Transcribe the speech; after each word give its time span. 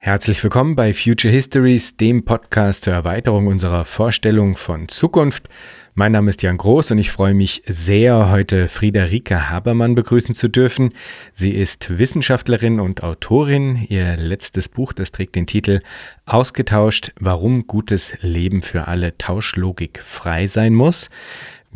Herzlich 0.00 0.44
willkommen 0.44 0.76
bei 0.76 0.94
Future 0.94 1.34
Histories, 1.34 1.96
dem 1.96 2.24
Podcast 2.24 2.84
zur 2.84 2.92
Erweiterung 2.92 3.48
unserer 3.48 3.84
Vorstellung 3.84 4.54
von 4.54 4.88
Zukunft. 4.88 5.48
Mein 5.94 6.12
Name 6.12 6.30
ist 6.30 6.40
Jan 6.40 6.56
Groß 6.56 6.92
und 6.92 6.98
ich 6.98 7.10
freue 7.10 7.34
mich 7.34 7.64
sehr, 7.66 8.30
heute 8.30 8.68
Friederike 8.68 9.50
Habermann 9.50 9.96
begrüßen 9.96 10.36
zu 10.36 10.46
dürfen. 10.46 10.94
Sie 11.34 11.50
ist 11.50 11.98
Wissenschaftlerin 11.98 12.78
und 12.78 13.02
Autorin. 13.02 13.84
Ihr 13.88 14.16
letztes 14.16 14.68
Buch, 14.68 14.92
das 14.92 15.10
trägt 15.10 15.34
den 15.34 15.48
Titel 15.48 15.80
Ausgetauscht, 16.26 17.10
warum 17.18 17.66
gutes 17.66 18.12
Leben 18.20 18.62
für 18.62 18.86
alle 18.86 19.18
Tauschlogik 19.18 20.00
frei 20.00 20.46
sein 20.46 20.74
muss. 20.74 21.10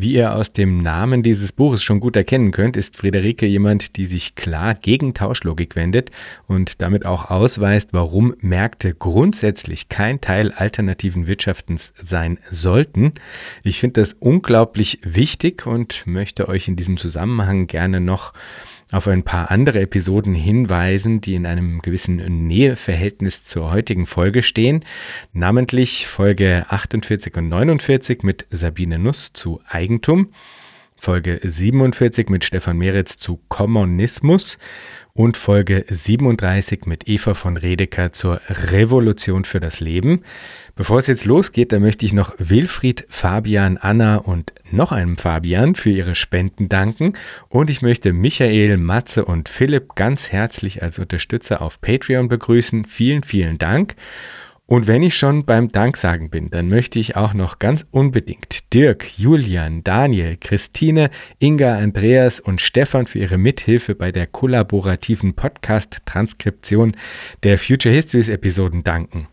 Wie 0.03 0.15
ihr 0.15 0.35
aus 0.35 0.53
dem 0.53 0.79
Namen 0.79 1.23
dieses 1.23 1.53
Buches 1.53 1.85
schon 1.85 2.01
gut 2.01 2.17
erkennen 2.17 2.51
könnt, 2.51 2.77
ist 2.77 2.97
Friederike 2.97 3.47
jemand, 3.47 3.95
die 3.97 4.07
sich 4.07 4.35
klar 4.35 4.75
gegen 4.75 5.15
Tauschlogik 5.15 5.77
wendet 5.77 6.11
und 6.49 6.83
damit 6.83 7.07
auch 7.07 7.31
ausweist, 7.31 7.91
warum 7.93 8.35
Märkte 8.41 8.95
grundsätzlich 8.95 9.89
kein 9.89 10.21
Teil 10.21 10.51
alternativen 10.51 11.29
Wirtschaftens 11.29 11.95
sein 12.03 12.39
sollten. 12.51 13.13
Ich 13.63 13.79
finde 13.79 14.01
das 14.01 14.15
unglaublich 14.15 14.99
wichtig 15.05 15.69
und 15.69 16.05
möchte 16.05 16.49
euch 16.49 16.67
in 16.67 16.75
diesem 16.75 16.97
Zusammenhang 16.97 17.69
gerne 17.69 18.01
noch 18.01 18.33
auf 18.93 19.09
ein 19.09 19.23
paar 19.23 19.51
andere 19.51 19.81
Episoden 19.81 20.35
hinweisen, 20.35 21.21
die 21.21 21.35
in 21.35 21.47
einem 21.47 21.81
gewissen 21.81 22.47
Näheverhältnis 22.47 23.43
zur 23.43 23.73
heutigen 23.73 24.07
Folge 24.07 24.43
stehen, 24.43 24.85
namentlich 25.33 26.07
Folge 26.07 26.67
48 26.69 27.37
und 27.37 27.49
49 27.49 28.23
mit 28.23 28.47
Sabine 28.51 28.99
Nuss 28.99 29.33
zu 29.33 29.61
Eigentum, 29.67 30.29
Folge 30.97 31.41
47 31.43 32.29
mit 32.29 32.45
Stefan 32.45 32.79
Meretz 32.79 33.17
zu 33.17 33.41
Kommunismus 33.49 34.59
und 35.15 35.37
Folge 35.37 35.85
37 35.89 36.87
mit 36.87 37.09
Eva 37.09 37.35
von 37.35 37.57
Redeker 37.57 38.13
zur 38.13 38.41
Revolution 38.49 39.45
für 39.45 39.61
das 39.61 39.81
Leben. 39.81 40.23
Bevor 40.75 40.99
es 40.99 41.07
jetzt 41.07 41.27
losgeht, 41.27 41.71
da 41.71 41.79
möchte 41.79 42.07
ich 42.07 42.15
noch 42.15 42.35
Wilfried, 42.39 43.05
Fabian, 43.11 43.77
Anna 43.77 44.17
und 44.17 44.53
noch 44.71 44.91
einem 44.91 45.19
Fabian 45.19 45.75
für 45.75 45.91
ihre 45.91 46.15
Spenden 46.15 46.71
danken. 46.71 47.13
Und 47.51 47.69
ich 47.69 47.83
möchte 47.83 48.15
Michael, 48.15 48.79
Matze 48.79 49.27
und 49.27 49.51
Philipp 49.51 49.95
ganz 49.97 50.33
herzlich 50.33 50.83
als 50.83 50.99
Unterstützer 50.99 51.61
auf 51.61 51.81
Patreon 51.83 52.29
begrüßen. 52.29 52.87
Vielen, 52.87 53.23
vielen 53.23 53.59
Dank. 53.59 53.97
Und 54.73 54.87
wenn 54.87 55.03
ich 55.03 55.19
schon 55.19 55.45
beim 55.45 55.71
Danksagen 55.71 56.31
bin, 56.31 56.49
dann 56.49 56.71
möchte 56.71 56.99
ich 56.99 57.15
auch 57.15 57.35
noch 57.35 57.59
ganz 57.59 57.85
unbedingt 57.91 58.73
Dirk, 58.73 59.19
Julian, 59.19 59.85
Daniel, 59.85 60.39
Christine, 60.41 61.11
Inga, 61.39 61.77
Andreas 61.77 62.41
und 62.41 62.63
Stefan 62.63 63.07
für 63.07 63.19
ihre 63.19 63.37
Mithilfe 63.37 63.95
bei 63.95 64.13
der 64.13 64.27
kollaborativen 64.27 65.35
Podcast-Transkription 65.35 66.97
der 67.43 67.59
Future 67.59 67.95
Histories 67.95 68.31
Episoden 68.31 68.83
danken. 68.83 69.29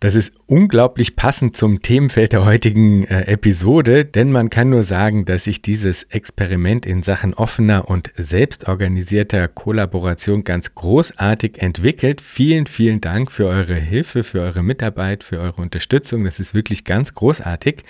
Das 0.00 0.14
ist 0.14 0.32
unglaublich 0.46 1.16
passend 1.16 1.56
zum 1.56 1.82
Themenfeld 1.82 2.32
der 2.32 2.44
heutigen 2.44 3.02
äh, 3.06 3.22
Episode, 3.22 4.04
denn 4.04 4.30
man 4.30 4.48
kann 4.48 4.70
nur 4.70 4.84
sagen, 4.84 5.24
dass 5.24 5.42
sich 5.42 5.60
dieses 5.60 6.04
Experiment 6.04 6.86
in 6.86 7.02
Sachen 7.02 7.34
offener 7.34 7.90
und 7.90 8.12
selbstorganisierter 8.16 9.48
Kollaboration 9.48 10.44
ganz 10.44 10.72
großartig 10.76 11.60
entwickelt. 11.60 12.20
Vielen, 12.20 12.66
vielen 12.66 13.00
Dank 13.00 13.32
für 13.32 13.46
eure 13.46 13.74
Hilfe, 13.74 14.22
für 14.22 14.40
eure 14.40 14.62
Mitarbeit, 14.62 15.24
für 15.24 15.40
eure 15.40 15.60
Unterstützung. 15.60 16.24
Das 16.24 16.38
ist 16.38 16.54
wirklich 16.54 16.84
ganz 16.84 17.14
großartig. 17.14 17.82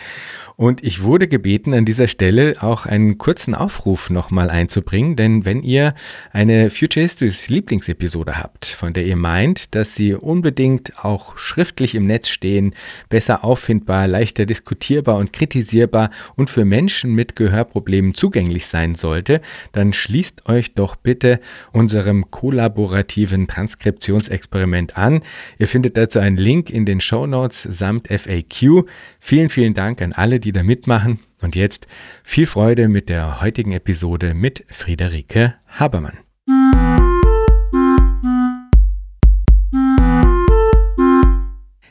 Und 0.61 0.83
ich 0.83 1.05
wurde 1.05 1.28
gebeten, 1.28 1.73
an 1.73 1.84
dieser 1.84 2.09
Stelle 2.09 2.56
auch 2.59 2.84
einen 2.84 3.17
kurzen 3.17 3.55
Aufruf 3.55 4.11
nochmal 4.11 4.51
einzubringen, 4.51 5.14
denn 5.14 5.45
wenn 5.45 5.62
ihr 5.62 5.95
eine 6.33 6.69
Future 6.70 7.05
Histories 7.05 7.48
Lieblingsepisode 7.48 8.39
habt, 8.39 8.67
von 8.67 8.92
der 8.92 9.06
ihr 9.06 9.14
meint, 9.14 9.77
dass 9.77 9.95
sie 9.95 10.14
unbedingt 10.14 11.05
auch 11.05 11.39
schriftlich 11.39 11.95
im 11.95 12.06
Netz 12.06 12.29
stehen, 12.29 12.75
besser 13.09 13.45
auffindbar, 13.45 14.09
leichter 14.09 14.47
diskutierbar 14.47 15.19
und 15.19 15.33
kritisierbar 15.33 16.11
und 16.34 16.51
für 16.51 16.64
Menschen 16.64 17.14
mit 17.14 17.36
Gehörproblemen 17.36 18.14
zugänglich 18.14 18.67
sein 18.67 18.96
sollte, 18.96 19.40
dann 19.70 19.92
schließt 19.92 20.48
euch 20.48 20.75
doch 20.75 20.96
bitte 20.96 21.39
unserem 21.70 22.33
kollaborativen 22.33 23.46
Transkriptionsexperiment 23.46 24.96
an. 24.96 25.23
Ihr 25.61 25.69
findet 25.69 25.96
dazu 25.96 26.19
einen 26.19 26.36
Link 26.36 26.69
in 26.69 26.85
den 26.85 27.01
Show 27.01 27.29
Notes 27.29 27.63
samt 27.63 28.08
FAQ. 28.08 28.89
Vielen, 29.20 29.51
vielen 29.51 29.75
Dank 29.75 30.02
an 30.02 30.13
alle, 30.13 30.40
die 30.40 30.48
da 30.53 30.63
mitmachen. 30.63 31.20
Und 31.42 31.57
jetzt 31.57 31.86
viel 32.25 32.47
Freude 32.47 32.89
mit 32.89 33.09
der 33.09 33.41
heutigen 33.41 33.73
Episode 33.73 34.35
mit 34.35 34.64
Friederike 34.69 35.55
Habermann. 35.67 36.19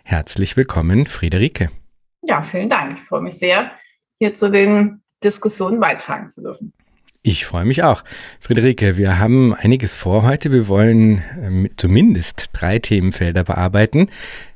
Herzlich 0.03 0.57
willkommen, 0.57 1.05
Friederike. 1.05 1.69
Ja, 2.23 2.41
vielen 2.41 2.69
Dank. 2.69 2.97
Ich 2.97 3.03
freue 3.03 3.21
mich 3.21 3.35
sehr, 3.35 3.71
hier 4.19 4.33
zu 4.33 4.49
den 4.49 5.01
Diskussionen 5.23 5.79
beitragen 5.79 6.29
zu 6.29 6.41
dürfen. 6.41 6.73
Ich 7.23 7.45
freue 7.45 7.65
mich 7.65 7.83
auch. 7.83 8.05
Friederike, 8.39 8.95
wir 8.95 9.19
haben 9.19 9.53
einiges 9.53 9.95
vor 9.95 10.23
heute. 10.23 10.51
Wir 10.53 10.69
wollen 10.69 11.17
äh, 11.19 11.69
zumindest 11.75 12.51
drei 12.53 12.79
Themenfelder 12.79 13.43
bearbeiten. 13.43 14.09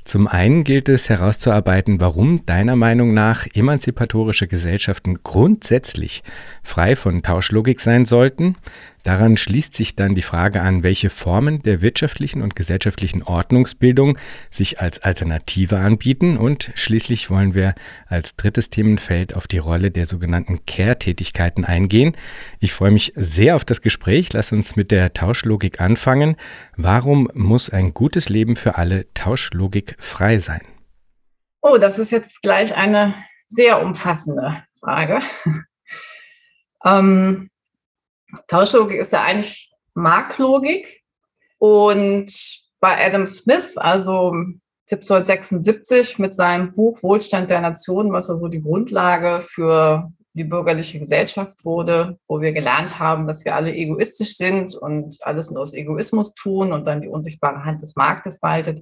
Zum 0.04 0.28
einen 0.28 0.64
gilt 0.64 0.90
es 0.90 1.10
herauszuarbeiten, 1.10 2.02
warum 2.02 2.46
deiner 2.46 2.76
Meinung 2.76 3.14
nach 3.14 3.48
emanzipatorische 3.54 4.48
Gesellschaften 4.48 5.20
grundsätzlich 5.24 6.24
frei 6.64 6.96
von 6.96 7.22
Tauschlogik 7.22 7.80
sein 7.80 8.06
sollten. 8.06 8.56
Daran 9.04 9.36
schließt 9.36 9.74
sich 9.74 9.96
dann 9.96 10.14
die 10.14 10.22
Frage 10.22 10.62
an, 10.62 10.84
welche 10.84 11.10
Formen 11.10 11.64
der 11.64 11.82
wirtschaftlichen 11.82 12.44
und 12.44 12.56
gesellschaftlichen 12.56 13.24
Ordnungsbildung 13.24 14.18
sich 14.52 14.80
als 14.80 15.00
Alternative 15.00 15.80
anbieten. 15.80 16.38
Und 16.38 16.72
schließlich 16.76 17.32
wollen 17.32 17.56
wir 17.56 17.74
als 18.06 18.36
drittes 18.36 18.70
Themenfeld 18.70 19.34
auf 19.34 19.48
die 19.48 19.58
Rolle 19.58 19.90
der 19.90 20.06
sogenannten 20.06 20.66
Care-Tätigkeiten 20.68 21.66
eingehen. 21.66 22.16
Ich 22.60 22.74
freue 22.74 22.92
mich 22.92 23.14
sehr 23.16 23.56
auf 23.56 23.66
das 23.66 23.82
Gespräch. 23.82 24.34
Lass 24.34 24.52
uns 24.52 24.76
mit 24.76 24.92
der 24.92 25.14
Tauschlogik 25.14 25.82
anfangen. 25.82 26.36
Warum 26.78 27.28
muss 27.34 27.72
ein 27.72 27.96
gutes 27.96 28.30
Leben 28.30 28.56
für 28.56 28.76
alle 28.76 29.12
Tauschlogik 29.16 29.91
frei 29.98 30.40
sein? 30.40 30.62
Oh, 31.62 31.78
das 31.78 32.00
ist 32.00 32.12
jetzt 32.12 32.42
gleich 32.42 32.76
eine 32.76 33.14
sehr 33.48 33.82
umfassende 33.82 34.64
Frage. 34.80 35.22
ähm, 36.86 37.50
Tauschlogik 38.48 39.00
ist 39.00 39.14
ja 39.14 39.24
eigentlich 39.24 39.72
Marktlogik. 39.94 41.02
Und 41.58 42.32
bei 42.80 43.06
Adam 43.06 43.28
Smith, 43.28 43.78
also 43.78 44.34
1776 44.90 46.18
mit 46.18 46.34
seinem 46.36 46.74
Buch 46.74 47.02
Wohlstand 47.04 47.50
der 47.50 47.62
Nation, 47.62 48.12
was 48.12 48.30
also 48.30 48.48
die 48.48 48.62
Grundlage 48.62 49.46
für 49.48 50.12
die 50.34 50.44
bürgerliche 50.44 51.00
Gesellschaft 51.00 51.64
wurde, 51.64 52.18
wo 52.28 52.42
wir 52.42 52.54
gelernt 52.54 53.00
haben, 53.00 53.28
dass 53.28 53.44
wir 53.46 53.56
alle 53.56 53.74
egoistisch 53.74 54.38
sind 54.38 54.76
und 54.76 55.18
alles 55.22 55.52
nur 55.52 55.62
aus 55.62 55.74
Egoismus 55.74 56.34
tun 56.34 56.72
und 56.72 56.88
dann 56.88 57.02
die 57.02 57.10
unsichtbare 57.10 57.66
Hand 57.66 57.82
des 57.82 57.96
Marktes 57.96 58.42
waltet. 58.42 58.82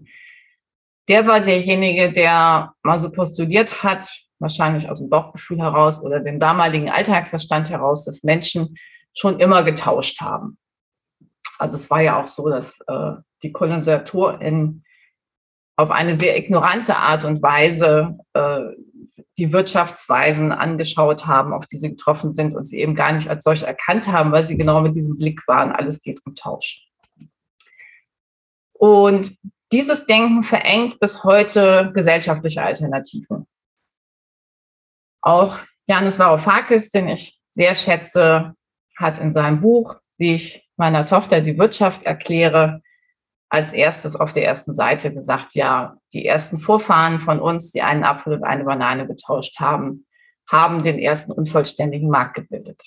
Der 1.10 1.26
war 1.26 1.42
derjenige, 1.42 2.12
der 2.12 2.74
mal 2.84 3.00
so 3.00 3.12
postuliert 3.12 3.84
hat, 3.84 4.08
wahrscheinlich 4.38 4.90
aus 4.90 5.00
dem 5.00 5.10
Bauchgefühl 5.10 5.60
heraus 5.60 6.04
oder 6.04 6.20
dem 6.20 6.40
damaligen 6.40 6.90
Alltagsverstand 6.90 7.72
heraus, 7.72 8.06
dass 8.06 8.24
Menschen 8.24 8.78
schon 9.14 9.40
immer 9.40 9.64
getauscht 9.64 10.22
haben. 10.22 10.58
Also 11.58 11.76
es 11.76 11.90
war 11.90 12.02
ja 12.02 12.22
auch 12.22 12.28
so, 12.28 12.48
dass 12.48 12.80
äh, 12.88 13.14
die 13.44 13.52
Kolonisatoren 13.52 14.86
auf 15.76 15.90
eine 15.92 16.16
sehr 16.16 16.38
ignorante 16.38 16.96
Art 16.96 17.26
und 17.26 17.42
Weise 17.42 18.18
äh, 18.34 18.62
die 19.38 19.52
Wirtschaftsweisen 19.52 20.52
angeschaut 20.52 21.26
haben, 21.26 21.54
auf 21.54 21.66
die 21.68 21.78
sie 21.78 21.90
getroffen 21.90 22.34
sind 22.34 22.56
und 22.56 22.66
sie 22.66 22.80
eben 22.80 22.96
gar 22.96 23.12
nicht 23.12 23.30
als 23.30 23.44
solche 23.44 23.66
erkannt 23.66 24.08
haben, 24.08 24.32
weil 24.32 24.46
sie 24.46 24.58
genau 24.58 24.82
mit 24.82 24.96
diesem 24.96 25.18
Blick 25.18 25.42
waren, 25.48 25.72
alles 25.72 26.02
geht 26.02 26.20
um 26.26 26.36
Tausch. 26.36 26.86
Und 28.74 29.36
dieses 29.72 30.06
Denken 30.06 30.44
verengt 30.44 31.00
bis 31.00 31.24
heute 31.24 31.92
gesellschaftliche 31.94 32.64
Alternativen. 32.64 33.48
Auch 35.22 35.60
Janis 35.86 36.20
Varoufakis, 36.20 36.92
den 36.92 37.08
ich 37.08 37.40
sehr 37.48 37.76
schätze, 37.76 38.54
hat 38.98 39.20
in 39.20 39.34
seinem 39.34 39.62
Buch, 39.62 39.96
wie 40.18 40.36
ich 40.36 40.70
meiner 40.78 41.06
Tochter 41.06 41.42
die 41.42 41.58
Wirtschaft 41.58 42.04
erkläre, 42.04 42.82
als 43.50 43.74
erstes 43.74 44.16
auf 44.16 44.32
der 44.34 44.46
ersten 44.46 44.76
Seite 44.76 45.14
gesagt, 45.14 45.56
ja, 45.56 45.98
die 46.14 46.26
ersten 46.26 46.60
Vorfahren 46.60 47.20
von 47.20 47.40
uns, 47.40 47.72
die 47.72 47.82
einen 47.82 48.04
Apfel 48.04 48.34
und 48.34 48.44
eine 48.44 48.64
Banane 48.64 49.08
getauscht 49.08 49.60
haben, 49.60 50.06
haben 50.48 50.84
den 50.84 51.00
ersten 51.00 51.32
unvollständigen 51.32 52.10
Markt 52.10 52.36
gebildet. 52.36 52.82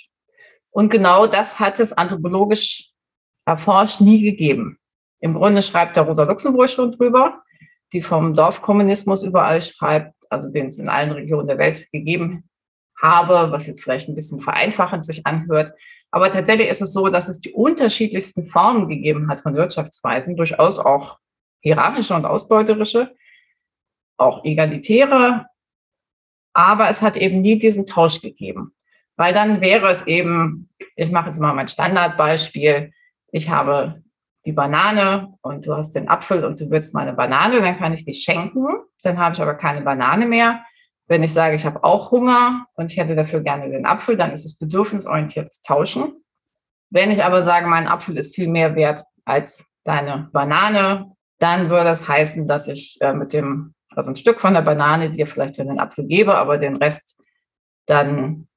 Und 0.71 0.91
genau 0.91 1.27
das 1.27 1.59
hat 1.59 1.81
es 1.81 1.93
anthropologisch 1.93 2.91
erforscht 3.45 4.01
nie 4.01 4.23
gegeben. 4.23 4.79
Im 5.23 5.35
Grunde 5.35 5.63
schreibt 5.63 5.97
der 5.97 6.03
Rosa 6.03 6.25
Luxemburg 6.25 6.69
schon 6.69 6.91
drüber, 6.91 7.43
die 7.93 8.03
vom 8.03 8.35
Dorfkommunismus 8.35 9.23
überall 9.23 9.61
schreibt, 9.61 10.15
also 10.29 10.51
den 10.51 10.67
es 10.67 10.81
in 10.81 10.89
allen 10.89 11.13
Regionen 11.13 11.47
der 11.47 11.59
Welt 11.59 11.87
gegeben 11.93 12.51
habe, 13.01 13.53
was 13.53 13.69
jetzt 13.69 13.85
vielleicht 13.85 14.09
ein 14.09 14.17
bisschen 14.17 14.41
vereinfachend 14.41 15.07
sich 15.07 15.25
anhört. 15.25 15.73
Aber 16.11 16.33
tatsächlich 16.33 16.69
ist 16.69 16.83
es 16.83 16.93
so, 16.93 17.09
dass 17.09 17.29
es 17.29 17.41
die 17.41 17.53
unterschiedlichsten 17.53 18.49
Formen 18.49 18.89
gegeben 18.89 19.31
hat 19.31 19.43
von 19.43 19.55
Wirtschaftsweisen, 19.55 20.37
durchaus 20.37 20.81
auch 20.81 21.19
hierarchische 21.61 22.15
und 22.15 22.25
ausbeuterische, 22.25 23.15
auch 24.17 24.45
egalitäre, 24.45 25.47
aber 26.53 26.91
es 26.91 27.01
hat 27.01 27.17
eben 27.17 27.43
nie 27.43 27.61
diesen 27.61 27.87
Tausch 27.87 28.21
gegeben. 28.21 28.75
Weil 29.17 29.33
dann 29.33 29.61
wäre 29.61 29.89
es 29.89 30.05
eben, 30.09 30.69
ich 30.97 31.13
mache 31.13 31.29
jetzt 31.29 31.39
mal 31.39 31.55
mein 31.55 31.69
Standardbeispiel, 31.69 32.93
ich 33.31 33.49
habe 33.51 34.03
die 34.45 34.53
Banane 34.53 35.35
und 35.43 35.67
du 35.67 35.75
hast 35.75 35.93
den 35.93 36.09
Apfel 36.09 36.45
und 36.45 36.61
du 36.61 36.71
willst 36.71 36.95
meine 36.95 37.13
Banane, 37.13 37.61
dann 37.61 37.77
kann 37.77 37.93
ich 37.93 38.05
die 38.05 38.15
schenken, 38.15 38.67
dann 39.03 39.19
habe 39.19 39.35
ich 39.35 39.43
aber 39.43 39.55
keine 39.55 39.83
Banane 39.83 40.27
mehr. 40.27 40.65
Wenn 41.07 41.23
ich 41.23 41.33
sage, 41.33 41.55
ich 41.55 41.65
habe 41.65 41.85
auch 41.85 42.11
Hunger 42.11 42.67
und 42.75 42.91
ich 42.91 42.99
hätte 42.99 43.15
dafür 43.15 43.41
gerne 43.41 43.71
den 43.71 43.87
Apfel, 43.87 44.17
dann 44.17 44.33
ist 44.33 44.45
es 44.45 44.59
bedürfnisorientiertes 44.59 45.63
Tauschen. 45.63 46.25
Wenn 46.91 47.11
ich 47.11 47.23
aber 47.25 47.43
sage, 47.43 47.67
mein 47.67 47.87
Apfel 47.87 48.17
ist 48.17 48.35
viel 48.35 48.49
mehr 48.49 48.75
wert 48.75 49.03
als 49.25 49.65
deine 49.85 50.31
Banane, 50.33 51.13
dann 51.39 51.71
würde 51.71 51.85
das 51.85 52.07
heißen, 52.07 52.47
dass 52.47 52.69
ich 52.69 52.99
äh, 53.01 53.15
mit 53.15 53.33
dem, 53.33 53.75
also 53.91 54.11
ein 54.11 54.17
Stück 54.17 54.41
von 54.41 54.55
der 54.55 54.63
Banane 54.63 55.11
dir 55.11 55.27
vielleicht 55.27 55.57
für 55.57 55.65
den 55.65 55.81
Apfel 55.81 56.07
gebe, 56.07 56.35
aber 56.35 56.59
den 56.59 56.77
Rest 56.77 57.21
dann 57.87 58.49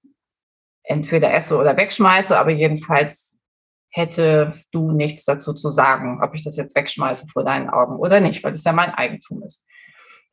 entweder 0.84 1.34
esse 1.34 1.58
oder 1.58 1.76
wegschmeiße, 1.78 2.38
aber 2.38 2.52
jedenfalls 2.52 3.35
hättest 3.96 4.76
du 4.76 4.92
nichts 4.92 5.24
dazu 5.24 5.54
zu 5.54 5.70
sagen, 5.70 6.20
ob 6.22 6.36
ich 6.36 6.44
das 6.44 6.58
jetzt 6.58 6.76
wegschmeiße 6.76 7.28
vor 7.32 7.46
deinen 7.46 7.70
Augen 7.70 7.96
oder 7.96 8.20
nicht, 8.20 8.44
weil 8.44 8.52
das 8.52 8.66
ja 8.66 8.74
mein 8.74 8.94
Eigentum 8.94 9.42
ist. 9.44 9.66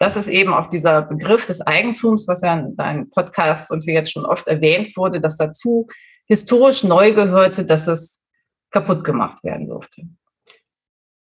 Das 0.00 0.16
ist 0.16 0.26
eben 0.26 0.52
auch 0.52 0.66
dieser 0.66 1.02
Begriff 1.02 1.46
des 1.46 1.60
Eigentums, 1.60 2.26
was 2.26 2.42
ja 2.42 2.58
in 2.58 2.74
deinem 2.74 3.08
Podcast 3.08 3.70
und 3.70 3.86
wie 3.86 3.92
jetzt 3.92 4.10
schon 4.10 4.26
oft 4.26 4.48
erwähnt 4.48 4.96
wurde, 4.96 5.20
dass 5.20 5.36
dazu 5.36 5.86
historisch 6.26 6.82
neu 6.82 7.12
gehörte, 7.12 7.64
dass 7.64 7.86
es 7.86 8.24
kaputt 8.72 9.04
gemacht 9.04 9.44
werden 9.44 9.68
durfte. 9.68 10.08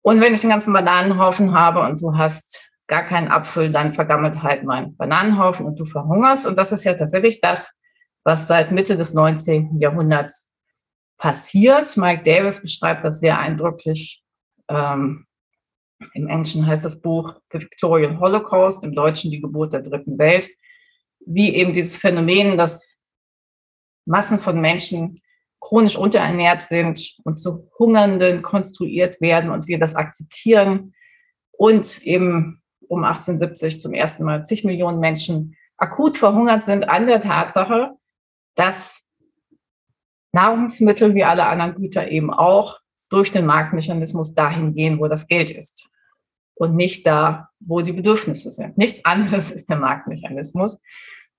Und 0.03 0.21
wenn 0.21 0.35
ich 0.35 0.45
einen 0.45 0.53
ganzen 0.53 0.73
Bananenhaufen 0.73 1.55
habe 1.55 1.81
und 1.81 2.01
du 2.01 2.17
hast 2.17 2.71
gar 2.87 3.03
keinen 3.03 3.33
Apfel, 3.33 3.73
dann 3.73 3.95
vergammelt 3.95 4.45
halt 4.45 4.63
mein 4.63 4.97
Bananenhaufen 4.97 5.67
und 5.67 5.77
du 5.77 5.87
verhungerst. 5.87 6.47
Und 6.47 6.57
das 6.57 6.71
ist 6.71 6.85
ja 6.85 6.95
tatsächlich 6.95 7.41
das, 7.41 7.73
was 8.23 8.47
seit 8.47 8.71
Mitte 8.71 8.97
des 8.97 9.13
19. 9.13 9.81
Jahrhunderts 9.81 10.52
passiert. 11.23 11.97
Mike 11.97 12.25
Davis 12.25 12.61
beschreibt 12.61 13.05
das 13.05 13.21
sehr 13.21 13.39
eindrücklich. 13.39 14.25
Ähm, 14.69 15.25
Im 16.15 16.27
Englischen 16.27 16.67
heißt 16.67 16.85
das 16.85 17.01
Buch 17.01 17.37
The 17.53 17.61
Victorian 17.61 18.19
Holocaust, 18.19 18.83
im 18.83 18.93
Deutschen 18.93 19.31
die 19.31 19.41
Geburt 19.41 19.73
der 19.73 19.83
dritten 19.83 20.19
Welt, 20.19 20.51
wie 21.25 21.55
eben 21.55 21.75
dieses 21.75 21.95
Phänomen, 21.95 22.59
dass 22.59 23.01
Massen 24.05 24.41
von 24.41 24.61
Menschen 24.61 25.23
chronisch 25.61 25.95
unterernährt 25.95 26.65
sind 26.65 27.17
und 27.23 27.39
zu 27.39 27.71
Hungernden 27.79 28.43
konstruiert 28.43 29.21
werden 29.21 29.51
und 29.51 29.69
wir 29.69 29.79
das 29.79 29.95
akzeptieren 29.95 30.93
und 31.53 32.03
eben 32.03 32.61
um 32.89 33.05
1870 33.05 33.81
zum 33.81 33.95
ersten 33.95 34.25
Mal 34.25 34.45
zig 34.45 34.65
Millionen 34.65 34.99
Menschen 34.99 35.57
akut 35.77 36.17
verhungert 36.17 36.65
sind 36.65 36.89
an 36.89 37.07
der 37.07 37.21
Tatsache, 37.21 37.93
dass 38.57 39.02
Nahrungsmittel 40.33 41.15
wie 41.15 41.25
alle 41.25 41.47
anderen 41.47 41.75
Güter 41.75 42.11
eben 42.11 42.33
auch 42.33 42.81
durch 43.11 43.31
den 43.31 43.47
Marktmechanismus 43.47 44.35
dahin 44.35 44.75
gehen, 44.75 44.99
wo 44.99 45.07
das 45.07 45.27
Geld 45.27 45.51
ist 45.51 45.89
und 46.55 46.77
nicht 46.77 47.07
da, 47.07 47.49
wo 47.61 47.83
die 47.83 47.93
Bedürfnisse 47.93 48.51
sind. 48.51 48.79
Nichts 48.79 49.05
anderes 49.05 49.51
ist 49.51 49.69
der 49.69 49.77
Marktmechanismus. 49.77 50.81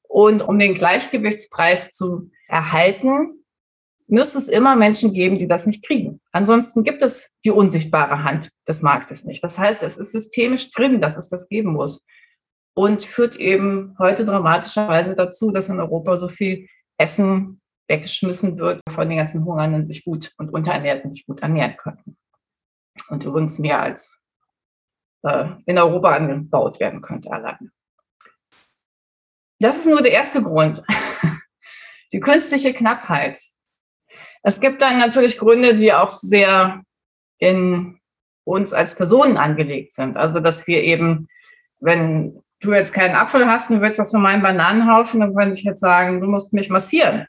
Und 0.03 0.47
um 0.47 0.59
den 0.59 0.75
Gleichgewichtspreis 0.75 1.93
zu 1.93 2.29
erhalten, 2.47 3.43
müsste 4.07 4.37
es 4.37 4.47
immer 4.47 4.75
Menschen 4.75 5.13
geben, 5.13 5.39
die 5.39 5.47
das 5.47 5.65
nicht 5.65 5.83
kriegen. 5.83 6.21
Ansonsten 6.31 6.83
gibt 6.83 7.01
es 7.01 7.31
die 7.43 7.51
unsichtbare 7.51 8.23
Hand 8.23 8.51
des 8.67 8.83
Marktes 8.83 9.23
nicht. 9.25 9.43
Das 9.43 9.57
heißt, 9.57 9.81
es 9.81 9.97
ist 9.97 10.11
systemisch 10.11 10.69
drin, 10.69 11.01
dass 11.01 11.17
es 11.17 11.29
das 11.29 11.47
geben 11.47 11.73
muss. 11.73 12.05
Und 12.75 13.03
führt 13.03 13.37
eben 13.37 13.95
heute 13.97 14.25
dramatischerweise 14.25 15.15
dazu, 15.15 15.51
dass 15.51 15.69
in 15.69 15.79
Europa 15.79 16.17
so 16.17 16.27
viel 16.27 16.67
Essen 16.97 17.61
weggeschmissen 17.87 18.57
wird, 18.57 18.81
von 18.89 19.09
den 19.09 19.17
ganzen 19.17 19.43
Hungernden 19.45 19.85
sich 19.85 20.03
gut 20.05 20.31
und 20.37 20.49
Unterernährten 20.49 21.09
sich 21.09 21.25
gut 21.25 21.41
ernähren 21.41 21.77
könnten. 21.77 22.17
Und 23.09 23.25
übrigens 23.25 23.59
mehr 23.59 23.81
als 23.81 24.19
äh, 25.23 25.49
in 25.65 25.77
Europa 25.77 26.15
angebaut 26.15 26.79
werden 26.79 27.01
könnte 27.01 27.31
alleine. 27.31 27.71
Das 29.59 29.77
ist 29.77 29.87
nur 29.87 30.01
der 30.01 30.11
erste 30.11 30.43
Grund. 30.43 30.83
Die 32.13 32.19
künstliche 32.19 32.73
Knappheit. 32.73 33.39
Es 34.43 34.59
gibt 34.59 34.81
dann 34.81 34.99
natürlich 34.99 35.37
Gründe, 35.37 35.75
die 35.75 35.93
auch 35.93 36.11
sehr 36.11 36.83
in 37.39 37.99
uns 38.43 38.73
als 38.73 38.95
Personen 38.95 39.37
angelegt 39.37 39.93
sind. 39.93 40.17
Also, 40.17 40.39
dass 40.39 40.67
wir 40.67 40.83
eben, 40.83 41.27
wenn 41.79 42.41
du 42.59 42.73
jetzt 42.73 42.93
keinen 42.93 43.15
Apfel 43.15 43.47
hast 43.47 43.71
und 43.71 43.81
willst 43.81 43.99
das 43.99 44.11
von 44.11 44.21
meinem 44.21 44.41
Bananenhaufen, 44.41 45.21
dann 45.21 45.35
könnte 45.35 45.57
ich 45.57 45.65
jetzt 45.65 45.79
sagen, 45.79 46.21
du 46.21 46.27
musst 46.27 46.53
mich 46.53 46.69
massieren. 46.69 47.25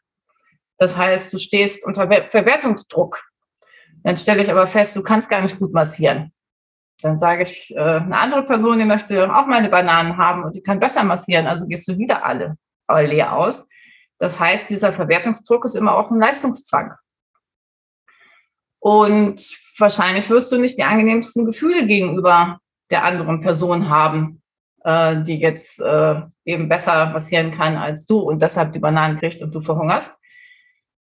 Das 0.78 0.96
heißt, 0.96 1.32
du 1.32 1.38
stehst 1.38 1.84
unter 1.84 2.08
Verwertungsdruck. 2.08 3.22
Dann 4.02 4.16
stelle 4.16 4.42
ich 4.42 4.50
aber 4.50 4.66
fest, 4.66 4.96
du 4.96 5.02
kannst 5.02 5.30
gar 5.30 5.40
nicht 5.40 5.58
gut 5.58 5.72
massieren. 5.72 6.32
Dann 7.02 7.18
sage 7.18 7.42
ich, 7.42 7.72
äh, 7.74 7.80
eine 7.80 8.16
andere 8.16 8.44
Person, 8.44 8.78
die 8.78 8.84
möchte 8.84 9.34
auch 9.34 9.46
meine 9.46 9.68
Bananen 9.68 10.16
haben 10.16 10.44
und 10.44 10.56
die 10.56 10.62
kann 10.62 10.80
besser 10.80 11.04
massieren, 11.04 11.46
also 11.46 11.66
gehst 11.66 11.88
du 11.88 11.98
wieder 11.98 12.24
alle 12.24 12.56
leer 12.88 13.36
aus. 13.36 13.68
Das 14.18 14.38
heißt, 14.38 14.70
dieser 14.70 14.92
Verwertungsdruck 14.92 15.64
ist 15.64 15.74
immer 15.74 15.96
auch 15.96 16.10
ein 16.10 16.18
Leistungszwang. 16.18 16.94
Und 18.78 19.42
wahrscheinlich 19.78 20.28
wirst 20.30 20.52
du 20.52 20.58
nicht 20.58 20.78
die 20.78 20.84
angenehmsten 20.84 21.46
Gefühle 21.46 21.86
gegenüber 21.86 22.58
der 22.90 23.04
anderen 23.04 23.40
Person 23.40 23.88
haben, 23.88 24.42
äh, 24.84 25.22
die 25.22 25.38
jetzt 25.40 25.80
äh, 25.80 26.20
eben 26.44 26.68
besser 26.68 27.06
massieren 27.06 27.50
kann 27.50 27.76
als 27.76 28.06
du 28.06 28.18
und 28.18 28.42
deshalb 28.42 28.72
die 28.72 28.78
Bananen 28.78 29.16
kriegt 29.16 29.42
und 29.42 29.54
du 29.54 29.62
verhungerst. 29.62 30.18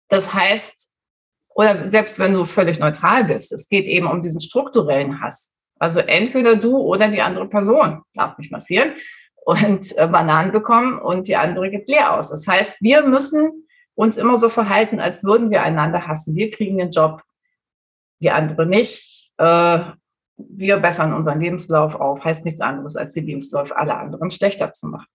Das 0.08 0.32
heißt, 0.32 0.94
oder 1.54 1.88
selbst 1.88 2.18
wenn 2.18 2.34
du 2.34 2.44
völlig 2.44 2.78
neutral 2.78 3.24
bist, 3.24 3.52
es 3.52 3.68
geht 3.68 3.86
eben 3.86 4.06
um 4.06 4.22
diesen 4.22 4.40
strukturellen 4.40 5.20
Hass. 5.20 5.54
Also 5.78 6.00
entweder 6.00 6.56
du 6.56 6.76
oder 6.76 7.08
die 7.08 7.22
andere 7.22 7.48
Person 7.48 8.02
darf 8.14 8.36
mich 8.38 8.50
massieren 8.50 8.92
und 9.44 9.96
äh, 9.96 10.06
Bananen 10.06 10.52
bekommen 10.52 10.98
und 10.98 11.28
die 11.28 11.36
andere 11.36 11.70
geht 11.70 11.88
leer 11.88 12.14
aus. 12.14 12.30
Das 12.30 12.46
heißt, 12.46 12.82
wir 12.82 13.04
müssen 13.04 13.66
uns 13.94 14.16
immer 14.16 14.38
so 14.38 14.50
verhalten, 14.50 15.00
als 15.00 15.24
würden 15.24 15.50
wir 15.50 15.62
einander 15.62 16.06
hassen. 16.06 16.34
Wir 16.34 16.50
kriegen 16.50 16.78
den 16.78 16.90
Job, 16.90 17.22
die 18.20 18.30
andere 18.30 18.66
nicht. 18.66 19.32
Äh, 19.38 19.78
wir 20.36 20.76
bessern 20.78 21.14
unseren 21.14 21.40
Lebenslauf 21.40 21.94
auf. 21.94 22.22
Heißt 22.22 22.44
nichts 22.44 22.60
anderes, 22.60 22.96
als 22.96 23.12
die 23.12 23.20
Lebensläufe 23.20 23.76
aller 23.76 23.98
anderen 23.98 24.30
schlechter 24.30 24.72
zu 24.72 24.86
machen. 24.86 25.08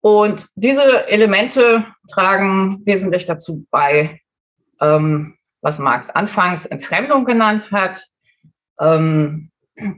Und 0.00 0.46
diese 0.54 1.08
Elemente 1.08 1.86
tragen 2.10 2.82
wesentlich 2.86 3.26
dazu 3.26 3.66
bei, 3.70 4.20
ähm, 4.80 5.36
was 5.60 5.78
Marx 5.78 6.08
anfangs 6.08 6.64
Entfremdung 6.64 7.24
genannt 7.24 7.70
hat, 7.70 8.02
ähm, 8.80 9.50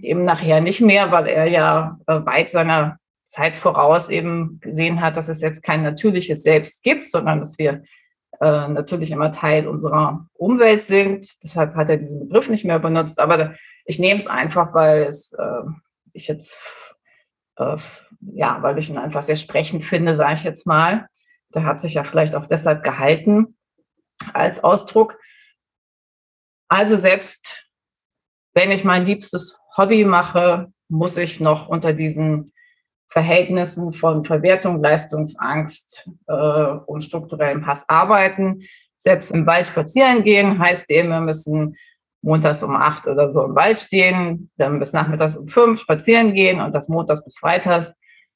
eben 0.03 0.25
nachher 0.25 0.61
nicht 0.61 0.81
mehr, 0.81 1.13
weil 1.13 1.29
er 1.29 1.47
ja 1.47 1.99
äh, 2.07 2.25
weit 2.25 2.51
seiner 2.51 2.99
Zeit 3.25 3.57
voraus 3.57 4.11
eben 4.11 4.61
gesehen 4.61 5.01
hat, 5.01 5.17
dass 5.17 5.29
es 5.29 5.41
jetzt 5.41 5.63
kein 5.63 5.83
natürliches 5.83 6.43
Selbst 6.43 6.83
gibt, 6.83 7.09
sondern 7.09 7.41
dass 7.41 7.59
wir 7.59 7.83
äh, 8.41 8.69
natürlich 8.69 9.11
immer 9.11 9.33
Teil 9.33 9.67
unserer 9.67 10.27
Umwelt 10.35 10.83
sind. 10.83 11.27
Deshalb 11.43 11.75
hat 11.77 11.89
er 11.89 11.97
diesen 11.97 12.21
Begriff 12.21 12.49
nicht 12.51 12.65
mehr 12.65 12.79
benutzt. 12.79 13.21
Aber 13.21 13.55
ich 13.85 13.99
nehme 13.99 14.19
es 14.19 14.27
einfach, 14.27 14.75
weil 14.75 15.05
es, 15.05 15.33
äh, 15.33 15.63
ich 16.13 16.29
jetzt 16.29 16.61
äh, 17.57 17.77
ja, 18.35 18.63
weil 18.63 18.79
ich 18.79 18.89
ihn 18.89 18.99
einfach 18.99 19.23
sehr 19.23 19.37
sprechend 19.37 19.85
finde, 19.85 20.17
sage 20.17 20.35
ich 20.35 20.45
jetzt 20.45 20.67
mal. 20.67 21.07
Der 21.55 21.65
hat 21.65 21.81
sich 21.81 21.95
ja 21.95 22.05
vielleicht 22.05 22.35
auch 22.35 22.47
deshalb 22.47 22.83
gehalten 22.83 23.57
als 24.33 24.63
Ausdruck. 24.63 25.19
Also 26.69 26.97
selbst 26.97 27.69
wenn 28.55 28.71
ich 28.71 28.85
mein 28.85 29.07
liebstes 29.07 29.59
Hobby 29.77 30.05
mache, 30.05 30.73
muss 30.89 31.17
ich 31.17 31.41
noch 31.41 31.69
unter 31.69 31.93
diesen 31.93 32.53
Verhältnissen 33.11 33.93
von 33.93 34.25
Verwertung, 34.25 34.83
Leistungsangst 34.83 36.11
äh, 36.29 36.33
und 36.87 37.03
strukturellem 37.03 37.67
Hass 37.67 37.87
arbeiten. 37.89 38.63
Selbst 38.99 39.33
im 39.33 39.47
Wald 39.47 39.67
spazieren 39.67 40.23
gehen 40.23 40.59
heißt 40.59 40.85
eben, 40.89 41.09
wir 41.09 41.21
müssen 41.21 41.77
montags 42.23 42.63
um 42.63 42.77
acht 42.77 43.07
oder 43.07 43.31
so 43.31 43.45
im 43.45 43.55
Wald 43.55 43.79
stehen, 43.79 44.51
dann 44.57 44.79
bis 44.79 44.93
nachmittags 44.93 45.37
um 45.37 45.49
fünf 45.49 45.81
spazieren 45.81 46.35
gehen 46.35 46.61
und 46.61 46.73
das 46.73 46.89
montags 46.89 47.25
bis 47.25 47.37
freitags 47.37 47.95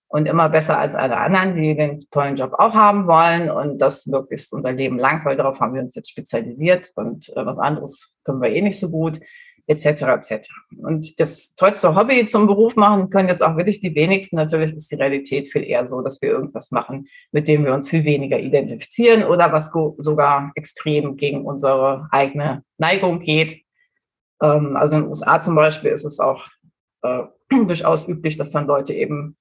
und 0.08 0.26
immer 0.26 0.48
besser 0.48 0.78
als 0.78 0.94
alle 0.94 1.16
anderen, 1.16 1.54
die 1.54 1.76
den 1.76 2.00
tollen 2.10 2.36
Job 2.36 2.52
auch 2.58 2.74
haben 2.74 3.06
wollen 3.06 3.50
und 3.50 3.78
das 3.78 4.06
möglichst 4.06 4.52
unser 4.52 4.72
Leben 4.72 4.98
lang, 4.98 5.24
weil 5.24 5.36
darauf 5.36 5.60
haben 5.60 5.74
wir 5.74 5.82
uns 5.82 5.94
jetzt 5.94 6.10
spezialisiert 6.10 6.88
und 6.94 7.28
äh, 7.36 7.44
was 7.44 7.58
anderes 7.58 8.18
können 8.24 8.40
wir 8.40 8.50
eh 8.50 8.62
nicht 8.62 8.78
so 8.78 8.90
gut, 8.90 9.20
etc. 9.66 10.02
etc. 10.02 10.48
Und 10.78 11.18
das 11.18 11.54
tollste 11.56 11.96
Hobby 11.96 12.24
zum 12.26 12.46
Beruf 12.46 12.76
machen 12.76 13.10
können 13.10 13.28
jetzt 13.28 13.42
auch 13.42 13.56
wirklich 13.56 13.80
die 13.80 13.94
wenigsten. 13.94 14.36
Natürlich 14.36 14.72
ist 14.74 14.90
die 14.90 14.96
Realität 14.96 15.50
viel 15.50 15.64
eher 15.64 15.86
so, 15.86 16.00
dass 16.02 16.22
wir 16.22 16.28
irgendwas 16.30 16.70
machen, 16.70 17.08
mit 17.32 17.48
dem 17.48 17.64
wir 17.64 17.74
uns 17.74 17.90
viel 17.90 18.04
weniger 18.04 18.38
identifizieren 18.38 19.24
oder 19.24 19.52
was 19.52 19.72
sogar 19.98 20.52
extrem 20.54 21.16
gegen 21.16 21.44
unsere 21.44 22.08
eigene 22.12 22.62
Neigung 22.78 23.20
geht 23.20 23.62
Ähm, 24.42 24.76
also 24.76 24.96
in 24.96 25.02
den 25.02 25.10
USA 25.10 25.40
zum 25.40 25.54
Beispiel 25.54 25.90
ist 25.90 26.04
es 26.04 26.20
auch 26.20 26.46
äh, 27.02 27.24
durchaus 27.66 28.06
üblich, 28.08 28.36
dass 28.36 28.50
dann 28.50 28.66
Leute 28.66 28.92
eben 28.92 29.36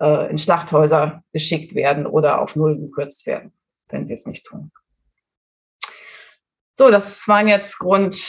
äh, 0.00 0.30
in 0.30 0.38
Schlachthäuser 0.38 1.22
geschickt 1.32 1.74
werden 1.74 2.06
oder 2.06 2.40
auf 2.40 2.56
Null 2.56 2.78
gekürzt 2.78 3.26
werden, 3.26 3.52
wenn 3.88 4.06
sie 4.06 4.14
es 4.14 4.26
nicht 4.26 4.46
tun. 4.46 4.72
So, 6.74 6.90
das 6.90 7.28
waren 7.28 7.48
jetzt 7.48 7.78
Grund 7.78 8.24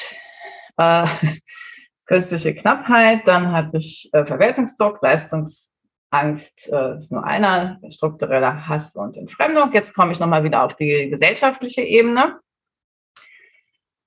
äh, 0.78 1.08
künstliche 2.06 2.54
Knappheit, 2.54 3.26
dann 3.26 3.52
hatte 3.52 3.78
ich 3.78 4.10
äh, 4.12 4.26
Verwertungsdruck, 4.26 5.02
Leistungsangst, 5.02 6.70
äh, 6.72 7.00
ist 7.00 7.12
nur 7.12 7.24
einer, 7.24 7.80
struktureller 7.90 8.68
Hass 8.68 8.96
und 8.96 9.16
Entfremdung. 9.16 9.72
Jetzt 9.72 9.94
komme 9.94 10.12
ich 10.12 10.20
nochmal 10.20 10.44
wieder 10.44 10.64
auf 10.64 10.76
die 10.76 11.10
gesellschaftliche 11.10 11.84
Ebene, 11.84 12.40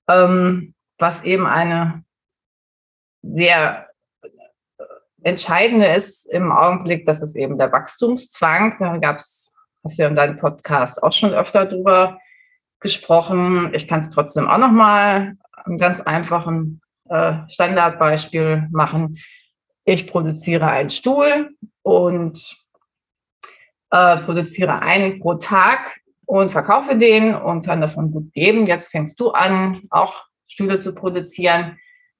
ähm, 0.07 0.75
was 0.99 1.23
eben 1.23 1.47
eine 1.47 2.03
sehr 3.23 3.89
entscheidende 5.25 5.87
ist 5.87 6.31
im 6.31 6.51
Augenblick, 6.51 7.05
das 7.05 7.23
ist 7.23 7.35
eben 7.35 7.57
der 7.57 7.71
Wachstumszwang. 7.71 8.75
Da 8.77 8.97
gab 8.97 9.17
es, 9.17 9.55
hast 9.83 9.97
du 9.97 10.03
ja 10.03 10.09
in 10.09 10.15
deinem 10.15 10.37
Podcast 10.37 11.01
auch 11.01 11.11
schon 11.11 11.33
öfter 11.33 11.65
drüber 11.65 12.19
gesprochen. 12.79 13.73
Ich 13.73 13.87
kann 13.87 14.01
es 14.01 14.11
trotzdem 14.11 14.47
auch 14.47 14.59
nochmal 14.59 15.35
einen 15.63 15.79
ganz 15.79 15.99
einfachen 15.99 16.79
äh, 17.09 17.37
Standardbeispiel 17.49 18.67
machen. 18.71 19.17
Ich 19.83 20.05
produziere 20.05 20.67
einen 20.67 20.91
Stuhl 20.91 21.55
und 21.81 22.55
äh, 23.89 24.17
produziere 24.17 24.83
einen 24.83 25.19
pro 25.19 25.35
Tag 25.35 26.01
und 26.27 26.51
verkaufe 26.51 26.97
den 26.97 27.33
und 27.33 27.65
kann 27.65 27.81
davon 27.81 28.11
gut 28.11 28.29
leben. 28.35 28.67
Jetzt 28.67 28.91
fängst 28.91 29.19
du 29.19 29.31
an, 29.31 29.81
auch 29.89 30.23
Stühle 30.47 30.79
zu 30.79 30.93
produzieren, 30.93 31.79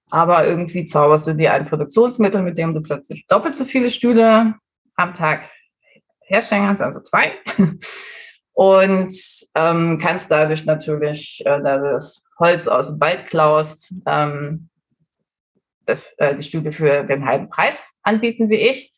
aber 0.10 0.48
irgendwie 0.48 0.86
zauberst 0.86 1.28
du 1.28 1.34
dir 1.34 1.54
ein 1.54 1.66
Produktionsmittel, 1.66 2.42
mit 2.42 2.58
dem 2.58 2.74
du 2.74 2.82
plötzlich 2.82 3.28
doppelt 3.28 3.56
so 3.56 3.66
viele 3.66 3.90
Stühle 3.90 4.56
am 4.96 5.14
Tag 5.14 5.50
herstellen 6.22 6.66
kannst, 6.66 6.82
also 6.82 7.02
zwei. 7.02 7.34
Und 8.54 9.14
ähm, 9.54 10.00
kannst 10.02 10.32
dadurch 10.32 10.66
natürlich, 10.66 11.44
äh, 11.46 11.62
da 11.62 11.78
du 11.78 11.92
das 11.92 12.24
Holz 12.40 12.68
aus 12.68 12.88
dem 12.88 13.02
Wald 13.02 13.28
klaust, 13.28 13.94
ähm, 14.06 14.70
das, 15.86 16.14
äh, 16.18 16.36
die 16.36 16.44
Stühle 16.44 16.72
für 16.72 17.04
den 17.04 17.26
halben 17.26 17.50
Preis 17.50 17.92
anbieten 18.02 18.50
wie 18.50 18.56
ich. 18.56 18.94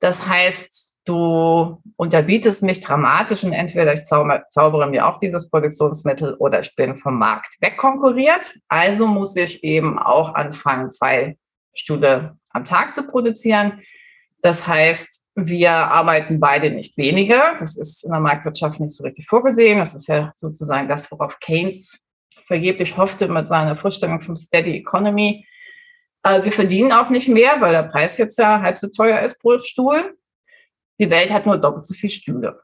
Das 0.00 0.26
heißt, 0.26 0.95
du 1.06 1.80
unterbietest 1.96 2.62
mich 2.62 2.80
dramatisch 2.80 3.44
und 3.44 3.52
entweder 3.52 3.94
ich 3.94 4.04
zauber, 4.04 4.44
zaubere 4.50 4.88
mir 4.88 5.06
auch 5.06 5.18
dieses 5.18 5.48
Produktionsmittel 5.48 6.34
oder 6.34 6.60
ich 6.60 6.74
bin 6.74 6.98
vom 6.98 7.18
Markt 7.18 7.56
wegkonkurriert. 7.60 8.54
Also 8.68 9.06
muss 9.06 9.34
ich 9.36 9.64
eben 9.64 9.98
auch 9.98 10.34
anfangen, 10.34 10.90
zwei 10.90 11.38
Stühle 11.74 12.36
am 12.50 12.64
Tag 12.64 12.94
zu 12.94 13.06
produzieren. 13.06 13.80
Das 14.42 14.66
heißt, 14.66 15.26
wir 15.36 15.70
arbeiten 15.70 16.40
beide 16.40 16.70
nicht 16.70 16.96
weniger. 16.96 17.56
Das 17.58 17.76
ist 17.76 18.04
in 18.04 18.10
der 18.10 18.20
Marktwirtschaft 18.20 18.80
nicht 18.80 18.94
so 18.94 19.04
richtig 19.04 19.28
vorgesehen. 19.28 19.78
Das 19.78 19.94
ist 19.94 20.08
ja 20.08 20.32
sozusagen 20.36 20.88
das, 20.88 21.10
worauf 21.10 21.38
Keynes 21.40 22.00
vergeblich 22.46 22.96
hoffte 22.96 23.28
mit 23.28 23.48
seiner 23.48 23.76
Vorstellung 23.76 24.20
vom 24.20 24.36
Steady 24.36 24.76
Economy. 24.76 25.46
Äh, 26.22 26.44
wir 26.44 26.52
verdienen 26.52 26.92
auch 26.92 27.10
nicht 27.10 27.28
mehr, 27.28 27.60
weil 27.60 27.72
der 27.72 27.84
Preis 27.84 28.18
jetzt 28.18 28.38
ja 28.38 28.60
halb 28.60 28.78
so 28.78 28.88
teuer 28.88 29.20
ist 29.20 29.40
pro 29.40 29.58
Stuhl. 29.58 30.16
Die 30.98 31.10
Welt 31.10 31.32
hat 31.32 31.46
nur 31.46 31.58
doppelt 31.58 31.86
so 31.86 31.94
viele 31.94 32.12
Stühle. 32.12 32.60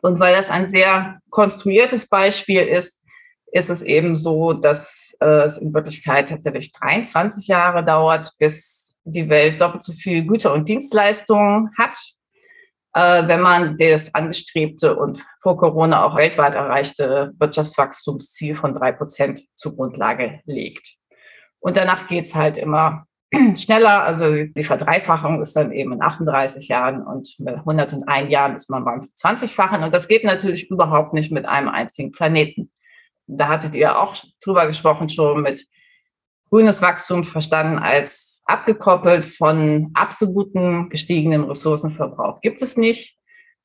Und 0.00 0.20
weil 0.20 0.34
das 0.34 0.50
ein 0.50 0.70
sehr 0.70 1.20
konstruiertes 1.30 2.08
Beispiel 2.08 2.62
ist, 2.62 3.02
ist 3.52 3.68
es 3.68 3.82
eben 3.82 4.16
so, 4.16 4.54
dass 4.54 5.14
äh, 5.20 5.44
es 5.44 5.58
in 5.58 5.74
Wirklichkeit 5.74 6.28
tatsächlich 6.28 6.72
23 6.72 7.48
Jahre 7.48 7.84
dauert, 7.84 8.32
bis 8.38 8.96
die 9.04 9.28
Welt 9.28 9.60
doppelt 9.60 9.82
so 9.82 9.92
viel 9.92 10.24
Güter 10.24 10.52
und 10.52 10.68
Dienstleistungen 10.68 11.70
hat, 11.76 11.98
äh, 12.94 13.26
wenn 13.26 13.40
man 13.40 13.76
das 13.76 14.14
angestrebte 14.14 14.96
und 14.96 15.24
vor 15.40 15.58
Corona 15.58 16.04
auch 16.04 16.16
weltweit 16.16 16.54
erreichte 16.54 17.32
Wirtschaftswachstumsziel 17.38 18.54
von 18.54 18.74
drei 18.74 18.92
Prozent 18.92 19.42
zur 19.54 19.74
Grundlage 19.74 20.40
legt. 20.44 20.96
Und 21.60 21.76
danach 21.76 22.08
geht's 22.08 22.34
halt 22.34 22.58
immer 22.58 23.06
schneller. 23.56 24.04
Also 24.04 24.44
die 24.44 24.64
Verdreifachung 24.64 25.40
ist 25.42 25.56
dann 25.56 25.72
eben 25.72 25.92
in 25.92 26.02
38 26.02 26.68
Jahren 26.68 27.02
und 27.06 27.34
mit 27.38 27.54
101 27.54 28.30
Jahren 28.30 28.56
ist 28.56 28.70
man 28.70 28.84
beim 28.84 29.08
20-fachen. 29.18 29.82
Und 29.82 29.94
das 29.94 30.08
geht 30.08 30.24
natürlich 30.24 30.70
überhaupt 30.70 31.14
nicht 31.14 31.32
mit 31.32 31.46
einem 31.46 31.68
einzigen 31.68 32.12
Planeten. 32.12 32.70
Da 33.26 33.48
hattet 33.48 33.74
ihr 33.74 33.98
auch 33.98 34.16
drüber 34.42 34.66
gesprochen 34.66 35.08
schon 35.08 35.42
mit 35.42 35.64
grünes 36.50 36.82
Wachstum 36.82 37.24
verstanden 37.24 37.78
als 37.78 38.42
abgekoppelt 38.44 39.24
von 39.24 39.90
absoluten 39.94 40.90
gestiegenen 40.90 41.44
Ressourcenverbrauch. 41.44 42.40
Gibt 42.40 42.60
es 42.60 42.76
nicht. 42.76 43.18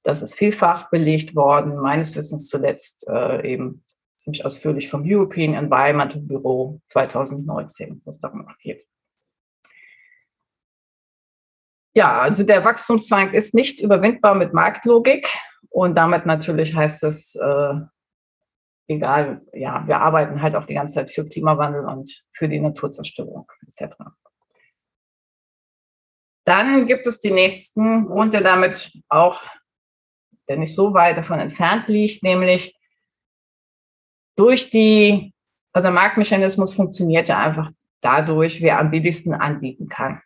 Das 0.04 0.22
ist 0.22 0.36
vielfach 0.36 0.90
belegt 0.90 1.36
worden, 1.36 1.76
meines 1.78 2.16
Wissens 2.16 2.48
zuletzt 2.48 3.06
äh, 3.10 3.52
eben 3.52 3.84
ziemlich 4.16 4.46
ausführlich 4.46 4.90
vom 4.90 5.04
European 5.06 5.54
Environmental 5.54 6.22
Bureau 6.22 6.80
2019, 6.88 8.02
wo 8.06 8.12
es 8.12 8.20
darum 8.20 8.48
geht. 8.62 8.86
Ja, 11.98 12.20
also 12.20 12.44
der 12.44 12.63
Wachstumszwang 12.63 13.34
ist 13.34 13.56
nicht 13.56 13.82
überwindbar 13.82 14.36
mit 14.36 14.54
Marktlogik 14.54 15.36
und 15.70 15.98
damit 15.98 16.27
natürlich 16.27 16.75
heißt 16.75 17.04
es, 17.04 17.34
äh, 17.34 17.74
egal, 18.88 19.42
ja, 19.51 19.84
wir 19.88 19.98
arbeiten 19.98 20.44
halt 20.44 20.56
auch 20.56 20.68
die 20.68 20.75
ganze 20.75 20.94
Zeit 20.94 21.10
für 21.10 21.27
Klimawandel 21.27 21.86
und 21.86 22.24
für 22.34 22.48
die 22.48 22.60
Naturzerstörung 22.60 23.51
etc. 23.66 23.96
Dann 26.46 26.86
gibt 26.86 27.08
es 27.08 27.20
die 27.20 27.32
nächsten 27.32 28.06
Grund, 28.06 28.32
der 28.36 28.42
damit 28.42 28.92
auch, 29.10 29.42
der 30.48 30.58
nicht 30.58 30.75
so 30.75 30.94
weit 30.94 31.18
davon 31.18 31.39
entfernt 31.39 31.88
liegt, 31.88 32.22
nämlich 32.22 32.77
durch 34.36 34.70
die, 34.70 35.34
also 35.74 35.88
der 35.88 35.96
Marktmechanismus 35.96 36.75
funktioniert 36.75 37.27
ja 37.27 37.39
einfach 37.39 37.72
dadurch, 38.01 38.62
wer 38.62 38.77
am 38.77 38.92
billigsten 38.92 39.34
anbieten 39.34 39.89
kann. 39.89 40.22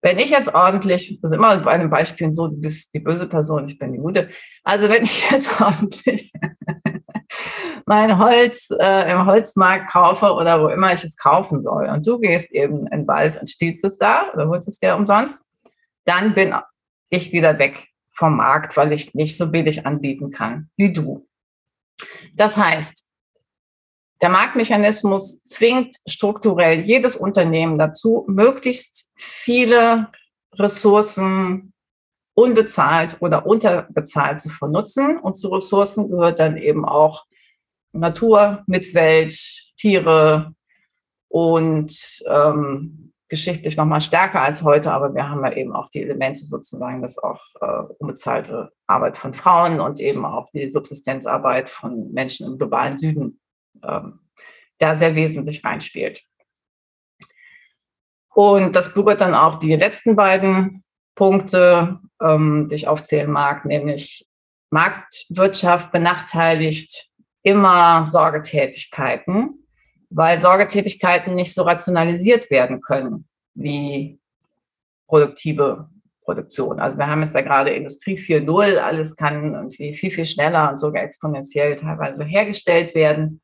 Wenn 0.00 0.18
ich 0.18 0.30
jetzt 0.30 0.54
ordentlich, 0.54 1.18
das 1.20 1.32
ist 1.32 1.36
immer 1.36 1.56
bei 1.58 1.72
einem 1.72 1.90
Beispiel 1.90 2.32
so, 2.34 2.48
du 2.48 2.60
bist 2.60 2.94
die 2.94 3.00
böse 3.00 3.28
Person, 3.28 3.66
ich 3.66 3.78
bin 3.78 3.92
die 3.92 3.98
gute. 3.98 4.30
Also 4.62 4.88
wenn 4.88 5.02
ich 5.02 5.30
jetzt 5.30 5.60
ordentlich 5.60 6.32
mein 7.88 8.18
Holz 8.18 8.68
äh, 8.78 9.10
im 9.10 9.24
Holzmarkt 9.24 9.90
kaufe 9.90 10.26
oder 10.32 10.62
wo 10.62 10.68
immer 10.68 10.92
ich 10.92 11.04
es 11.04 11.16
kaufen 11.16 11.62
soll 11.62 11.86
und 11.86 12.06
du 12.06 12.18
gehst 12.18 12.52
eben 12.52 12.86
in 12.88 13.00
den 13.00 13.08
Wald 13.08 13.40
und 13.40 13.48
stiehlst 13.48 13.82
es 13.82 13.96
da 13.96 14.30
oder 14.34 14.48
holst 14.48 14.68
es 14.68 14.78
dir 14.78 14.94
umsonst, 14.94 15.46
dann 16.04 16.34
bin 16.34 16.54
ich 17.08 17.32
wieder 17.32 17.58
weg 17.58 17.88
vom 18.12 18.36
Markt, 18.36 18.76
weil 18.76 18.92
ich 18.92 19.14
nicht 19.14 19.38
so 19.38 19.50
billig 19.50 19.86
anbieten 19.86 20.30
kann 20.30 20.68
wie 20.76 20.92
du. 20.92 21.26
Das 22.34 22.58
heißt, 22.58 23.07
der 24.20 24.30
Marktmechanismus 24.30 25.42
zwingt 25.44 25.96
strukturell 26.06 26.80
jedes 26.80 27.16
Unternehmen 27.16 27.78
dazu, 27.78 28.24
möglichst 28.28 29.12
viele 29.16 30.08
Ressourcen 30.54 31.72
unbezahlt 32.34 33.16
oder 33.20 33.46
unterbezahlt 33.46 34.40
zu 34.40 34.48
vernutzen. 34.48 35.18
Und 35.18 35.36
zu 35.36 35.48
Ressourcen 35.48 36.10
gehört 36.10 36.40
dann 36.40 36.56
eben 36.56 36.84
auch 36.84 37.24
Natur, 37.92 38.62
Mitwelt, 38.66 39.34
Tiere 39.76 40.52
und 41.28 41.92
ähm, 42.28 43.12
geschichtlich 43.28 43.76
nochmal 43.76 44.00
stärker 44.00 44.40
als 44.40 44.62
heute, 44.62 44.92
aber 44.92 45.14
wir 45.14 45.28
haben 45.28 45.44
ja 45.44 45.52
eben 45.52 45.74
auch 45.74 45.90
die 45.90 46.02
Elemente 46.02 46.44
sozusagen, 46.44 47.02
dass 47.02 47.18
auch 47.18 47.40
äh, 47.60 47.92
unbezahlte 47.98 48.72
Arbeit 48.86 49.18
von 49.18 49.34
Frauen 49.34 49.80
und 49.80 50.00
eben 50.00 50.24
auch 50.24 50.48
die 50.52 50.70
Subsistenzarbeit 50.70 51.68
von 51.68 52.10
Menschen 52.12 52.46
im 52.46 52.56
globalen 52.56 52.96
Süden 52.96 53.38
ähm, 53.82 54.20
da 54.78 54.96
sehr 54.96 55.14
wesentlich 55.14 55.64
reinspielt. 55.64 56.22
Und 58.34 58.76
das 58.76 58.94
berührt 58.94 59.20
dann 59.20 59.34
auch 59.34 59.58
die 59.58 59.74
letzten 59.74 60.14
beiden 60.14 60.84
Punkte, 61.14 61.98
ähm, 62.22 62.68
die 62.70 62.76
ich 62.76 62.88
aufzählen 62.88 63.30
mag, 63.30 63.64
nämlich 63.64 64.26
Marktwirtschaft 64.70 65.90
benachteiligt 65.90 67.08
immer 67.42 68.06
Sorgetätigkeiten, 68.06 69.66
weil 70.10 70.40
Sorgetätigkeiten 70.40 71.34
nicht 71.34 71.54
so 71.54 71.62
rationalisiert 71.62 72.50
werden 72.50 72.80
können 72.80 73.26
wie 73.54 74.20
produktive 75.08 75.88
Produktion. 76.22 76.78
Also 76.78 76.98
wir 76.98 77.06
haben 77.06 77.22
jetzt 77.22 77.34
ja 77.34 77.40
gerade 77.40 77.70
Industrie 77.70 78.18
4.0, 78.18 78.76
alles 78.76 79.16
kann 79.16 79.54
irgendwie 79.54 79.94
viel, 79.94 80.10
viel 80.10 80.26
schneller 80.26 80.70
und 80.70 80.78
sogar 80.78 81.02
exponentiell 81.02 81.74
teilweise 81.76 82.24
hergestellt 82.24 82.94
werden. 82.94 83.40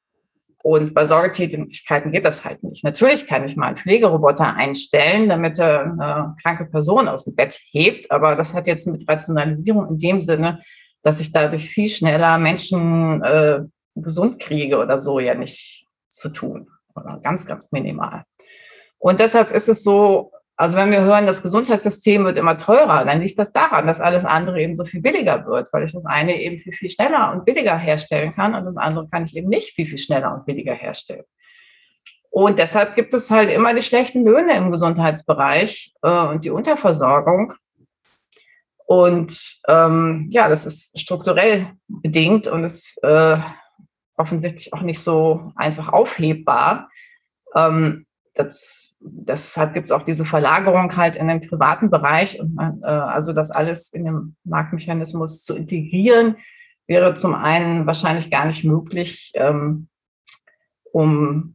Und 0.64 0.94
bei 0.94 1.04
Sorgetätigkeiten 1.04 2.10
geht 2.10 2.24
das 2.24 2.42
halt 2.42 2.62
nicht. 2.62 2.84
Natürlich 2.84 3.26
kann 3.26 3.44
ich 3.44 3.54
mal 3.54 3.66
einen 3.66 3.76
Pflegeroboter 3.76 4.56
einstellen, 4.56 5.28
damit 5.28 5.58
er 5.58 5.82
eine 5.82 6.36
kranke 6.42 6.64
Person 6.64 7.06
aus 7.06 7.26
dem 7.26 7.34
Bett 7.34 7.60
hebt, 7.70 8.10
aber 8.10 8.34
das 8.34 8.54
hat 8.54 8.66
jetzt 8.66 8.86
mit 8.86 9.06
Rationalisierung 9.06 9.88
in 9.88 9.98
dem 9.98 10.22
Sinne, 10.22 10.62
dass 11.02 11.20
ich 11.20 11.32
dadurch 11.32 11.68
viel 11.68 11.90
schneller 11.90 12.38
Menschen 12.38 13.22
äh, 13.22 13.60
gesund 13.94 14.40
kriege 14.40 14.78
oder 14.78 15.02
so 15.02 15.20
ja 15.20 15.34
nicht 15.34 15.86
zu 16.08 16.30
tun. 16.30 16.70
oder 16.94 17.20
ganz, 17.22 17.44
ganz 17.44 17.70
minimal. 17.70 18.24
Und 18.96 19.20
deshalb 19.20 19.50
ist 19.50 19.68
es 19.68 19.82
so, 19.82 20.32
also 20.56 20.76
wenn 20.76 20.92
wir 20.92 21.02
hören, 21.02 21.26
das 21.26 21.42
Gesundheitssystem 21.42 22.24
wird 22.24 22.38
immer 22.38 22.56
teurer, 22.58 23.04
dann 23.04 23.20
liegt 23.20 23.38
das 23.38 23.52
daran, 23.52 23.86
dass 23.86 24.00
alles 24.00 24.24
andere 24.24 24.60
eben 24.60 24.76
so 24.76 24.84
viel 24.84 25.00
billiger 25.00 25.46
wird, 25.46 25.72
weil 25.72 25.84
ich 25.84 25.92
das 25.92 26.06
eine 26.06 26.40
eben 26.40 26.58
viel, 26.58 26.72
viel 26.72 26.90
schneller 26.90 27.32
und 27.32 27.44
billiger 27.44 27.76
herstellen 27.76 28.34
kann 28.34 28.54
und 28.54 28.64
das 28.64 28.76
andere 28.76 29.08
kann 29.08 29.24
ich 29.24 29.36
eben 29.36 29.48
nicht 29.48 29.74
viel, 29.74 29.86
viel 29.86 29.98
schneller 29.98 30.32
und 30.32 30.46
billiger 30.46 30.74
herstellen. 30.74 31.24
Und 32.30 32.58
deshalb 32.58 32.94
gibt 32.96 33.14
es 33.14 33.30
halt 33.30 33.50
immer 33.50 33.74
die 33.74 33.82
schlechten 33.82 34.24
Löhne 34.24 34.54
im 34.56 34.70
Gesundheitsbereich 34.70 35.94
äh, 36.02 36.26
und 36.26 36.44
die 36.44 36.50
Unterversorgung. 36.50 37.54
Und 38.86 39.60
ähm, 39.68 40.28
ja, 40.30 40.48
das 40.48 40.66
ist 40.66 40.98
strukturell 40.98 41.72
bedingt 41.86 42.48
und 42.48 42.64
ist 42.64 42.98
äh, 43.02 43.38
offensichtlich 44.16 44.72
auch 44.72 44.82
nicht 44.82 45.00
so 45.00 45.52
einfach 45.56 45.88
aufhebbar. 45.88 46.90
Ähm, 47.54 48.06
das 48.34 48.83
deshalb 49.04 49.74
gibt 49.74 49.86
es 49.86 49.92
auch 49.92 50.02
diese 50.02 50.24
Verlagerung 50.24 50.96
halt 50.96 51.16
in 51.16 51.28
den 51.28 51.40
privaten 51.40 51.90
Bereich. 51.90 52.40
Und 52.40 52.54
man, 52.54 52.80
äh, 52.82 52.86
also 52.86 53.32
das 53.32 53.50
alles 53.50 53.92
in 53.92 54.04
den 54.04 54.36
Marktmechanismus 54.44 55.44
zu 55.44 55.54
integrieren, 55.54 56.36
wäre 56.86 57.14
zum 57.14 57.34
einen 57.34 57.86
wahrscheinlich 57.86 58.30
gar 58.30 58.46
nicht 58.46 58.64
möglich, 58.64 59.32
ähm, 59.34 59.88
um 60.92 61.54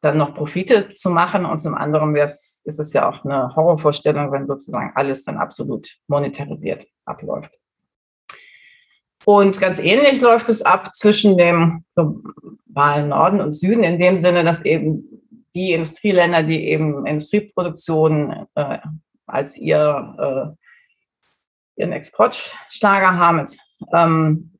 dann 0.00 0.16
noch 0.16 0.34
Profite 0.34 0.94
zu 0.94 1.10
machen. 1.10 1.44
Und 1.44 1.60
zum 1.60 1.74
anderen 1.74 2.14
ist 2.16 2.62
es 2.64 2.92
ja 2.92 3.08
auch 3.08 3.24
eine 3.24 3.54
Horrorvorstellung, 3.54 4.30
wenn 4.32 4.46
sozusagen 4.46 4.92
alles 4.94 5.24
dann 5.24 5.36
absolut 5.36 5.88
monetarisiert 6.06 6.86
abläuft. 7.04 7.52
Und 9.24 9.60
ganz 9.60 9.78
ähnlich 9.78 10.20
läuft 10.20 10.48
es 10.48 10.62
ab 10.62 10.94
zwischen 10.94 11.36
dem 11.36 11.84
globalen 11.94 13.08
Norden 13.08 13.40
und 13.40 13.52
Süden, 13.52 13.82
in 13.82 13.98
dem 13.98 14.16
Sinne, 14.16 14.44
dass 14.44 14.64
eben 14.64 15.04
die 15.58 15.72
Industrieländer, 15.72 16.44
die 16.44 16.68
eben 16.68 17.04
Industrieproduktion 17.04 18.46
äh, 18.54 18.78
als 19.26 19.58
ihr, 19.58 20.56
äh, 21.76 21.80
ihren 21.80 21.92
Exportschlager 21.92 23.16
haben, 23.16 23.44
ähm, 23.92 24.52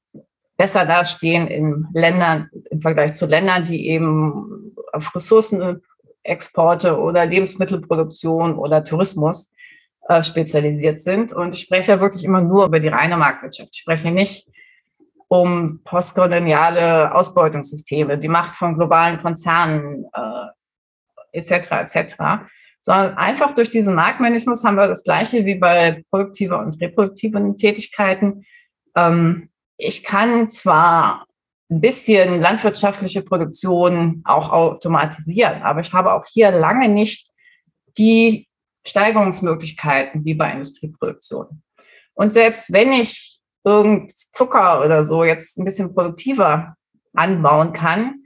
besser 0.57 0.85
dastehen 0.85 1.47
in 1.47 1.87
Ländern 1.95 2.51
im 2.71 2.81
Vergleich 2.81 3.15
zu 3.15 3.27
Ländern, 3.27 3.65
die 3.65 3.89
eben 3.89 4.75
auf 4.93 5.15
Ressourcenexporte 5.15 6.99
oder 6.99 7.25
Lebensmittelproduktion 7.27 8.59
oder 8.59 8.85
Tourismus 8.85 9.55
äh, 10.09 10.25
spezialisiert 10.25 11.01
sind. 11.01 11.33
Und 11.33 11.55
ich 11.55 11.63
spreche 11.63 12.01
wirklich 12.01 12.25
immer 12.25 12.41
nur 12.41 12.67
über 12.67 12.81
die 12.81 12.89
reine 12.89 13.17
Marktwirtschaft. 13.17 13.71
Ich 13.73 13.81
spreche 13.83 14.11
nicht 14.11 14.49
um 15.29 15.81
postkoloniale 15.85 17.15
Ausbeutungssysteme, 17.15 18.19
die 18.19 18.29
Macht 18.29 18.57
von 18.57 18.75
globalen 18.75 19.21
Konzernen, 19.23 20.07
äh, 20.13 20.58
etc. 21.39 21.95
etc. 21.95 22.15
Sondern 22.81 23.17
einfach 23.17 23.55
durch 23.55 23.71
diesen 23.71 23.95
Marktmechanismus 23.95 24.65
haben 24.65 24.77
wir 24.77 24.89
das 24.89 25.05
Gleiche 25.05 25.45
wie 25.45 25.57
bei 25.57 26.05
produktiver 26.11 26.61
und 26.61 26.81
reproduktiven 26.81 27.57
Tätigkeiten. 27.57 28.45
Ähm, 28.97 29.51
ich 29.77 30.05
kann 30.05 30.51
zwar 30.51 31.27
ein 31.71 31.81
bisschen 31.81 32.41
landwirtschaftliche 32.41 33.23
Produktion 33.23 34.23
auch 34.25 34.51
automatisieren, 34.51 35.63
aber 35.63 35.81
ich 35.81 35.93
habe 35.93 36.13
auch 36.13 36.25
hier 36.27 36.51
lange 36.51 36.89
nicht 36.89 37.29
die 37.99 38.49
Steigerungsmöglichkeiten 38.87 40.25
wie 40.25 40.35
bei 40.35 40.53
Industrieproduktion. 40.53 41.63
Und 42.15 42.33
selbst 42.33 42.73
wenn 42.73 42.93
ich 42.93 43.39
irgend 43.65 44.13
Zucker 44.13 44.85
oder 44.85 45.05
so 45.05 45.25
jetzt 45.25 45.59
ein 45.59 45.65
bisschen 45.65 45.95
produktiver 45.95 46.75
anbauen 47.15 47.73
kann, 47.73 48.23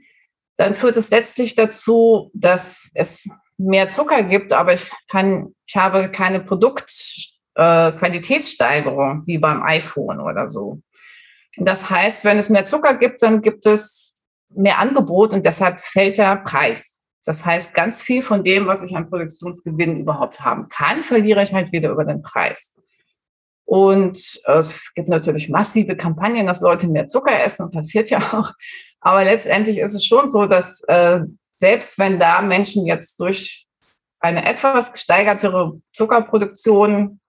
dann 0.57 0.75
führt 0.75 0.97
es 0.97 1.09
letztlich 1.09 1.55
dazu, 1.55 2.29
dass 2.33 2.91
es 2.93 3.25
mehr 3.57 3.89
Zucker 3.89 4.21
gibt, 4.23 4.53
aber 4.53 4.73
ich 4.73 4.91
kann, 5.09 5.53
ich 5.65 5.75
habe 5.75 6.09
keine 6.09 6.39
Produktqualitätssteigerung 6.39 9.23
äh, 9.23 9.27
wie 9.27 9.37
beim 9.37 9.61
iPhone 9.63 10.19
oder 10.19 10.49
so. 10.49 10.81
Das 11.57 11.89
heißt, 11.89 12.23
wenn 12.25 12.39
es 12.39 12.49
mehr 12.49 12.65
Zucker 12.65 12.95
gibt, 12.95 13.21
dann 13.21 13.41
gibt 13.41 13.65
es 13.65 14.19
mehr 14.49 14.79
Angebot 14.79 15.31
und 15.31 15.45
deshalb 15.45 15.79
fällt 15.81 16.17
der 16.17 16.37
Preis. 16.37 17.03
Das 17.25 17.45
heißt, 17.45 17.73
ganz 17.73 18.01
viel 18.01 18.21
von 18.21 18.43
dem, 18.43 18.67
was 18.67 18.83
ich 18.83 18.93
an 18.95 19.09
Produktionsgewinn 19.09 20.01
überhaupt 20.01 20.41
haben 20.41 20.67
kann, 20.69 21.03
verliere 21.03 21.43
ich 21.43 21.53
halt 21.53 21.71
wieder 21.71 21.91
über 21.91 22.05
den 22.05 22.21
Preis. 22.21 22.75
Und 23.65 24.41
äh, 24.45 24.59
es 24.59 24.93
gibt 24.93 25.07
natürlich 25.07 25.49
massive 25.49 25.95
Kampagnen, 25.95 26.47
dass 26.47 26.61
Leute 26.61 26.87
mehr 26.87 27.07
Zucker 27.07 27.43
essen, 27.43 27.71
passiert 27.71 28.09
ja 28.09 28.19
auch. 28.33 28.51
Aber 29.03 29.23
letztendlich 29.23 29.77
ist 29.79 29.93
es 29.93 30.05
schon 30.05 30.29
so, 30.29 30.45
dass 30.47 30.81
äh, 30.87 31.19
selbst 31.59 31.99
wenn 31.99 32.19
da 32.19 32.41
Menschen 32.41 32.85
jetzt 32.85 33.19
durch 33.19 33.67
eine 34.19 34.45
etwas 34.45 34.93
gesteigertere 34.93 35.81
Zuckerproduktion 35.93 37.19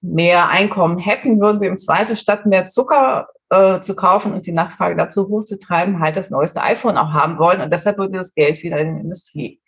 mehr 0.00 0.48
Einkommen 0.48 0.98
hätten, 0.98 1.40
würden 1.40 1.60
sie 1.60 1.66
im 1.66 1.76
Zweifel 1.76 2.16
statt 2.16 2.46
mehr 2.46 2.66
Zucker 2.66 3.28
äh, 3.50 3.80
zu 3.82 3.94
kaufen 3.94 4.32
und 4.32 4.46
die 4.46 4.52
Nachfrage 4.52 4.96
dazu 4.96 5.28
hochzutreiben, 5.28 6.00
halt 6.00 6.16
das 6.16 6.30
neueste 6.30 6.62
iPhone 6.62 6.96
auch 6.96 7.12
haben 7.12 7.38
wollen. 7.38 7.60
Und 7.60 7.70
deshalb 7.72 7.98
würde 7.98 8.16
das 8.18 8.34
Geld 8.34 8.62
wieder 8.62 8.78
in 8.78 8.88
den 8.88 9.00
Industriebereich, 9.00 9.60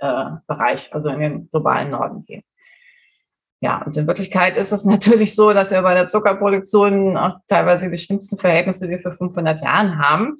äh, 0.00 0.92
also 0.94 1.10
in 1.10 1.20
den 1.20 1.50
globalen 1.50 1.90
Norden 1.90 2.24
gehen. 2.24 2.42
Ja, 3.60 3.82
und 3.82 3.96
in 3.96 4.06
Wirklichkeit 4.06 4.56
ist 4.56 4.72
es 4.72 4.84
natürlich 4.86 5.36
so, 5.36 5.52
dass 5.52 5.70
wir 5.70 5.82
bei 5.82 5.94
der 5.94 6.08
Zuckerproduktion 6.08 7.16
auch 7.16 7.38
teilweise 7.46 7.88
die 7.88 7.98
schlimmsten 7.98 8.36
Verhältnisse, 8.36 8.86
die 8.86 8.90
wir 8.90 9.00
vor 9.02 9.12
500 9.12 9.60
Jahren 9.60 9.98
haben. 9.98 10.38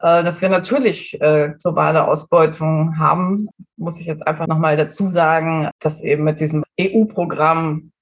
Äh, 0.00 0.24
dass 0.24 0.40
wir 0.40 0.48
natürlich 0.48 1.20
äh, 1.20 1.52
globale 1.62 2.08
Ausbeutung 2.08 2.98
haben, 2.98 3.48
muss 3.76 4.00
ich 4.00 4.06
jetzt 4.06 4.26
einfach 4.26 4.46
nochmal 4.46 4.76
dazu 4.76 5.08
sagen, 5.08 5.68
dass 5.78 6.02
eben 6.02 6.24
mit 6.24 6.40
diesem 6.40 6.64
EU-Programm 6.80 7.92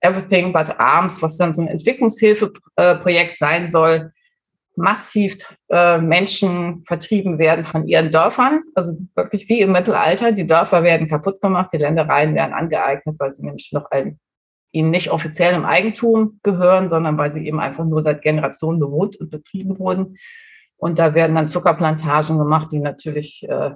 Everything 0.00 0.52
But 0.52 0.78
Arms, 0.78 1.22
was 1.22 1.38
dann 1.38 1.54
so 1.54 1.62
ein 1.62 1.68
Entwicklungshilfeprojekt 1.68 3.38
sein 3.38 3.70
soll, 3.70 4.12
massiv 4.76 5.38
äh, 5.70 5.98
Menschen 5.98 6.84
vertrieben 6.86 7.38
werden 7.38 7.64
von 7.64 7.88
ihren 7.88 8.10
Dörfern. 8.10 8.62
Also 8.74 8.96
wirklich 9.16 9.48
wie 9.48 9.60
im 9.60 9.72
Mittelalter. 9.72 10.30
Die 10.30 10.46
Dörfer 10.46 10.84
werden 10.84 11.08
kaputt 11.08 11.40
gemacht, 11.40 11.70
die 11.72 11.78
Ländereien 11.78 12.34
werden 12.34 12.52
angeeignet, 12.52 13.16
weil 13.18 13.34
sie 13.34 13.44
nämlich 13.44 13.72
noch 13.72 13.90
ein, 13.90 14.20
ihnen 14.70 14.90
nicht 14.90 15.10
offiziell 15.10 15.54
im 15.54 15.64
Eigentum 15.64 16.38
gehören, 16.42 16.88
sondern 16.88 17.18
weil 17.18 17.30
sie 17.30 17.44
eben 17.46 17.58
einfach 17.58 17.84
nur 17.86 18.02
seit 18.02 18.22
Generationen 18.22 18.78
bewohnt 18.78 19.16
und 19.16 19.30
betrieben 19.30 19.78
wurden. 19.78 20.16
Und 20.78 20.98
da 20.98 21.14
werden 21.14 21.34
dann 21.34 21.48
Zuckerplantagen 21.48 22.38
gemacht, 22.38 22.68
die 22.72 22.78
natürlich, 22.78 23.46
äh, 23.48 23.72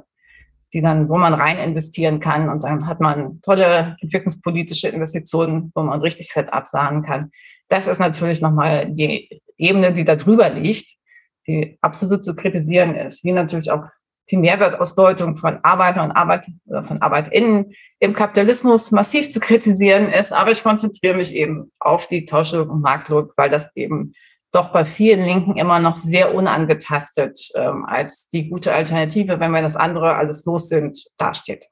die 0.73 0.81
dann, 0.81 1.09
wo 1.09 1.19
man 1.19 1.35
rein 1.35 1.59
investieren 1.59 2.21
kann. 2.21 2.49
Und 2.49 2.65
dann 2.65 2.87
hat 2.87 3.01
man 3.01 3.41
tolle 3.43 3.97
entwicklungspolitische 4.01 4.89
Investitionen, 4.89 5.73
wo 5.75 5.83
man 5.83 6.01
richtig 6.01 6.33
fett 6.33 6.53
absahnen 6.53 7.03
kann. 7.03 7.31
Das 7.69 7.87
ist 7.87 7.99
natürlich 7.99 8.41
nochmal 8.41 8.87
die 8.91 9.43
Ebene, 9.59 9.93
die 9.93 10.05
da 10.05 10.17
drüber 10.17 10.49
liegt, 10.49 10.97
die 11.47 11.77
absolut 11.81 12.25
zu 12.25 12.35
kritisieren 12.35 12.95
ist, 12.95 13.25
wie 13.25 13.33
natürlich 13.33 13.71
auch 13.71 13.85
die 14.31 14.37
Mehrwertausbeutung 14.37 15.37
von 15.39 15.59
Arbeiter 15.63 16.05
und 16.05 16.13
Arbeit, 16.13 16.47
von 16.67 17.03
ArbeitInnen 17.03 17.73
im 17.99 18.15
Kapitalismus 18.15 18.93
massiv 18.93 19.31
zu 19.31 19.41
kritisieren 19.41 20.11
ist. 20.11 20.33
Aber 20.33 20.53
ich 20.53 20.63
konzentriere 20.63 21.17
mich 21.17 21.35
eben 21.35 21.73
auf 21.81 22.07
die 22.09 22.25
Tauschung 22.25 22.69
und 22.69 22.81
Marktlogik, 22.81 23.33
weil 23.37 23.51
das 23.51 23.75
eben 23.75 24.15
doch 24.53 24.73
bei 24.73 24.85
vielen 24.85 25.25
Linken 25.25 25.57
immer 25.57 25.81
noch 25.81 25.97
sehr 25.97 26.35
unangetastet 26.35 27.41
ähm, 27.55 27.85
als 27.87 28.29
die 28.29 28.49
gute 28.49 28.73
Alternative, 28.73 29.41
wenn 29.41 29.51
wir 29.51 29.63
das 29.63 29.77
andere 29.77 30.15
alles 30.15 30.45
los 30.45 30.69
sind, 30.69 31.03
dasteht. 31.19 31.67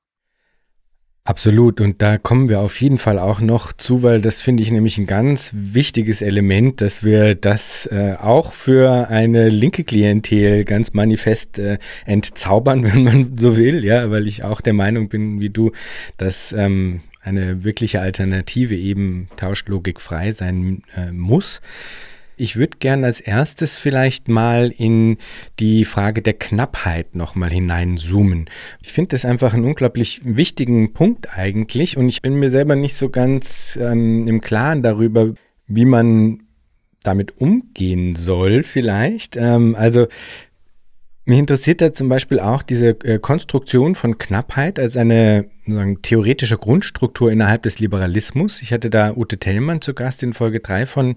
Absolut. 1.24 1.82
Und 1.82 2.00
da 2.00 2.16
kommen 2.16 2.48
wir 2.48 2.60
auf 2.60 2.80
jeden 2.80 2.96
Fall 2.96 3.18
auch 3.18 3.40
noch 3.40 3.74
zu, 3.74 4.02
weil 4.02 4.22
das 4.22 4.40
finde 4.40 4.62
ich 4.62 4.70
nämlich 4.70 4.96
ein 4.96 5.06
ganz 5.06 5.52
wichtiges 5.54 6.22
Element, 6.22 6.80
dass 6.80 7.04
wir 7.04 7.34
das 7.34 7.86
äh, 7.86 8.16
auch 8.18 8.52
für 8.52 9.08
eine 9.08 9.50
linke 9.50 9.84
Klientel 9.84 10.64
ganz 10.64 10.94
manifest 10.94 11.58
äh, 11.58 11.78
entzaubern, 12.06 12.82
wenn 12.90 13.04
man 13.04 13.36
so 13.36 13.58
will. 13.58 13.84
Ja, 13.84 14.10
weil 14.10 14.26
ich 14.26 14.42
auch 14.42 14.62
der 14.62 14.72
Meinung 14.72 15.10
bin, 15.10 15.40
wie 15.40 15.50
du, 15.50 15.72
dass 16.16 16.52
ähm, 16.52 17.02
eine 17.20 17.64
wirkliche 17.64 18.00
Alternative 18.00 18.74
eben 18.74 19.28
tauschlogikfrei 19.36 20.32
sein 20.32 20.82
äh, 20.96 21.12
muss. 21.12 21.60
Ich 22.40 22.56
würde 22.56 22.78
gerne 22.78 23.04
als 23.04 23.20
erstes 23.20 23.78
vielleicht 23.78 24.28
mal 24.28 24.72
in 24.74 25.18
die 25.58 25.84
Frage 25.84 26.22
der 26.22 26.32
Knappheit 26.32 27.14
nochmal 27.14 27.50
hineinzoomen. 27.50 28.48
Ich 28.80 28.94
finde 28.94 29.08
das 29.08 29.26
einfach 29.26 29.52
einen 29.52 29.66
unglaublich 29.66 30.22
wichtigen 30.24 30.94
Punkt 30.94 31.36
eigentlich 31.36 31.98
und 31.98 32.08
ich 32.08 32.22
bin 32.22 32.36
mir 32.36 32.48
selber 32.48 32.76
nicht 32.76 32.94
so 32.94 33.10
ganz 33.10 33.78
ähm, 33.78 34.26
im 34.26 34.40
Klaren 34.40 34.82
darüber, 34.82 35.34
wie 35.66 35.84
man 35.84 36.44
damit 37.02 37.36
umgehen 37.36 38.14
soll 38.14 38.62
vielleicht. 38.62 39.36
Ähm, 39.36 39.76
also 39.78 40.06
mich 41.24 41.38
interessiert 41.38 41.80
da 41.80 41.92
zum 41.92 42.08
Beispiel 42.08 42.40
auch 42.40 42.62
diese 42.62 42.88
äh, 43.04 43.18
Konstruktion 43.18 43.94
von 43.94 44.18
Knappheit 44.18 44.78
als 44.78 44.96
eine 44.96 45.48
theoretische 46.02 46.56
Grundstruktur 46.56 47.30
innerhalb 47.30 47.62
des 47.62 47.78
Liberalismus. 47.78 48.62
Ich 48.62 48.72
hatte 48.72 48.90
da 48.90 49.12
Ute 49.14 49.38
Tellmann 49.38 49.80
zu 49.80 49.94
Gast 49.94 50.22
in 50.22 50.32
Folge 50.32 50.60
3 50.60 50.86
von 50.86 51.16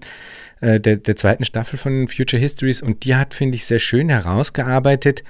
äh, 0.60 0.78
der, 0.78 0.96
der 0.96 1.16
zweiten 1.16 1.44
Staffel 1.44 1.78
von 1.78 2.08
Future 2.08 2.40
Histories 2.40 2.82
und 2.82 3.04
die 3.04 3.16
hat, 3.16 3.34
finde 3.34 3.56
ich, 3.56 3.64
sehr 3.64 3.78
schön 3.78 4.08
herausgearbeitet, 4.08 5.24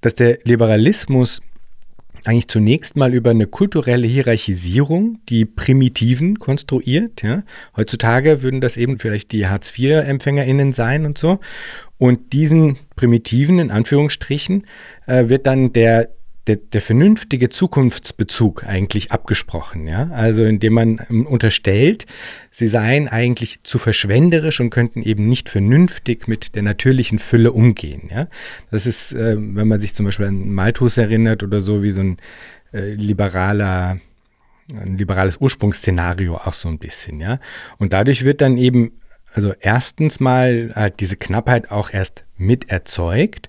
dass 0.00 0.14
der 0.14 0.40
Liberalismus 0.44 1.40
eigentlich 2.24 2.48
zunächst 2.48 2.96
mal 2.96 3.14
über 3.14 3.30
eine 3.30 3.46
kulturelle 3.46 4.06
Hierarchisierung 4.06 5.18
die 5.28 5.44
Primitiven 5.44 6.38
konstruiert. 6.38 7.22
Ja. 7.22 7.42
Heutzutage 7.76 8.42
würden 8.42 8.60
das 8.60 8.76
eben 8.76 8.98
vielleicht 8.98 9.32
die 9.32 9.46
Hartz-IV-EmpfängerInnen 9.46 10.72
sein 10.72 11.06
und 11.06 11.18
so. 11.18 11.40
Und 11.98 12.32
diesen 12.32 12.78
Primitiven, 12.96 13.58
in 13.58 13.70
Anführungsstrichen, 13.70 14.66
äh, 15.06 15.28
wird 15.28 15.46
dann 15.46 15.72
der 15.72 16.10
der, 16.46 16.56
der 16.56 16.82
vernünftige 16.82 17.50
Zukunftsbezug 17.50 18.64
eigentlich 18.64 19.12
abgesprochen, 19.12 19.86
ja. 19.86 20.10
Also 20.12 20.44
indem 20.44 20.72
man 20.72 21.00
ähm, 21.08 21.26
unterstellt, 21.26 22.06
sie 22.50 22.66
seien 22.66 23.06
eigentlich 23.08 23.60
zu 23.62 23.78
verschwenderisch 23.78 24.60
und 24.60 24.70
könnten 24.70 25.02
eben 25.02 25.28
nicht 25.28 25.48
vernünftig 25.48 26.26
mit 26.26 26.56
der 26.56 26.62
natürlichen 26.62 27.20
Fülle 27.20 27.52
umgehen, 27.52 28.10
ja. 28.12 28.26
Das 28.70 28.86
ist, 28.86 29.12
äh, 29.12 29.36
wenn 29.36 29.68
man 29.68 29.78
sich 29.78 29.94
zum 29.94 30.06
Beispiel 30.06 30.26
an 30.26 30.50
Malthus 30.50 30.98
erinnert 30.98 31.42
oder 31.44 31.60
so, 31.60 31.82
wie 31.82 31.92
so 31.92 32.00
ein 32.00 32.16
äh, 32.72 32.94
liberaler 32.94 34.00
ein 34.74 34.96
liberales 34.96 35.36
Ursprungsszenario 35.38 36.36
auch 36.36 36.52
so 36.52 36.68
ein 36.68 36.78
bisschen, 36.78 37.20
ja. 37.20 37.38
Und 37.78 37.92
dadurch 37.92 38.24
wird 38.24 38.40
dann 38.40 38.56
eben, 38.56 38.92
also 39.34 39.52
erstens 39.60 40.18
mal 40.18 40.72
halt 40.74 41.00
diese 41.00 41.16
Knappheit 41.16 41.70
auch 41.70 41.90
erst 41.92 42.24
mit 42.36 42.68
erzeugt 42.68 43.48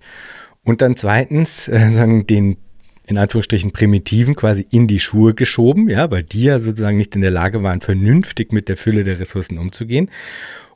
und 0.64 0.82
dann 0.82 0.96
zweitens 0.96 1.68
äh, 1.68 2.24
den 2.24 2.58
in 3.06 3.18
Anführungsstrichen 3.18 3.72
Primitiven 3.72 4.36
quasi 4.36 4.66
in 4.72 4.88
die 4.88 5.00
Schuhe 5.00 5.34
geschoben, 5.34 5.90
ja, 5.90 6.10
weil 6.10 6.24
die 6.24 6.44
ja 6.44 6.60
sozusagen 6.60 6.98
nicht 6.98 7.16
in 7.16 7.22
der 7.22 7.32
Lage 7.32 7.62
waren, 7.64 7.82
vernünftig 7.82 8.54
mit 8.54 8.70
der 8.70 8.78
Fülle 8.78 9.04
der 9.04 9.20
Ressourcen 9.20 9.58
umzugehen. 9.58 10.10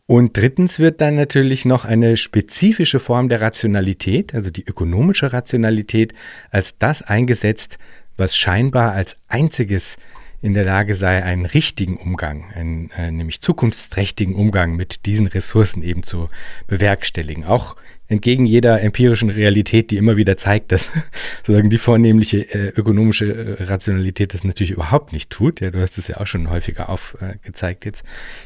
Und 0.06 0.38
drittens 0.38 0.80
wird 0.80 1.02
dann 1.02 1.16
natürlich 1.16 1.66
noch 1.66 1.84
eine 1.84 2.16
spezifische 2.16 3.00
Form 3.00 3.28
der 3.28 3.42
Rationalität, 3.42 4.34
also 4.34 4.50
die 4.50 4.66
ökonomische 4.66 5.34
Rationalität, 5.34 6.14
als 6.50 6.78
das 6.78 7.02
eingesetzt, 7.02 7.78
was 8.16 8.36
scheinbar 8.36 8.94
als 8.94 9.18
einziges 9.28 9.98
in 10.42 10.54
der 10.54 10.64
Lage 10.64 10.96
sei, 10.96 11.24
einen 11.24 11.46
richtigen 11.46 11.98
Umgang, 11.98 12.46
einen, 12.54 12.92
äh, 12.92 13.12
nämlich 13.12 13.42
zukunftsträchtigen 13.42 14.36
Umgang 14.36 14.76
mit 14.76 15.06
diesen 15.06 15.28
Ressourcen 15.28 15.82
eben 15.84 16.04
zu 16.04 16.30
bewerkstelligen. 16.68 17.44
Auch 17.44 17.76
entgegen 18.08 18.46
jeder 18.46 18.82
empirischen 18.82 19.30
Realität, 19.30 19.92
die 19.92 19.98
immer 19.98 20.16
wieder 20.16 20.38
zeigt, 20.38 20.72
dass 20.72 20.90
sozusagen 21.38 21.70
die 21.70 21.78
vornehmliche 21.78 22.40
äh, 22.54 22.70
ökonomische 22.70 23.58
äh, 23.60 23.64
Rationalität 23.64 24.34
das 24.34 24.44
natürlich 24.44 24.72
überhaupt 24.72 25.14
nicht 25.14 25.30
tut. 25.30 25.60
Ja, 25.62 25.72
du 25.72 25.82
hast 25.82 25.98
es 25.98 26.08
ja 26.08 26.18
auch 26.18 26.28
schon 26.28 26.50
häufiger 26.50 26.90
aufgezeigt 26.90 27.86
jetzt 27.86 28.04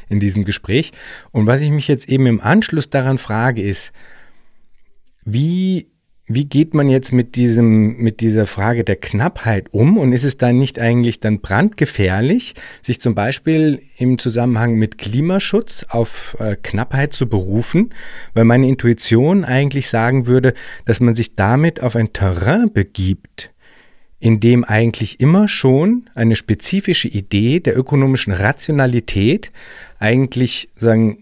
in 0.08 0.20
diesem 0.20 0.44
Gespräch. 0.44 0.92
Und 1.30 1.46
was 1.46 1.60
ich 1.60 1.70
mich 1.70 1.88
jetzt 1.88 2.08
eben 2.08 2.26
im 2.26 2.40
Anschluss 2.40 2.90
daran 2.90 3.18
frage, 3.18 3.62
ist, 3.62 3.92
wie 5.24 5.91
wie 6.34 6.44
geht 6.44 6.74
man 6.74 6.88
jetzt 6.88 7.12
mit 7.12 7.36
diesem, 7.36 7.96
mit 7.96 8.20
dieser 8.20 8.46
Frage 8.46 8.84
der 8.84 8.96
Knappheit 8.96 9.66
um? 9.72 9.98
Und 9.98 10.12
ist 10.12 10.24
es 10.24 10.36
dann 10.36 10.58
nicht 10.58 10.78
eigentlich 10.78 11.20
dann 11.20 11.40
brandgefährlich, 11.40 12.54
sich 12.82 13.00
zum 13.00 13.14
Beispiel 13.14 13.80
im 13.98 14.18
Zusammenhang 14.18 14.74
mit 14.74 14.98
Klimaschutz 14.98 15.86
auf 15.88 16.36
äh, 16.40 16.56
Knappheit 16.62 17.12
zu 17.12 17.28
berufen? 17.28 17.94
Weil 18.34 18.44
meine 18.44 18.68
Intuition 18.68 19.44
eigentlich 19.44 19.88
sagen 19.88 20.26
würde, 20.26 20.54
dass 20.84 21.00
man 21.00 21.14
sich 21.14 21.34
damit 21.34 21.80
auf 21.80 21.96
ein 21.96 22.12
Terrain 22.12 22.72
begibt, 22.72 23.50
in 24.20 24.38
dem 24.38 24.64
eigentlich 24.64 25.20
immer 25.20 25.48
schon 25.48 26.08
eine 26.14 26.36
spezifische 26.36 27.08
Idee 27.08 27.60
der 27.60 27.76
ökonomischen 27.76 28.32
Rationalität 28.32 29.50
eigentlich 29.98 30.68
sagen 30.76 31.18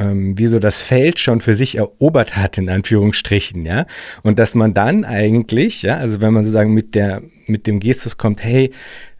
ähm, 0.00 0.36
wie 0.38 0.46
so 0.46 0.58
das 0.58 0.80
Feld 0.80 1.20
schon 1.20 1.40
für 1.40 1.54
sich 1.54 1.76
erobert 1.76 2.36
hat, 2.36 2.58
in 2.58 2.68
Anführungsstrichen, 2.68 3.64
ja. 3.64 3.86
Und 4.22 4.38
dass 4.38 4.54
man 4.54 4.74
dann 4.74 5.04
eigentlich, 5.04 5.82
ja, 5.82 5.98
also 5.98 6.20
wenn 6.20 6.32
man 6.32 6.42
sozusagen 6.44 6.72
mit 6.72 6.94
der, 6.94 7.22
mit 7.46 7.66
dem 7.66 7.78
Gestus 7.78 8.16
kommt, 8.16 8.42
hey, 8.42 8.70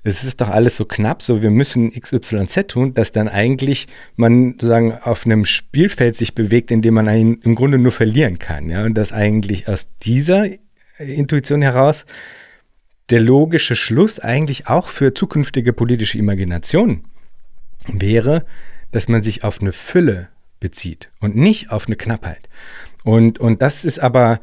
es 0.03 0.25
ist 0.25 0.41
doch 0.41 0.49
alles 0.49 0.79
so 0.79 0.87
knapp, 0.87 1.21
so 1.21 1.43
wir 1.43 1.51
müssen 1.51 1.93
XYZ 1.93 2.67
tun, 2.69 2.95
dass 2.95 3.13
dann 3.13 3.29
eigentlich 3.29 3.87
man 4.17 4.53
sozusagen 4.53 4.95
auf 4.95 5.27
einem 5.27 5.45
Spielfeld 5.45 6.17
sich 6.17 6.35
bewegt, 6.35 6.71
in 6.71 6.81
dem 6.81 6.95
man 6.95 7.07
einen 7.07 7.35
im 7.43 7.55
Grunde 7.55 7.79
nur 7.79 7.93
verlieren 7.93 8.39
kann, 8.39 8.71
ja. 8.71 8.85
Und 8.85 8.95
dass 8.95 9.13
eigentlich 9.13 9.69
aus 9.69 9.87
dieser 10.03 10.47
Intuition 10.99 11.61
heraus 11.61 12.07
der 13.11 13.21
logische 13.21 13.77
Schluss 13.77 14.19
eigentlich 14.19 14.69
auch 14.69 14.89
für 14.89 15.13
zukünftige 15.13 15.73
politische 15.73 16.17
Imagination 16.17 17.03
wäre, 17.87 18.45
dass 18.93 19.09
man 19.09 19.23
sich 19.23 19.45
auf 19.45 19.61
eine 19.61 19.73
Fülle 19.73 20.29
bezieht 20.61 21.11
und 21.21 21.37
nicht 21.37 21.73
auf 21.73 21.87
eine 21.87 21.97
Knappheit. 21.97 22.49
Und, 23.03 23.39
und 23.39 23.63
das 23.63 23.85
ist 23.85 23.99
aber 23.99 24.41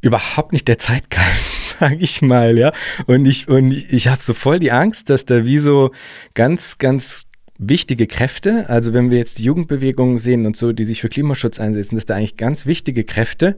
überhaupt 0.00 0.52
nicht 0.52 0.68
der 0.68 0.78
Zeitgeist, 0.78 1.78
sage 1.80 1.96
ich 1.96 2.20
mal, 2.20 2.58
ja. 2.58 2.72
Und 3.06 3.24
ich, 3.24 3.48
und 3.48 3.72
ich 3.72 4.08
habe 4.08 4.22
so 4.22 4.34
voll 4.34 4.58
die 4.58 4.72
Angst, 4.72 5.08
dass 5.08 5.24
da 5.24 5.44
wie 5.44 5.58
so 5.58 5.92
ganz, 6.34 6.78
ganz 6.78 7.26
wichtige 7.58 8.08
Kräfte, 8.08 8.68
also 8.68 8.92
wenn 8.92 9.10
wir 9.10 9.18
jetzt 9.18 9.38
die 9.38 9.44
Jugendbewegungen 9.44 10.18
sehen 10.18 10.46
und 10.46 10.56
so, 10.56 10.72
die 10.72 10.84
sich 10.84 11.00
für 11.00 11.08
Klimaschutz 11.08 11.60
einsetzen, 11.60 11.94
dass 11.94 12.06
da 12.06 12.16
eigentlich 12.16 12.36
ganz 12.36 12.66
wichtige 12.66 13.04
Kräfte 13.04 13.56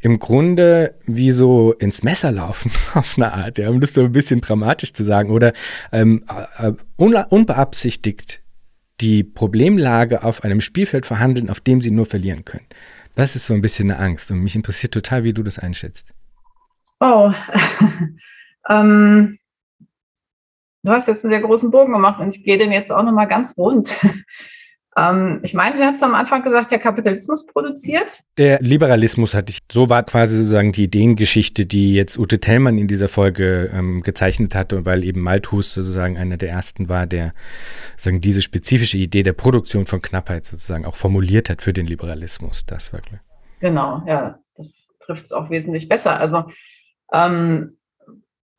im 0.00 0.18
Grunde 0.18 0.94
wie 1.06 1.30
so 1.30 1.72
ins 1.72 2.02
Messer 2.02 2.32
laufen, 2.32 2.70
auf 2.94 3.14
eine 3.16 3.32
Art, 3.32 3.58
ja, 3.58 3.70
um 3.70 3.80
das 3.80 3.94
so 3.94 4.02
ein 4.02 4.12
bisschen 4.12 4.40
dramatisch 4.42 4.92
zu 4.92 5.04
sagen, 5.04 5.30
oder 5.30 5.52
ähm, 5.92 6.24
äh, 6.58 6.72
unbeabsichtigt 6.96 8.42
die 9.00 9.22
Problemlage 9.24 10.22
auf 10.22 10.44
einem 10.44 10.60
Spielfeld 10.60 11.06
verhandeln, 11.06 11.50
auf 11.50 11.60
dem 11.60 11.80
sie 11.80 11.90
nur 11.90 12.06
verlieren 12.06 12.44
können. 12.44 12.66
Das 13.14 13.36
ist 13.36 13.46
so 13.46 13.54
ein 13.54 13.60
bisschen 13.60 13.90
eine 13.90 14.00
Angst 14.00 14.30
und 14.30 14.40
mich 14.40 14.54
interessiert 14.54 14.94
total, 14.94 15.24
wie 15.24 15.32
du 15.32 15.42
das 15.42 15.58
einschätzt. 15.58 16.06
Oh, 17.00 17.32
ähm, 18.68 19.38
du 20.82 20.92
hast 20.92 21.08
jetzt 21.08 21.24
einen 21.24 21.32
sehr 21.32 21.42
großen 21.42 21.70
Bogen 21.70 21.92
gemacht 21.92 22.20
und 22.20 22.36
ich 22.36 22.44
gehe 22.44 22.58
den 22.58 22.72
jetzt 22.72 22.92
auch 22.92 23.02
nochmal 23.02 23.28
ganz 23.28 23.56
rund. 23.56 23.94
Ähm, 25.00 25.40
ich 25.42 25.54
meine, 25.54 25.76
du 25.76 25.84
hast 25.84 26.02
am 26.02 26.14
Anfang 26.14 26.42
gesagt, 26.42 26.70
der 26.70 26.78
Kapitalismus 26.78 27.46
produziert. 27.46 28.20
Der 28.36 28.60
Liberalismus 28.60 29.34
hatte 29.34 29.50
ich, 29.50 29.58
so 29.70 29.88
war 29.88 30.02
quasi 30.02 30.36
sozusagen 30.36 30.72
die 30.72 30.84
Ideengeschichte, 30.84 31.64
die 31.64 31.94
jetzt 31.94 32.18
Ute 32.18 32.40
Tellmann 32.40 32.76
in 32.76 32.86
dieser 32.86 33.08
Folge 33.08 33.70
ähm, 33.72 34.02
gezeichnet 34.02 34.54
hatte, 34.54 34.84
weil 34.84 35.04
eben 35.04 35.22
Malthus 35.22 35.72
sozusagen 35.72 36.18
einer 36.18 36.36
der 36.36 36.50
ersten 36.50 36.88
war, 36.88 37.06
der 37.06 37.32
sozusagen 37.92 38.20
diese 38.20 38.42
spezifische 38.42 38.98
Idee 38.98 39.22
der 39.22 39.32
Produktion 39.32 39.86
von 39.86 40.02
Knappheit 40.02 40.44
sozusagen 40.44 40.84
auch 40.84 40.96
formuliert 40.96 41.48
hat 41.48 41.62
für 41.62 41.72
den 41.72 41.86
Liberalismus. 41.86 42.66
Das 42.66 42.92
war 42.92 43.00
klar. 43.00 43.20
Genau, 43.60 44.02
ja, 44.06 44.38
das 44.56 44.88
trifft 45.00 45.24
es 45.24 45.32
auch 45.32 45.50
wesentlich 45.50 45.88
besser. 45.88 46.18
Also, 46.18 46.44
ähm, 47.12 47.78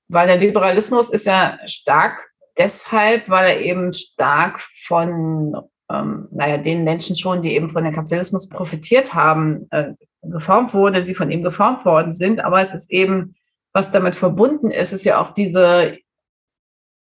weil 0.08 0.28
der 0.28 0.38
Liberalismus 0.38 1.10
ist 1.10 1.26
ja 1.26 1.58
stark 1.66 2.32
deshalb, 2.58 3.30
weil 3.30 3.50
er 3.50 3.62
eben 3.62 3.94
stark 3.94 4.62
von 4.86 5.56
ähm, 5.92 6.28
naja, 6.32 6.58
den 6.58 6.84
Menschen 6.84 7.16
schon, 7.16 7.42
die 7.42 7.54
eben 7.54 7.70
von 7.70 7.84
dem 7.84 7.94
Kapitalismus 7.94 8.48
profitiert 8.50 9.14
haben, 9.14 9.68
äh, 9.72 9.94
geformt 10.22 10.74
wurde, 10.74 11.06
sie 11.06 11.16
von 11.16 11.32
ihm 11.32 11.44
geformt 11.44 11.86
worden 11.86 12.14
sind. 12.14 12.40
Aber 12.40 12.62
es 12.62 12.74
ist 12.74 12.92
eben, 12.92 13.36
was 13.74 13.92
damit 13.92 14.16
verbunden 14.16 14.72
ist, 14.72 14.94
ist 14.94 15.06
ja 15.06 15.22
auch 15.22 15.32
diese 15.32 15.98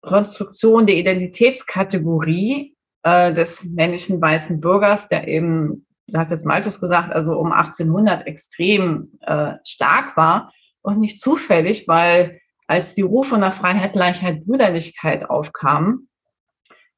Konstruktion 0.02 0.86
der 0.86 0.96
Identitätskategorie 0.96 2.76
äh, 3.02 3.32
des 3.32 3.64
männlichen 3.64 4.20
weißen 4.20 4.60
Bürgers, 4.60 5.08
der 5.08 5.28
eben, 5.28 5.86
du 6.06 6.18
hast 6.18 6.30
jetzt 6.30 6.46
Malthus 6.46 6.80
gesagt, 6.80 7.12
also 7.12 7.38
um 7.38 7.52
1800 7.52 8.26
extrem 8.26 9.12
äh, 9.20 9.54
stark 9.64 10.16
war 10.16 10.52
und 10.82 11.00
nicht 11.00 11.20
zufällig, 11.20 11.86
weil 11.88 12.40
als 12.66 12.94
die 12.94 13.02
Rufe 13.02 13.38
nach 13.38 13.54
Freiheit, 13.54 13.92
Gleichheit, 13.92 14.44
Brüderlichkeit 14.44 15.28
aufkamen, 15.28 16.08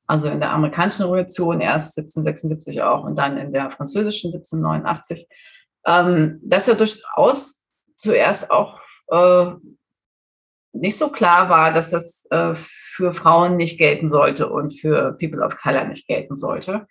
also 0.07 0.29
in 0.29 0.41
der 0.41 0.53
amerikanischen 0.53 1.03
Revolution 1.03 1.61
erst 1.61 1.99
1776 1.99 2.83
auch 2.83 3.05
und 3.05 3.17
dann 3.17 3.39
in 3.39 3.53
der 3.53 3.71
französischen 3.71 4.33
1789, 4.33 5.27
ähm, 5.87 6.41
dass 6.43 6.69
er 6.69 6.75
durchaus 6.75 7.67
zuerst 7.99 8.51
auch 8.51 8.81
äh, 9.09 9.53
nicht 10.73 10.99
so 10.99 11.09
klar 11.09 11.49
war, 11.49 11.73
dass 11.73 11.91
das 11.91 12.27
äh, 12.31 12.55
für 12.57 13.15
Frauen 13.15 13.57
nicht 13.57 13.79
gelten 13.79 14.09
sollte 14.09 14.49
und 14.49 14.79
für 14.79 15.17
People 15.19 15.43
of 15.45 15.57
Color 15.57 15.85
nicht 15.85 16.07
gelten 16.07 16.37
sollte. 16.37 16.87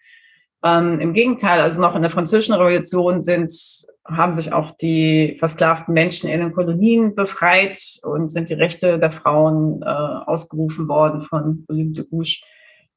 Ähm, 0.65 0.99
Im 0.99 1.13
Gegenteil, 1.13 1.59
also 1.59 1.81
noch 1.81 1.95
in 1.95 2.01
der 2.01 2.11
französischen 2.11 2.53
Revolution 2.53 3.21
sind, 3.21 3.53
haben 4.05 4.33
sich 4.33 4.53
auch 4.53 4.71
die 4.71 5.35
versklavten 5.39 5.93
Menschen 5.93 6.29
in 6.29 6.39
den 6.39 6.53
Kolonien 6.53 7.15
befreit 7.15 7.79
und 8.03 8.29
sind 8.29 8.49
die 8.49 8.53
Rechte 8.53 8.99
der 8.99 9.11
Frauen 9.11 9.81
äh, 9.81 9.85
ausgerufen 9.85 10.87
worden 10.87 11.21
von 11.21 11.65
Olympe 11.67 12.01
de 12.01 12.09
Gouges 12.09 12.41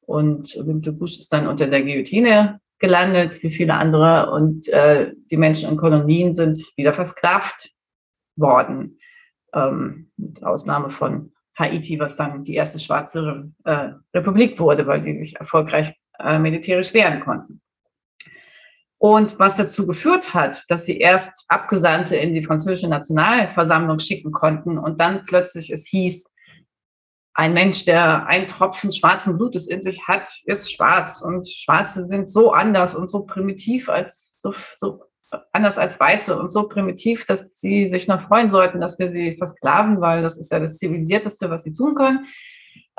und 0.07 0.55
Olympe 0.55 0.93
Bush 0.93 1.19
ist 1.19 1.33
dann 1.33 1.47
unter 1.47 1.67
der 1.67 1.83
Guillotine 1.83 2.61
gelandet, 2.79 3.43
wie 3.43 3.51
viele 3.51 3.73
andere. 3.73 4.31
Und 4.31 4.69
äh, 4.69 5.11
die 5.29 5.35
Menschen 5.35 5.69
in 5.69 5.75
Kolonien 5.75 6.33
sind 6.33 6.59
wieder 6.77 6.93
versklavt 6.93 7.71
worden. 8.37 8.99
Ähm, 9.53 10.11
mit 10.15 10.41
Ausnahme 10.43 10.89
von 10.89 11.33
Haiti, 11.59 11.99
was 11.99 12.15
dann 12.15 12.41
die 12.41 12.55
erste 12.55 12.79
schwarze 12.79 13.51
äh, 13.65 13.89
Republik 14.13 14.57
wurde, 14.59 14.87
weil 14.87 15.01
die 15.01 15.15
sich 15.15 15.35
erfolgreich 15.35 15.93
äh, 16.19 16.39
militärisch 16.39 16.93
wehren 16.93 17.19
konnten. 17.19 17.61
Und 18.99 19.37
was 19.39 19.57
dazu 19.57 19.85
geführt 19.85 20.33
hat, 20.33 20.63
dass 20.69 20.85
sie 20.85 20.99
erst 20.99 21.45
Abgesandte 21.49 22.15
in 22.15 22.31
die 22.31 22.43
französische 22.43 22.87
Nationalversammlung 22.87 23.99
schicken 23.99 24.31
konnten 24.31 24.77
und 24.77 25.01
dann 25.01 25.25
plötzlich 25.25 25.69
es 25.69 25.85
hieß, 25.87 26.33
ein 27.37 27.53
Mensch, 27.53 27.85
der 27.85 28.25
einen 28.25 28.47
Tropfen 28.47 28.91
schwarzen 28.91 29.37
Blutes 29.37 29.67
in 29.67 29.83
sich 29.83 30.07
hat, 30.07 30.27
ist 30.45 30.73
schwarz 30.73 31.21
und 31.21 31.47
Schwarze 31.47 32.03
sind 32.03 32.31
so 32.31 32.51
anders 32.51 32.95
und 32.95 33.11
so 33.11 33.25
primitiv 33.25 33.89
als 33.89 34.37
so, 34.39 34.53
so 34.79 35.03
anders 35.51 35.77
als 35.77 35.99
Weiße 35.99 36.35
und 36.35 36.49
so 36.49 36.67
primitiv, 36.67 37.27
dass 37.27 37.59
sie 37.59 37.89
sich 37.89 38.07
noch 38.07 38.23
freuen 38.23 38.49
sollten, 38.49 38.81
dass 38.81 38.97
wir 38.97 39.11
sie 39.11 39.37
versklaven, 39.37 40.01
weil 40.01 40.23
das 40.23 40.37
ist 40.37 40.51
ja 40.51 40.59
das 40.59 40.79
Zivilisierteste, 40.79 41.51
was 41.51 41.61
sie 41.61 41.75
tun 41.75 41.93
können. 41.93 42.25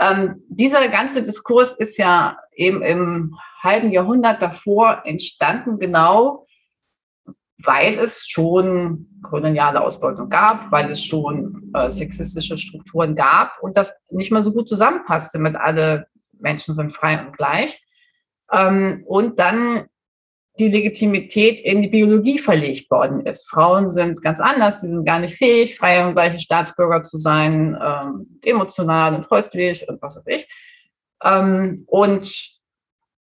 Ähm, 0.01 0.45
dieser 0.49 0.87
ganze 0.87 1.25
Diskurs 1.25 1.73
ist 1.73 1.99
ja 1.99 2.37
eben 2.55 2.83
im 2.83 3.37
halben 3.61 3.91
Jahrhundert 3.91 4.41
davor 4.41 5.03
entstanden, 5.05 5.81
genau 5.81 6.47
weil 7.65 7.99
es 7.99 8.27
schon 8.29 9.21
koloniale 9.23 9.81
Ausbeutung 9.81 10.29
gab, 10.29 10.71
weil 10.71 10.91
es 10.93 11.05
schon 11.05 11.73
äh, 11.75 11.91
sexistische 11.91 12.57
Strukturen 12.57 13.17
gab 13.17 13.61
und 13.61 13.77
das 13.77 13.93
nicht 14.11 14.31
mal 14.31 14.45
so 14.45 14.53
gut 14.53 14.69
zusammenpasste 14.69 15.39
mit 15.39 15.57
alle 15.57 16.07
Menschen 16.39 16.75
sind 16.75 16.93
frei 16.93 17.21
und 17.21 17.37
gleich. 17.37 17.83
Ähm, 18.53 19.03
und 19.07 19.41
dann 19.41 19.87
die 20.59 20.69
Legitimität 20.69 21.61
in 21.61 21.83
die 21.83 21.89
Biologie 21.89 22.39
verlegt 22.39 22.91
worden 22.91 23.25
ist. 23.27 23.49
Frauen 23.49 23.89
sind 23.89 24.23
ganz 24.23 24.41
anders, 24.41 24.81
sie 24.81 24.89
sind 24.89 25.05
gar 25.05 25.21
nicht 25.21 25.37
fähig, 25.37 25.77
freie 25.77 26.07
und 26.07 26.15
gleiche 26.15 26.41
Staatsbürger 26.41 27.05
zu 27.05 27.19
sein, 27.19 27.79
ähm, 27.81 28.41
emotional 28.45 29.15
und 29.15 29.31
häuslich 29.31 29.89
und 29.89 30.03
was 30.03 30.17
weiß 30.17 30.27
ich. 30.27 30.49
Ähm, 31.23 31.85
und 31.87 32.59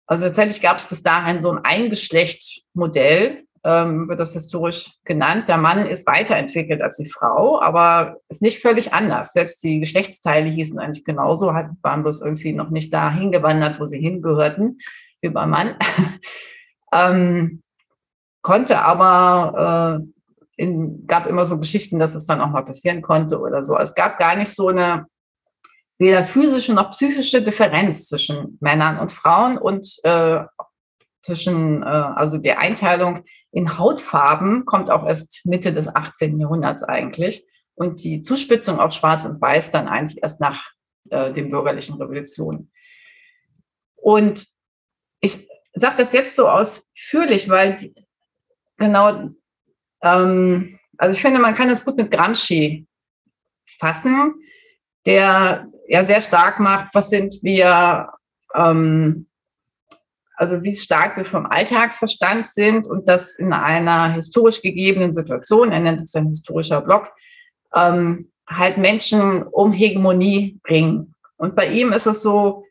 also 0.06 0.24
tatsächlich 0.24 0.62
gab 0.62 0.78
es 0.78 0.86
bis 0.86 1.02
dahin 1.02 1.40
so 1.40 1.50
ein 1.50 1.64
Eingeschlecht-Modell, 1.64 3.44
ähm, 3.64 4.08
wird 4.08 4.20
das 4.20 4.32
historisch 4.32 4.94
genannt. 5.04 5.48
Der 5.48 5.58
Mann 5.58 5.86
ist 5.86 6.06
weiterentwickelt 6.06 6.82
als 6.82 6.96
die 6.96 7.10
Frau, 7.10 7.60
aber 7.60 8.16
ist 8.28 8.42
nicht 8.42 8.60
völlig 8.60 8.92
anders. 8.92 9.32
Selbst 9.32 9.62
die 9.62 9.80
Geschlechtsteile 9.80 10.50
hießen 10.50 10.78
eigentlich 10.78 11.04
genauso, 11.04 11.48
waren 11.48 12.02
bloß 12.02 12.20
irgendwie 12.22 12.52
noch 12.52 12.70
nicht 12.70 12.92
da 12.92 13.10
hingewandert, 13.10 13.80
wo 13.80 13.86
sie 13.86 14.00
hingehörten, 14.00 14.78
wie 15.20 15.30
beim 15.30 15.50
Mann. 15.50 15.74
ähm, 16.92 17.62
konnte 18.42 18.80
aber, 18.80 20.00
äh, 20.00 20.62
in, 20.62 21.06
gab 21.06 21.26
immer 21.26 21.46
so 21.46 21.58
Geschichten, 21.58 21.98
dass 21.98 22.14
es 22.14 22.26
dann 22.26 22.40
auch 22.40 22.50
mal 22.50 22.64
passieren 22.64 23.02
konnte 23.02 23.40
oder 23.40 23.64
so. 23.64 23.76
Es 23.78 23.94
gab 23.94 24.18
gar 24.18 24.36
nicht 24.36 24.54
so 24.54 24.68
eine 24.68 25.06
weder 25.98 26.24
physische 26.24 26.72
noch 26.72 26.92
psychische 26.92 27.42
Differenz 27.42 28.06
zwischen 28.06 28.56
Männern 28.60 28.98
und 28.98 29.12
Frauen 29.12 29.58
und 29.58 29.98
äh, 30.04 30.44
zwischen, 31.28 31.82
äh, 31.82 31.86
also 31.86 32.38
die 32.38 32.52
Einteilung 32.52 33.24
in 33.52 33.78
Hautfarben 33.78 34.64
kommt 34.64 34.90
auch 34.90 35.06
erst 35.06 35.44
Mitte 35.44 35.74
des 35.74 35.94
18. 35.94 36.40
Jahrhunderts 36.40 36.82
eigentlich 36.82 37.44
und 37.74 38.02
die 38.02 38.22
Zuspitzung 38.22 38.80
auf 38.80 38.92
Schwarz 38.92 39.26
und 39.26 39.40
Weiß 39.40 39.70
dann 39.70 39.88
eigentlich 39.88 40.22
erst 40.22 40.40
nach 40.40 40.70
äh, 41.10 41.32
den 41.32 41.50
bürgerlichen 41.50 41.96
Revolutionen. 41.96 42.72
Und 43.96 44.46
ich 45.20 45.46
sage 45.74 45.96
das 45.98 46.12
jetzt 46.12 46.34
so 46.34 46.48
ausführlich, 46.48 47.48
weil 47.50 47.76
die, 47.76 47.94
genau, 48.78 49.30
ähm, 50.02 50.78
also 50.96 51.14
ich 51.14 51.20
finde, 51.20 51.40
man 51.40 51.54
kann 51.54 51.68
das 51.68 51.84
gut 51.84 51.96
mit 51.96 52.10
Gramsci 52.10 52.86
fassen, 53.78 54.34
der 55.04 55.68
ja 55.88 56.04
sehr 56.04 56.22
stark 56.22 56.58
macht, 56.58 56.88
was 56.94 57.10
sind 57.10 57.36
wir, 57.42 58.10
ähm, 58.54 59.27
also 60.38 60.62
wie 60.62 60.72
stark 60.72 61.16
wir 61.16 61.24
vom 61.24 61.46
Alltagsverstand 61.46 62.48
sind 62.48 62.86
und 62.86 63.08
das 63.08 63.34
in 63.36 63.52
einer 63.52 64.12
historisch 64.12 64.62
gegebenen 64.62 65.12
Situation, 65.12 65.72
er 65.72 65.80
nennt 65.80 66.00
es 66.00 66.14
ein 66.14 66.28
historischer 66.28 66.80
Block, 66.80 67.10
ähm, 67.74 68.30
halt 68.48 68.78
Menschen 68.78 69.42
um 69.42 69.72
Hegemonie 69.72 70.60
bringen. 70.62 71.14
Und 71.36 71.56
bei 71.56 71.68
ihm 71.68 71.92
ist 71.92 72.06
es 72.06 72.22
so, 72.22 72.64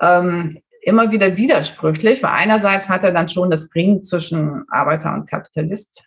ähm, 0.00 0.58
immer 0.82 1.10
wieder 1.12 1.36
widersprüchlich, 1.36 2.22
weil 2.22 2.30
einerseits 2.30 2.88
hat 2.88 3.04
er 3.04 3.12
dann 3.12 3.28
schon 3.28 3.50
das 3.50 3.70
Ring 3.74 4.02
zwischen 4.02 4.64
Arbeiter 4.70 5.14
und 5.14 5.28
Kapitalisten 5.28 6.04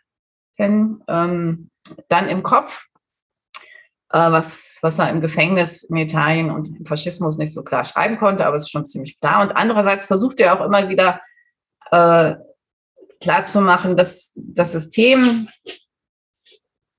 ähm, 0.58 1.70
dann 2.10 2.30
im 2.30 2.44
Kopf, 2.44 2.88
was, 4.20 4.78
was 4.82 5.00
er 5.00 5.10
im 5.10 5.22
Gefängnis 5.22 5.84
in 5.84 5.98
Italien 5.98 6.52
und 6.52 6.68
im 6.78 6.86
Faschismus 6.86 7.38
nicht 7.38 7.54
so 7.54 7.64
klar 7.64 7.84
schreiben 7.84 8.18
konnte, 8.18 8.46
aber 8.46 8.58
es 8.58 8.64
ist 8.64 8.72
schon 8.72 8.88
ziemlich 8.88 9.20
klar. 9.20 9.42
Und 9.42 9.56
andererseits 9.56 10.06
versucht 10.06 10.40
er 10.40 10.54
auch 10.54 10.66
immer 10.66 10.90
wieder 10.90 11.22
äh, 11.92 12.36
klarzumachen, 13.20 13.96
dass 13.96 14.34
das 14.36 14.72
System 14.72 15.50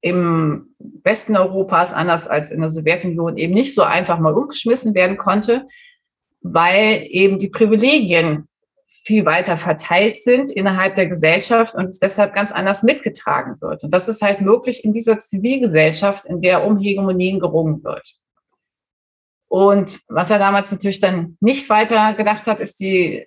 im 0.00 0.74
Westen 0.78 1.36
Europas, 1.36 1.92
anders 1.92 2.26
als 2.26 2.50
in 2.50 2.60
der 2.60 2.70
Sowjetunion, 2.70 3.38
eben 3.38 3.54
nicht 3.54 3.74
so 3.74 3.82
einfach 3.82 4.18
mal 4.18 4.34
umgeschmissen 4.34 4.94
werden 4.94 5.16
konnte, 5.16 5.66
weil 6.40 7.06
eben 7.08 7.38
die 7.38 7.48
Privilegien 7.48 8.48
viel 9.04 9.26
weiter 9.26 9.58
verteilt 9.58 10.18
sind 10.18 10.50
innerhalb 10.50 10.94
der 10.94 11.06
Gesellschaft 11.06 11.74
und 11.74 11.88
es 11.88 11.98
deshalb 11.98 12.34
ganz 12.34 12.50
anders 12.50 12.82
mitgetragen 12.82 13.60
wird. 13.60 13.84
Und 13.84 13.90
das 13.90 14.08
ist 14.08 14.22
halt 14.22 14.40
möglich 14.40 14.84
in 14.84 14.92
dieser 14.92 15.18
Zivilgesellschaft, 15.18 16.24
in 16.24 16.40
der 16.40 16.64
um 16.64 16.78
Hegemonien 16.78 17.38
gerungen 17.38 17.84
wird. 17.84 18.14
Und 19.46 20.00
was 20.08 20.30
er 20.30 20.38
damals 20.38 20.72
natürlich 20.72 21.00
dann 21.00 21.36
nicht 21.40 21.68
weiter 21.68 22.14
gedacht 22.14 22.46
hat, 22.46 22.60
ist 22.60 22.80
die 22.80 23.24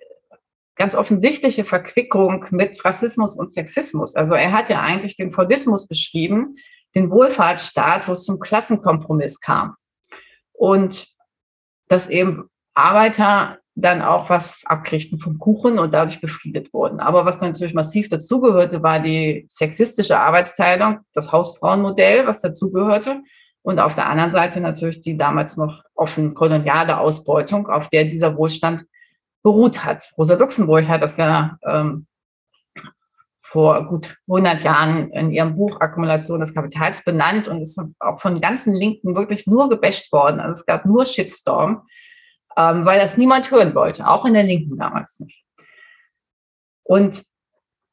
ganz 0.74 0.94
offensichtliche 0.94 1.64
Verquickung 1.64 2.46
mit 2.50 2.84
Rassismus 2.84 3.36
und 3.36 3.50
Sexismus. 3.50 4.14
Also 4.14 4.34
er 4.34 4.52
hat 4.52 4.70
ja 4.70 4.80
eigentlich 4.80 5.16
den 5.16 5.30
Fordismus 5.30 5.86
beschrieben, 5.86 6.56
den 6.94 7.10
Wohlfahrtsstaat, 7.10 8.08
wo 8.08 8.12
es 8.12 8.24
zum 8.24 8.40
Klassenkompromiss 8.40 9.40
kam. 9.40 9.74
Und 10.52 11.06
dass 11.88 12.08
eben 12.08 12.48
Arbeiter 12.74 13.58
dann 13.80 14.02
auch 14.02 14.28
was 14.28 14.62
abkriegten 14.64 15.20
vom 15.20 15.38
Kuchen 15.38 15.78
und 15.78 15.94
dadurch 15.94 16.20
befriedet 16.20 16.72
wurden. 16.72 16.98
Aber 16.98 17.24
was 17.24 17.40
natürlich 17.40 17.74
massiv 17.74 18.08
dazugehörte, 18.08 18.82
war 18.82 18.98
die 18.98 19.44
sexistische 19.48 20.18
Arbeitsteilung, 20.18 20.98
das 21.14 21.30
Hausfrauenmodell, 21.30 22.26
was 22.26 22.40
dazugehörte. 22.40 23.22
Und 23.62 23.78
auf 23.78 23.94
der 23.94 24.08
anderen 24.08 24.32
Seite 24.32 24.60
natürlich 24.60 25.00
die 25.00 25.16
damals 25.16 25.56
noch 25.56 25.82
offen 25.94 26.34
koloniale 26.34 26.98
Ausbeutung, 26.98 27.68
auf 27.68 27.88
der 27.88 28.04
dieser 28.04 28.36
Wohlstand 28.36 28.84
beruht 29.44 29.84
hat. 29.84 30.10
Rosa 30.18 30.34
Luxemburg 30.34 30.88
hat 30.88 31.02
das 31.02 31.16
ja 31.16 31.56
ähm, 31.64 32.06
vor 33.42 33.86
gut 33.86 34.16
100 34.28 34.62
Jahren 34.62 35.10
in 35.12 35.30
ihrem 35.30 35.54
Buch 35.54 35.80
Akkumulation 35.80 36.40
des 36.40 36.52
Kapitals 36.52 37.04
benannt 37.04 37.46
und 37.46 37.62
ist 37.62 37.80
auch 38.00 38.20
von 38.20 38.40
ganzen 38.40 38.74
Linken 38.74 39.14
wirklich 39.14 39.46
nur 39.46 39.68
gebasht 39.68 40.10
worden. 40.10 40.40
Also 40.40 40.60
es 40.60 40.66
gab 40.66 40.84
nur 40.84 41.06
Shitstorm 41.06 41.82
ähm, 42.58 42.84
weil 42.84 42.98
das 42.98 43.16
niemand 43.16 43.50
hören 43.50 43.74
wollte, 43.74 44.06
auch 44.08 44.24
in 44.24 44.34
der 44.34 44.42
Linken 44.42 44.76
damals 44.76 45.20
nicht. 45.20 45.44
Und 46.82 47.22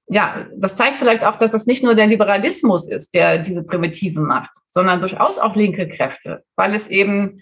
ja, 0.07 0.47
das 0.55 0.75
zeigt 0.75 0.97
vielleicht 0.97 1.23
auch, 1.23 1.35
dass 1.35 1.53
es 1.53 1.65
nicht 1.65 1.83
nur 1.83 1.95
der 1.95 2.07
Liberalismus 2.07 2.87
ist, 2.89 3.13
der 3.13 3.39
diese 3.39 3.63
Primitiven 3.63 4.23
macht, 4.23 4.51
sondern 4.67 5.01
durchaus 5.01 5.37
auch 5.37 5.55
linke 5.55 5.87
Kräfte, 5.87 6.43
weil 6.55 6.73
es 6.73 6.87
eben 6.87 7.41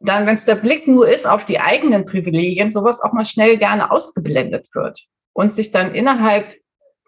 dann, 0.00 0.26
wenn 0.26 0.34
es 0.34 0.44
der 0.44 0.56
Blick 0.56 0.86
nur 0.86 1.08
ist 1.08 1.26
auf 1.26 1.44
die 1.44 1.58
eigenen 1.58 2.04
Privilegien, 2.04 2.70
sowas 2.70 3.00
auch 3.00 3.12
mal 3.12 3.24
schnell 3.24 3.58
gerne 3.58 3.90
ausgeblendet 3.90 4.68
wird 4.74 5.00
und 5.32 5.54
sich 5.54 5.70
dann 5.70 5.94
innerhalb 5.94 6.54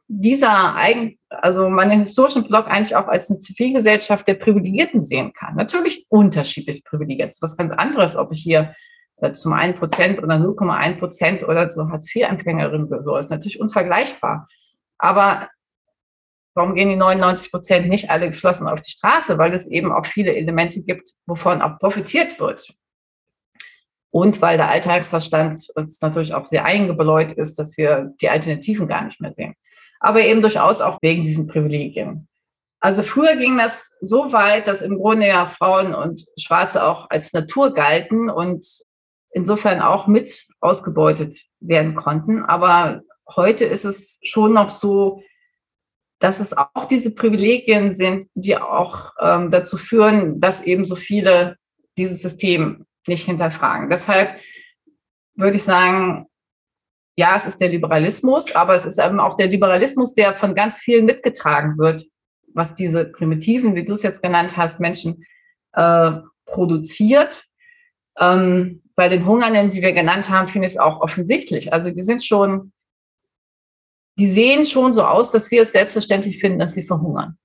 dieser 0.09 0.75
eigen, 0.75 1.18
also 1.31 1.69
meinen 1.69 2.01
historischen 2.01 2.45
Blog 2.45 2.67
eigentlich 2.69 2.97
auch 2.97 3.07
als 3.07 3.31
eine 3.31 3.41
Zivilgesellschaft 3.41 4.27
der 4.27 4.35
Privilegierten 4.35 5.01
sehen 5.01 5.33
kann. 5.33 5.57
Natürlich 5.57 6.07
unterschiedlich 6.09 6.85
privilegiert. 6.85 7.31
Ist 7.31 7.43
was 7.43 7.57
ganz 7.57 7.73
anderes, 7.73 8.17
ob 8.17 8.33
ich 8.33 8.43
hier 8.43 8.75
äh, 9.17 9.33
zum 9.33 9.53
1 9.53 9.79
Prozent 9.79 10.23
oder 10.23 10.37
0,1 10.37 10.99
Prozent 10.99 11.45
oder 11.45 11.71
so 11.71 11.89
Hartz-IV-Empfängerin 11.91 12.89
gehöre. 12.89 13.21
Ist 13.21 13.31
natürlich 13.31 13.61
unvergleichbar. 13.61 14.49
Aber 14.97 15.49
warum 16.55 16.75
gehen 16.75 16.89
die 16.89 16.97
99 16.97 17.51
Prozent 17.51 17.89
nicht 17.89 18.11
alle 18.11 18.29
geschlossen 18.29 18.67
auf 18.67 18.81
die 18.81 18.91
Straße? 18.91 19.37
Weil 19.39 19.53
es 19.53 19.67
eben 19.67 19.93
auch 19.93 20.07
viele 20.07 20.35
Elemente 20.35 20.83
gibt, 20.83 21.11
wovon 21.27 21.61
auch 21.61 21.79
profitiert 21.79 22.41
wird. 22.41 22.75
Und 24.11 24.41
weil 24.41 24.57
der 24.57 24.71
Alltagsverstand 24.71 25.69
uns 25.75 26.01
natürlich 26.01 26.33
auch 26.33 26.47
sehr 26.47 26.65
eingebläut 26.65 27.33
ist, 27.33 27.59
dass 27.59 27.77
wir 27.77 28.15
die 28.23 28.31
Alternativen 28.31 28.89
gar 28.89 29.05
nicht 29.05 29.21
mehr 29.21 29.35
sehen 29.37 29.55
aber 30.01 30.21
eben 30.21 30.43
durchaus 30.43 30.81
auch 30.81 30.99
wegen 31.03 31.25
diesen 31.25 31.47
Privilegien. 31.47 32.29
Also 32.81 33.03
früher 33.03 33.37
ging 33.37 33.59
das 33.59 33.91
so 34.01 34.33
weit, 34.33 34.69
dass 34.69 34.83
im 34.83 34.99
Grunde 34.99 35.27
ja 35.27 35.47
Frauen 35.47 35.95
und 35.95 36.25
Schwarze 36.39 36.85
auch 36.85 37.11
als 37.11 37.33
Natur 37.33 37.75
galten 37.75 38.31
und 38.31 38.67
insofern 39.33 39.81
auch 39.81 40.07
mit 40.07 40.47
ausgebeutet 40.61 41.37
werden 41.61 41.97
konnten. 41.97 42.45
Aber 42.45 43.03
heute 43.35 43.65
ist 43.65 43.85
es 43.85 44.21
schon 44.23 44.53
noch 44.53 44.71
so, 44.71 45.23
dass 46.21 46.41
es 46.41 46.57
auch 46.57 46.87
diese 46.89 47.15
Privilegien 47.15 47.95
sind, 47.95 48.29
die 48.35 48.57
auch 48.57 49.13
ähm, 49.21 49.51
dazu 49.51 49.77
führen, 49.77 50.41
dass 50.41 50.63
eben 50.63 50.87
so 50.87 50.97
viele 50.97 51.57
dieses 51.97 52.23
System 52.23 52.87
nicht 53.07 53.27
hinterfragen. 53.27 53.89
Deshalb 53.91 54.37
würde 55.35 55.57
ich 55.57 55.63
sagen, 55.63 56.27
ja, 57.19 57.35
es 57.35 57.47
ist 57.47 57.61
der 57.61 57.71
Liberalismus, 57.71 58.55
aber 58.55 58.77
es 58.77 58.87
ist 58.87 59.01
eben 59.01 59.19
auch 59.19 59.37
der 59.37 59.49
Liberalismus, 59.49 60.15
der 60.15 60.35
von 60.35 60.55
ganz 60.55 60.79
vielen 60.79 61.05
mitgetragen 61.05 61.77
wird, 61.77 62.05
was 62.55 62.77
diese 62.77 63.07
primitiven, 63.07 63.75
wie 63.75 63.85
du 63.85 63.95
es 63.95 64.05
jetzt 64.05 64.23
genannt 64.23 64.57
hast, 64.57 64.79
Menschen 64.79 65.25
äh, 65.73 66.13
produziert. 66.47 67.43
Ähm, 68.21 68.85
bei 68.95 69.09
den 69.09 69.27
Hungernden, 69.27 69.73
die 69.73 69.83
wir 69.83 69.93
genannt 69.93 70.31
haben, 70.31 70.47
finde 70.47 70.69
ich 70.69 70.75
es 70.75 70.79
auch 70.79 71.01
offensichtlich. 71.01 71.73
Also 71.73 71.91
die 71.91 72.05
sind 72.05 72.23
schon, 72.23 72.73
die 74.17 74.29
sehen 74.29 74.65
schon 74.65 74.95
so 74.95 75.03
aus, 75.03 75.33
dass 75.33 75.51
wir 75.51 75.63
es 75.63 75.73
selbstverständlich 75.73 76.39
finden, 76.39 76.61
dass 76.61 76.75
sie 76.75 76.87
verhungern. 76.87 77.37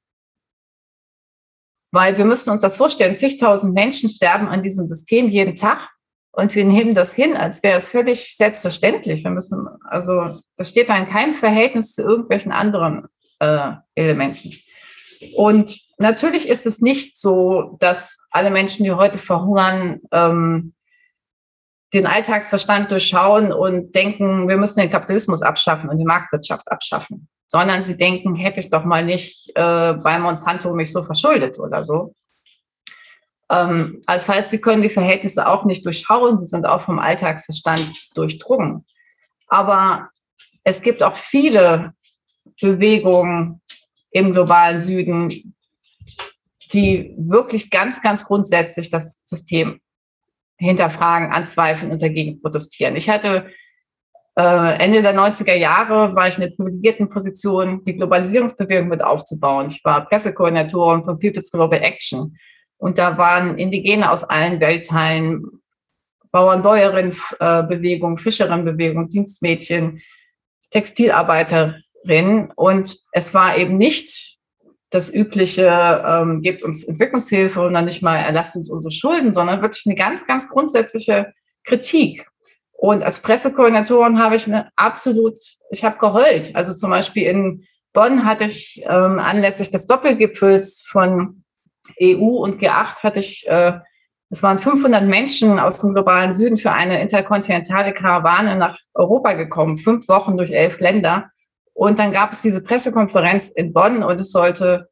Weil 1.91 2.15
wir 2.19 2.25
müssen 2.25 2.51
uns 2.51 2.61
das 2.61 2.77
vorstellen, 2.77 3.17
zigtausend 3.17 3.73
Menschen 3.73 4.07
sterben 4.07 4.47
an 4.47 4.61
diesem 4.61 4.87
System 4.87 5.29
jeden 5.29 5.55
Tag 5.55 5.89
und 6.35 6.55
wir 6.55 6.65
nehmen 6.65 6.95
das 6.95 7.13
hin, 7.13 7.37
als 7.37 7.61
wäre 7.61 7.77
es 7.77 7.87
völlig 7.87 8.35
selbstverständlich. 8.35 9.23
Wir 9.23 9.31
müssen, 9.31 9.67
also 9.87 10.39
das 10.57 10.69
steht 10.69 10.89
da 10.89 10.97
in 10.97 11.07
keinem 11.07 11.35
Verhältnis 11.35 11.93
zu 11.93 12.01
irgendwelchen 12.01 12.51
anderen 12.51 13.05
äh, 13.39 13.73
Elementen. 13.93 14.51
Und 15.35 15.79
natürlich 15.99 16.49
ist 16.49 16.65
es 16.65 16.81
nicht 16.81 17.17
so, 17.17 17.77
dass 17.79 18.17
alle 18.31 18.49
Menschen, 18.49 18.83
die 18.83 18.91
heute 18.91 19.19
verhungern, 19.19 20.01
ähm, 20.11 20.73
den 21.93 22.07
Alltagsverstand 22.07 22.91
durchschauen 22.91 23.53
und 23.53 23.93
denken, 23.93 24.47
wir 24.47 24.57
müssen 24.57 24.79
den 24.79 24.89
Kapitalismus 24.89 25.43
abschaffen 25.43 25.89
und 25.89 25.99
die 25.99 26.05
Marktwirtschaft 26.05 26.69
abschaffen, 26.71 27.29
sondern 27.47 27.83
sie 27.83 27.95
denken, 27.95 28.35
hätte 28.35 28.59
ich 28.59 28.71
doch 28.71 28.83
mal 28.83 29.05
nicht 29.05 29.51
äh, 29.53 29.93
bei 29.93 30.17
Monsanto 30.17 30.73
mich 30.73 30.91
so 30.91 31.03
verschuldet 31.03 31.59
oder 31.59 31.83
so. 31.83 32.15
Ähm, 33.53 34.01
das 34.07 34.27
heißt, 34.27 34.49
sie 34.49 34.59
können 34.59 34.81
die 34.81 34.89
Verhältnisse 34.89 35.47
auch 35.47 35.65
nicht 35.65 35.85
durchschauen, 35.85 36.37
sie 36.37 36.47
sind 36.47 36.65
auch 36.65 36.81
vom 36.81 36.99
Alltagsverstand 36.99 38.09
durchdrungen. 38.15 38.85
Aber 39.47 40.09
es 40.63 40.81
gibt 40.81 41.03
auch 41.03 41.17
viele 41.17 41.93
Bewegungen 42.59 43.61
im 44.11 44.31
globalen 44.31 44.79
Süden, 44.79 45.55
die 46.71 47.13
wirklich 47.17 47.69
ganz, 47.69 48.01
ganz 48.01 48.25
grundsätzlich 48.25 48.89
das 48.89 49.19
System 49.23 49.79
hinterfragen, 50.57 51.31
anzweifeln 51.31 51.91
und 51.91 52.01
dagegen 52.01 52.41
protestieren. 52.41 52.95
Ich 52.95 53.09
hatte 53.09 53.51
äh, 54.35 54.77
Ende 54.83 55.01
der 55.01 55.15
90er 55.15 55.53
Jahre 55.55 56.15
war 56.15 56.27
ich 56.27 56.35
in 56.35 56.41
der 56.41 56.55
privilegierten 56.55 57.09
Position, 57.09 57.83
die 57.85 57.95
Globalisierungsbewegung 57.95 58.87
mit 58.87 59.03
aufzubauen. 59.03 59.67
Ich 59.67 59.83
war 59.83 60.07
Pressekoordinatorin 60.07 61.03
von 61.03 61.19
People's 61.19 61.51
Global 61.51 61.81
Action. 61.81 62.35
Und 62.83 62.97
da 62.97 63.17
waren 63.17 63.57
Indigene 63.57 64.11
aus 64.11 64.25
allen 64.25 64.59
Weltteilen, 64.59 65.61
Bauern-Bäuerinnen-Bewegung, 66.31 68.17
Fischerinnen-Bewegung, 68.17 69.07
Dienstmädchen, 69.07 70.01
Textilarbeiterinnen. 70.71 72.51
Und 72.57 72.97
es 73.13 73.33
war 73.33 73.57
eben 73.57 73.77
nicht 73.77 74.37
das 74.89 75.09
übliche, 75.13 76.03
ähm, 76.05 76.41
gebt 76.41 76.61
uns 76.61 76.83
Entwicklungshilfe 76.83 77.65
und 77.65 77.73
dann 77.73 77.85
nicht 77.85 78.01
mal 78.01 78.17
erlasst 78.17 78.57
uns 78.57 78.69
unsere 78.69 78.91
Schulden, 78.91 79.33
sondern 79.33 79.61
wirklich 79.61 79.85
eine 79.85 79.95
ganz, 79.95 80.27
ganz 80.27 80.49
grundsätzliche 80.49 81.31
Kritik. 81.63 82.27
Und 82.73 83.05
als 83.05 83.21
Pressekoordinatorin 83.21 84.19
habe 84.19 84.35
ich 84.35 84.45
eine 84.45 84.71
absolut, 84.75 85.39
ich 85.71 85.85
habe 85.85 85.99
geheult. 85.99 86.53
Also 86.53 86.73
zum 86.73 86.89
Beispiel 86.89 87.27
in 87.27 87.63
Bonn 87.93 88.25
hatte 88.25 88.43
ich 88.43 88.81
ähm, 88.83 89.19
anlässlich 89.19 89.71
des 89.71 89.87
Doppelgipfels 89.87 90.85
von 90.85 91.42
EU 92.01 92.37
und 92.37 92.61
G8 92.61 93.03
hatte 93.03 93.19
ich, 93.19 93.47
äh, 93.47 93.79
es 94.29 94.41
waren 94.41 94.59
500 94.59 95.03
Menschen 95.03 95.59
aus 95.59 95.79
dem 95.79 95.93
globalen 95.93 96.33
Süden 96.33 96.57
für 96.57 96.71
eine 96.71 97.01
interkontinentale 97.01 97.93
Karawane 97.93 98.55
nach 98.55 98.77
Europa 98.93 99.33
gekommen, 99.33 99.77
fünf 99.77 100.07
Wochen 100.07 100.37
durch 100.37 100.51
elf 100.51 100.79
Länder. 100.79 101.29
Und 101.73 101.99
dann 101.99 102.11
gab 102.11 102.31
es 102.33 102.41
diese 102.41 102.63
Pressekonferenz 102.63 103.49
in 103.49 103.73
Bonn 103.73 104.03
und 104.03 104.19
es 104.19 104.31
sollte 104.31 104.89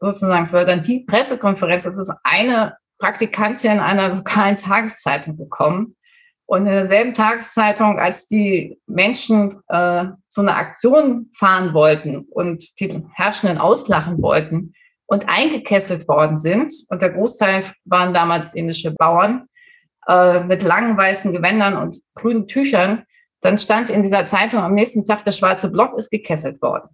sozusagen, 0.00 0.44
es 0.44 0.52
war 0.52 0.64
dann 0.64 0.82
die 0.82 1.00
Pressekonferenz, 1.00 1.84
es 1.84 1.98
ist 1.98 2.12
eine 2.24 2.76
Praktikantin 2.98 3.80
einer 3.80 4.14
lokalen 4.16 4.56
Tageszeitung 4.56 5.36
gekommen. 5.36 5.96
Und 6.46 6.66
in 6.66 6.72
derselben 6.72 7.14
Tageszeitung, 7.14 8.00
als 8.00 8.26
die 8.26 8.80
Menschen 8.86 9.60
äh, 9.68 10.06
zu 10.28 10.40
einer 10.40 10.56
Aktion 10.56 11.30
fahren 11.38 11.74
wollten 11.74 12.26
und 12.28 12.80
die 12.80 13.04
Herrschenden 13.14 13.58
auslachen 13.58 14.20
wollten, 14.20 14.74
und 15.10 15.28
eingekesselt 15.28 16.06
worden 16.06 16.38
sind. 16.38 16.72
Und 16.88 17.02
der 17.02 17.10
Großteil 17.10 17.64
waren 17.84 18.14
damals 18.14 18.54
indische 18.54 18.92
Bauern 18.92 19.48
äh, 20.06 20.38
mit 20.44 20.62
langen 20.62 20.96
weißen 20.96 21.32
Gewändern 21.32 21.76
und 21.76 21.98
grünen 22.14 22.46
Tüchern. 22.46 23.02
Dann 23.40 23.58
stand 23.58 23.90
in 23.90 24.04
dieser 24.04 24.24
Zeitung 24.26 24.60
am 24.60 24.74
nächsten 24.74 25.04
Tag, 25.04 25.24
der 25.24 25.32
schwarze 25.32 25.68
Block 25.68 25.98
ist 25.98 26.10
gekesselt 26.10 26.62
worden. 26.62 26.90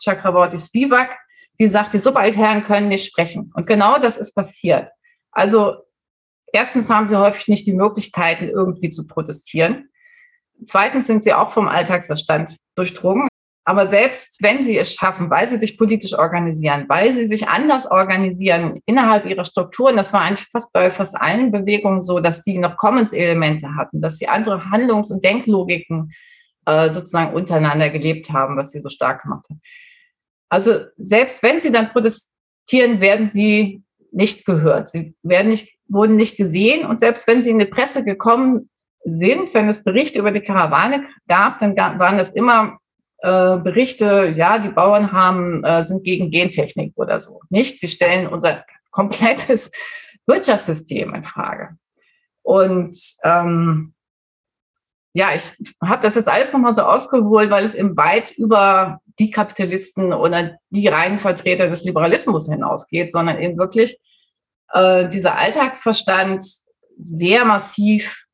Chakraborty 0.00 0.60
Spivak, 0.60 1.18
die 1.58 1.66
sagt, 1.66 1.92
die 1.92 1.98
Subaltherren 1.98 2.62
können 2.62 2.86
nicht 2.86 3.04
sprechen. 3.04 3.50
Und 3.56 3.66
genau 3.66 3.98
das 3.98 4.16
ist 4.16 4.32
passiert. 4.32 4.88
Also 5.32 5.74
erstens 6.52 6.88
haben 6.88 7.08
sie 7.08 7.18
häufig 7.18 7.48
nicht 7.48 7.66
die 7.66 7.74
Möglichkeiten, 7.74 8.48
irgendwie 8.48 8.90
zu 8.90 9.08
protestieren. 9.08 9.90
Zweitens 10.66 11.08
sind 11.08 11.24
sie 11.24 11.34
auch 11.34 11.50
vom 11.50 11.66
Alltagsverstand 11.66 12.58
durchdrungen. 12.76 13.26
Aber 13.68 13.88
selbst 13.88 14.40
wenn 14.40 14.62
sie 14.62 14.78
es 14.78 14.94
schaffen, 14.94 15.28
weil 15.28 15.48
sie 15.48 15.58
sich 15.58 15.76
politisch 15.76 16.16
organisieren, 16.16 16.84
weil 16.86 17.12
sie 17.12 17.26
sich 17.26 17.48
anders 17.48 17.90
organisieren 17.90 18.80
innerhalb 18.86 19.26
ihrer 19.26 19.44
Strukturen, 19.44 19.96
das 19.96 20.12
war 20.12 20.20
eigentlich 20.20 20.46
fast 20.52 20.72
bei 20.72 20.92
fast 20.92 21.16
allen 21.16 21.50
Bewegungen 21.50 22.00
so, 22.00 22.20
dass 22.20 22.44
sie 22.44 22.58
noch 22.58 22.76
Commons-Elemente 22.76 23.74
hatten, 23.74 24.00
dass 24.00 24.18
sie 24.18 24.28
andere 24.28 24.70
Handlungs- 24.70 25.10
und 25.10 25.24
Denklogiken 25.24 26.12
äh, 26.64 26.90
sozusagen 26.90 27.34
untereinander 27.34 27.90
gelebt 27.90 28.30
haben, 28.30 28.56
was 28.56 28.70
sie 28.70 28.80
so 28.80 28.88
stark 28.88 29.22
gemacht 29.22 29.46
hat. 29.50 29.56
Also 30.48 30.84
selbst 30.96 31.42
wenn 31.42 31.60
sie 31.60 31.72
dann 31.72 31.90
protestieren, 31.90 33.00
werden 33.00 33.26
sie 33.26 33.82
nicht 34.12 34.46
gehört. 34.46 34.90
Sie 34.90 35.16
werden 35.24 35.48
nicht, 35.48 35.76
wurden 35.88 36.14
nicht 36.14 36.36
gesehen. 36.36 36.86
Und 36.86 37.00
selbst 37.00 37.26
wenn 37.26 37.42
sie 37.42 37.50
in 37.50 37.58
die 37.58 37.64
Presse 37.64 38.04
gekommen 38.04 38.70
sind, 39.04 39.52
wenn 39.54 39.68
es 39.68 39.82
Berichte 39.82 40.20
über 40.20 40.30
die 40.30 40.40
Karawane 40.40 41.04
gab, 41.26 41.58
dann 41.58 41.76
waren 41.76 42.16
das 42.16 42.30
immer 42.30 42.78
äh, 43.26 43.58
Berichte, 43.58 44.32
ja, 44.36 44.60
die 44.60 44.68
Bauern 44.68 45.10
haben, 45.10 45.64
äh, 45.64 45.84
sind 45.84 46.04
gegen 46.04 46.30
Gentechnik 46.30 46.92
oder 46.94 47.20
so. 47.20 47.40
Nicht, 47.50 47.80
sie 47.80 47.88
stellen 47.88 48.28
unser 48.28 48.64
komplettes 48.92 49.72
Wirtschaftssystem 50.26 51.12
in 51.12 51.24
Frage. 51.24 51.76
Und 52.42 52.96
ähm, 53.24 53.94
ja, 55.12 55.30
ich 55.34 55.50
habe 55.82 56.02
das 56.02 56.14
jetzt 56.14 56.28
alles 56.28 56.52
nochmal 56.52 56.72
so 56.72 56.82
ausgeholt, 56.82 57.50
weil 57.50 57.64
es 57.64 57.74
eben 57.74 57.96
weit 57.96 58.30
über 58.30 59.00
die 59.18 59.32
Kapitalisten 59.32 60.12
oder 60.12 60.58
die 60.70 60.86
reinen 60.86 61.18
Vertreter 61.18 61.68
des 61.68 61.82
Liberalismus 61.82 62.48
hinausgeht, 62.48 63.10
sondern 63.10 63.40
eben 63.40 63.58
wirklich 63.58 63.98
äh, 64.72 65.08
dieser 65.08 65.36
Alltagsverstand 65.36 66.44
sehr 66.96 67.44
massiv 67.44 68.24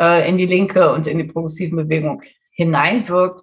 äh, 0.00 0.28
in 0.28 0.36
die 0.36 0.46
linke 0.46 0.92
und 0.92 1.06
in 1.06 1.18
die 1.18 1.24
progressive 1.24 1.76
Bewegung 1.76 2.22
hineinwirkt 2.50 3.42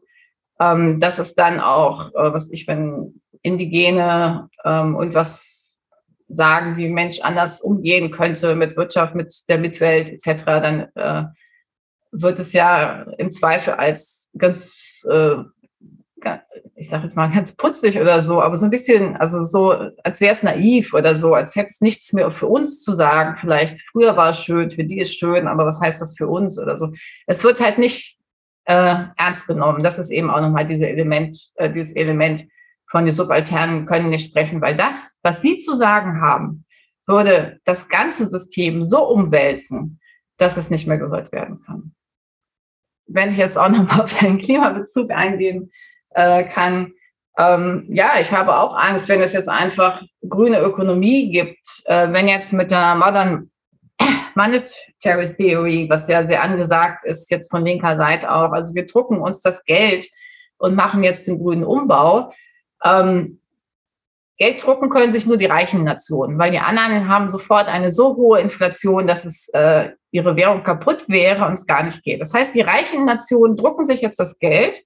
ähm, 0.60 1.00
dass 1.00 1.20
es 1.20 1.36
dann 1.36 1.60
auch, 1.60 2.10
äh, 2.10 2.34
was 2.34 2.52
ich, 2.52 2.68
wenn 2.68 3.22
Indigene 3.42 4.50
ähm, 4.66 4.96
und 4.96 5.14
was 5.14 5.80
sagen, 6.28 6.78
wie 6.78 6.90
Mensch 6.90 7.22
anders 7.22 7.60
umgehen 7.62 8.12
könnte 8.12 8.56
mit 8.56 8.78
Wirtschaft, 8.78 9.16
mit 9.16 9.34
der 9.50 9.58
Mitwelt 9.58 10.12
etc., 10.12 10.46
dann 10.46 10.88
äh, 10.96 11.24
wird 12.12 12.40
es 12.40 12.54
ja 12.54 13.04
im 13.18 13.32
Zweifel 13.32 13.74
als 13.74 14.28
ganz, 14.38 15.04
äh, 15.10 15.36
ich 16.76 16.90
sage 16.90 17.06
jetzt 17.06 17.16
mal 17.16 17.32
ganz 17.32 17.56
putzig 17.56 18.00
oder 18.00 18.22
so, 18.22 18.42
aber 18.42 18.58
so 18.58 18.66
ein 18.66 18.72
bisschen, 18.72 19.16
also 19.16 19.46
so, 19.46 19.72
als 20.04 20.22
wäre 20.22 20.34
es 20.34 20.44
naiv 20.44 20.94
oder 20.94 21.16
so, 21.16 21.34
als 21.34 21.56
hätte 21.56 21.70
es 21.70 21.82
nichts 21.82 22.14
mehr 22.14 22.30
für 22.32 22.48
uns 22.48 22.84
zu 22.84 22.92
sagen. 22.92 23.38
Vielleicht 23.40 23.80
früher 23.90 24.16
war 24.18 24.32
es 24.32 24.44
schön, 24.44 24.70
für 24.70 24.84
die 24.84 25.00
ist 25.00 25.18
schön, 25.18 25.48
aber 25.48 25.66
was 25.66 25.80
heißt 25.80 26.02
das 26.02 26.18
für 26.18 26.28
uns 26.28 26.60
oder 26.60 26.78
so? 26.78 26.92
Es 27.26 27.44
wird 27.44 27.60
halt 27.60 27.78
nicht 27.78 28.19
äh, 28.70 29.06
ernst 29.18 29.48
genommen. 29.48 29.82
Das 29.82 29.98
ist 29.98 30.12
eben 30.12 30.30
auch 30.30 30.42
nochmal 30.42 30.68
diese 30.68 30.88
Element, 30.88 31.36
äh, 31.56 31.72
dieses 31.72 31.96
Element 31.96 32.46
von 32.92 33.04
den 33.04 33.14
Subalternen 33.14 33.88
können 33.88 34.12
nicht 34.12 34.30
sprechen, 34.30 34.62
weil 34.62 34.76
das, 34.76 35.18
was 35.24 35.42
sie 35.42 35.58
zu 35.58 35.74
sagen 35.74 36.22
haben, 36.22 36.66
würde 37.08 37.60
das 37.66 37.90
ganze 37.90 38.28
System 38.28 38.84
so 38.84 39.08
umwälzen, 39.10 40.00
dass 40.38 40.56
es 40.56 40.70
nicht 40.70 40.86
mehr 40.86 41.00
gehört 41.00 41.32
werden 41.32 41.64
kann. 41.66 41.96
Wenn 43.08 43.32
ich 43.32 43.38
jetzt 43.38 43.58
auch 43.58 43.70
nochmal 43.70 44.02
auf 44.02 44.20
den 44.20 44.38
Klimabezug 44.38 45.10
eingehen 45.10 45.72
äh, 46.12 46.44
kann, 46.44 46.94
ähm, 47.40 47.88
ja, 47.90 48.20
ich 48.22 48.32
habe 48.32 48.56
auch 48.56 48.76
Angst, 48.76 49.10
wenn 49.10 49.22
es 49.22 49.34
jetzt 49.34 49.50
einfach 49.50 50.04
grüne 50.28 50.60
Ökonomie 50.60 51.32
gibt, 51.32 51.66
äh, 51.86 52.12
wenn 52.12 52.28
jetzt 52.28 52.54
mit 52.54 52.70
der 52.70 52.94
Modern 52.94 53.49
Monetary 54.36 55.36
Theory, 55.36 55.88
was 55.90 56.08
ja 56.08 56.26
sehr 56.26 56.42
angesagt 56.42 57.04
ist, 57.04 57.30
jetzt 57.30 57.50
von 57.50 57.66
linker 57.66 57.98
Seite 57.98 58.32
auch. 58.32 58.52
Also 58.52 58.74
wir 58.76 58.86
drucken 58.86 59.20
uns 59.20 59.42
das 59.42 59.64
Geld 59.66 60.08
und 60.58 60.76
machen 60.76 61.04
jetzt 61.04 61.28
den 61.28 61.40
grünen 61.40 61.64
Umbau. 61.64 62.32
Ähm, 62.84 63.40
Geld 64.38 64.66
drucken 64.66 64.90
können 64.90 65.12
sich 65.12 65.26
nur 65.26 65.36
die 65.36 65.48
reichen 65.48 65.84
Nationen, 65.84 66.40
weil 66.40 66.52
die 66.52 66.60
anderen 66.60 67.10
haben 67.10 67.28
sofort 67.28 67.68
eine 67.68 67.92
so 67.92 68.16
hohe 68.16 68.40
Inflation, 68.40 69.06
dass 69.06 69.26
es 69.26 69.50
äh, 69.50 69.90
ihre 70.12 70.38
Währung 70.38 70.64
kaputt 70.64 71.10
wäre 71.10 71.46
und 71.46 71.54
es 71.54 71.66
gar 71.66 71.84
nicht 71.84 72.02
geht. 72.04 72.22
Das 72.22 72.34
heißt, 72.34 72.56
die 72.56 72.62
reichen 72.62 73.04
Nationen 73.04 73.58
drucken 73.58 73.84
sich 73.84 74.02
jetzt 74.02 74.20
das 74.20 74.40
Geld. 74.40 74.82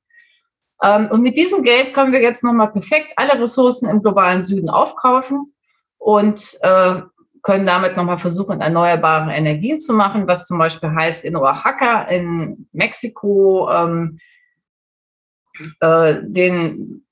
Ähm, 0.83 1.07
und 1.11 1.21
mit 1.21 1.37
diesem 1.37 1.63
Geld 1.63 1.93
können 1.93 2.11
wir 2.11 2.21
jetzt 2.21 2.43
nochmal 2.43 2.71
perfekt 2.71 3.13
alle 3.15 3.39
Ressourcen 3.39 3.87
im 3.87 4.01
globalen 4.01 4.43
Süden 4.43 4.69
aufkaufen 4.69 5.53
und 5.99 6.57
äh, 6.61 7.01
können 7.43 7.65
damit 7.65 7.97
nochmal 7.97 8.19
versuchen, 8.19 8.61
erneuerbare 8.61 9.33
Energien 9.33 9.79
zu 9.79 9.93
machen, 9.93 10.27
was 10.27 10.47
zum 10.47 10.57
Beispiel 10.57 10.91
heißt, 10.91 11.25
in 11.25 11.35
Oaxaca, 11.35 12.03
in 12.03 12.67
Mexiko, 12.71 13.69
ähm, 13.69 14.19
äh, 15.81 16.15
den 16.23 17.05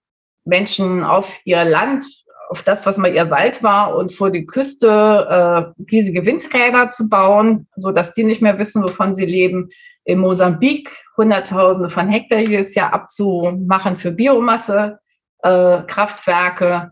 Menschen 0.45 1.03
auf 1.03 1.37
ihr 1.43 1.63
Land 1.65 2.05
auf 2.49 2.63
das, 2.63 2.85
was 2.85 2.97
mal 2.97 3.13
ihr 3.13 3.29
Wald 3.29 3.63
war 3.63 3.95
und 3.95 4.13
vor 4.13 4.29
die 4.29 4.45
Küste 4.45 4.87
äh, 4.87 5.83
riesige 5.89 6.25
Windräder 6.25 6.91
zu 6.91 7.07
bauen, 7.07 7.67
so 7.75 7.91
dass 7.91 8.13
die 8.13 8.25
nicht 8.25 8.41
mehr 8.41 8.59
wissen, 8.59 8.83
wovon 8.83 9.13
sie 9.13 9.25
leben. 9.25 9.69
In 10.03 10.19
Mosambik 10.19 10.91
Hunderttausende 11.15 11.89
von 11.89 12.09
Hektar 12.09 12.39
jedes 12.39 12.73
Jahr 12.73 12.93
abzumachen 12.93 13.99
für 13.99 14.11
Biomasse, 14.11 14.99
äh, 15.43 15.81
Kraftwerke, 15.83 16.91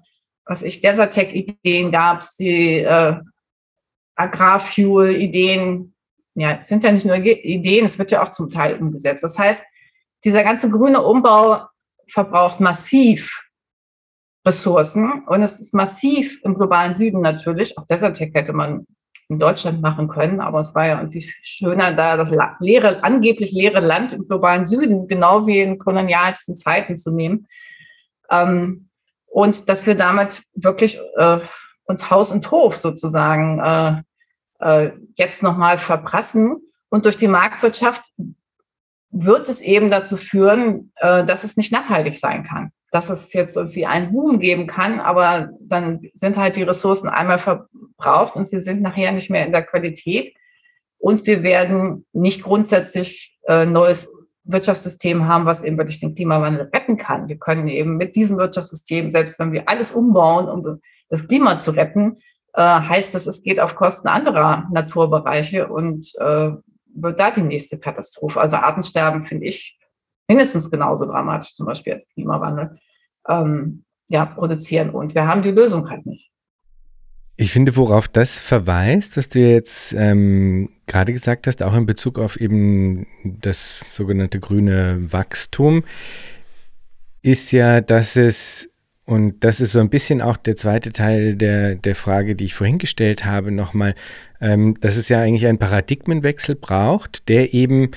was 0.49 0.63
ich 0.63 0.81
Desertec-Ideen 0.81 1.91
gab 1.91 2.21
es, 2.21 2.35
die 2.35 2.79
äh, 2.79 3.17
Agrarfuel-Ideen. 4.15 5.93
Ja, 6.33 6.57
es 6.59 6.67
sind 6.67 6.83
ja 6.83 6.91
nicht 6.91 7.05
nur 7.05 7.15
Ideen, 7.17 7.85
es 7.85 7.99
wird 7.99 8.09
ja 8.09 8.23
auch 8.23 8.31
zum 8.31 8.49
Teil 8.49 8.75
umgesetzt. 8.79 9.23
Das 9.23 9.37
heißt, 9.37 9.63
dieser 10.25 10.43
ganze 10.43 10.71
grüne 10.71 11.03
Umbau 11.03 11.61
verbraucht 12.11 12.59
massiv 12.59 13.45
Ressourcen 14.43 15.23
und 15.27 15.43
es 15.43 15.59
ist 15.59 15.75
massiv 15.75 16.39
im 16.43 16.55
globalen 16.55 16.95
Süden 16.95 17.21
natürlich. 17.21 17.77
Auch 17.77 17.85
Desertec 17.85 18.33
hätte 18.33 18.53
man 18.53 18.87
in 19.27 19.37
Deutschland 19.37 19.81
machen 19.81 20.07
können, 20.07 20.41
aber 20.41 20.61
es 20.61 20.73
war 20.73 20.87
ja 20.87 20.97
irgendwie 20.97 21.31
schöner, 21.43 21.91
da 21.91 22.17
das 22.17 22.33
leere, 22.59 23.03
angeblich 23.03 23.51
leere 23.51 23.81
Land 23.81 24.13
im 24.13 24.27
globalen 24.27 24.65
Süden, 24.65 25.07
genau 25.07 25.45
wie 25.45 25.59
in 25.59 25.77
kolonialsten 25.77 26.57
Zeiten 26.57 26.97
zu 26.97 27.11
nehmen. 27.11 27.47
Ähm, 28.31 28.88
und 29.31 29.69
dass 29.69 29.85
wir 29.85 29.95
damit 29.95 30.43
wirklich 30.53 30.99
äh, 31.17 31.39
uns 31.85 32.09
Haus 32.09 32.31
und 32.31 32.49
Hof 32.51 32.77
sozusagen 32.77 33.59
äh, 33.59 34.01
äh, 34.59 34.91
jetzt 35.15 35.43
nochmal 35.43 35.77
verprassen. 35.77 36.57
Und 36.89 37.05
durch 37.05 37.17
die 37.17 37.27
Marktwirtschaft 37.27 38.03
wird 39.11 39.49
es 39.49 39.61
eben 39.61 39.89
dazu 39.91 40.17
führen, 40.17 40.91
äh, 40.97 41.25
dass 41.25 41.43
es 41.43 41.57
nicht 41.57 41.71
nachhaltig 41.71 42.15
sein 42.15 42.43
kann 42.43 42.71
dass 42.91 43.09
es 43.09 43.33
jetzt 43.33 43.55
irgendwie 43.55 43.85
einen 43.85 44.11
Boom 44.11 44.39
geben 44.39 44.67
kann, 44.67 44.99
aber 44.99 45.49
dann 45.61 46.01
sind 46.13 46.37
halt 46.37 46.55
die 46.55 46.63
Ressourcen 46.63 47.07
einmal 47.07 47.39
verbraucht 47.39 48.35
und 48.35 48.49
sie 48.49 48.59
sind 48.59 48.81
nachher 48.81 49.11
nicht 49.11 49.29
mehr 49.29 49.45
in 49.45 49.51
der 49.51 49.63
Qualität. 49.63 50.35
Und 50.97 51.25
wir 51.27 51.43
werden 51.43 52.05
nicht 52.13 52.43
grundsätzlich 52.43 53.37
äh, 53.47 53.65
neues 53.65 54.11
Wirtschaftssystem 54.43 55.27
haben, 55.27 55.45
was 55.45 55.63
eben 55.63 55.77
wirklich 55.77 55.99
den 55.99 56.15
Klimawandel 56.15 56.69
retten 56.73 56.97
kann. 56.97 57.27
Wir 57.27 57.37
können 57.37 57.67
eben 57.67 57.97
mit 57.97 58.15
diesem 58.15 58.37
Wirtschaftssystem, 58.37 59.11
selbst 59.11 59.39
wenn 59.39 59.51
wir 59.51 59.67
alles 59.67 59.91
umbauen, 59.91 60.47
um 60.47 60.79
das 61.09 61.27
Klima 61.27 61.59
zu 61.59 61.71
retten, 61.71 62.17
äh, 62.53 62.61
heißt 62.61 63.13
das, 63.13 63.27
es 63.27 63.43
geht 63.43 63.59
auf 63.59 63.75
Kosten 63.75 64.07
anderer 64.07 64.67
Naturbereiche 64.71 65.67
und 65.67 66.11
äh, 66.19 66.51
wird 66.93 67.19
da 67.19 67.31
die 67.31 67.41
nächste 67.41 67.79
Katastrophe. 67.79 68.39
Also 68.39 68.57
Artensterben 68.57 69.23
finde 69.23 69.45
ich 69.45 69.79
mindestens 70.27 70.71
genauso 70.71 71.05
dramatisch 71.05 71.53
zum 71.53 71.65
Beispiel 71.65 71.93
als 71.93 72.09
Klimawandel 72.13 72.77
ähm, 73.27 73.85
ja, 74.07 74.25
produzieren. 74.25 74.91
Und 74.91 75.15
wir 75.15 75.27
haben 75.27 75.41
die 75.41 75.51
Lösung 75.51 75.89
halt 75.89 76.05
nicht. 76.05 76.31
Ich 77.41 77.53
finde, 77.53 77.77
worauf 77.77 78.09
das 78.09 78.37
verweist, 78.37 79.15
was 79.15 79.29
du 79.29 79.39
jetzt 79.39 79.95
ähm, 79.97 80.71
gerade 80.87 81.13
gesagt 81.13 81.47
hast, 81.47 81.63
auch 81.63 81.73
in 81.73 81.85
Bezug 81.85 82.19
auf 82.19 82.35
eben 82.35 83.07
das 83.23 83.85
sogenannte 83.89 84.41
grüne 84.41 84.97
Wachstum, 85.13 85.85
ist 87.21 87.53
ja, 87.53 87.79
dass 87.79 88.17
es, 88.17 88.67
und 89.05 89.41
das 89.41 89.61
ist 89.61 89.71
so 89.71 89.79
ein 89.79 89.89
bisschen 89.89 90.21
auch 90.21 90.35
der 90.35 90.57
zweite 90.57 90.91
Teil 90.91 91.37
der, 91.37 91.75
der 91.75 91.95
Frage, 91.95 92.35
die 92.35 92.43
ich 92.43 92.55
vorhin 92.55 92.77
gestellt 92.77 93.23
habe, 93.23 93.53
nochmal, 93.53 93.95
ähm, 94.41 94.77
dass 94.81 94.97
es 94.97 95.07
ja 95.07 95.21
eigentlich 95.21 95.47
einen 95.47 95.59
Paradigmenwechsel 95.59 96.55
braucht, 96.55 97.29
der 97.29 97.53
eben 97.53 97.91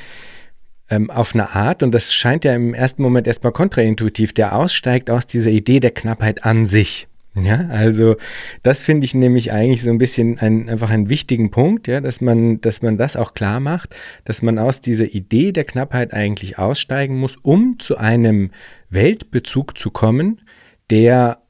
ähm, 0.89 1.11
auf 1.11 1.35
eine 1.35 1.51
Art, 1.51 1.83
und 1.83 1.91
das 1.91 2.15
scheint 2.15 2.45
ja 2.45 2.55
im 2.55 2.75
ersten 2.75 3.03
Moment 3.03 3.27
erstmal 3.27 3.53
kontraintuitiv, 3.53 4.35
der 4.35 4.55
aussteigt 4.55 5.11
aus 5.11 5.27
dieser 5.27 5.51
Idee 5.51 5.81
der 5.81 5.91
Knappheit 5.91 6.45
an 6.45 6.65
sich. 6.65 7.09
Ja, 7.35 7.67
also 7.69 8.17
das 8.63 8.83
finde 8.83 9.07
ich 9.07 9.15
nämlich 9.15 9.53
eigentlich 9.53 9.83
so 9.83 9.91
ein 9.91 9.97
bisschen 9.97 10.39
ein, 10.39 10.69
einfach 10.69 10.91
einen 10.91 11.09
wichtigen 11.09 11.51
Punkt, 11.51 11.89
ja, 11.89 12.03
dass 12.03 12.21
man, 12.21 12.61
dass 12.61 12.83
man 12.83 12.99
das 12.99 13.17
auch 13.17 13.33
klar 13.33 13.59
macht, 13.59 13.97
dass 14.27 14.43
man 14.43 14.59
aus 14.59 14.83
dieser 14.83 15.07
Idee 15.07 15.53
der 15.53 15.65
Knappheit 15.65 16.13
eigentlich 16.13 16.59
aussteigen 16.59 17.19
muss, 17.19 17.37
um 17.37 17.79
zu 17.79 17.97
einem 17.97 18.51
Weltbezug 18.91 19.79
zu 19.79 19.91
kommen, 19.91 20.43
der 20.91 21.41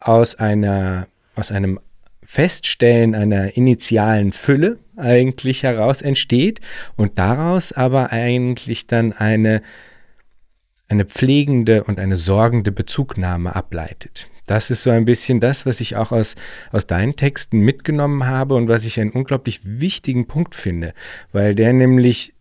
aus 0.00 0.34
einer, 0.34 1.08
aus 1.34 1.50
einem 1.50 1.80
Feststellen 2.22 3.14
einer 3.14 3.56
initialen 3.56 4.32
Fülle 4.32 4.78
eigentlich 4.96 5.62
heraus 5.62 6.02
entsteht 6.02 6.60
und 6.96 7.18
daraus 7.18 7.72
aber 7.72 8.12
eigentlich 8.12 8.86
dann 8.86 9.14
eine, 9.14 9.62
eine 10.88 11.06
pflegende 11.06 11.84
und 11.84 11.98
eine 11.98 12.18
sorgende 12.18 12.70
Bezugnahme 12.70 13.56
ableitet. 13.56 14.28
Das 14.46 14.70
ist 14.70 14.82
so 14.82 14.90
ein 14.90 15.04
bisschen 15.04 15.40
das, 15.40 15.66
was 15.66 15.80
ich 15.80 15.96
auch 15.96 16.12
aus, 16.12 16.34
aus 16.72 16.86
deinen 16.86 17.16
Texten 17.16 17.60
mitgenommen 17.60 18.26
habe 18.26 18.54
und 18.54 18.68
was 18.68 18.84
ich 18.84 19.00
einen 19.00 19.10
unglaublich 19.10 19.60
wichtigen 19.64 20.26
Punkt 20.26 20.54
finde, 20.54 20.94
weil 21.32 21.54
der 21.54 21.72
nämlich 21.72 22.34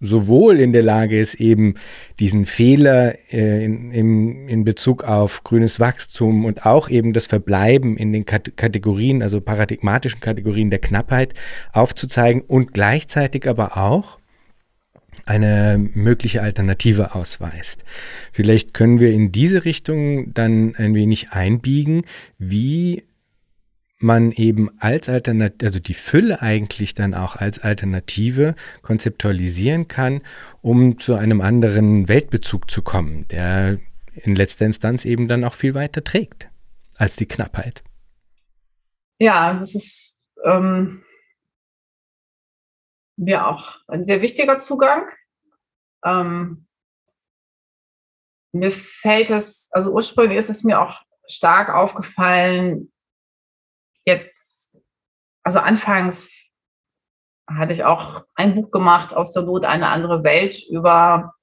sowohl 0.00 0.58
in 0.60 0.72
der 0.72 0.82
Lage 0.82 1.20
ist, 1.20 1.34
eben 1.34 1.74
diesen 2.18 2.46
Fehler 2.46 3.16
äh, 3.32 3.64
in, 3.64 3.92
in, 3.92 4.48
in 4.48 4.64
Bezug 4.64 5.04
auf 5.04 5.44
grünes 5.44 5.78
Wachstum 5.78 6.46
und 6.46 6.64
auch 6.64 6.88
eben 6.88 7.12
das 7.12 7.26
Verbleiben 7.26 7.96
in 7.98 8.12
den 8.12 8.24
Kat 8.24 8.56
Kategorien, 8.56 9.22
also 9.22 9.40
paradigmatischen 9.40 10.20
Kategorien 10.20 10.70
der 10.70 10.78
Knappheit 10.78 11.34
aufzuzeigen 11.72 12.40
und 12.40 12.72
gleichzeitig 12.72 13.46
aber 13.46 13.76
auch 13.76 14.19
eine 15.30 15.78
mögliche 15.78 16.42
Alternative 16.42 17.14
ausweist. 17.14 17.84
Vielleicht 18.32 18.74
können 18.74 18.98
wir 18.98 19.12
in 19.12 19.30
diese 19.30 19.64
Richtung 19.64 20.34
dann 20.34 20.74
ein 20.74 20.92
wenig 20.92 21.30
einbiegen, 21.30 22.02
wie 22.36 23.04
man 23.98 24.32
eben 24.32 24.70
als 24.80 25.08
Alternative, 25.08 25.64
also 25.64 25.78
die 25.78 25.94
Fülle 25.94 26.42
eigentlich 26.42 26.94
dann 26.94 27.14
auch 27.14 27.36
als 27.36 27.60
Alternative 27.60 28.56
konzeptualisieren 28.82 29.86
kann, 29.86 30.22
um 30.62 30.98
zu 30.98 31.14
einem 31.14 31.40
anderen 31.40 32.08
Weltbezug 32.08 32.68
zu 32.68 32.82
kommen, 32.82 33.28
der 33.28 33.78
in 34.14 34.34
letzter 34.34 34.66
Instanz 34.66 35.04
eben 35.04 35.28
dann 35.28 35.44
auch 35.44 35.54
viel 35.54 35.74
weiter 35.74 36.02
trägt 36.02 36.48
als 36.96 37.14
die 37.14 37.26
Knappheit. 37.26 37.84
Ja, 39.20 39.54
das 39.54 39.76
ist 39.76 40.28
ähm, 40.44 41.02
mir 43.16 43.46
auch 43.46 43.76
ein 43.86 44.04
sehr 44.04 44.22
wichtiger 44.22 44.58
Zugang. 44.58 45.06
Ähm, 46.04 46.66
mir 48.52 48.72
fällt 48.72 49.30
es, 49.30 49.68
also 49.70 49.92
ursprünglich 49.92 50.38
ist 50.38 50.50
es 50.50 50.64
mir 50.64 50.80
auch 50.80 51.00
stark 51.28 51.70
aufgefallen, 51.70 52.92
jetzt, 54.04 54.76
also 55.42 55.60
anfangs 55.60 56.50
hatte 57.46 57.72
ich 57.72 57.84
auch 57.84 58.24
ein 58.34 58.54
Buch 58.54 58.70
gemacht, 58.70 59.14
aus 59.14 59.32
der 59.32 59.42
Not 59.42 59.64
eine 59.64 59.88
andere 59.88 60.24
Welt, 60.24 60.64
über 60.70 61.34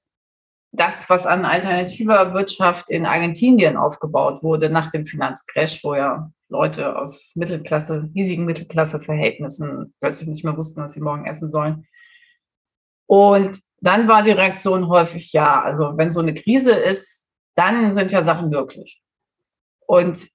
das, 0.71 1.09
was 1.09 1.25
an 1.25 1.45
alternativer 1.45 2.33
Wirtschaft 2.33 2.89
in 2.89 3.05
Argentinien 3.05 3.77
aufgebaut 3.77 4.43
wurde 4.43 4.69
nach 4.69 4.91
dem 4.91 5.05
Finanzcrash, 5.05 5.83
wo 5.83 5.95
ja 5.95 6.31
Leute 6.49 6.97
aus 6.97 7.33
Mittelklasse, 7.35 8.09
riesigen 8.15 8.45
Mittelklasseverhältnissen 8.45 9.93
plötzlich 9.99 10.29
nicht 10.29 10.43
mehr 10.43 10.55
wussten, 10.55 10.81
was 10.81 10.93
sie 10.93 11.01
morgen 11.01 11.25
essen 11.25 11.49
sollen. 11.49 11.87
Und 13.05 13.59
dann 13.79 14.07
war 14.07 14.23
die 14.23 14.31
Reaktion 14.31 14.87
häufig 14.87 15.33
ja, 15.33 15.61
also 15.61 15.97
wenn 15.97 16.11
so 16.11 16.19
eine 16.19 16.33
Krise 16.33 16.71
ist, 16.71 17.27
dann 17.55 17.93
sind 17.93 18.11
ja 18.11 18.23
Sachen 18.23 18.49
möglich. 18.49 19.01
Und 19.85 20.27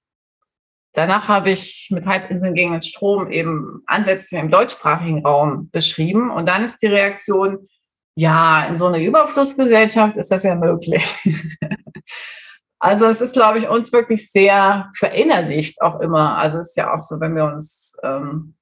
Danach 0.93 1.27
habe 1.27 1.49
ich 1.49 1.89
mit 1.91 2.05
Halbinseln 2.05 2.53
gegen 2.53 2.71
den 2.71 2.83
Strom 2.83 3.31
eben 3.31 3.81
Ansätze 3.87 4.37
im 4.37 4.51
deutschsprachigen 4.51 5.25
Raum 5.25 5.69
beschrieben. 5.71 6.29
Und 6.29 6.47
dann 6.47 6.63
ist 6.63 6.83
die 6.83 6.87
Reaktion, 6.87 7.67
ja, 8.15 8.65
in 8.67 8.77
so 8.77 8.85
einer 8.85 8.99
Überflussgesellschaft 8.99 10.17
ist 10.17 10.29
das 10.29 10.43
ja 10.43 10.53
möglich. 10.53 11.03
also 12.79 13.05
es 13.05 13.21
ist, 13.21 13.33
glaube 13.33 13.57
ich, 13.57 13.67
uns 13.67 13.91
wirklich 13.91 14.31
sehr 14.31 14.91
verinnerlicht 14.95 15.81
auch 15.81 15.99
immer. 15.99 16.37
Also 16.37 16.59
es 16.59 16.69
ist 16.69 16.77
ja 16.77 16.95
auch 16.95 17.01
so, 17.01 17.19
wenn 17.19 17.35
wir 17.35 17.45
uns 17.45 17.93
ähm, 18.03 18.55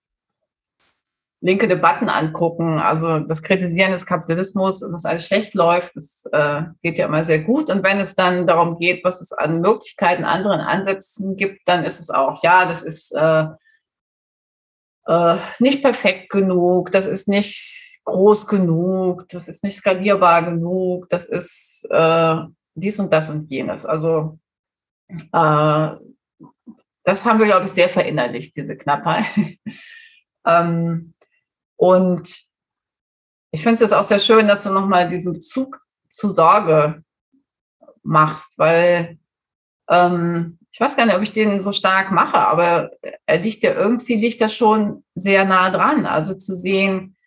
linke 1.41 1.67
Debatten 1.67 2.07
angucken, 2.07 2.79
also 2.79 3.19
das 3.19 3.41
Kritisieren 3.41 3.91
des 3.91 4.05
Kapitalismus 4.05 4.83
was 4.87 5.05
alles 5.05 5.25
schlecht 5.25 5.53
läuft, 5.55 5.95
das 5.95 6.23
äh, 6.31 6.63
geht 6.83 6.97
ja 6.97 7.07
immer 7.07 7.25
sehr 7.25 7.39
gut. 7.39 7.69
Und 7.69 7.83
wenn 7.83 7.99
es 7.99 8.15
dann 8.15 8.47
darum 8.47 8.77
geht, 8.77 9.03
was 9.03 9.21
es 9.21 9.31
an 9.31 9.59
Möglichkeiten, 9.61 10.23
anderen 10.23 10.61
Ansätzen 10.61 11.35
gibt, 11.35 11.61
dann 11.67 11.83
ist 11.83 11.99
es 11.99 12.09
auch, 12.09 12.43
ja, 12.43 12.65
das 12.65 12.83
ist 12.83 13.11
äh, 13.13 13.45
äh, 15.07 15.37
nicht 15.59 15.83
perfekt 15.83 16.29
genug, 16.29 16.91
das 16.91 17.07
ist 17.07 17.27
nicht 17.27 17.91
nicht 18.01 18.05
groß 18.05 18.47
genug, 18.47 19.27
das 19.29 19.47
ist 19.47 19.63
nicht 19.63 19.77
skalierbar 19.77 20.43
genug, 20.43 21.09
das 21.09 21.25
ist 21.25 21.87
äh, 21.89 22.35
dies 22.73 22.99
und 22.99 23.11
das 23.13 23.29
und 23.29 23.49
jenes. 23.49 23.85
Also 23.85 24.39
äh, 25.09 25.89
das 27.03 27.25
haben 27.25 27.39
wir, 27.39 27.45
glaube 27.45 27.65
ich, 27.65 27.71
sehr 27.71 27.89
verinnerlicht, 27.89 28.55
diese 28.55 28.77
Knappheit. 28.77 29.25
ähm, 30.45 31.13
und 31.81 32.29
ich 33.49 33.63
finde 33.63 33.73
es 33.73 33.79
jetzt 33.79 33.93
auch 33.93 34.03
sehr 34.03 34.19
schön, 34.19 34.47
dass 34.47 34.61
du 34.61 34.69
nochmal 34.69 35.09
diesen 35.09 35.33
Bezug 35.33 35.81
zu 36.11 36.29
Sorge 36.29 37.03
machst, 38.03 38.53
weil 38.59 39.17
ähm, 39.89 40.59
ich 40.71 40.79
weiß 40.79 40.95
gar 40.95 41.07
nicht, 41.07 41.15
ob 41.15 41.23
ich 41.23 41.31
den 41.31 41.63
so 41.63 41.71
stark 41.71 42.11
mache, 42.11 42.37
aber 42.37 42.91
er 43.25 43.39
liegt 43.39 43.63
ja 43.63 43.73
irgendwie 43.73 44.15
liegt 44.15 44.41
da 44.41 44.47
schon 44.47 45.03
sehr 45.15 45.43
nah 45.43 45.71
dran. 45.71 46.05
Also 46.05 46.35
zu 46.35 46.55
sehen, 46.55 47.17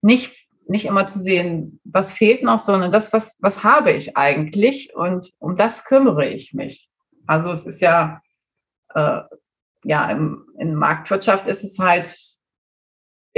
nicht, 0.00 0.46
nicht 0.68 0.84
immer 0.84 1.08
zu 1.08 1.18
sehen, 1.18 1.80
was 1.82 2.12
fehlt 2.12 2.44
noch, 2.44 2.60
sondern 2.60 2.92
das, 2.92 3.12
was, 3.12 3.34
was 3.40 3.64
habe 3.64 3.90
ich 3.90 4.16
eigentlich 4.16 4.94
und 4.94 5.28
um 5.40 5.56
das 5.56 5.84
kümmere 5.84 6.28
ich 6.28 6.54
mich. 6.54 6.88
Also 7.26 7.50
es 7.50 7.66
ist 7.66 7.80
ja, 7.80 8.22
äh, 8.94 9.22
ja, 9.82 10.08
im, 10.08 10.46
in 10.56 10.76
Marktwirtschaft 10.76 11.48
ist 11.48 11.64
es 11.64 11.80
halt 11.80 12.37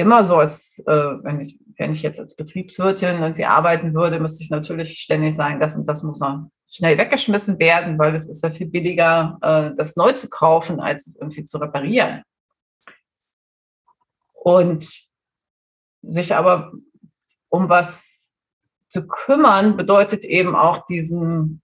immer 0.01 0.25
so, 0.25 0.37
als 0.37 0.83
äh, 0.87 0.93
wenn 1.23 1.41
ich, 1.41 1.59
wenn 1.79 1.93
ich 1.93 2.03
jetzt 2.03 2.19
als 2.19 2.37
Betriebswirtin 2.37 3.21
irgendwie 3.21 3.45
arbeiten 3.45 3.95
würde, 3.95 4.21
müsste 4.21 4.43
ich 4.43 4.51
natürlich 4.51 4.99
ständig 4.99 5.35
sagen, 5.35 5.61
das 5.61 5.77
und 5.77 5.87
das 5.87 6.03
muss 6.03 6.21
noch 6.21 6.51
schnell 6.71 6.99
weggeschmissen 6.99 7.59
werden, 7.59 7.99
weil 7.99 8.15
es 8.15 8.29
ist 8.29 8.43
ja 8.43 8.51
viel 8.51 8.69
billiger, 8.69 9.39
äh, 9.43 9.77
das 9.77 9.97
neu 9.97 10.13
zu 10.13 10.29
kaufen, 10.29 10.81
als 10.81 11.07
es 11.07 11.17
irgendwie 11.17 11.45
zu 11.45 11.59
reparieren. 11.59 12.23
Und 14.33 15.09
sich 16.03 16.35
aber 16.35 16.73
um 17.49 17.69
was 17.69 18.33
zu 18.89 19.07
kümmern, 19.07 19.77
bedeutet 19.77 20.25
eben 20.25 20.57
auch 20.57 20.85
diesen, 20.87 21.63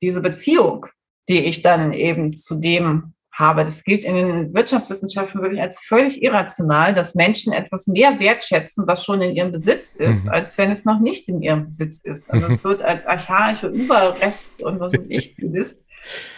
diese 0.00 0.20
Beziehung, 0.20 0.86
die 1.28 1.44
ich 1.44 1.62
dann 1.62 1.92
eben 1.92 2.36
zu 2.36 2.56
dem 2.56 3.14
habe. 3.32 3.64
Das 3.64 3.82
gilt 3.82 4.04
in 4.04 4.14
den 4.14 4.54
Wirtschaftswissenschaften 4.54 5.40
wirklich 5.40 5.60
als 5.60 5.78
völlig 5.78 6.22
irrational, 6.22 6.94
dass 6.94 7.14
Menschen 7.14 7.52
etwas 7.52 7.86
mehr 7.86 8.18
wertschätzen, 8.20 8.86
was 8.86 9.04
schon 9.04 9.22
in 9.22 9.34
ihrem 9.34 9.52
Besitz 9.52 9.92
ist, 9.92 10.24
mhm. 10.24 10.30
als 10.30 10.58
wenn 10.58 10.70
es 10.70 10.84
noch 10.84 11.00
nicht 11.00 11.28
in 11.28 11.42
ihrem 11.42 11.64
Besitz 11.64 12.00
ist. 12.00 12.30
Also 12.30 12.48
es 12.48 12.64
wird 12.64 12.82
als 12.82 13.06
archaische 13.06 13.68
Überrest 13.68 14.62
und 14.62 14.80
was 14.80 14.92
weiß 14.92 15.06
ich 15.08 15.36
gelistet. 15.36 15.84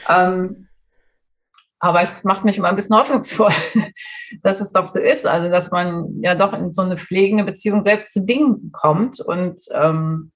Ähm, 0.09 0.69
aber 1.81 2.03
es 2.03 2.25
macht 2.25 2.45
mich 2.45 2.57
immer 2.57 2.69
ein 2.69 2.77
bisschen 2.77 2.97
hoffnungsvoll, 2.97 3.53
dass 4.43 4.61
es 4.61 4.71
doch 4.71 4.87
so 4.87 4.99
ist. 4.99 5.27
Also, 5.27 5.51
dass 5.51 5.71
man 5.71 6.23
ja 6.23 6.35
doch 6.35 6.55
in 6.55 6.73
so 6.73 6.81
eine 6.81 6.97
pflegende 6.97 7.45
Beziehung 7.45 7.83
selbst 7.83 8.13
zu 8.13 8.25
Dingen 8.25 8.73
kommt 8.73 9.21
und 9.21 9.61
ähm, 9.73 10.33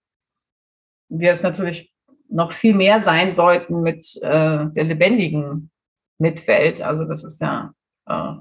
wir 1.09 1.33
es 1.33 1.43
natürlich 1.43 1.91
noch 2.29 2.53
viel 2.53 2.75
mehr 2.75 3.01
sein 3.01 3.33
sollten 3.33 3.81
mit 3.81 4.05
äh, 4.21 4.67
der 4.67 4.85
lebendigen 4.85 5.71
Mitwelt. 6.19 6.83
Also 6.83 7.05
das 7.05 7.25
ist 7.25 7.41
ja 7.41 7.73
äh, 8.07 8.35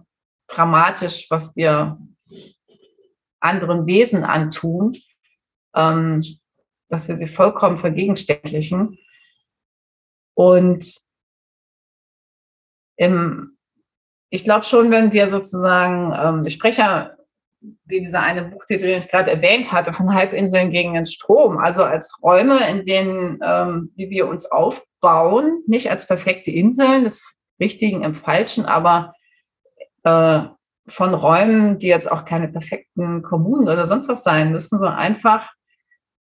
dramatisch, 0.47 1.27
was 1.29 1.55
wir 1.55 1.97
anderen 3.39 3.85
Wesen 3.85 4.23
antun, 4.23 4.97
ähm, 5.75 6.23
dass 6.89 7.07
wir 7.07 7.17
sie 7.17 7.27
vollkommen 7.27 7.77
vergegenständlichen. 7.77 8.97
Und 10.35 10.95
im, 12.97 13.57
ich 14.29 14.43
glaube 14.43 14.65
schon, 14.65 14.91
wenn 14.91 15.11
wir 15.11 15.29
sozusagen, 15.29 16.13
ähm, 16.13 16.43
ich 16.45 16.53
spreche 16.53 16.81
ja, 16.81 17.17
wie 17.85 18.01
dieser 18.01 18.21
eine 18.21 18.45
Buchtitel, 18.45 18.87
den 18.87 18.99
ich 18.99 19.09
gerade 19.09 19.31
erwähnt 19.31 19.71
hatte, 19.71 19.93
von 19.93 20.13
Halbinseln 20.13 20.71
gegen 20.71 20.93
den 20.93 21.05
Strom, 21.05 21.57
also 21.57 21.83
als 21.83 22.19
Räume, 22.21 22.59
in 22.69 22.85
denen, 22.85 23.39
ähm, 23.43 23.93
die 23.95 24.09
wir 24.09 24.27
uns 24.27 24.45
aufbauen, 24.45 25.63
nicht 25.65 25.89
als 25.89 26.07
perfekte 26.07 26.51
Inseln, 26.51 27.03
das 27.03 27.36
Richtigen 27.59 28.03
im 28.03 28.15
Falschen, 28.15 28.65
aber 28.65 29.13
äh, 30.03 30.43
von 30.87 31.13
Räumen, 31.13 31.79
die 31.79 31.87
jetzt 31.87 32.09
auch 32.09 32.25
keine 32.25 32.47
perfekten 32.47 33.21
Kommunen 33.21 33.67
oder 33.67 33.87
sonst 33.87 34.07
was 34.07 34.23
sein 34.23 34.51
müssen, 34.51 34.77
sondern 34.79 34.97
einfach 34.97 35.51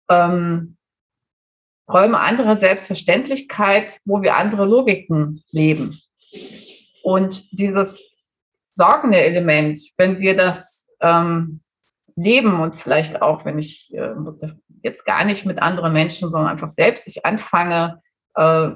ähm, 0.10 0.78
Räume 1.90 2.20
anderer 2.20 2.58
Selbstverständlichkeit, 2.58 4.00
wo 4.06 4.22
wir 4.22 4.36
andere 4.36 4.66
Logiken 4.66 5.44
leben. 5.52 6.00
Und 7.02 7.52
dieses 7.58 8.02
sorgende 8.74 9.22
Element, 9.22 9.80
wenn 9.98 10.20
wir 10.20 10.36
das 10.36 10.90
ähm, 11.02 11.62
leben 12.16 12.60
und 12.60 12.76
vielleicht 12.76 13.22
auch, 13.22 13.46
wenn 13.46 13.60
ich 13.60 13.94
äh, 13.94 14.14
jetzt 14.84 15.06
gar 15.06 15.24
nicht 15.24 15.46
mit 15.46 15.62
anderen 15.62 15.94
Menschen, 15.94 16.30
sondern 16.30 16.52
einfach 16.52 16.72
selbst 16.72 17.08
ich 17.08 17.26
anfange, 17.26 18.02
äh, 18.36 18.72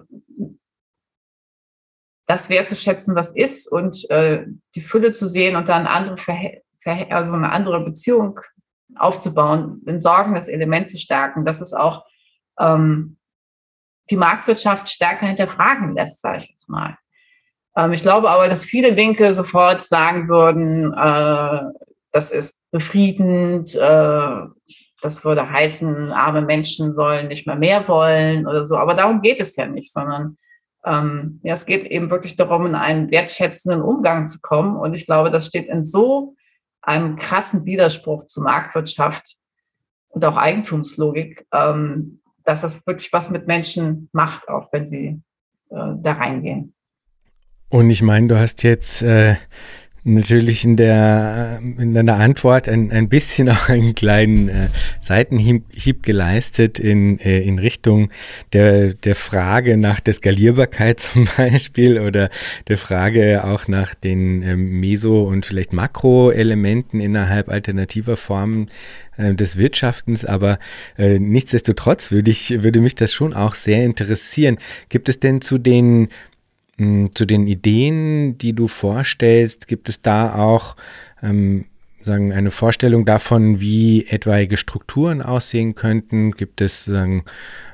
das 2.27 2.49
wertzuschätzen, 2.49 3.15
was 3.15 3.35
ist 3.35 3.71
und 3.71 4.09
äh, 4.09 4.45
die 4.75 4.81
Fülle 4.81 5.11
zu 5.11 5.27
sehen 5.27 5.55
und 5.55 5.69
dann 5.69 5.87
andere 5.87 6.17
also 7.09 7.33
eine 7.33 7.51
andere 7.51 7.83
Beziehung 7.83 8.39
aufzubauen, 8.95 9.81
ein 9.87 10.01
sorgendes 10.01 10.47
Element 10.47 10.89
zu 10.89 10.97
stärken, 10.97 11.45
dass 11.45 11.61
es 11.61 11.73
auch 11.73 12.05
ähm, 12.59 13.17
die 14.09 14.17
Marktwirtschaft 14.17 14.89
stärker 14.89 15.27
hinterfragen 15.27 15.95
lässt, 15.95 16.21
sage 16.21 16.39
ich 16.39 16.49
jetzt 16.49 16.69
mal. 16.69 16.97
Ähm, 17.75 17.93
ich 17.93 18.01
glaube 18.01 18.29
aber, 18.29 18.47
dass 18.47 18.65
viele 18.65 18.89
Linke 18.89 19.33
sofort 19.33 19.81
sagen 19.81 20.27
würden, 20.27 20.93
äh, 20.93 21.71
das 22.11 22.29
ist 22.29 22.61
befriedend, 22.71 23.73
äh, 23.75 24.47
das 25.01 25.23
würde 25.23 25.49
heißen, 25.49 26.11
arme 26.11 26.41
Menschen 26.41 26.95
sollen 26.95 27.27
nicht 27.27 27.47
mehr 27.47 27.55
mehr 27.55 27.87
wollen 27.87 28.47
oder 28.47 28.67
so. 28.67 28.77
Aber 28.77 28.93
darum 28.93 29.21
geht 29.21 29.39
es 29.39 29.55
ja 29.55 29.65
nicht, 29.65 29.91
sondern 29.91 30.37
ähm, 30.85 31.39
ja, 31.43 31.53
es 31.53 31.65
geht 31.65 31.85
eben 31.85 32.09
wirklich 32.09 32.35
darum, 32.35 32.65
in 32.65 32.75
einen 32.75 33.11
wertschätzenden 33.11 33.81
Umgang 33.81 34.27
zu 34.27 34.39
kommen. 34.41 34.75
Und 34.77 34.93
ich 34.93 35.05
glaube, 35.05 35.31
das 35.31 35.47
steht 35.47 35.67
in 35.67 35.85
so 35.85 36.35
einem 36.81 37.15
krassen 37.17 37.65
Widerspruch 37.65 38.25
zu 38.25 38.41
Marktwirtschaft 38.41 39.35
und 40.09 40.25
auch 40.25 40.37
Eigentumslogik, 40.37 41.45
ähm, 41.53 42.21
dass 42.43 42.61
das 42.61 42.85
wirklich 42.87 43.13
was 43.13 43.29
mit 43.29 43.47
Menschen 43.47 44.09
macht, 44.11 44.49
auch 44.49 44.69
wenn 44.71 44.87
sie 44.87 45.21
äh, 45.69 45.93
da 46.01 46.13
reingehen. 46.13 46.73
Und 47.69 47.89
ich 47.89 48.01
meine, 48.01 48.27
du 48.27 48.39
hast 48.39 48.63
jetzt 48.63 49.01
äh, 49.01 49.35
natürlich 50.03 50.65
in 50.65 50.77
der 50.77 51.59
in 51.77 51.93
deiner 51.93 52.15
Antwort 52.15 52.67
ein, 52.67 52.91
ein 52.91 53.07
bisschen 53.07 53.49
auch 53.49 53.69
einen 53.69 53.93
kleinen 53.93 54.49
äh, 54.49 54.67
Seitenhieb 54.99 56.03
geleistet 56.03 56.79
in, 56.79 57.19
äh, 57.19 57.41
in 57.41 57.59
Richtung 57.59 58.09
der, 58.53 58.93
der 58.93 59.15
Frage 59.15 59.77
nach 59.77 59.99
der 59.99 60.13
Skalierbarkeit 60.13 60.99
zum 60.99 61.27
Beispiel 61.37 61.99
oder 61.99 62.29
der 62.67 62.77
Frage 62.77 63.43
auch 63.43 63.67
nach 63.67 63.93
den 63.93 64.41
ähm, 64.43 64.79
Meso- 64.79 65.27
und 65.27 65.45
vielleicht 65.45 65.73
Makroelementen 65.73 66.99
innerhalb 66.99 67.49
alternativer 67.49 68.17
Formen 68.17 68.69
äh, 69.17 69.35
des 69.35 69.57
Wirtschaftens, 69.57 70.25
aber 70.25 70.57
äh, 70.97 71.19
nichtsdestotrotz 71.19 72.11
würde 72.11 72.31
ich, 72.31 72.63
würde 72.63 72.79
mich 72.79 72.95
das 72.95 73.13
schon 73.13 73.33
auch 73.33 73.55
sehr 73.55 73.83
interessieren. 73.83 74.57
Gibt 74.89 75.09
es 75.09 75.19
denn 75.19 75.41
zu 75.41 75.57
den 75.57 76.09
zu 77.13 77.25
den 77.25 77.47
Ideen, 77.47 78.37
die 78.37 78.53
du 78.53 78.67
vorstellst, 78.67 79.67
gibt 79.67 79.89
es 79.89 80.01
da 80.01 80.35
auch 80.35 80.75
ähm, 81.21 81.65
sagen, 82.03 82.33
eine 82.33 82.51
Vorstellung 82.51 83.05
davon, 83.05 83.59
wie 83.59 84.07
etwaige 84.07 84.57
Strukturen 84.57 85.21
aussehen 85.21 85.75
könnten? 85.75 86.31
Gibt 86.31 86.61
es 86.61 86.85
sagen, 86.85 87.23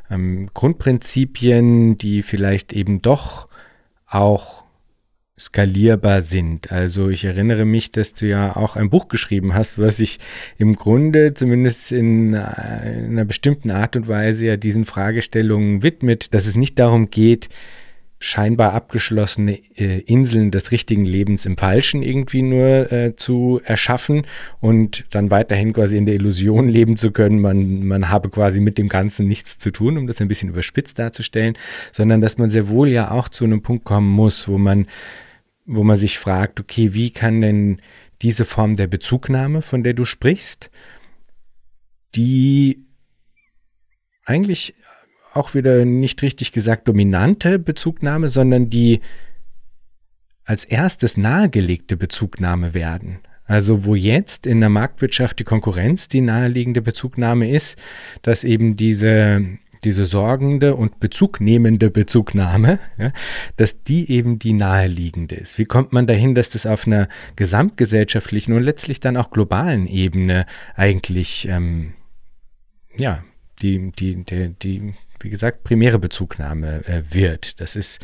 ähm, 0.10 0.50
Grundprinzipien, 0.54 1.98
die 1.98 2.22
vielleicht 2.22 2.74
eben 2.74 3.02
doch 3.02 3.48
auch 4.08 4.64
skalierbar 5.40 6.24
sind. 6.24 6.72
Also 6.72 7.10
ich 7.10 7.24
erinnere 7.24 7.64
mich, 7.64 7.92
dass 7.92 8.14
du 8.14 8.26
ja 8.26 8.56
auch 8.56 8.76
ein 8.76 8.90
Buch 8.90 9.08
geschrieben 9.08 9.54
hast, 9.54 9.78
was 9.78 9.98
sich 9.98 10.18
im 10.58 10.76
Grunde 10.76 11.36
zumindest 11.36 11.92
in, 11.92 12.34
äh, 12.34 13.00
in 13.00 13.12
einer 13.12 13.26
bestimmten 13.26 13.70
Art 13.70 13.96
und 13.96 14.08
Weise 14.08 14.48
ja 14.48 14.58
diesen 14.58 14.86
Fragestellungen 14.86 15.84
widmet, 15.84 16.34
dass 16.34 16.48
es 16.48 16.56
nicht 16.56 16.80
darum 16.80 17.12
geht, 17.12 17.50
scheinbar 18.20 18.74
abgeschlossene 18.74 19.60
äh, 19.76 20.00
Inseln 20.02 20.50
des 20.50 20.72
richtigen 20.72 21.06
Lebens 21.06 21.46
im 21.46 21.56
Falschen 21.56 22.02
irgendwie 22.02 22.42
nur 22.42 22.92
äh, 22.92 23.16
zu 23.16 23.62
erschaffen 23.64 24.26
und 24.60 25.06
dann 25.12 25.30
weiterhin 25.30 25.74
quasi 25.74 25.98
in 25.98 26.06
der 26.06 26.16
Illusion 26.16 26.68
leben 26.78 26.98
zu 26.98 27.12
können, 27.12 27.40
man, 27.40 27.86
man 27.86 28.10
habe 28.10 28.30
quasi 28.30 28.60
mit 28.60 28.78
dem 28.78 28.90
Ganzen 28.90 29.28
nichts 29.28 29.60
zu 29.60 29.72
tun, 29.72 29.98
um 29.98 30.08
das 30.08 30.20
ein 30.20 30.28
bisschen 30.28 30.50
überspitzt 30.50 30.98
darzustellen, 30.98 31.58
sondern 31.92 32.22
dass 32.22 32.38
man 32.38 32.50
sehr 32.50 32.70
wohl 32.70 32.90
ja 32.90 33.12
auch 33.12 33.30
zu 33.30 33.46
einem 33.46 33.62
Punkt 33.62 33.86
kommen 33.86 34.10
muss, 34.10 34.48
wo 34.48 34.58
man, 34.58 34.88
wo 35.66 35.84
man 35.84 35.98
sich 35.98 36.18
fragt, 36.18 36.60
okay, 36.60 36.94
wie 36.94 37.12
kann 37.12 37.42
denn 37.42 37.82
diese 38.24 38.46
Form 38.46 38.78
der 38.78 38.88
Bezugnahme, 38.88 39.62
von 39.62 39.84
der 39.84 39.94
du 39.94 40.06
sprichst, 40.06 40.72
die 42.16 42.88
eigentlich 44.26 44.74
auch 45.38 45.54
wieder 45.54 45.86
nicht 45.86 46.22
richtig 46.22 46.52
gesagt 46.52 46.88
dominante 46.88 47.60
Bezugnahme, 47.60 48.30
sondern 48.30 48.70
die 48.70 49.02
als 50.44 50.64
erstes 50.64 51.18
nahegelegte 51.18 51.98
Bezugnahme 51.98 52.74
werden. 52.74 53.20
Also 53.46 53.86
wo 53.86 53.96
jetzt 53.96 54.46
in 54.46 54.60
der 54.60 54.70
Marktwirtschaft 54.70 55.40
die 55.40 55.46
Konkurrenz 55.46 56.10
die 56.10 56.22
naheliegende 56.22 56.82
Bezugnahme 56.82 57.50
ist, 57.50 57.78
dass 58.22 58.44
eben 58.44 58.76
diese 58.76 59.58
diese 59.84 60.06
sorgende 60.06 60.76
und 60.76 61.00
bezugnehmende 61.00 61.90
Bezugnahme, 61.90 62.80
ja, 62.98 63.12
dass 63.58 63.84
die 63.84 64.12
eben 64.12 64.40
die 64.40 64.54
naheliegende 64.54 65.36
ist. 65.36 65.58
Wie 65.58 65.66
kommt 65.66 65.94
man 65.94 66.08
dahin, 66.08 66.36
dass 66.36 66.50
das 66.50 66.66
auf 66.66 66.88
einer 66.88 67.08
gesamtgesellschaftlichen 67.36 68.54
und 68.54 68.64
letztlich 68.64 69.00
dann 69.00 69.18
auch 69.18 69.32
globalen 69.32 69.88
Ebene 69.88 70.46
eigentlich, 70.76 71.48
ähm, 71.48 71.94
ja, 72.98 73.24
die, 73.62 73.92
die, 73.92 74.24
die, 74.24 74.50
die, 74.62 74.94
wie 75.20 75.30
gesagt, 75.30 75.64
primäre 75.64 76.00
Bezugnahme 76.00 76.86
äh, 76.88 77.02
wird. 77.10 77.60
Das 77.60 77.76
ist 77.76 78.00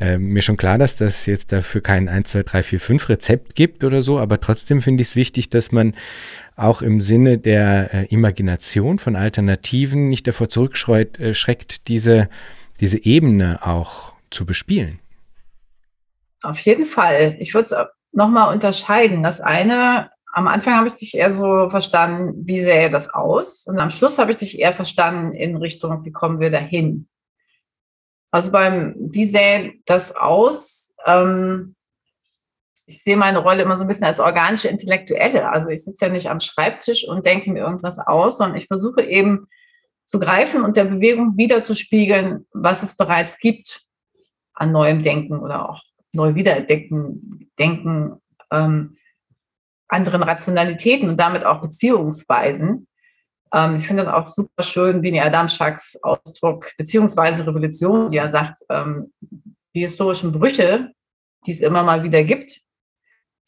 äh, 0.00 0.18
mir 0.18 0.42
schon 0.42 0.56
klar, 0.56 0.78
dass 0.78 0.96
das 0.96 1.26
jetzt 1.26 1.52
dafür 1.52 1.80
kein 1.80 2.08
1, 2.08 2.30
2, 2.30 2.42
3, 2.42 2.62
4, 2.62 2.80
5 2.80 3.08
Rezept 3.08 3.54
gibt 3.54 3.84
oder 3.84 4.02
so, 4.02 4.18
aber 4.18 4.40
trotzdem 4.40 4.82
finde 4.82 5.02
ich 5.02 5.08
es 5.08 5.16
wichtig, 5.16 5.50
dass 5.50 5.72
man 5.72 5.94
auch 6.56 6.82
im 6.82 7.00
Sinne 7.00 7.38
der 7.38 7.92
äh, 7.92 8.04
Imagination 8.06 8.98
von 8.98 9.14
Alternativen 9.14 10.08
nicht 10.08 10.26
davor 10.26 10.48
zurückschreckt, 10.48 11.20
äh, 11.20 11.78
diese, 11.86 12.28
diese 12.80 13.04
Ebene 13.04 13.60
auch 13.62 14.12
zu 14.30 14.46
bespielen. 14.46 14.98
Auf 16.42 16.58
jeden 16.60 16.86
Fall. 16.86 17.36
Ich 17.40 17.54
würde 17.54 17.66
es 17.66 17.74
nochmal 18.12 18.52
unterscheiden. 18.54 19.22
Das 19.22 19.40
eine, 19.40 20.10
am 20.36 20.48
Anfang 20.48 20.74
habe 20.74 20.86
ich 20.86 20.92
dich 20.92 21.14
eher 21.14 21.32
so 21.32 21.70
verstanden, 21.70 22.46
wie 22.46 22.60
sähe 22.60 22.90
das 22.90 23.08
aus? 23.08 23.64
Und 23.66 23.78
am 23.78 23.90
Schluss 23.90 24.18
habe 24.18 24.30
ich 24.30 24.36
dich 24.36 24.58
eher 24.58 24.74
verstanden 24.74 25.34
in 25.34 25.56
Richtung, 25.56 26.04
wie 26.04 26.12
kommen 26.12 26.40
wir 26.40 26.50
dahin? 26.50 27.08
Also 28.30 28.50
beim, 28.50 28.94
wie 28.98 29.24
sähe 29.24 29.76
das 29.86 30.14
aus? 30.14 30.94
Ähm, 31.06 31.74
ich 32.84 33.02
sehe 33.02 33.16
meine 33.16 33.38
Rolle 33.38 33.62
immer 33.62 33.78
so 33.78 33.84
ein 33.84 33.88
bisschen 33.88 34.08
als 34.08 34.20
organische 34.20 34.68
Intellektuelle. 34.68 35.48
Also 35.48 35.70
ich 35.70 35.82
sitze 35.82 36.04
ja 36.04 36.12
nicht 36.12 36.28
am 36.28 36.40
Schreibtisch 36.40 37.08
und 37.08 37.24
denke 37.24 37.50
mir 37.50 37.60
irgendwas 37.60 37.98
aus, 37.98 38.36
sondern 38.36 38.58
ich 38.58 38.66
versuche 38.66 39.00
eben 39.00 39.46
zu 40.04 40.20
greifen 40.20 40.64
und 40.64 40.76
der 40.76 40.84
Bewegung 40.84 41.38
wiederzuspiegeln, 41.38 42.44
was 42.52 42.82
es 42.82 42.94
bereits 42.94 43.38
gibt 43.38 43.80
an 44.52 44.70
neuem 44.70 45.02
Denken 45.02 45.38
oder 45.38 45.70
auch 45.70 45.82
neu 46.12 46.34
wiederentdecken, 46.34 47.50
Denken, 47.58 48.20
ähm, 48.52 48.98
anderen 49.88 50.22
Rationalitäten 50.22 51.08
und 51.08 51.20
damit 51.20 51.44
auch 51.44 51.60
Beziehungsweisen. 51.60 52.86
Ähm, 53.54 53.76
ich 53.76 53.86
finde 53.86 54.04
das 54.04 54.14
auch 54.14 54.28
super 54.28 54.62
schön, 54.62 55.02
wie 55.02 55.20
Adam 55.20 55.48
Schacks 55.48 55.96
Ausdruck 56.02 56.72
Beziehungsweise 56.76 57.46
Revolution, 57.46 58.08
die 58.08 58.18
er 58.18 58.30
sagt, 58.30 58.60
ähm, 58.70 59.12
die 59.74 59.82
historischen 59.82 60.32
Brüche, 60.32 60.92
die 61.46 61.52
es 61.52 61.60
immer 61.60 61.82
mal 61.82 62.02
wieder 62.02 62.24
gibt, 62.24 62.60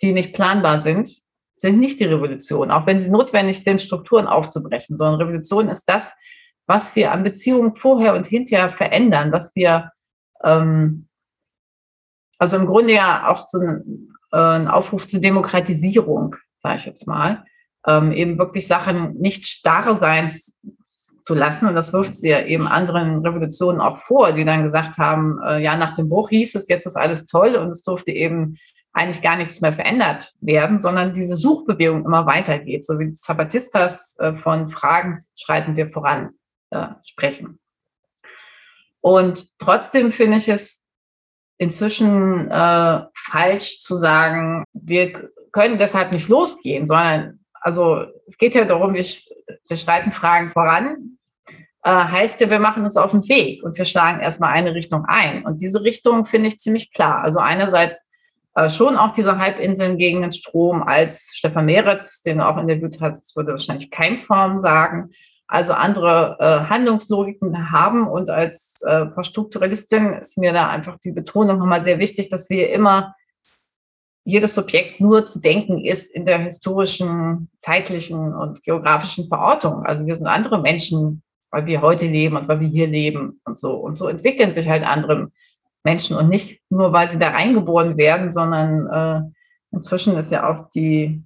die 0.02 0.12
nicht 0.12 0.34
planbar 0.34 0.80
sind, 0.82 1.10
sind 1.56 1.80
nicht 1.80 1.98
die 1.98 2.04
Revolution, 2.04 2.70
auch 2.70 2.86
wenn 2.86 3.00
sie 3.00 3.10
notwendig 3.10 3.62
sind, 3.62 3.82
Strukturen 3.82 4.26
aufzubrechen, 4.26 4.96
sondern 4.96 5.20
Revolution 5.20 5.68
ist 5.68 5.84
das, 5.86 6.12
was 6.66 6.94
wir 6.94 7.12
an 7.12 7.24
Beziehungen 7.24 7.74
vorher 7.74 8.14
und 8.14 8.26
hinterher 8.26 8.70
verändern, 8.70 9.32
was 9.32 9.54
wir, 9.56 9.90
ähm, 10.44 11.08
also 12.38 12.56
im 12.56 12.66
Grunde 12.66 12.94
ja 12.94 13.28
auch 13.28 13.44
so 13.44 13.58
ein, 13.58 14.14
äh, 14.32 14.38
ein 14.38 14.68
Aufruf 14.68 15.08
zur 15.08 15.20
Demokratisierung, 15.20 16.36
sage 16.62 16.76
ich 16.76 16.86
jetzt 16.86 17.06
mal, 17.06 17.44
ähm, 17.86 18.12
eben 18.12 18.38
wirklich 18.38 18.66
Sachen 18.66 19.14
nicht 19.18 19.46
starr 19.46 19.96
sein 19.96 20.32
zu 21.24 21.34
lassen. 21.34 21.68
Und 21.68 21.74
das 21.74 21.92
wirft 21.92 22.16
sie 22.16 22.30
ja 22.30 22.44
eben 22.44 22.66
anderen 22.66 23.18
Revolutionen 23.24 23.80
auch 23.80 23.98
vor, 23.98 24.32
die 24.32 24.44
dann 24.44 24.64
gesagt 24.64 24.98
haben, 24.98 25.38
äh, 25.46 25.62
ja, 25.62 25.76
nach 25.76 25.94
dem 25.94 26.08
Bruch 26.08 26.30
hieß 26.30 26.54
es, 26.54 26.68
jetzt 26.68 26.86
ist 26.86 26.96
alles 26.96 27.26
toll 27.26 27.54
und 27.56 27.70
es 27.70 27.82
durfte 27.82 28.10
eben 28.10 28.56
eigentlich 28.92 29.22
gar 29.22 29.36
nichts 29.36 29.60
mehr 29.60 29.72
verändert 29.72 30.32
werden, 30.40 30.80
sondern 30.80 31.12
diese 31.12 31.36
Suchbewegung 31.36 32.04
immer 32.04 32.26
weitergeht, 32.26 32.84
so 32.84 32.98
wie 32.98 33.14
Zapatistas 33.14 34.16
äh, 34.18 34.34
von 34.36 34.68
Fragen 34.68 35.18
schreiten 35.36 35.76
wir 35.76 35.90
voran 35.92 36.30
äh, 36.70 36.88
sprechen. 37.04 37.60
Und 39.00 39.58
trotzdem 39.58 40.10
finde 40.10 40.38
ich 40.38 40.48
es 40.48 40.82
inzwischen 41.58 42.50
äh, 42.50 43.00
falsch 43.14 43.82
zu 43.82 43.96
sagen, 43.96 44.64
wir 44.72 45.30
können 45.52 45.78
deshalb 45.78 46.12
nicht 46.12 46.28
losgehen, 46.28 46.86
sondern 46.86 47.40
also 47.60 48.04
es 48.26 48.38
geht 48.38 48.54
ja 48.54 48.64
darum, 48.64 48.94
wir, 48.94 49.04
wir 49.68 49.76
schreiten 49.76 50.12
Fragen 50.12 50.52
voran, 50.52 51.18
äh, 51.82 51.90
heißt 51.90 52.40
ja, 52.40 52.50
wir 52.50 52.60
machen 52.60 52.84
uns 52.84 52.96
auf 52.96 53.10
den 53.10 53.28
Weg 53.28 53.62
und 53.64 53.76
wir 53.76 53.84
schlagen 53.84 54.20
erstmal 54.20 54.50
eine 54.50 54.74
Richtung 54.74 55.04
ein. 55.06 55.44
Und 55.44 55.60
diese 55.60 55.82
Richtung 55.82 56.26
finde 56.26 56.48
ich 56.48 56.58
ziemlich 56.58 56.92
klar. 56.92 57.22
Also 57.22 57.40
einerseits 57.40 58.08
äh, 58.54 58.70
schon 58.70 58.96
auch 58.96 59.12
diese 59.12 59.38
Halbinseln 59.38 59.98
gegen 59.98 60.22
den 60.22 60.32
Strom, 60.32 60.82
als 60.82 61.32
Stefan 61.34 61.66
Meretz, 61.66 62.22
den 62.22 62.38
du 62.38 62.46
auch 62.46 62.56
interviewt 62.56 63.00
hast, 63.00 63.36
würde 63.36 63.52
wahrscheinlich 63.52 63.90
Keimform 63.90 64.58
sagen, 64.58 65.10
also 65.48 65.72
andere 65.72 66.36
äh, 66.38 66.68
Handlungslogiken 66.68 67.72
haben. 67.72 68.06
Und 68.06 68.30
als 68.30 68.74
äh, 68.82 69.06
Strukturalistin 69.22 70.12
ist 70.12 70.38
mir 70.38 70.52
da 70.52 70.68
einfach 70.68 70.98
die 70.98 71.12
Betonung 71.12 71.58
nochmal 71.58 71.82
sehr 71.82 71.98
wichtig, 71.98 72.28
dass 72.28 72.50
wir 72.50 72.70
immer 72.70 73.14
jedes 74.24 74.54
Subjekt 74.54 75.00
nur 75.00 75.24
zu 75.24 75.40
denken 75.40 75.82
ist 75.82 76.14
in 76.14 76.26
der 76.26 76.38
historischen, 76.38 77.48
zeitlichen 77.60 78.34
und 78.34 78.62
geografischen 78.62 79.26
Verortung. 79.26 79.86
Also 79.86 80.06
wir 80.06 80.14
sind 80.14 80.26
andere 80.26 80.60
Menschen, 80.60 81.22
weil 81.50 81.64
wir 81.64 81.80
heute 81.80 82.06
leben 82.06 82.36
und 82.36 82.46
weil 82.46 82.60
wir 82.60 82.68
hier 82.68 82.86
leben 82.86 83.40
und 83.46 83.58
so. 83.58 83.72
Und 83.72 83.96
so 83.96 84.06
entwickeln 84.06 84.52
sich 84.52 84.68
halt 84.68 84.84
andere 84.84 85.30
Menschen 85.82 86.14
und 86.14 86.28
nicht 86.28 86.60
nur, 86.68 86.92
weil 86.92 87.08
sie 87.08 87.18
da 87.18 87.30
reingeboren 87.30 87.96
werden, 87.96 88.30
sondern 88.30 88.86
äh, 88.86 89.74
inzwischen 89.74 90.18
ist 90.18 90.30
ja 90.30 90.46
auch 90.46 90.68
die 90.70 91.22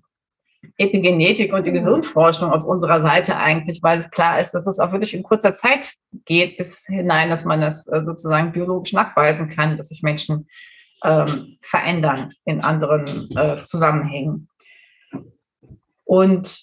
Epigenetik 0.78 1.52
und 1.52 1.66
die 1.66 1.72
Gehirnforschung 1.72 2.50
auf 2.50 2.64
unserer 2.64 3.02
Seite 3.02 3.36
eigentlich, 3.36 3.82
weil 3.82 3.98
es 3.98 4.10
klar 4.10 4.40
ist, 4.40 4.52
dass 4.52 4.66
es 4.66 4.78
auch 4.78 4.92
wirklich 4.92 5.14
in 5.14 5.22
kurzer 5.22 5.54
Zeit 5.54 5.92
geht 6.24 6.56
bis 6.56 6.84
hinein, 6.86 7.30
dass 7.30 7.44
man 7.44 7.60
das 7.60 7.86
äh, 7.88 8.02
sozusagen 8.04 8.52
biologisch 8.52 8.92
nachweisen 8.92 9.48
kann, 9.48 9.76
dass 9.76 9.88
sich 9.88 10.02
Menschen 10.02 10.48
ähm, 11.04 11.58
verändern 11.60 12.32
in 12.44 12.60
anderen 12.60 13.30
äh, 13.36 13.62
Zusammenhängen. 13.64 14.48
Und 16.04 16.60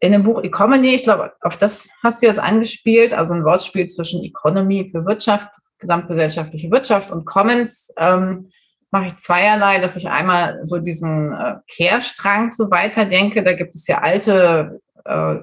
in 0.00 0.12
dem 0.12 0.22
Buch 0.22 0.42
Economy, 0.42 0.94
ich 0.94 1.04
glaube, 1.04 1.32
auf 1.42 1.58
das 1.58 1.88
hast 2.02 2.22
du 2.22 2.26
jetzt 2.26 2.38
angespielt, 2.38 3.12
also 3.12 3.34
ein 3.34 3.44
Wortspiel 3.44 3.86
zwischen 3.88 4.24
Economy 4.24 4.88
für 4.90 5.04
Wirtschaft 5.04 5.48
gesamtgesellschaftliche 5.78 6.70
Wirtschaft 6.70 7.10
und 7.10 7.24
Commons 7.24 7.92
ähm, 7.96 8.50
mache 8.90 9.06
ich 9.06 9.16
zweierlei, 9.16 9.78
dass 9.78 9.96
ich 9.96 10.08
einmal 10.08 10.60
so 10.64 10.78
diesen 10.78 11.32
äh, 11.32 11.56
Kehrstrang 11.68 12.52
so 12.52 12.70
weiterdenke. 12.70 13.42
Da 13.42 13.52
gibt 13.52 13.74
es 13.74 13.86
ja 13.86 13.98
alte, 13.98 14.80
äh, 15.04 15.36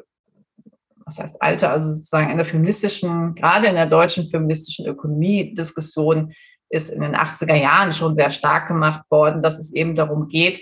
was 1.05 1.19
heißt 1.19 1.41
alte, 1.41 1.69
also 1.69 1.93
sozusagen 1.93 2.29
in 2.29 2.37
der 2.37 2.45
feministischen, 2.45 3.35
gerade 3.35 3.67
in 3.67 3.75
der 3.75 3.87
deutschen 3.87 4.29
feministischen 4.29 4.85
Ökonomie-Diskussion 4.85 6.33
ist 6.69 6.89
in 6.89 7.01
den 7.01 7.15
80er 7.15 7.55
Jahren 7.55 7.93
schon 7.93 8.15
sehr 8.15 8.29
stark 8.29 8.67
gemacht 8.67 9.03
worden, 9.09 9.41
dass 9.41 9.57
es 9.57 9.73
eben 9.73 9.95
darum 9.95 10.27
geht, 10.27 10.61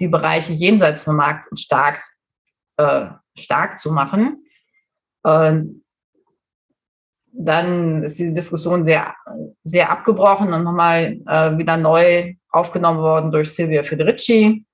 die 0.00 0.08
Bereiche 0.08 0.52
jenseits 0.52 1.04
vom 1.04 1.16
Markt 1.16 1.58
stark, 1.58 2.02
äh, 2.76 3.06
stark 3.38 3.78
zu 3.78 3.90
machen. 3.90 4.44
Ähm, 5.24 5.85
dann 7.38 8.02
ist 8.02 8.18
die 8.18 8.32
Diskussion 8.32 8.84
sehr, 8.84 9.14
sehr 9.62 9.90
abgebrochen 9.90 10.52
und 10.52 10.64
nochmal 10.64 11.18
äh, 11.26 11.58
wieder 11.58 11.76
neu 11.76 12.34
aufgenommen 12.50 13.00
worden 13.00 13.30
durch 13.30 13.52
Silvia 13.52 13.82
Federici, 13.82 14.64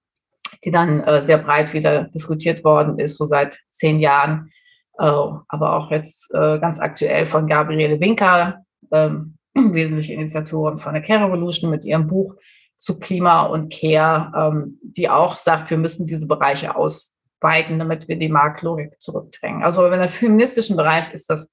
die 0.65 0.71
dann 0.71 1.01
äh, 1.03 1.23
sehr 1.23 1.39
breit 1.39 1.73
wieder 1.73 2.05
diskutiert 2.05 2.63
worden 2.65 2.99
ist, 2.99 3.17
so 3.19 3.27
seit 3.27 3.59
zehn 3.71 3.99
Jahren. 3.99 4.51
Äh, 4.99 5.05
aber 5.05 5.77
auch 5.77 5.91
jetzt 5.91 6.33
äh, 6.33 6.59
ganz 6.61 6.79
aktuell 6.79 7.27
von 7.27 7.47
Gabriele 7.47 7.99
Winker, 8.01 8.59
ähm, 8.93 9.37
wesentliche 9.55 10.15
Initiatorin 10.15 10.79
von 10.79 10.95
der 10.95 11.03
Care 11.03 11.27
Revolution 11.27 11.71
mit 11.71 11.85
ihrem 11.85 12.07
Buch 12.07 12.37
zu 12.77 12.99
Klima 12.99 13.45
und 13.45 13.73
Care, 13.73 14.33
ähm, 14.37 14.79
die 14.83 15.09
auch 15.09 15.37
sagt, 15.37 15.71
wir 15.71 15.79
müssen 15.79 16.07
diese 16.07 16.27
Bereiche 16.27 16.77
ausweiten, 16.77 17.79
damit 17.79 18.09
wir 18.09 18.17
die 18.17 18.29
Marktlogik 18.29 19.01
zurückdrängen. 19.01 19.63
Also 19.63 19.87
in 19.87 19.93
der 19.93 20.09
feministischen 20.09 20.77
Bereich 20.77 21.13
ist 21.13 21.29
das 21.29 21.51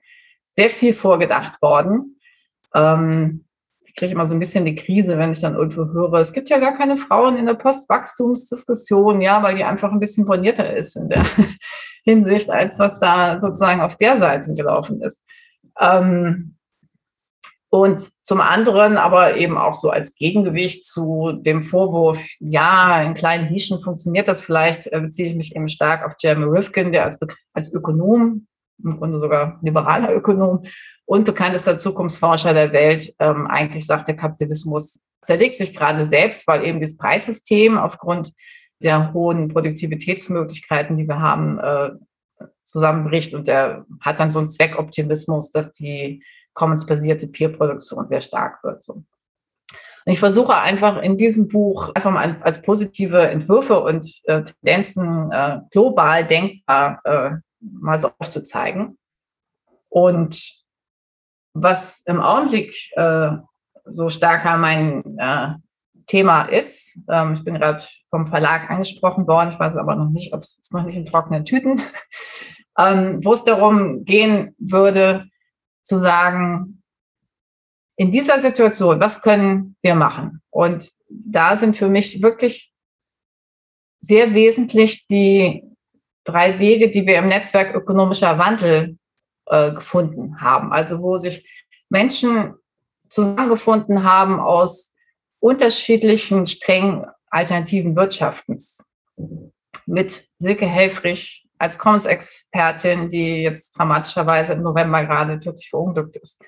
sehr 0.59 0.69
viel 0.69 0.93
vorgedacht 0.93 1.61
worden. 1.61 2.19
Ähm, 2.75 3.45
ich 3.85 3.95
kriege 3.95 4.11
immer 4.11 4.27
so 4.27 4.35
ein 4.35 4.39
bisschen 4.39 4.65
die 4.65 4.75
Krise, 4.75 5.17
wenn 5.17 5.31
ich 5.31 5.39
dann 5.39 5.55
irgendwo 5.55 5.85
höre, 5.85 6.15
es 6.15 6.33
gibt 6.33 6.49
ja 6.49 6.59
gar 6.59 6.75
keine 6.75 6.97
Frauen 6.97 7.37
in 7.37 7.45
der 7.45 7.53
Postwachstumsdiskussion, 7.53 9.21
ja, 9.21 9.41
weil 9.41 9.55
die 9.55 9.63
einfach 9.63 9.89
ein 9.89 10.01
bisschen 10.01 10.25
bornierter 10.25 10.75
ist 10.75 10.97
in 10.97 11.07
der 11.07 11.25
Hinsicht, 12.03 12.49
als 12.49 12.77
was 12.77 12.99
da 12.99 13.39
sozusagen 13.39 13.79
auf 13.79 13.95
der 13.95 14.17
Seite 14.17 14.53
gelaufen 14.53 15.01
ist. 15.01 15.23
Ähm, 15.79 16.57
und 17.69 18.09
zum 18.23 18.41
anderen 18.41 18.97
aber 18.97 19.37
eben 19.37 19.57
auch 19.57 19.75
so 19.75 19.91
als 19.91 20.13
Gegengewicht 20.15 20.85
zu 20.85 21.31
dem 21.39 21.63
Vorwurf, 21.63 22.19
ja, 22.39 23.01
in 23.03 23.13
kleinen 23.13 23.49
Nischen 23.49 23.81
funktioniert 23.81 24.27
das 24.27 24.41
vielleicht, 24.41 24.87
äh, 24.87 24.99
beziehe 24.99 25.29
ich 25.29 25.35
mich 25.37 25.55
eben 25.55 25.69
stark 25.69 26.05
auf 26.05 26.15
Jeremy 26.19 26.45
Rifkin, 26.45 26.91
der 26.91 27.05
als, 27.05 27.17
als 27.53 27.71
Ökonom 27.73 28.47
im 28.83 28.97
Grunde 28.97 29.19
sogar 29.19 29.59
liberaler 29.61 30.15
Ökonom 30.15 30.65
und 31.05 31.25
bekanntester 31.25 31.77
Zukunftsforscher 31.77 32.53
der 32.53 32.71
Welt, 32.71 33.13
ähm, 33.19 33.47
eigentlich 33.47 33.85
sagt, 33.85 34.07
der 34.07 34.15
Kapitalismus 34.15 34.99
zerlegt 35.21 35.55
sich 35.55 35.75
gerade 35.75 36.05
selbst, 36.05 36.47
weil 36.47 36.65
eben 36.65 36.81
das 36.81 36.97
Preissystem 36.97 37.77
aufgrund 37.77 38.33
sehr 38.79 39.13
hohen 39.13 39.49
Produktivitätsmöglichkeiten, 39.49 40.97
die 40.97 41.07
wir 41.07 41.19
haben, 41.19 41.59
äh, 41.59 41.91
zusammenbricht. 42.63 43.33
Und 43.33 43.47
er 43.47 43.85
hat 43.99 44.19
dann 44.19 44.31
so 44.31 44.39
einen 44.39 44.49
Zweckoptimismus, 44.49 45.51
dass 45.51 45.73
die 45.73 46.23
commons-basierte 46.53 47.27
Peer-Produktion 47.27 48.07
sehr 48.07 48.21
stark 48.21 48.63
wird. 48.63 48.83
So. 48.83 48.93
Und 48.93 50.13
ich 50.13 50.19
versuche 50.19 50.55
einfach 50.55 51.01
in 51.01 51.17
diesem 51.17 51.47
Buch 51.47 51.91
einfach 51.93 52.11
mal 52.11 52.37
als 52.41 52.61
positive 52.61 53.19
Entwürfe 53.27 53.81
und 53.81 54.05
äh, 54.23 54.43
Tendenzen 54.43 55.31
äh, 55.31 55.59
global 55.71 56.25
denkbar 56.25 57.01
äh, 57.03 57.31
mal 57.59 57.99
so 57.99 58.11
aufzuzeigen. 58.17 58.97
Und 59.89 60.59
was 61.53 62.01
im 62.05 62.21
Augenblick 62.21 62.75
äh, 62.95 63.31
so 63.85 64.09
stärker 64.09 64.57
mein 64.57 65.17
äh, 65.17 65.55
Thema 66.05 66.43
ist, 66.43 66.97
ähm, 67.09 67.33
ich 67.33 67.43
bin 67.43 67.55
gerade 67.55 67.83
vom 68.09 68.27
Verlag 68.27 68.69
angesprochen 68.69 69.27
worden, 69.27 69.51
ich 69.51 69.59
weiß 69.59 69.77
aber 69.77 69.95
noch 69.95 70.09
nicht, 70.09 70.33
ob 70.33 70.41
es 70.41 70.61
noch 70.71 70.83
nicht 70.83 70.95
in 70.95 71.05
trockenen 71.05 71.45
Tüten, 71.45 71.81
ähm, 72.77 73.19
wo 73.23 73.33
es 73.33 73.43
darum 73.43 74.05
gehen 74.05 74.55
würde, 74.57 75.25
zu 75.83 75.97
sagen, 75.97 76.83
in 77.95 78.11
dieser 78.11 78.39
Situation, 78.39 78.99
was 78.99 79.21
können 79.21 79.75
wir 79.81 79.93
machen? 79.93 80.41
Und 80.51 80.89
da 81.09 81.57
sind 81.57 81.75
für 81.75 81.89
mich 81.89 82.21
wirklich 82.21 82.73
sehr 84.01 84.33
wesentlich 84.33 85.05
die 85.07 85.68
drei 86.31 86.59
Wege, 86.59 86.89
die 86.89 87.05
wir 87.05 87.17
im 87.17 87.27
Netzwerk 87.27 87.75
ökonomischer 87.75 88.37
Wandel 88.37 88.97
äh, 89.47 89.73
gefunden 89.73 90.41
haben. 90.41 90.71
Also 90.71 91.01
wo 91.01 91.17
sich 91.17 91.47
Menschen 91.89 92.55
zusammengefunden 93.09 94.03
haben 94.03 94.39
aus 94.39 94.95
unterschiedlichen 95.39 96.45
strengen 96.45 97.05
alternativen 97.29 97.95
Wirtschaftens. 97.95 98.83
Mit 99.85 100.25
Silke 100.39 100.65
Helfrich 100.65 101.47
als 101.57 101.77
Commons-Expertin, 101.77 103.09
die 103.09 103.43
jetzt 103.43 103.77
dramatischerweise 103.77 104.53
im 104.53 104.61
November 104.61 105.03
gerade 105.05 105.39
tödlich 105.39 105.69
verunglückt 105.69 106.15
ist. 106.17 106.41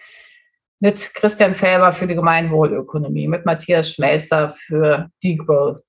Mit 0.80 1.14
Christian 1.14 1.54
Felber 1.54 1.94
für 1.94 2.08
die 2.08 2.16
Gemeinwohlökonomie, 2.16 3.28
mit 3.28 3.46
Matthias 3.46 3.92
Schmelzer 3.92 4.56
für 4.66 5.10
Degrowth, 5.24 5.84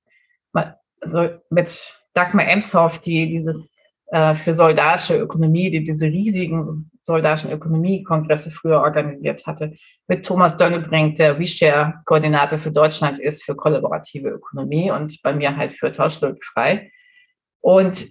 also 1.01 1.31
mit 1.51 2.03
Dagmar 2.15 2.47
Emshoff, 2.47 2.99
die 2.99 3.29
diese 3.29 3.65
äh, 4.13 4.35
für 4.35 4.53
solidarische 4.53 5.17
Ökonomie, 5.17 5.71
die 5.71 5.83
diese 5.83 6.05
riesigen 6.05 6.91
solidarischen 7.01 7.51
Ökonomiekongresse 7.51 8.51
früher 8.51 8.81
organisiert 8.81 9.47
hatte, 9.47 9.75
mit 10.07 10.27
Thomas 10.27 10.59
Dönnebrink, 10.59 11.17
der 11.17 11.39
WeShare-Koordinator 11.39 12.59
für 12.59 12.71
Deutschland 12.71 13.19
ist 13.19 13.43
für 13.43 13.57
kollaborative 13.57 14.29
Ökonomie 14.29 14.91
und 14.91 15.19
bei 15.23 15.33
mir 15.33 15.57
halt 15.57 15.79
für 15.79 15.91
Tauschlöhnfrei. 15.91 16.93
Und 17.63 18.07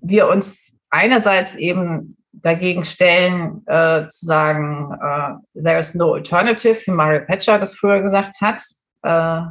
wir 0.00 0.26
uns 0.26 0.76
einerseits 0.90 1.54
eben 1.54 2.16
dagegen 2.32 2.84
stellen, 2.84 3.62
äh, 3.66 4.08
zu 4.08 4.26
sagen, 4.26 4.92
äh, 5.00 5.62
there 5.62 5.78
is 5.78 5.94
no 5.94 6.14
alternative, 6.14 6.80
wie 6.84 6.90
Mario 6.90 7.24
Thatcher 7.24 7.60
das 7.60 7.76
früher 7.76 8.02
gesagt 8.02 8.40
hat, 8.40 8.62
äh, 9.02 9.42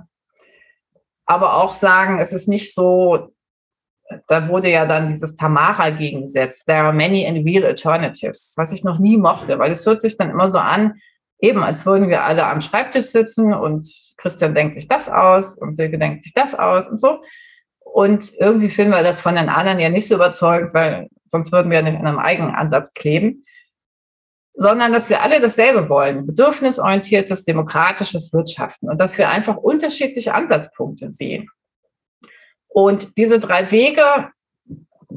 aber 1.25 1.53
auch 1.55 1.73
sagen, 1.73 2.19
es 2.19 2.33
ist 2.33 2.49
nicht 2.49 2.75
so, 2.75 3.33
da 4.27 4.47
wurde 4.49 4.69
ja 4.69 4.85
dann 4.85 5.07
dieses 5.07 5.35
Tamara 5.35 5.89
gegengesetzt, 5.89 6.65
there 6.67 6.79
are 6.79 6.93
many 6.93 7.27
and 7.27 7.45
real 7.45 7.65
alternatives, 7.65 8.53
was 8.55 8.71
ich 8.71 8.83
noch 8.83 8.99
nie 8.99 9.17
mochte, 9.17 9.59
weil 9.59 9.71
es 9.71 9.85
hört 9.85 10.01
sich 10.01 10.17
dann 10.17 10.29
immer 10.29 10.49
so 10.49 10.57
an, 10.57 10.95
eben 11.39 11.63
als 11.63 11.85
würden 11.85 12.09
wir 12.09 12.23
alle 12.23 12.45
am 12.45 12.61
Schreibtisch 12.61 13.07
sitzen 13.07 13.53
und 13.53 13.87
Christian 14.17 14.55
denkt 14.55 14.75
sich 14.75 14.87
das 14.87 15.09
aus 15.09 15.57
und 15.57 15.75
Silke 15.75 15.97
denkt 15.97 16.23
sich 16.23 16.33
das 16.33 16.55
aus 16.55 16.87
und 16.87 16.99
so. 16.99 17.21
Und 17.79 18.33
irgendwie 18.39 18.69
finden 18.69 18.93
wir 18.93 19.03
das 19.03 19.21
von 19.21 19.35
den 19.35 19.49
anderen 19.49 19.79
ja 19.79 19.89
nicht 19.89 20.07
so 20.07 20.15
überzeugend, 20.15 20.73
weil 20.73 21.07
sonst 21.27 21.51
würden 21.51 21.71
wir 21.71 21.81
nicht 21.81 21.99
in 21.99 22.05
einem 22.05 22.19
eigenen 22.19 22.53
Ansatz 22.53 22.93
kleben, 22.93 23.45
sondern 24.53 24.93
dass 24.93 25.09
wir 25.09 25.21
alle 25.21 25.41
dasselbe 25.41 25.89
wollen, 25.89 26.25
bedürfnisorientiertes, 26.25 27.45
demokratisches 27.45 28.33
Wirtschaften 28.33 28.89
und 28.89 28.99
dass 28.99 29.17
wir 29.17 29.29
einfach 29.29 29.57
unterschiedliche 29.57 30.33
Ansatzpunkte 30.33 31.11
sehen. 31.11 31.49
Und 32.75 33.17
diese 33.17 33.39
drei 33.39 33.71
Wege 33.71 34.03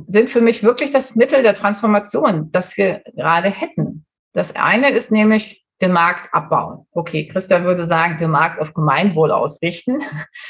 sind 0.07 0.31
für 0.31 0.41
mich 0.41 0.63
wirklich 0.63 0.93
das 0.93 1.17
Mittel 1.17 1.43
der 1.43 1.57
Transformation, 1.57 2.53
das 2.53 2.77
wir 2.77 3.03
gerade 3.17 3.51
hätten. 3.51 4.07
Das 4.33 4.55
eine 4.55 4.91
ist 4.91 5.11
nämlich 5.11 5.67
den 5.83 5.91
Markt 5.91 6.33
abbauen. 6.33 6.87
Okay, 6.93 7.27
Christian 7.27 7.65
würde 7.65 7.85
sagen, 7.85 8.19
den 8.19 8.31
Markt 8.31 8.61
auf 8.61 8.75
Gemeinwohl 8.75 9.33
ausrichten. 9.33 10.01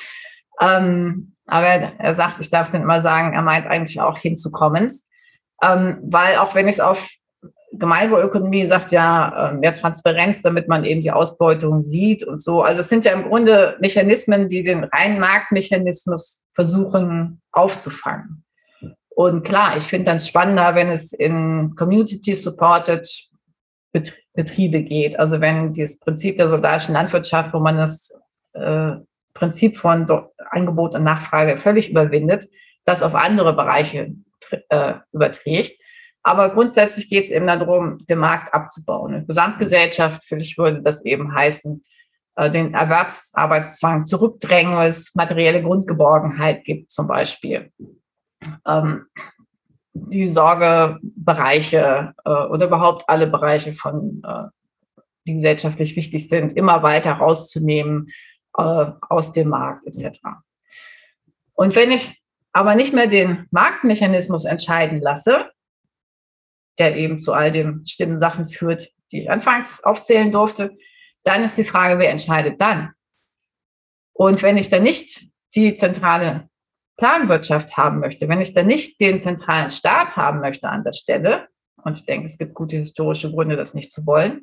ähm, 0.61 1.35
aber 1.47 1.67
er, 1.67 2.15
sagt, 2.15 2.41
ich 2.41 2.51
darf 2.51 2.71
dann 2.71 2.83
immer 2.83 3.01
sagen, 3.01 3.33
er 3.33 3.41
meint 3.41 3.67
eigentlich 3.67 4.03
auch 4.03 4.19
hinzukommen. 4.19 4.93
Ähm, 5.63 6.01
weil 6.03 6.37
auch 6.37 6.55
wenn 6.55 6.69
ich 6.69 6.75
es 6.75 6.81
auf 6.81 7.09
Gemeinwohlökonomie 7.73 8.67
sagt, 8.67 8.93
ja, 8.93 9.51
äh, 9.51 9.55
mehr 9.55 9.75
Transparenz, 9.75 10.43
damit 10.43 10.69
man 10.69 10.85
eben 10.85 11.03
die 11.03 11.11
Ausbeutung 11.11 11.85
sieht 11.85 12.25
und 12.25 12.43
so. 12.43 12.63
Also 12.63 12.81
es 12.81 12.89
sind 12.89 13.05
ja 13.05 13.13
im 13.13 13.29
Grunde 13.29 13.77
Mechanismen, 13.81 14.49
die 14.49 14.65
den 14.65 14.85
reinen 14.85 15.21
Marktmechanismus 15.21 16.47
versuchen 16.55 17.43
aufzufangen. 17.53 18.45
Und 19.11 19.43
klar, 19.43 19.77
ich 19.77 19.85
finde 19.85 20.07
dann 20.07 20.21
spannender, 20.21 20.75
wenn 20.75 20.91
es 20.91 21.13
in 21.13 21.75
Community-supported 21.77 23.07
Betriebe 24.35 24.83
geht. 24.83 25.19
Also 25.19 25.41
wenn 25.41 25.73
dieses 25.73 25.99
Prinzip 25.99 26.37
der 26.37 26.49
solidarischen 26.49 26.95
Landwirtschaft, 26.95 27.53
wo 27.53 27.59
man 27.59 27.77
das 27.77 28.13
äh, 28.53 28.93
Prinzip 29.35 29.77
von 29.77 30.07
so 30.07 30.33
Angebot 30.51 30.95
und 30.95 31.05
Nachfrage 31.05 31.59
völlig 31.59 31.91
überwindet, 31.91 32.47
das 32.85 33.03
auf 33.03 33.15
andere 33.15 33.55
Bereiche 33.55 34.15
äh, 34.69 34.95
überträgt. 35.13 35.81
Aber 36.29 36.51
grundsätzlich 36.51 37.09
geht 37.09 37.25
es 37.25 37.31
eben 37.31 37.47
darum, 37.47 38.05
den 38.07 38.19
Markt 38.19 38.53
abzubauen. 38.53 39.15
In 39.15 39.27
Gesamtgesellschaft, 39.27 40.31
ich 40.33 40.59
würde 40.59 40.83
das 40.83 41.03
eben 41.07 41.35
heißen, 41.35 41.83
äh, 42.37 42.51
den 42.51 42.75
Erwerbsarbeitszwang 42.75 44.05
zurückdrängen, 44.05 44.77
weil 44.77 44.91
es 44.91 45.15
materielle 45.15 45.63
Grundgeborgenheit 45.63 46.65
gibt 46.65 46.91
zum 46.91 47.07
Beispiel. 47.07 47.73
Ähm, 48.67 49.07
die 49.95 50.29
Sorgebereiche 50.29 52.13
äh, 52.27 52.31
oder 52.31 52.67
überhaupt 52.67 53.09
alle 53.09 53.27
Bereiche 53.27 53.73
von, 53.73 54.23
äh, 54.23 55.01
die 55.27 55.33
gesellschaftlich 55.33 55.97
wichtig 55.97 56.29
sind, 56.29 56.53
immer 56.53 56.83
weiter 56.83 57.13
rauszunehmen 57.13 58.11
aus 58.53 59.33
dem 59.33 59.51
Markt 59.51 59.87
etc. 59.87 60.19
Und 61.55 61.77
wenn 61.77 61.93
ich 61.93 62.21
aber 62.53 62.75
nicht 62.75 62.93
mehr 62.93 63.07
den 63.07 63.47
Marktmechanismus 63.53 64.47
entscheiden 64.47 65.01
lasse, 65.01 65.49
der 66.79 66.97
eben 66.97 67.21
zu 67.21 67.33
all 67.33 67.53
den 67.53 67.85
stimmen 67.87 68.21
Sachen 68.21 68.49
führt, 68.49 68.89
die 69.11 69.23
ich 69.23 69.31
anfangs 69.31 69.83
aufzählen 69.83 70.31
durfte, 70.33 70.77
dann 71.25 71.45
ist 71.45 71.59
die 71.59 71.65
Frage, 71.65 71.99
wer 71.99 72.11
entscheidet 72.11 72.61
dann? 72.61 72.93
Und 74.13 74.43
wenn 74.43 74.57
ich 74.57 74.71
dann 74.71 74.83
nicht 74.83 75.29
die 75.55 75.75
zentrale 75.75 76.49
Planwirtschaft 76.97 77.77
haben 77.77 78.01
möchte, 78.01 78.29
wenn 78.29 78.41
ich 78.41 78.55
dann 78.55 78.67
nicht 78.67 79.01
den 79.01 79.21
zentralen 79.21 79.71
Staat 79.71 80.17
haben 80.17 80.41
möchte 80.41 80.69
an 80.69 80.85
der 80.85 80.93
Stelle, 80.93 81.49
und 81.85 81.97
ich 81.97 82.05
denke, 82.05 82.27
es 82.27 82.39
gibt 82.39 82.55
gute 82.55 82.77
historische 82.77 83.31
Gründe, 83.31 83.57
das 83.57 83.75
nicht 83.75 83.93
zu 83.93 84.05
wollen, 84.05 84.43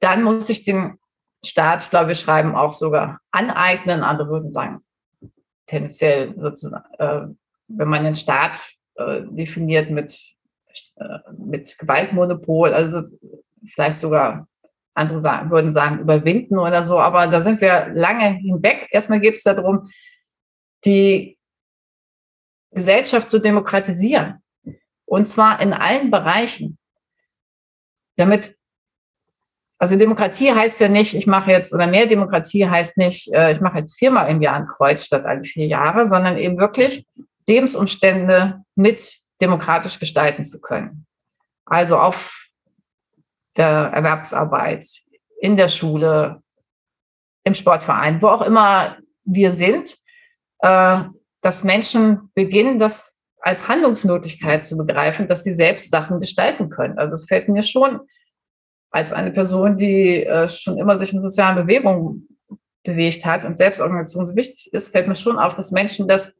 dann 0.00 0.22
muss 0.22 0.48
ich 0.48 0.64
den 0.64 0.98
Staat, 1.44 1.82
ich 1.82 1.90
glaube, 1.90 2.08
wir 2.08 2.14
schreiben 2.14 2.54
auch 2.54 2.72
sogar 2.72 3.20
aneignen. 3.30 4.02
Andere 4.02 4.28
würden 4.28 4.52
sagen, 4.52 4.80
tendenziell, 5.66 6.34
äh, 6.98 7.20
wenn 7.68 7.88
man 7.88 8.04
den 8.04 8.14
Staat 8.14 8.74
äh, 8.96 9.22
definiert 9.24 9.90
mit, 9.90 10.36
mit 11.36 11.78
Gewaltmonopol, 11.78 12.72
also 12.72 13.02
vielleicht 13.74 13.98
sogar 13.98 14.46
andere 14.94 15.20
sagen, 15.20 15.50
würden 15.50 15.72
sagen, 15.72 16.00
überwinden 16.00 16.58
oder 16.58 16.82
so, 16.82 16.98
aber 16.98 17.28
da 17.28 17.42
sind 17.42 17.60
wir 17.60 17.90
lange 17.94 18.30
hinweg. 18.30 18.88
Erstmal 18.90 19.20
geht 19.20 19.36
es 19.36 19.42
darum, 19.42 19.90
die 20.84 21.38
Gesellschaft 22.72 23.30
zu 23.30 23.38
demokratisieren. 23.38 24.42
Und 25.06 25.26
zwar 25.26 25.60
in 25.62 25.72
allen 25.72 26.10
Bereichen. 26.10 26.78
Damit, 28.16 28.56
also 29.78 29.96
Demokratie 29.96 30.52
heißt 30.52 30.80
ja 30.80 30.88
nicht, 30.88 31.14
ich 31.14 31.26
mache 31.26 31.50
jetzt, 31.52 31.72
oder 31.72 31.86
mehr 31.86 32.06
Demokratie 32.06 32.68
heißt 32.68 32.98
nicht, 32.98 33.32
äh, 33.32 33.52
ich 33.52 33.60
mache 33.60 33.78
jetzt 33.78 33.96
viermal 33.96 34.28
im 34.30 34.42
Jahr 34.42 34.56
ein 34.56 34.66
Kreuz 34.66 35.04
statt 35.04 35.24
alle 35.24 35.44
vier 35.44 35.66
Jahre, 35.66 36.06
sondern 36.06 36.36
eben 36.36 36.58
wirklich 36.58 37.06
Lebensumstände 37.46 38.62
mit 38.74 39.18
demokratisch 39.40 39.98
gestalten 39.98 40.44
zu 40.44 40.60
können. 40.60 41.06
Also 41.64 41.98
auf 41.98 42.46
der 43.56 43.66
Erwerbsarbeit, 43.66 44.86
in 45.40 45.56
der 45.56 45.68
Schule, 45.68 46.42
im 47.44 47.54
Sportverein, 47.54 48.20
wo 48.22 48.28
auch 48.28 48.42
immer 48.42 48.96
wir 49.24 49.52
sind, 49.52 49.96
äh, 50.60 51.02
dass 51.40 51.64
Menschen 51.64 52.30
beginnen, 52.34 52.78
das 52.78 53.20
als 53.40 53.68
Handlungsmöglichkeit 53.68 54.66
zu 54.66 54.76
begreifen, 54.76 55.28
dass 55.28 55.44
sie 55.44 55.52
selbst 55.52 55.90
Sachen 55.90 56.20
gestalten 56.20 56.70
können. 56.70 56.98
Also 56.98 57.14
es 57.14 57.26
fällt 57.26 57.48
mir 57.48 57.62
schon 57.62 58.00
als 58.90 59.12
eine 59.12 59.30
Person, 59.30 59.76
die 59.76 60.24
äh, 60.24 60.48
schon 60.48 60.78
immer 60.78 60.98
sich 60.98 61.12
in 61.12 61.22
sozialen 61.22 61.56
Bewegungen 61.56 62.28
bewegt 62.84 63.24
hat 63.24 63.44
und 63.44 63.58
Selbstorganisation 63.58 64.26
so 64.26 64.34
wichtig 64.34 64.72
ist, 64.72 64.88
fällt 64.88 65.08
mir 65.08 65.16
schon 65.16 65.38
auf, 65.38 65.54
dass 65.54 65.70
Menschen 65.70 66.08
das 66.08 66.34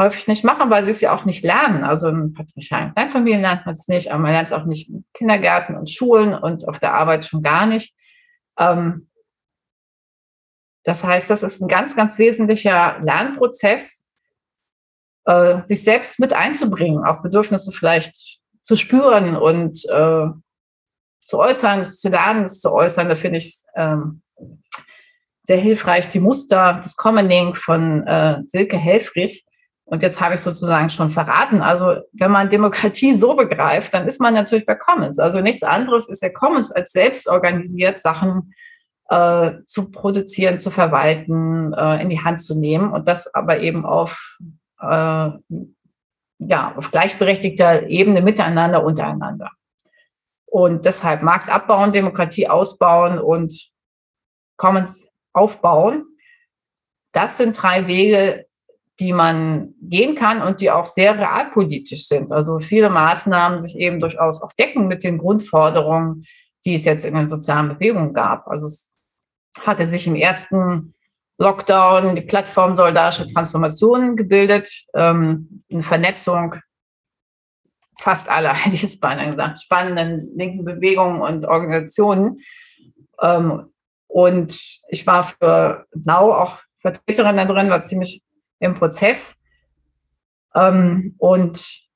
häufig 0.00 0.26
nicht 0.26 0.44
machen, 0.44 0.70
weil 0.70 0.84
sie 0.84 0.90
es 0.90 1.00
ja 1.00 1.14
auch 1.14 1.24
nicht 1.24 1.44
lernen. 1.44 1.84
Also 1.84 2.08
in 2.08 2.32
patriarchalen 2.32 2.94
Kleinfamilien 2.94 3.42
lernt 3.42 3.66
man 3.66 3.74
es 3.74 3.86
nicht, 3.86 4.10
aber 4.10 4.22
man 4.22 4.32
lernt 4.32 4.48
es 4.48 4.54
auch 4.54 4.64
nicht 4.64 4.88
in 4.88 5.04
Kindergärten 5.14 5.76
und 5.76 5.90
Schulen 5.90 6.34
und 6.34 6.66
auf 6.66 6.78
der 6.78 6.94
Arbeit 6.94 7.26
schon 7.26 7.42
gar 7.42 7.66
nicht. 7.66 7.94
Ähm, 8.58 9.08
das 10.84 11.04
heißt, 11.04 11.28
das 11.28 11.42
ist 11.42 11.60
ein 11.60 11.68
ganz, 11.68 11.94
ganz 11.94 12.18
wesentlicher 12.18 12.98
Lernprozess, 13.02 14.06
äh, 15.26 15.60
sich 15.62 15.84
selbst 15.84 16.18
mit 16.18 16.32
einzubringen, 16.32 17.04
auch 17.04 17.22
Bedürfnisse 17.22 17.70
vielleicht 17.70 18.40
zu 18.62 18.76
spüren 18.76 19.36
und 19.36 19.84
äh, 19.90 20.26
zu 21.26 21.38
äußern, 21.38 21.84
zu 21.84 22.08
lernen, 22.08 22.46
es 22.46 22.60
zu 22.60 22.72
äußern. 22.72 23.08
Da 23.08 23.16
finde 23.16 23.38
ich 23.38 23.46
es 23.46 23.66
ähm, 23.76 24.22
sehr 25.42 25.58
hilfreich, 25.58 26.08
die 26.08 26.20
Muster 26.20 26.80
des 26.82 26.96
Commoning 26.96 27.54
von 27.54 28.06
äh, 28.06 28.38
Silke 28.44 28.78
Helfrich. 28.78 29.44
Und 29.90 30.04
jetzt 30.04 30.20
habe 30.20 30.36
ich 30.36 30.40
sozusagen 30.40 30.88
schon 30.88 31.10
verraten. 31.10 31.62
Also 31.62 31.96
wenn 32.12 32.30
man 32.30 32.48
Demokratie 32.48 33.12
so 33.12 33.34
begreift, 33.34 33.92
dann 33.92 34.06
ist 34.06 34.20
man 34.20 34.34
natürlich 34.34 34.64
bei 34.64 34.76
Commons. 34.76 35.18
Also 35.18 35.40
nichts 35.40 35.64
anderes 35.64 36.08
ist 36.08 36.22
ja 36.22 36.28
Commons 36.28 36.70
als 36.70 36.92
selbst 36.92 37.26
organisiert 37.26 38.00
Sachen 38.00 38.54
äh, 39.08 39.50
zu 39.66 39.90
produzieren, 39.90 40.60
zu 40.60 40.70
verwalten, 40.70 41.72
äh, 41.72 42.00
in 42.02 42.08
die 42.08 42.22
Hand 42.22 42.40
zu 42.40 42.54
nehmen 42.54 42.92
und 42.92 43.08
das 43.08 43.34
aber 43.34 43.58
eben 43.58 43.84
auf 43.84 44.38
äh, 44.80 45.30
ja, 46.38 46.74
auf 46.76 46.92
gleichberechtigter 46.92 47.88
Ebene 47.88 48.22
miteinander, 48.22 48.84
untereinander. 48.84 49.50
Und 50.46 50.84
deshalb 50.84 51.22
Markt 51.22 51.48
abbauen, 51.48 51.92
Demokratie 51.92 52.48
ausbauen 52.48 53.18
und 53.18 53.70
Commons 54.56 55.10
aufbauen. 55.32 56.06
Das 57.12 57.38
sind 57.38 57.60
drei 57.60 57.88
Wege, 57.88 58.46
die 59.00 59.14
man 59.14 59.74
gehen 59.80 60.14
kann 60.14 60.42
und 60.42 60.60
die 60.60 60.70
auch 60.70 60.86
sehr 60.86 61.18
realpolitisch 61.18 62.06
sind. 62.06 62.30
Also 62.30 62.60
viele 62.60 62.90
Maßnahmen 62.90 63.60
sich 63.60 63.76
eben 63.76 63.98
durchaus 63.98 64.42
auch 64.42 64.52
decken 64.52 64.88
mit 64.88 65.02
den 65.02 65.16
Grundforderungen, 65.16 66.26
die 66.66 66.74
es 66.74 66.84
jetzt 66.84 67.06
in 67.06 67.14
den 67.14 67.30
sozialen 67.30 67.70
Bewegungen 67.70 68.12
gab. 68.12 68.46
Also 68.46 68.66
es 68.66 68.92
hatte 69.58 69.88
sich 69.88 70.06
im 70.06 70.16
ersten 70.16 70.92
Lockdown 71.38 72.14
die 72.14 72.20
Plattform 72.20 72.76
Solidarische 72.76 73.26
Transformation 73.26 74.16
gebildet, 74.16 74.70
ähm, 74.94 75.64
eine 75.72 75.82
Vernetzung 75.82 76.56
fast 77.98 78.28
aller, 78.28 78.52
hätte 78.64 78.74
ich 78.74 78.84
es 78.84 79.00
beinahe 79.00 79.30
gesagt, 79.30 79.62
spannenden 79.62 80.36
linken 80.36 80.64
Bewegungen 80.66 81.22
und 81.22 81.46
Organisationen. 81.46 82.40
Ähm, 83.22 83.72
und 84.08 84.60
ich 84.88 85.06
war 85.06 85.24
für 85.24 85.86
Now 85.94 86.34
auch 86.34 86.58
Vertreterin 86.80 87.36
da 87.38 87.46
drin, 87.46 87.70
war 87.70 87.82
ziemlich 87.82 88.22
im 88.60 88.74
Prozess. 88.74 89.34
Ähm, 90.54 91.14
und 91.18 91.90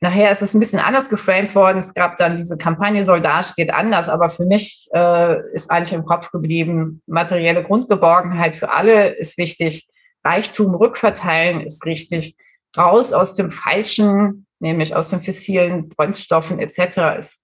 Nachher 0.00 0.30
ist 0.30 0.42
es 0.42 0.54
ein 0.54 0.60
bisschen 0.60 0.78
anders 0.78 1.08
geframed 1.08 1.56
worden. 1.56 1.78
Es 1.78 1.92
gab 1.92 2.18
dann 2.18 2.36
diese 2.36 2.56
Kampagne 2.56 3.02
Soldat 3.02 3.54
geht 3.56 3.72
anders, 3.72 4.08
aber 4.08 4.30
für 4.30 4.44
mich 4.44 4.88
äh, 4.94 5.40
ist 5.52 5.70
eigentlich 5.70 5.92
im 5.92 6.04
Kopf 6.04 6.30
geblieben, 6.30 7.02
materielle 7.06 7.64
Grundgeborgenheit 7.64 8.56
für 8.56 8.70
alle 8.70 9.08
ist 9.16 9.38
wichtig, 9.38 9.88
Reichtum 10.24 10.74
rückverteilen 10.74 11.62
ist 11.62 11.84
richtig, 11.84 12.36
raus 12.76 13.12
aus 13.12 13.34
dem 13.34 13.50
Falschen, 13.50 14.46
nämlich 14.60 14.94
aus 14.94 15.10
den 15.10 15.20
fossilen 15.20 15.88
Brennstoffen 15.88 16.60
etc. 16.60 17.18
ist 17.18 17.40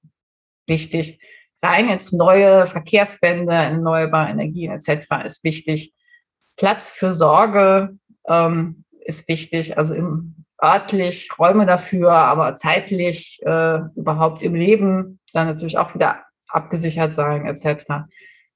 wichtig, 0.68 1.18
rein 1.60 1.88
ins 1.88 2.12
neue 2.12 2.68
Verkehrswende, 2.68 3.52
erneuerbare 3.52 4.30
Energien 4.30 4.70
etc. 4.70 5.24
ist 5.24 5.42
wichtig, 5.42 5.92
Platz 6.56 6.88
für 6.88 7.12
Sorge 7.12 7.96
ähm, 8.28 8.84
ist 9.04 9.28
wichtig, 9.28 9.76
also 9.76 9.94
im 9.94 10.44
örtlich 10.62 11.28
Räume 11.38 11.66
dafür, 11.66 12.12
aber 12.12 12.54
zeitlich 12.54 13.40
äh, 13.44 13.80
überhaupt 13.96 14.42
im 14.42 14.54
Leben 14.54 15.20
dann 15.32 15.48
natürlich 15.48 15.78
auch 15.78 15.94
wieder 15.94 16.24
abgesichert 16.48 17.12
sein 17.12 17.46
etc. 17.46 18.06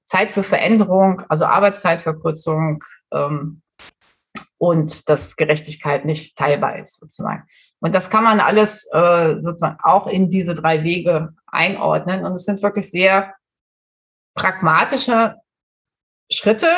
Zeit 0.06 0.32
für 0.32 0.44
Veränderung, 0.44 1.22
also 1.28 1.44
Arbeitszeitverkürzung 1.44 2.82
ähm, 3.12 3.62
und 4.56 5.08
dass 5.08 5.36
Gerechtigkeit 5.36 6.04
nicht 6.04 6.36
teilbar 6.36 6.78
ist 6.78 7.00
sozusagen. 7.00 7.44
Und 7.80 7.94
das 7.94 8.10
kann 8.10 8.24
man 8.24 8.40
alles 8.40 8.88
äh, 8.92 9.36
sozusagen 9.40 9.78
auch 9.82 10.06
in 10.06 10.30
diese 10.30 10.54
drei 10.54 10.82
Wege 10.82 11.34
einordnen. 11.46 12.24
Und 12.24 12.34
es 12.34 12.44
sind 12.44 12.62
wirklich 12.62 12.90
sehr 12.90 13.34
pragmatische 14.34 15.36
Schritte, 16.30 16.68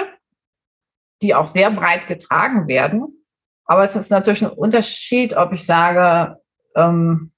die 1.23 1.35
auch 1.35 1.49
sehr 1.49 1.71
breit 1.71 2.07
getragen 2.07 2.67
werden. 2.69 3.25
Aber 3.65 3.85
es 3.85 3.95
ist 3.95 4.11
natürlich 4.11 4.43
ein 4.43 4.51
Unterschied, 4.51 5.37
ob 5.37 5.53
ich 5.53 5.65
sage, 5.65 6.37
ähm, 6.77 7.33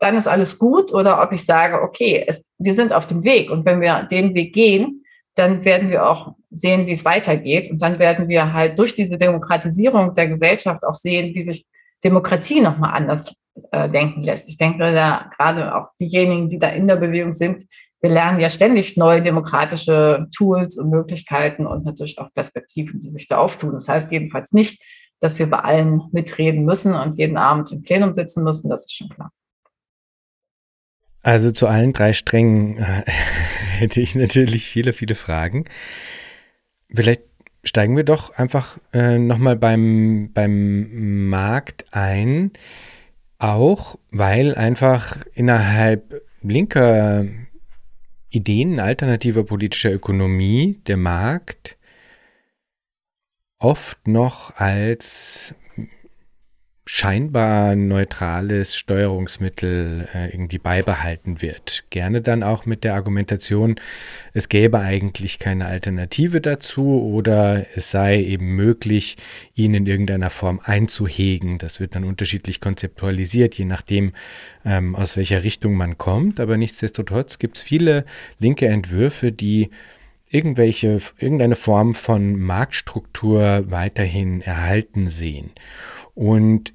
dann 0.00 0.16
ist 0.16 0.26
alles 0.26 0.58
gut 0.58 0.92
oder 0.92 1.22
ob 1.22 1.32
ich 1.32 1.44
sage, 1.44 1.80
okay, 1.82 2.24
es, 2.26 2.50
wir 2.58 2.74
sind 2.74 2.92
auf 2.92 3.06
dem 3.06 3.22
Weg 3.22 3.50
und 3.50 3.64
wenn 3.66 3.80
wir 3.80 4.04
den 4.04 4.34
Weg 4.34 4.54
gehen, 4.54 5.04
dann 5.34 5.64
werden 5.64 5.90
wir 5.90 6.08
auch 6.08 6.34
sehen, 6.50 6.86
wie 6.86 6.92
es 6.92 7.04
weitergeht 7.04 7.70
und 7.70 7.80
dann 7.80 7.98
werden 7.98 8.28
wir 8.28 8.52
halt 8.52 8.78
durch 8.78 8.94
diese 8.94 9.18
Demokratisierung 9.18 10.14
der 10.14 10.28
Gesellschaft 10.28 10.82
auch 10.82 10.96
sehen, 10.96 11.34
wie 11.34 11.42
sich 11.42 11.66
Demokratie 12.02 12.60
nochmal 12.60 12.94
anders 12.94 13.32
äh, 13.70 13.88
denken 13.88 14.22
lässt. 14.22 14.48
Ich 14.48 14.56
denke 14.56 14.92
da 14.92 15.30
gerade 15.36 15.74
auch 15.74 15.88
diejenigen, 16.00 16.48
die 16.48 16.58
da 16.58 16.68
in 16.68 16.88
der 16.88 16.96
Bewegung 16.96 17.32
sind, 17.32 17.66
wir 18.00 18.10
lernen 18.10 18.40
ja 18.40 18.48
ständig 18.48 18.96
neue 18.96 19.22
demokratische 19.22 20.28
Tools 20.34 20.78
und 20.78 20.90
Möglichkeiten 20.90 21.66
und 21.66 21.84
natürlich 21.84 22.18
auch 22.18 22.32
Perspektiven, 22.32 23.00
die 23.00 23.08
sich 23.08 23.28
da 23.28 23.38
auftun. 23.38 23.72
Das 23.72 23.88
heißt 23.88 24.10
jedenfalls 24.10 24.52
nicht, 24.52 24.82
dass 25.20 25.38
wir 25.38 25.48
bei 25.48 25.58
allen 25.58 26.02
mitreden 26.12 26.64
müssen 26.64 26.94
und 26.94 27.18
jeden 27.18 27.36
Abend 27.36 27.70
im 27.72 27.82
Plenum 27.82 28.14
sitzen 28.14 28.42
müssen, 28.42 28.70
das 28.70 28.86
ist 28.86 28.96
schon 28.96 29.10
klar. 29.10 29.30
Also 31.22 31.50
zu 31.50 31.66
allen 31.66 31.92
drei 31.92 32.14
Strängen 32.14 32.78
äh, 32.78 33.02
hätte 33.78 34.00
ich 34.00 34.14
natürlich 34.14 34.66
viele, 34.66 34.94
viele 34.94 35.14
Fragen. 35.14 35.66
Vielleicht 36.92 37.22
steigen 37.62 37.94
wir 37.96 38.04
doch 38.04 38.34
einfach 38.34 38.78
äh, 38.94 39.18
nochmal 39.18 39.56
beim, 39.56 40.30
beim 40.32 41.28
Markt 41.28 41.84
ein, 41.90 42.52
auch 43.38 43.98
weil 44.10 44.54
einfach 44.54 45.18
innerhalb 45.34 46.22
linker 46.42 47.26
Ideen 48.30 48.78
alternativer 48.78 49.42
politischer 49.42 49.92
Ökonomie 49.92 50.80
der 50.86 50.96
Markt 50.96 51.76
oft 53.58 54.06
noch 54.06 54.56
als 54.56 55.54
scheinbar 56.86 57.76
neutrales 57.76 58.76
Steuerungsmittel 58.76 60.08
äh, 60.12 60.30
irgendwie 60.30 60.58
beibehalten 60.58 61.40
wird. 61.40 61.84
Gerne 61.90 62.20
dann 62.20 62.42
auch 62.42 62.66
mit 62.66 62.84
der 62.84 62.94
Argumentation, 62.94 63.76
es 64.32 64.48
gäbe 64.48 64.80
eigentlich 64.80 65.38
keine 65.38 65.66
Alternative 65.66 66.40
dazu 66.40 67.02
oder 67.02 67.66
es 67.76 67.90
sei 67.90 68.22
eben 68.22 68.56
möglich, 68.56 69.16
ihn 69.54 69.74
in 69.74 69.86
irgendeiner 69.86 70.30
Form 70.30 70.60
einzuhegen. 70.64 71.58
Das 71.58 71.80
wird 71.80 71.94
dann 71.94 72.04
unterschiedlich 72.04 72.60
konzeptualisiert, 72.60 73.54
je 73.54 73.66
nachdem, 73.66 74.12
ähm, 74.64 74.96
aus 74.96 75.16
welcher 75.16 75.44
Richtung 75.44 75.74
man 75.74 75.98
kommt. 75.98 76.40
Aber 76.40 76.56
nichtsdestotrotz 76.56 77.38
gibt 77.38 77.58
es 77.58 77.62
viele 77.62 78.04
linke 78.38 78.66
Entwürfe, 78.66 79.32
die 79.32 79.70
irgendwelche, 80.30 81.00
irgendeine 81.18 81.56
Form 81.56 81.94
von 81.94 82.38
Marktstruktur 82.38 83.64
weiterhin 83.70 84.40
erhalten 84.40 85.08
sehen. 85.08 85.50
Und 86.20 86.74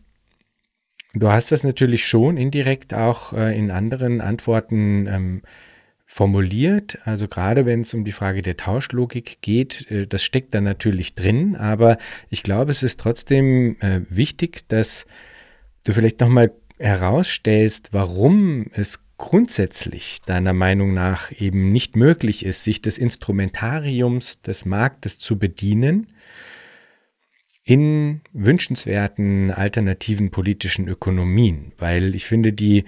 du 1.14 1.30
hast 1.30 1.52
das 1.52 1.64
natürlich 1.64 2.08
schon 2.08 2.36
indirekt 2.36 2.96
auch 2.96 3.32
äh, 3.32 3.56
in 3.56 3.70
anderen 3.70 4.20
Antworten 4.20 5.06
ähm, 5.06 5.42
formuliert. 6.08 6.98
Also 7.06 7.28
gerade 7.28 7.68
wenn 7.68 7.82
es 7.82 7.94
um 7.94 8.06
die 8.06 8.12
Frage 8.12 8.42
der 8.42 8.58
Tauschlogik 8.58 9.42
geht, 9.42 9.92
äh, 9.92 10.08
das 10.08 10.24
steckt 10.24 10.56
da 10.56 10.62
natürlich 10.62 11.14
drin. 11.14 11.56
Aber 11.56 12.00
ich 12.32 12.42
glaube, 12.42 12.72
es 12.72 12.82
ist 12.82 13.00
trotzdem 13.00 13.80
äh, 13.82 14.02
wichtig, 14.10 14.68
dass 14.68 15.06
du 15.84 15.94
vielleicht 15.94 16.22
nochmal 16.22 16.52
herausstellst, 16.80 17.90
warum 17.92 18.72
es 18.74 19.00
grundsätzlich 19.18 20.24
deiner 20.26 20.54
Meinung 20.54 20.96
nach 20.96 21.32
eben 21.40 21.72
nicht 21.72 21.96
möglich 21.96 22.44
ist, 22.44 22.64
sich 22.64 22.82
des 22.82 22.98
Instrumentariums 22.98 24.42
des 24.42 24.66
Marktes 24.66 25.20
zu 25.20 25.38
bedienen 25.38 26.08
in 27.66 28.22
wünschenswerten 28.32 29.52
alternativen 29.52 30.30
politischen 30.32 30.88
Ökonomien, 30.88 31.74
weil 31.78 32.16
ich 32.16 32.26
finde 32.26 32.54
die 32.54 32.86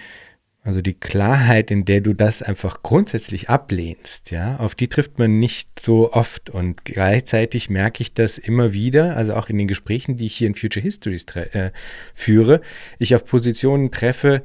also 0.68 0.82
die 0.82 0.96
Klarheit, 0.96 1.72
in 1.72 1.86
der 1.86 2.02
du 2.02 2.14
das 2.14 2.42
einfach 2.42 2.84
grundsätzlich 2.84 3.50
ablehnst, 3.50 4.32
ja, 4.32 4.58
auf 4.58 4.76
die 4.76 4.90
trifft 4.90 5.18
man 5.18 5.40
nicht 5.40 5.80
so 5.80 6.12
oft. 6.12 6.50
Und 6.50 6.84
gleichzeitig 6.84 7.70
merke 7.70 8.02
ich 8.02 8.14
das 8.14 8.38
immer 8.38 8.74
wieder, 8.74 9.16
also 9.16 9.34
auch 9.36 9.48
in 9.48 9.58
den 9.58 9.70
Gesprächen, 9.70 10.18
die 10.18 10.26
ich 10.26 10.36
hier 10.36 10.48
in 10.48 10.56
Future 10.56 10.84
Histories 10.84 11.26
äh, 11.36 11.72
führe, 12.14 12.60
ich 13.00 13.16
auf 13.16 13.24
Positionen 13.24 13.92
treffe, 13.92 14.44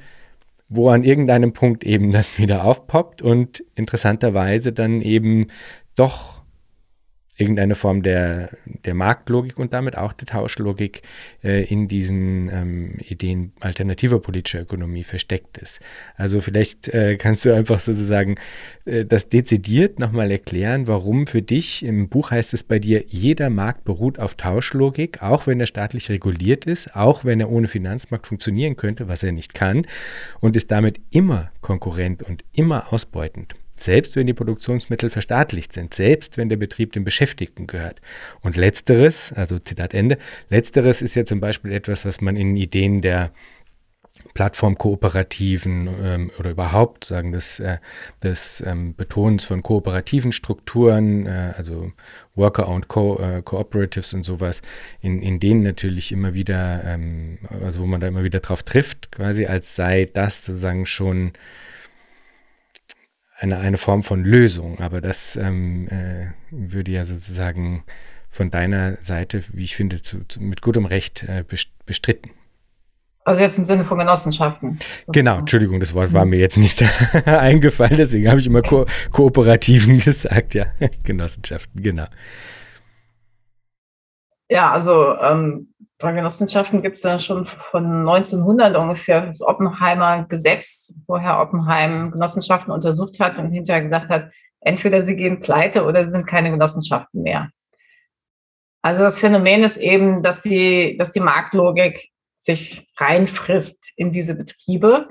wo 0.69 0.91
an 0.91 1.03
irgendeinem 1.03 1.55
Punkt 1.55 1.83
eben 1.83 2.13
das 2.13 2.39
wieder 2.39 2.65
aufpoppt 2.65 3.21
und 3.21 3.65
interessanterweise 3.75 4.73
dann 4.73 5.03
eben 5.03 5.49
doch 5.97 6.42
irgendeine 7.43 7.75
Form 7.75 8.03
der, 8.03 8.51
der 8.85 8.95
Marktlogik 8.95 9.59
und 9.59 9.73
damit 9.73 9.99
auch 9.99 10.13
der 10.13 10.27
Tauschlogik 10.27 11.03
äh, 11.43 11.65
in 11.65 11.89
diesen 11.89 12.49
ähm, 12.51 12.95
Ideen 12.99 13.53
alternativer 13.61 14.21
politischer 14.21 14.63
Ökonomie 14.63 15.05
versteckt 15.05 15.59
ist. 15.59 15.81
Also 16.17 16.41
vielleicht 16.41 16.89
äh, 16.89 17.17
kannst 17.17 17.45
du 17.45 17.55
einfach 17.55 17.81
sozusagen 17.81 18.37
äh, 18.85 19.05
das 19.05 19.29
dezidiert 19.29 19.99
nochmal 19.99 20.31
erklären, 20.31 20.87
warum 20.87 21.27
für 21.27 21.43
dich, 21.43 21.85
im 21.85 22.09
Buch 22.09 22.31
heißt 22.31 22.55
es 22.55 22.63
bei 22.63 22.79
dir, 22.79 23.05
jeder 23.09 23.51
Markt 23.51 23.85
beruht 23.85 24.19
auf 24.19 24.35
Tauschlogik, 24.35 25.23
auch 25.23 25.47
wenn 25.47 25.61
er 25.61 25.67
staatlich 25.67 26.09
reguliert 26.09 26.65
ist, 26.65 26.95
auch 26.95 27.25
wenn 27.25 27.41
er 27.41 27.51
ohne 27.51 27.69
Finanzmarkt 27.69 28.27
funktionieren 28.27 28.77
könnte, 28.77 29.09
was 29.09 29.23
er 29.23 29.33
nicht 29.33 29.55
kann, 29.55 29.87
und 30.41 30.57
ist 30.57 30.71
damit 30.71 31.01
immer 31.11 31.51
konkurrent 31.61 32.23
und 32.23 32.45
immer 32.53 32.93
ausbeutend. 32.93 33.55
Selbst 33.83 34.17
wenn 34.17 34.27
die 34.27 34.35
Produktionsmittel 34.35 35.11
verstaatlicht 35.11 35.73
sind, 35.73 35.95
selbst 35.95 36.39
wenn 36.39 36.49
der 36.49 36.57
Betrieb 36.57 36.93
den 36.93 37.05
Beschäftigten 37.05 37.67
gehört. 37.67 38.01
Und 38.41 38.57
letzteres, 38.57 39.33
also 39.33 39.59
Zitat 39.59 39.95
Ende, 39.95 40.19
letzteres 40.51 41.03
ist 41.03 41.15
ja 41.15 41.25
zum 41.25 41.41
Beispiel 41.41 41.73
etwas, 41.73 42.05
was 42.05 42.21
man 42.21 42.37
in 42.37 42.57
Ideen 42.57 43.03
der 43.03 43.33
Plattformkooperativen 44.35 45.89
ähm, 46.03 46.31
oder 46.39 46.51
überhaupt 46.51 47.05
sagen 47.05 47.33
des, 47.33 47.61
äh, 47.61 47.79
des 48.23 48.63
ähm, 48.67 48.95
Betonens 48.95 49.45
von 49.45 49.63
kooperativen 49.63 50.33
Strukturen, 50.33 51.27
äh, 51.27 51.55
also 51.57 51.93
Worker-owned 52.35 52.89
Co 52.89 53.19
äh, 53.19 53.43
Cooperatives 53.43 54.15
und 54.15 54.25
sowas, 54.25 54.63
in, 55.01 55.23
in 55.23 55.41
denen 55.41 55.63
natürlich 55.63 56.13
immer 56.13 56.35
wieder, 56.35 56.83
ähm, 56.85 57.39
also 57.63 57.81
wo 57.81 57.87
man 57.87 58.01
da 58.01 58.07
immer 58.07 58.25
wieder 58.25 58.41
drauf 58.41 58.63
trifft, 58.63 59.13
quasi 59.13 59.47
als 59.47 59.77
sei 59.77 60.09
das 60.13 60.45
sozusagen 60.45 60.87
schon 60.87 61.33
eine, 63.43 63.59
eine 63.59 63.77
Form 63.77 64.03
von 64.03 64.25
Lösung. 64.25 64.81
Aber 64.81 65.01
das 65.01 65.37
ähm, 65.37 65.89
äh, 65.89 66.29
würde 66.51 66.93
ja 66.93 67.05
sozusagen 67.05 67.85
von 68.31 68.51
deiner 68.51 68.97
Seite, 69.03 69.43
wie 69.53 69.65
ich 69.65 69.77
finde, 69.77 70.01
zu, 70.01 70.27
zu, 70.27 70.41
mit 70.41 70.63
gutem 70.63 70.87
Recht 70.87 71.25
äh, 71.25 71.45
bestritten. 71.85 72.31
Also 73.25 73.43
jetzt 73.43 73.59
im 73.59 73.65
Sinne 73.65 73.85
von 73.85 73.99
Genossenschaften. 73.99 74.79
Genau, 75.09 75.39
Entschuldigung, 75.39 75.79
das 75.79 75.95
Wort 75.95 76.13
war 76.13 76.25
mir 76.25 76.39
jetzt 76.39 76.57
nicht 76.57 76.83
eingefallen, 77.25 77.97
deswegen 77.97 78.29
habe 78.29 78.41
ich 78.41 78.47
immer 78.47 78.63
Ko 78.63 78.87
Kooperativen 79.13 79.99
gesagt, 80.05 80.55
ja. 80.55 80.67
Genossenschaften, 81.05 81.83
genau. 81.83 82.07
Ja, 84.51 84.73
also 84.73 85.17
ähm, 85.19 85.72
Genossenschaften 86.11 86.83
gibt 86.83 86.97
es 86.97 87.05
ja 87.05 87.21
schon 87.21 87.45
von 87.45 87.85
1900 88.09 88.77
ungefähr 88.77 89.27
das 89.27 89.41
Oppenheimer 89.41 90.27
Gesetz, 90.29 90.93
wo 91.07 91.19
Herr 91.19 91.41
Oppenheim 91.41 92.11
Genossenschaften 92.11 92.73
untersucht 92.73 93.21
hat 93.21 93.39
und 93.39 93.53
hinterher 93.53 93.83
gesagt 93.83 94.09
hat, 94.09 94.31
entweder 94.61 95.05
sie 95.05 95.15
gehen 95.15 95.41
pleite 95.41 95.85
oder 95.85 96.05
sie 96.05 96.11
sind 96.11 96.27
keine 96.27 96.51
Genossenschaften 96.51 97.23
mehr. 97.23 97.51
Also 98.83 99.05
das 99.05 99.19
Phänomen 99.19 99.63
ist 99.63 99.77
eben, 99.77 100.23
dass 100.25 100.43
die, 100.43 100.97
dass 100.99 101.13
die 101.13 101.21
Marktlogik 101.21 102.09
sich 102.39 102.89
reinfrisst 102.97 103.93
in 103.97 104.11
diese 104.11 104.35
Betriebe, 104.35 105.09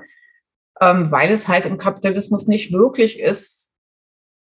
ähm, 0.80 1.10
weil 1.10 1.30
es 1.30 1.48
halt 1.48 1.64
im 1.64 1.78
Kapitalismus 1.78 2.46
nicht 2.46 2.70
möglich 2.70 3.18
ist, 3.18 3.72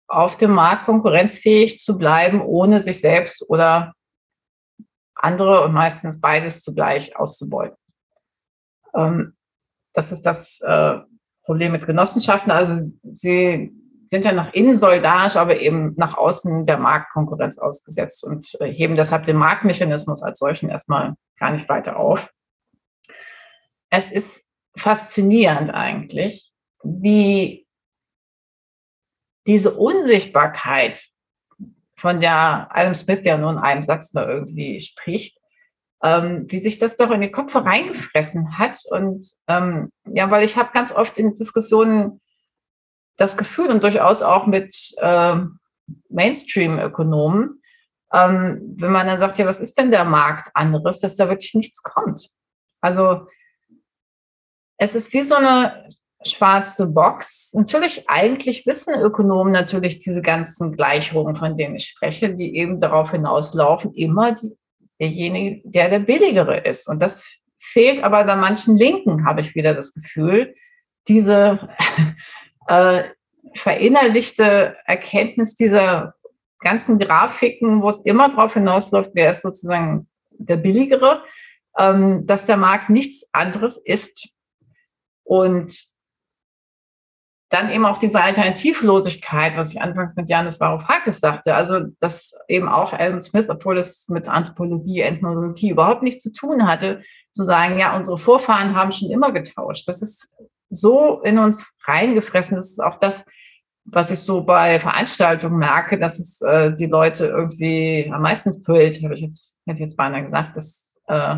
auf 0.09 0.37
dem 0.37 0.51
Markt 0.51 0.85
konkurrenzfähig 0.85 1.79
zu 1.79 1.97
bleiben, 1.97 2.41
ohne 2.41 2.81
sich 2.81 2.99
selbst 2.99 3.49
oder 3.49 3.93
andere 5.23 5.63
und 5.65 5.73
meistens 5.73 6.21
beides 6.21 6.63
zugleich 6.63 7.15
auszubeuten. 7.15 7.77
Ähm, 8.95 9.35
das 9.93 10.11
ist 10.11 10.25
das 10.25 10.59
äh, 10.61 10.99
Problem 11.43 11.73
mit 11.73 11.85
Genossenschaften. 11.85 12.51
Also 12.51 12.77
sie 13.13 13.73
sind 14.07 14.25
ja 14.25 14.31
nach 14.31 14.53
innen 14.53 14.79
solidarisch, 14.79 15.35
aber 15.35 15.59
eben 15.59 15.93
nach 15.95 16.17
außen 16.17 16.65
der 16.65 16.77
Marktkonkurrenz 16.77 17.57
ausgesetzt 17.57 18.23
und 18.23 18.57
äh, 18.59 18.71
heben 18.71 18.95
deshalb 18.95 19.25
den 19.25 19.37
Marktmechanismus 19.37 20.21
als 20.21 20.39
solchen 20.39 20.69
erstmal 20.69 21.15
gar 21.37 21.51
nicht 21.51 21.67
weiter 21.69 21.97
auf 21.97 22.29
es 23.91 24.09
ist 24.11 24.47
faszinierend 24.75 25.69
eigentlich, 25.69 26.51
wie 26.81 27.67
diese 29.45 29.77
Unsichtbarkeit, 29.77 31.05
von 32.01 32.19
der 32.19 32.67
Adam 32.75 32.95
Smith 32.95 33.23
ja 33.23 33.37
nur 33.37 33.51
in 33.51 33.59
einem 33.59 33.83
Satz 33.83 34.13
nur 34.13 34.27
irgendwie 34.27 34.81
spricht, 34.81 35.37
ähm, 36.03 36.45
wie 36.49 36.59
sich 36.59 36.79
das 36.79 36.97
doch 36.97 37.11
in 37.11 37.21
die 37.21 37.31
Köpfe 37.31 37.63
reingefressen 37.63 38.57
hat. 38.57 38.79
Und 38.89 39.25
ähm, 39.47 39.91
ja, 40.05 40.31
weil 40.31 40.43
ich 40.43 40.57
habe 40.57 40.71
ganz 40.73 40.91
oft 40.91 41.17
in 41.19 41.35
Diskussionen 41.35 42.19
das 43.17 43.37
Gefühl 43.37 43.69
und 43.69 43.83
durchaus 43.83 44.23
auch 44.23 44.47
mit 44.47 44.75
äh, 44.97 45.35
Mainstream-Ökonomen, 46.09 47.61
ähm, 48.11 48.75
wenn 48.77 48.91
man 48.91 49.05
dann 49.05 49.19
sagt, 49.19 49.37
ja, 49.37 49.45
was 49.45 49.59
ist 49.59 49.77
denn 49.77 49.91
der 49.91 50.05
Markt 50.05 50.49
anderes, 50.55 51.01
dass 51.01 51.17
da 51.17 51.29
wirklich 51.29 51.53
nichts 51.53 51.83
kommt. 51.83 52.29
Also 52.81 53.27
es 54.77 54.95
ist 54.95 55.13
wie 55.13 55.21
so 55.21 55.35
eine 55.35 55.87
schwarze 56.23 56.87
Box. 56.87 57.51
Natürlich, 57.53 58.09
eigentlich 58.09 58.65
wissen 58.65 58.93
Ökonomen 58.93 59.51
natürlich 59.51 59.99
diese 59.99 60.21
ganzen 60.21 60.71
Gleichungen, 60.73 61.35
von 61.35 61.57
denen 61.57 61.75
ich 61.75 61.85
spreche, 61.85 62.33
die 62.33 62.55
eben 62.57 62.79
darauf 62.79 63.11
hinauslaufen, 63.11 63.93
immer 63.93 64.35
derjenige, 64.99 65.61
der 65.65 65.89
der 65.89 65.99
billigere 65.99 66.59
ist. 66.59 66.87
Und 66.87 67.01
das 67.01 67.39
fehlt 67.59 68.03
aber 68.03 68.23
dann 68.23 68.39
manchen 68.39 68.77
Linken, 68.77 69.25
habe 69.25 69.41
ich 69.41 69.55
wieder 69.55 69.73
das 69.73 69.93
Gefühl, 69.93 70.55
diese 71.07 71.69
äh, 72.67 73.03
verinnerlichte 73.55 74.77
Erkenntnis 74.85 75.55
dieser 75.55 76.13
ganzen 76.59 76.99
Grafiken, 76.99 77.81
wo 77.81 77.89
es 77.89 78.01
immer 78.01 78.29
darauf 78.29 78.53
hinausläuft, 78.53 79.11
wer 79.13 79.31
ist 79.31 79.41
sozusagen 79.41 80.07
der 80.29 80.57
billigere, 80.57 81.23
ähm, 81.77 82.25
dass 82.27 82.45
der 82.45 82.57
Markt 82.57 82.89
nichts 82.89 83.25
anderes 83.31 83.77
ist 83.77 84.35
und 85.23 85.90
dann 87.51 87.69
eben 87.69 87.85
auch 87.85 87.97
diese 87.97 88.21
Alternativlosigkeit, 88.21 89.57
was 89.57 89.73
ich 89.73 89.81
anfangs 89.81 90.15
mit 90.15 90.29
Janis 90.29 90.59
Varoufakis 90.59 91.19
sagte, 91.19 91.53
also 91.53 91.81
dass 91.99 92.33
eben 92.47 92.69
auch 92.69 92.93
Alan 92.93 93.21
Smith, 93.21 93.49
obwohl 93.49 93.77
es 93.77 94.07
mit 94.07 94.29
Anthropologie, 94.29 95.01
Ethnologie 95.01 95.69
überhaupt 95.69 96.01
nichts 96.01 96.23
zu 96.23 96.31
tun 96.31 96.65
hatte, 96.65 97.03
zu 97.31 97.43
sagen, 97.43 97.77
ja, 97.77 97.95
unsere 97.95 98.17
Vorfahren 98.17 98.75
haben 98.75 98.93
schon 98.93 99.11
immer 99.11 99.33
getauscht. 99.33 99.87
Das 99.87 100.01
ist 100.01 100.33
so 100.69 101.21
in 101.21 101.39
uns 101.39 101.69
reingefressen. 101.85 102.55
Das 102.55 102.71
ist 102.71 102.81
auch 102.81 102.97
das, 102.97 103.25
was 103.83 104.11
ich 104.11 104.19
so 104.19 104.43
bei 104.43 104.79
Veranstaltungen 104.79 105.57
merke, 105.57 105.99
dass 105.99 106.19
es 106.19 106.41
äh, 106.41 106.73
die 106.73 106.85
Leute 106.85 107.25
irgendwie 107.25 108.09
am 108.13 108.21
meisten 108.21 108.63
füllt, 108.63 109.03
habe 109.03 109.13
ich 109.13 109.21
jetzt, 109.21 109.59
hätte 109.65 109.81
jetzt 109.81 109.97
beinahe 109.97 110.23
gesagt, 110.23 110.55
dass 110.55 111.01
äh, 111.07 111.37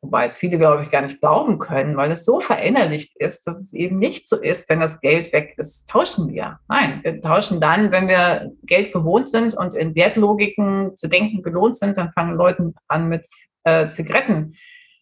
Wobei 0.00 0.26
es 0.26 0.36
viele, 0.36 0.58
glaube 0.58 0.84
ich, 0.84 0.90
gar 0.90 1.02
nicht 1.02 1.20
glauben 1.20 1.58
können, 1.58 1.96
weil 1.96 2.12
es 2.12 2.24
so 2.24 2.40
verinnerlicht 2.40 3.16
ist, 3.16 3.46
dass 3.48 3.60
es 3.60 3.72
eben 3.72 3.98
nicht 3.98 4.28
so 4.28 4.36
ist, 4.36 4.68
wenn 4.68 4.78
das 4.78 5.00
Geld 5.00 5.32
weg 5.32 5.54
ist, 5.56 5.90
tauschen 5.90 6.28
wir. 6.32 6.60
Nein, 6.68 7.00
wir 7.02 7.20
tauschen 7.20 7.60
dann, 7.60 7.90
wenn 7.90 8.06
wir 8.06 8.52
Geld 8.62 8.92
gewohnt 8.92 9.28
sind 9.28 9.54
und 9.54 9.74
in 9.74 9.96
Wertlogiken 9.96 10.96
zu 10.96 11.08
denken 11.08 11.42
gelohnt 11.42 11.76
sind, 11.76 11.96
dann 11.96 12.12
fangen 12.12 12.36
Leute 12.36 12.72
an 12.86 13.08
mit 13.08 13.26
äh, 13.64 13.88
Zigaretten 13.88 14.54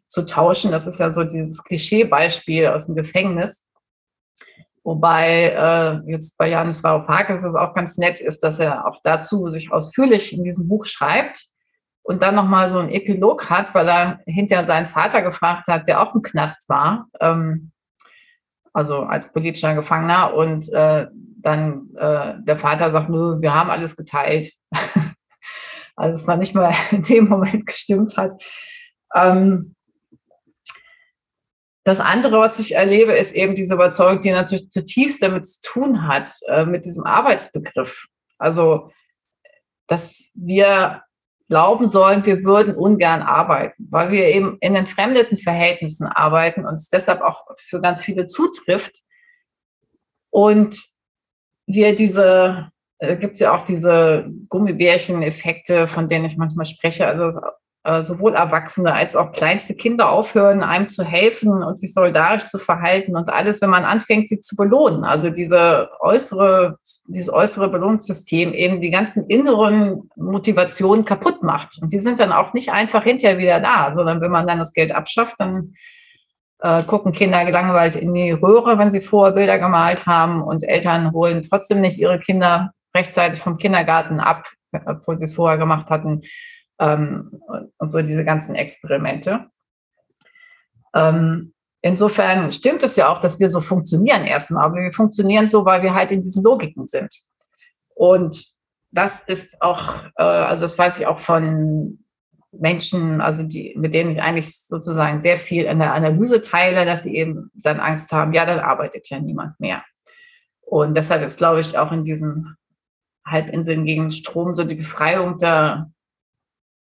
zu 0.08 0.24
tauschen. 0.24 0.70
Das 0.70 0.86
ist 0.86 0.98
ja 0.98 1.12
so 1.12 1.24
dieses 1.24 1.62
Klischeebeispiel 1.62 2.68
aus 2.68 2.86
dem 2.86 2.94
Gefängnis. 2.94 3.66
Wobei 4.82 5.50
äh, 5.50 6.10
jetzt 6.10 6.38
bei 6.38 6.48
Janis 6.48 6.82
Varoufakis 6.82 7.44
es 7.44 7.54
auch 7.54 7.74
ganz 7.74 7.98
nett 7.98 8.20
ist, 8.20 8.42
dass 8.42 8.58
er 8.60 8.86
auch 8.86 9.00
dazu 9.04 9.48
sich 9.48 9.72
ausführlich 9.72 10.32
in 10.32 10.42
diesem 10.42 10.68
Buch 10.68 10.86
schreibt 10.86 11.44
und 12.06 12.22
dann 12.22 12.36
nochmal 12.36 12.70
so 12.70 12.78
einen 12.78 12.90
Epilog 12.90 13.50
hat, 13.50 13.74
weil 13.74 13.88
er 13.88 14.20
hinterher 14.26 14.64
seinen 14.64 14.86
Vater 14.86 15.22
gefragt 15.22 15.66
hat, 15.66 15.88
der 15.88 16.00
auch 16.00 16.14
im 16.14 16.22
Knast 16.22 16.68
war, 16.68 17.08
ähm, 17.20 17.72
also 18.72 19.00
als 19.00 19.32
politischer 19.32 19.74
Gefangener. 19.74 20.34
Und 20.34 20.72
äh, 20.72 21.08
dann 21.12 21.88
äh, 21.96 22.34
der 22.38 22.58
Vater 22.58 22.92
sagt, 22.92 23.10
nö, 23.10 23.40
wir 23.40 23.52
haben 23.52 23.70
alles 23.70 23.96
geteilt. 23.96 24.52
also 25.96 26.14
es 26.14 26.26
noch 26.28 26.36
nicht 26.36 26.54
mal 26.54 26.72
in 26.92 27.02
dem 27.02 27.28
Moment 27.28 27.66
gestimmt 27.66 28.16
hat. 28.16 28.40
Ähm, 29.12 29.74
das 31.82 31.98
andere, 31.98 32.38
was 32.38 32.60
ich 32.60 32.76
erlebe, 32.76 33.12
ist 33.12 33.34
eben 33.34 33.56
diese 33.56 33.74
Überzeugung, 33.74 34.20
die 34.20 34.30
natürlich 34.30 34.70
zutiefst 34.70 35.22
damit 35.22 35.46
zu 35.46 35.60
tun 35.62 36.06
hat, 36.06 36.30
äh, 36.46 36.66
mit 36.66 36.84
diesem 36.84 37.04
Arbeitsbegriff. 37.04 38.06
Also, 38.38 38.92
dass 39.88 40.30
wir 40.34 41.02
glauben 41.48 41.86
sollen, 41.86 42.24
wir 42.24 42.42
würden 42.44 42.74
ungern 42.74 43.22
arbeiten, 43.22 43.86
weil 43.90 44.10
wir 44.10 44.26
eben 44.26 44.58
in 44.60 44.74
entfremdeten 44.74 45.38
Verhältnissen 45.38 46.06
arbeiten 46.06 46.66
und 46.66 46.74
es 46.74 46.88
deshalb 46.88 47.22
auch 47.22 47.46
für 47.68 47.80
ganz 47.80 48.02
viele 48.02 48.26
zutrifft. 48.26 49.02
Und 50.30 50.76
wir 51.66 51.94
diese, 51.94 52.70
äh, 52.98 53.16
gibt 53.16 53.34
es 53.34 53.40
ja 53.40 53.56
auch 53.56 53.64
diese 53.64 54.28
Gummibärchen-Effekte, 54.48 55.86
von 55.86 56.08
denen 56.08 56.24
ich 56.24 56.36
manchmal 56.36 56.66
spreche. 56.66 57.06
Also 57.06 57.40
sowohl 58.04 58.34
Erwachsene 58.34 58.92
als 58.92 59.14
auch 59.14 59.30
kleinste 59.30 59.74
Kinder 59.74 60.10
aufhören, 60.10 60.64
einem 60.64 60.88
zu 60.88 61.04
helfen 61.04 61.62
und 61.62 61.78
sich 61.78 61.94
solidarisch 61.94 62.46
zu 62.46 62.58
verhalten 62.58 63.14
und 63.16 63.28
alles, 63.28 63.62
wenn 63.62 63.70
man 63.70 63.84
anfängt, 63.84 64.28
sie 64.28 64.40
zu 64.40 64.56
belohnen. 64.56 65.04
Also 65.04 65.30
diese 65.30 65.90
äußere, 66.00 66.78
dieses 67.06 67.32
äußere 67.32 67.68
Belohnungssystem 67.68 68.54
eben 68.54 68.80
die 68.80 68.90
ganzen 68.90 69.26
inneren 69.26 70.10
Motivationen 70.16 71.04
kaputt 71.04 71.44
macht. 71.44 71.80
Und 71.80 71.92
die 71.92 72.00
sind 72.00 72.18
dann 72.18 72.32
auch 72.32 72.54
nicht 72.54 72.72
einfach 72.72 73.04
hinterher 73.04 73.38
wieder 73.38 73.60
da, 73.60 73.92
sondern 73.94 74.20
wenn 74.20 74.32
man 74.32 74.48
dann 74.48 74.58
das 74.58 74.72
Geld 74.72 74.92
abschafft, 74.92 75.36
dann 75.38 75.74
äh, 76.60 76.82
gucken 76.82 77.12
Kinder 77.12 77.44
gelangweilt 77.44 77.94
in 77.94 78.12
die 78.14 78.32
Röhre, 78.32 78.78
wenn 78.78 78.90
sie 78.90 79.00
vorher 79.00 79.34
Bilder 79.34 79.60
gemalt 79.60 80.06
haben 80.06 80.42
und 80.42 80.64
Eltern 80.64 81.12
holen 81.12 81.46
trotzdem 81.48 81.80
nicht 81.80 81.98
ihre 81.98 82.18
Kinder 82.18 82.72
rechtzeitig 82.96 83.40
vom 83.40 83.58
Kindergarten 83.58 84.18
ab, 84.18 84.48
obwohl 84.86 85.18
sie 85.18 85.26
es 85.26 85.34
vorher 85.34 85.58
gemacht 85.58 85.88
hatten 85.88 86.22
ähm, 86.78 87.40
und 87.78 87.92
so 87.92 88.02
diese 88.02 88.24
ganzen 88.24 88.54
Experimente. 88.54 89.46
Ähm, 90.94 91.54
insofern 91.82 92.50
stimmt 92.50 92.82
es 92.82 92.96
ja 92.96 93.08
auch, 93.08 93.20
dass 93.20 93.38
wir 93.38 93.50
so 93.50 93.60
funktionieren 93.60 94.24
erstmal, 94.24 94.64
aber 94.64 94.76
wir 94.76 94.92
funktionieren 94.92 95.48
so, 95.48 95.64
weil 95.64 95.82
wir 95.82 95.94
halt 95.94 96.10
in 96.12 96.22
diesen 96.22 96.42
Logiken 96.42 96.86
sind. 96.86 97.14
Und 97.94 98.44
das 98.90 99.20
ist 99.20 99.60
auch, 99.60 100.04
äh, 100.16 100.22
also 100.22 100.64
das 100.64 100.78
weiß 100.78 100.98
ich 100.98 101.06
auch 101.06 101.20
von 101.20 101.98
Menschen, 102.52 103.20
also 103.20 103.42
die, 103.42 103.74
mit 103.76 103.94
denen 103.94 104.10
ich 104.12 104.22
eigentlich 104.22 104.56
sozusagen 104.58 105.20
sehr 105.20 105.36
viel 105.36 105.64
in 105.64 105.78
der 105.78 105.94
Analyse 105.94 106.40
teile, 106.40 106.84
dass 106.86 107.02
sie 107.02 107.14
eben 107.14 107.50
dann 107.54 107.80
Angst 107.80 108.12
haben, 108.12 108.32
ja, 108.32 108.46
dann 108.46 108.60
arbeitet 108.60 109.08
ja 109.10 109.20
niemand 109.20 109.58
mehr. 109.60 109.82
Und 110.62 110.96
deshalb 110.96 111.24
ist, 111.24 111.38
glaube 111.38 111.60
ich, 111.60 111.76
auch 111.78 111.92
in 111.92 112.04
diesen 112.04 112.56
Halbinseln 113.26 113.84
gegen 113.84 114.10
Strom 114.10 114.54
so 114.54 114.64
die 114.64 114.74
Befreiung 114.74 115.38
der 115.38 115.90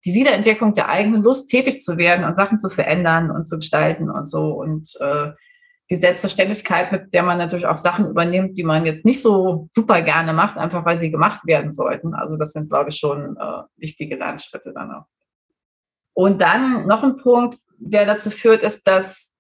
die 0.05 0.14
Wiederentdeckung 0.14 0.74
der 0.74 0.88
eigenen 0.88 1.22
Lust, 1.22 1.48
tätig 1.48 1.80
zu 1.80 1.96
werden 1.98 2.24
und 2.24 2.34
Sachen 2.34 2.59
zu 2.59 2.70
verändern 2.70 3.30
und 3.30 3.46
zu 3.46 3.57
gestalten 3.57 4.11
und 4.11 4.26
so. 4.26 4.53
Und 4.53 4.96
äh, 5.01 5.32
die 5.90 5.96
Selbstverständlichkeit, 5.96 6.92
mit 6.92 7.12
der 7.12 7.24
man 7.24 7.38
natürlich 7.38 7.66
auch 7.66 7.78
Sachen 7.78 8.09
übernimmt, 8.09 8.57
die 8.57 8.62
man 8.62 8.86
jetzt 8.86 9.05
nicht 9.05 9.20
so 9.20 9.68
super 9.72 10.03
gerne 10.03 10.32
macht, 10.32 10.57
einfach 10.57 10.84
weil 10.84 10.98
sie 10.98 11.11
gemacht 11.11 11.40
werden 11.44 11.72
sollten. 11.72 12.14
Also 12.14 12.36
das 12.36 12.53
sind, 12.53 12.70
glaube 12.70 12.90
ich, 12.90 12.96
schon 12.96 13.36
äh, 13.36 13.62
wichtige 13.76 14.16
Lernschritte 14.16 14.72
dann 14.72 14.92
auch. 14.92 15.05
Und 16.14 16.40
dann 16.40 16.86
noch 16.86 17.03
ein 17.03 17.16
Punkt, 17.16 17.59
der 17.78 18.07
dazu 18.07 18.30
führt, 18.30 18.62
ist, 18.62 18.86
dass 18.86 19.34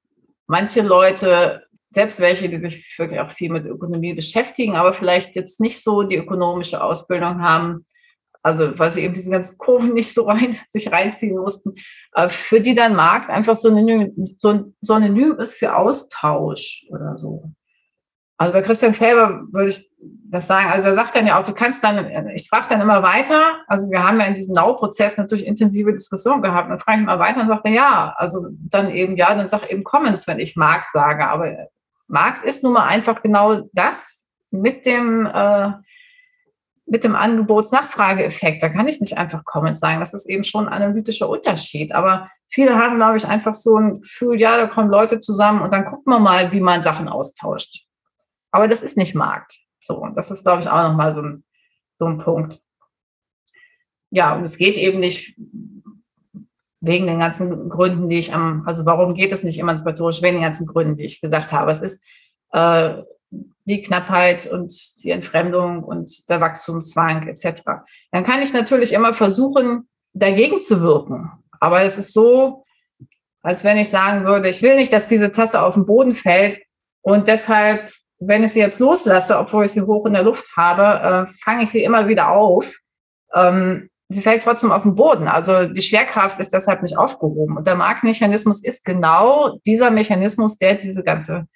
manche 0.46 0.82
Leute, 0.82 1.62
selbst 1.90 2.20
welche, 2.20 2.48
die 2.48 2.58
sich 2.58 2.98
wirklich 2.98 3.20
auch 3.20 3.30
viel 3.32 3.50
mit 3.50 3.66
Ökonomie 3.66 4.14
beschäftigen, 4.14 4.76
aber 4.76 4.94
vielleicht 4.94 5.36
jetzt 5.36 5.60
nicht 5.60 5.82
so 5.82 6.02
die 6.02 6.16
ökonomische 6.16 6.82
Ausbildung 6.82 7.42
haben, 7.42 7.86
also 8.42 8.78
weil 8.78 8.90
sie 8.90 9.02
eben 9.02 9.14
diese 9.14 9.30
ganzen 9.30 9.58
Kurven 9.58 9.94
nicht 9.94 10.14
so 10.14 10.24
rein, 10.24 10.56
sich 10.68 10.90
reinziehen 10.90 11.36
mussten, 11.36 11.74
äh, 12.14 12.28
für 12.28 12.60
die 12.60 12.74
dann 12.74 12.96
Markt 12.96 13.30
einfach 13.30 13.56
synonym, 13.56 14.34
so, 14.36 14.72
synonym 14.80 15.38
ist 15.38 15.54
für 15.54 15.76
Austausch 15.76 16.86
oder 16.90 17.16
so. 17.16 17.52
Also 18.40 18.54
bei 18.54 18.62
Christian 18.62 18.94
Felber 18.94 19.42
würde 19.52 19.68
ich 19.68 19.90
das 20.30 20.46
sagen. 20.46 20.70
Also 20.70 20.88
er 20.88 20.94
sagt 20.94 21.14
dann 21.14 21.26
ja 21.26 21.38
auch, 21.38 21.44
du 21.44 21.52
kannst 21.52 21.84
dann, 21.84 22.28
ich 22.34 22.48
frage 22.48 22.68
dann 22.70 22.80
immer 22.80 23.02
weiter. 23.02 23.58
Also 23.66 23.90
wir 23.90 24.02
haben 24.02 24.18
ja 24.18 24.24
in 24.24 24.34
diesem 24.34 24.54
Now-Prozess 24.54 25.18
natürlich 25.18 25.44
intensive 25.44 25.92
Diskussionen 25.92 26.40
gehabt. 26.40 26.70
Dann 26.70 26.78
frage 26.78 27.00
ich 27.00 27.02
immer 27.02 27.18
weiter 27.18 27.42
und 27.42 27.48
sagt 27.48 27.66
er, 27.66 27.72
ja, 27.72 28.14
also 28.16 28.46
dann 28.50 28.90
eben, 28.92 29.18
ja, 29.18 29.34
dann 29.34 29.50
sag 29.50 29.70
eben 29.70 29.84
Commons, 29.84 30.26
wenn 30.26 30.38
ich 30.38 30.56
Markt 30.56 30.90
sage. 30.90 31.28
Aber 31.28 31.54
Markt 32.08 32.46
ist 32.46 32.62
nun 32.62 32.72
mal 32.72 32.86
einfach 32.86 33.20
genau 33.20 33.68
das 33.74 34.26
mit 34.50 34.86
dem, 34.86 35.26
äh, 35.26 35.72
mit 36.90 37.04
dem 37.04 37.14
Angebots-Nachfrage-Effekt. 37.14 38.64
Da 38.64 38.68
kann 38.68 38.88
ich 38.88 39.00
nicht 39.00 39.16
einfach 39.16 39.44
Comments 39.44 39.78
sagen. 39.78 40.00
Das 40.00 40.12
ist 40.12 40.28
eben 40.28 40.42
schon 40.42 40.66
ein 40.66 40.82
analytischer 40.82 41.28
Unterschied. 41.28 41.92
Aber 41.92 42.28
viele 42.48 42.74
haben, 42.74 42.96
glaube 42.96 43.16
ich, 43.16 43.26
einfach 43.26 43.54
so 43.54 43.76
ein 43.76 44.00
Gefühl, 44.00 44.40
ja, 44.40 44.56
da 44.56 44.66
kommen 44.66 44.90
Leute 44.90 45.20
zusammen 45.20 45.62
und 45.62 45.72
dann 45.72 45.84
gucken 45.84 46.12
wir 46.12 46.18
mal, 46.18 46.50
wie 46.50 46.60
man 46.60 46.82
Sachen 46.82 47.08
austauscht. 47.08 47.86
Aber 48.50 48.66
das 48.66 48.82
ist 48.82 48.96
nicht 48.96 49.14
Markt. 49.14 49.56
So, 49.80 49.98
und 49.98 50.16
das 50.16 50.32
ist, 50.32 50.42
glaube 50.42 50.62
ich, 50.62 50.68
auch 50.68 50.82
nochmal 50.88 51.14
so 51.14 51.22
ein, 51.22 51.44
so 51.96 52.06
ein 52.06 52.18
Punkt. 52.18 52.60
Ja, 54.10 54.34
und 54.34 54.42
es 54.42 54.58
geht 54.58 54.76
eben 54.76 54.98
nicht 54.98 55.36
wegen 56.80 57.06
den 57.06 57.20
ganzen 57.20 57.68
Gründen, 57.68 58.08
die 58.08 58.18
ich 58.18 58.34
am, 58.34 58.64
also 58.66 58.84
warum 58.84 59.14
geht 59.14 59.30
es 59.30 59.44
nicht 59.44 59.60
emanzipatorisch, 59.60 60.22
wegen 60.22 60.38
den 60.38 60.42
ganzen 60.42 60.66
Gründen, 60.66 60.96
die 60.96 61.04
ich 61.04 61.20
gesagt 61.20 61.52
habe. 61.52 61.70
Es 61.70 61.82
ist 61.82 62.02
äh, 62.50 63.02
die 63.30 63.82
Knappheit 63.82 64.46
und 64.46 64.74
die 65.02 65.10
Entfremdung 65.10 65.84
und 65.84 66.28
der 66.28 66.40
Wachstumszwang 66.40 67.28
etc. 67.28 67.62
Dann 68.10 68.24
kann 68.24 68.42
ich 68.42 68.52
natürlich 68.52 68.92
immer 68.92 69.14
versuchen, 69.14 69.88
dagegen 70.12 70.60
zu 70.60 70.80
wirken. 70.80 71.30
Aber 71.60 71.82
es 71.82 71.98
ist 71.98 72.12
so, 72.12 72.64
als 73.42 73.64
wenn 73.64 73.78
ich 73.78 73.88
sagen 73.88 74.24
würde, 74.24 74.48
ich 74.48 74.62
will 74.62 74.76
nicht, 74.76 74.92
dass 74.92 75.08
diese 75.08 75.32
Tasse 75.32 75.62
auf 75.62 75.74
den 75.74 75.86
Boden 75.86 76.14
fällt 76.14 76.60
und 77.02 77.28
deshalb, 77.28 77.90
wenn 78.18 78.44
ich 78.44 78.52
sie 78.52 78.60
jetzt 78.60 78.80
loslasse, 78.80 79.38
obwohl 79.38 79.64
ich 79.64 79.72
sie 79.72 79.82
hoch 79.82 80.04
in 80.06 80.12
der 80.12 80.22
Luft 80.22 80.46
habe, 80.56 81.28
äh, 81.28 81.34
fange 81.44 81.62
ich 81.62 81.70
sie 81.70 81.82
immer 81.82 82.08
wieder 82.08 82.30
auf. 82.30 82.76
Ähm, 83.34 83.88
sie 84.08 84.20
fällt 84.20 84.42
trotzdem 84.42 84.72
auf 84.72 84.82
den 84.82 84.94
Boden. 84.94 85.28
Also 85.28 85.66
die 85.66 85.80
Schwerkraft 85.80 86.38
ist 86.40 86.52
deshalb 86.52 86.82
nicht 86.82 86.98
aufgehoben. 86.98 87.56
Und 87.56 87.66
der 87.66 87.76
Marktmechanismus 87.76 88.62
ist 88.62 88.84
genau 88.84 89.58
dieser 89.64 89.90
Mechanismus, 89.90 90.58
der 90.58 90.74
diese 90.74 91.02
ganze 91.02 91.46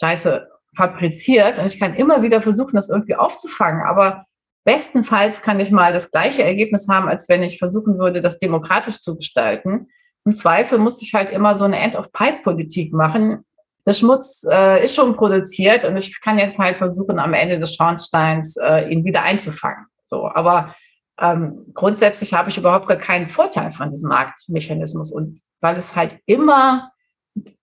Scheiße 0.00 0.48
fabriziert 0.74 1.58
und 1.58 1.66
ich 1.66 1.78
kann 1.78 1.94
immer 1.94 2.22
wieder 2.22 2.40
versuchen, 2.42 2.76
das 2.76 2.88
irgendwie 2.88 3.14
aufzufangen. 3.14 3.82
Aber 3.82 4.24
bestenfalls 4.64 5.42
kann 5.42 5.60
ich 5.60 5.70
mal 5.70 5.92
das 5.92 6.10
gleiche 6.10 6.42
Ergebnis 6.42 6.88
haben, 6.88 7.08
als 7.08 7.28
wenn 7.28 7.42
ich 7.42 7.58
versuchen 7.58 7.98
würde, 7.98 8.22
das 8.22 8.38
demokratisch 8.38 9.00
zu 9.00 9.16
gestalten. 9.16 9.88
Im 10.24 10.34
Zweifel 10.34 10.78
muss 10.78 11.02
ich 11.02 11.14
halt 11.14 11.30
immer 11.30 11.54
so 11.54 11.64
eine 11.64 11.78
End-of-Pipe-Politik 11.78 12.92
machen. 12.92 13.44
Der 13.84 13.94
Schmutz 13.94 14.46
äh, 14.48 14.84
ist 14.84 14.94
schon 14.94 15.16
produziert 15.16 15.84
und 15.84 15.96
ich 15.96 16.20
kann 16.20 16.38
jetzt 16.38 16.58
halt 16.58 16.76
versuchen, 16.76 17.18
am 17.18 17.34
Ende 17.34 17.58
des 17.58 17.74
Schornsteins 17.74 18.56
äh, 18.56 18.88
ihn 18.88 19.04
wieder 19.04 19.22
einzufangen. 19.22 19.86
So, 20.04 20.28
aber 20.28 20.76
ähm, 21.20 21.66
grundsätzlich 21.74 22.32
habe 22.32 22.50
ich 22.50 22.58
überhaupt 22.58 22.86
gar 22.86 22.96
keinen 22.96 23.28
Vorteil 23.28 23.72
von 23.72 23.90
diesem 23.90 24.08
Marktmechanismus 24.08 25.10
und 25.10 25.40
weil 25.60 25.76
es 25.76 25.96
halt 25.96 26.18
immer 26.26 26.92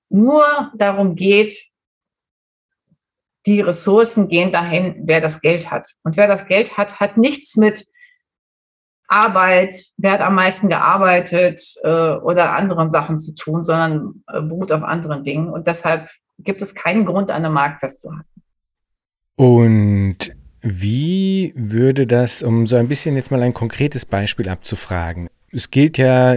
nur 0.09 0.43
darum 0.75 1.15
geht, 1.15 1.55
die 3.45 3.61
Ressourcen 3.61 4.27
gehen 4.27 4.51
dahin, 4.51 5.03
wer 5.05 5.21
das 5.21 5.41
Geld 5.41 5.71
hat. 5.71 5.87
Und 6.03 6.17
wer 6.17 6.27
das 6.27 6.45
Geld 6.45 6.77
hat, 6.77 6.99
hat 6.99 7.17
nichts 7.17 7.55
mit 7.55 7.85
Arbeit, 9.07 9.75
wer 9.97 10.11
hat 10.11 10.21
am 10.21 10.35
meisten 10.35 10.69
gearbeitet 10.69 11.61
äh, 11.83 11.87
oder 11.87 12.53
anderen 12.53 12.91
Sachen 12.91 13.19
zu 13.19 13.33
tun, 13.33 13.63
sondern 13.63 14.23
äh, 14.31 14.41
beruht 14.41 14.71
auf 14.71 14.83
anderen 14.83 15.23
Dingen. 15.23 15.49
Und 15.49 15.67
deshalb 15.67 16.09
gibt 16.37 16.61
es 16.61 16.75
keinen 16.75 17.05
Grund, 17.05 17.31
eine 17.31 17.49
Markt 17.49 17.79
festzuhalten. 17.79 18.27
Und 19.35 20.35
wie 20.61 21.53
würde 21.55 22.05
das, 22.05 22.43
um 22.43 22.67
so 22.67 22.75
ein 22.75 22.87
bisschen 22.87 23.15
jetzt 23.15 23.31
mal 23.31 23.41
ein 23.41 23.53
konkretes 23.53 24.05
Beispiel 24.05 24.49
abzufragen, 24.49 25.29
es 25.51 25.71
gilt 25.71 25.97
ja 25.97 26.35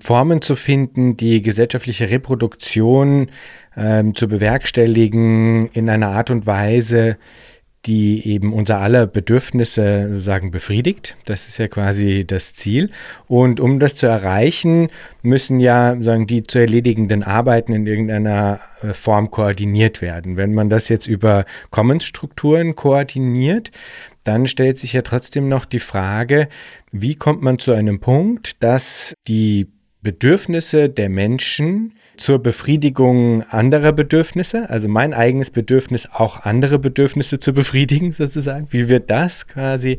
Formen 0.00 0.42
zu 0.42 0.54
finden, 0.54 1.16
die 1.16 1.42
gesellschaftliche 1.42 2.10
Reproduktion 2.10 3.30
ähm, 3.76 4.14
zu 4.14 4.28
bewerkstelligen 4.28 5.68
in 5.68 5.88
einer 5.88 6.08
Art 6.08 6.30
und 6.30 6.46
Weise, 6.46 7.16
die 7.86 8.28
eben 8.28 8.52
unser 8.52 8.78
aller 8.78 9.06
Bedürfnisse 9.08 10.08
sozusagen 10.10 10.52
befriedigt. 10.52 11.16
Das 11.24 11.48
ist 11.48 11.58
ja 11.58 11.66
quasi 11.66 12.24
das 12.24 12.54
Ziel. 12.54 12.90
Und 13.26 13.58
um 13.58 13.80
das 13.80 13.96
zu 13.96 14.06
erreichen, 14.06 14.88
müssen 15.22 15.58
ja 15.58 15.96
sagen 16.00 16.28
die 16.28 16.44
zu 16.44 16.60
erledigenden 16.60 17.24
Arbeiten 17.24 17.72
in 17.72 17.86
irgendeiner 17.86 18.60
äh, 18.82 18.92
Form 18.92 19.30
koordiniert 19.30 20.00
werden. 20.00 20.36
Wenn 20.36 20.54
man 20.54 20.68
das 20.68 20.88
jetzt 20.88 21.08
über 21.08 21.44
Commons-Strukturen 21.70 22.76
koordiniert, 22.76 23.72
dann 24.22 24.46
stellt 24.46 24.78
sich 24.78 24.92
ja 24.92 25.02
trotzdem 25.02 25.48
noch 25.48 25.64
die 25.64 25.80
Frage, 25.80 26.48
wie 26.92 27.16
kommt 27.16 27.42
man 27.42 27.58
zu 27.58 27.72
einem 27.72 28.00
Punkt, 28.00 28.62
dass 28.62 29.14
die 29.26 29.68
Bedürfnisse 30.02 30.88
der 30.88 31.08
Menschen 31.08 31.94
zur 32.16 32.40
Befriedigung 32.40 33.44
anderer 33.44 33.92
Bedürfnisse, 33.92 34.68
also 34.68 34.88
mein 34.88 35.14
eigenes 35.14 35.50
Bedürfnis, 35.50 36.08
auch 36.12 36.40
andere 36.40 36.78
Bedürfnisse 36.78 37.38
zu 37.38 37.52
befriedigen, 37.52 38.12
sozusagen. 38.12 38.66
Wie 38.70 38.88
wird 38.88 39.10
das 39.10 39.46
quasi 39.46 39.98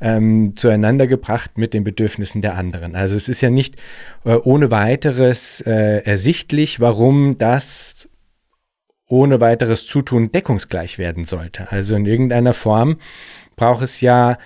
ähm, 0.00 0.54
zueinander 0.54 1.06
gebracht 1.06 1.56
mit 1.56 1.72
den 1.74 1.82
Bedürfnissen 1.82 2.42
der 2.42 2.56
anderen? 2.56 2.94
Also 2.94 3.16
es 3.16 3.28
ist 3.28 3.40
ja 3.40 3.50
nicht 3.50 3.76
äh, 4.24 4.34
ohne 4.34 4.70
weiteres 4.70 5.62
äh, 5.62 6.02
ersichtlich, 6.04 6.78
warum 6.78 7.38
das 7.38 8.08
ohne 9.06 9.40
weiteres 9.40 9.86
Zutun 9.86 10.30
deckungsgleich 10.30 10.98
werden 10.98 11.24
sollte. 11.24 11.72
Also 11.72 11.96
in 11.96 12.04
irgendeiner 12.04 12.52
Form 12.52 12.98
braucht 13.56 13.82
es 13.82 14.02
ja 14.02 14.36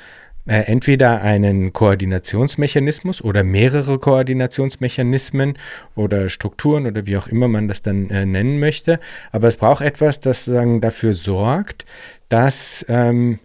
äh, 0.46 0.62
entweder 0.62 1.22
einen 1.22 1.72
Koordinationsmechanismus 1.72 3.22
oder 3.22 3.44
mehrere 3.44 3.98
Koordinationsmechanismen 3.98 5.56
oder 5.94 6.28
Strukturen 6.28 6.86
oder 6.86 7.06
wie 7.06 7.16
auch 7.16 7.28
immer 7.28 7.48
man 7.48 7.68
das 7.68 7.82
dann 7.82 8.10
äh, 8.10 8.26
nennen 8.26 8.58
möchte. 8.58 8.98
Aber 9.30 9.48
es 9.48 9.56
braucht 9.56 9.82
etwas, 9.82 10.20
das 10.20 10.44
sagen, 10.44 10.80
dafür 10.80 11.14
sorgt, 11.14 11.84
dass 12.28 12.84
ähm, 12.88 13.38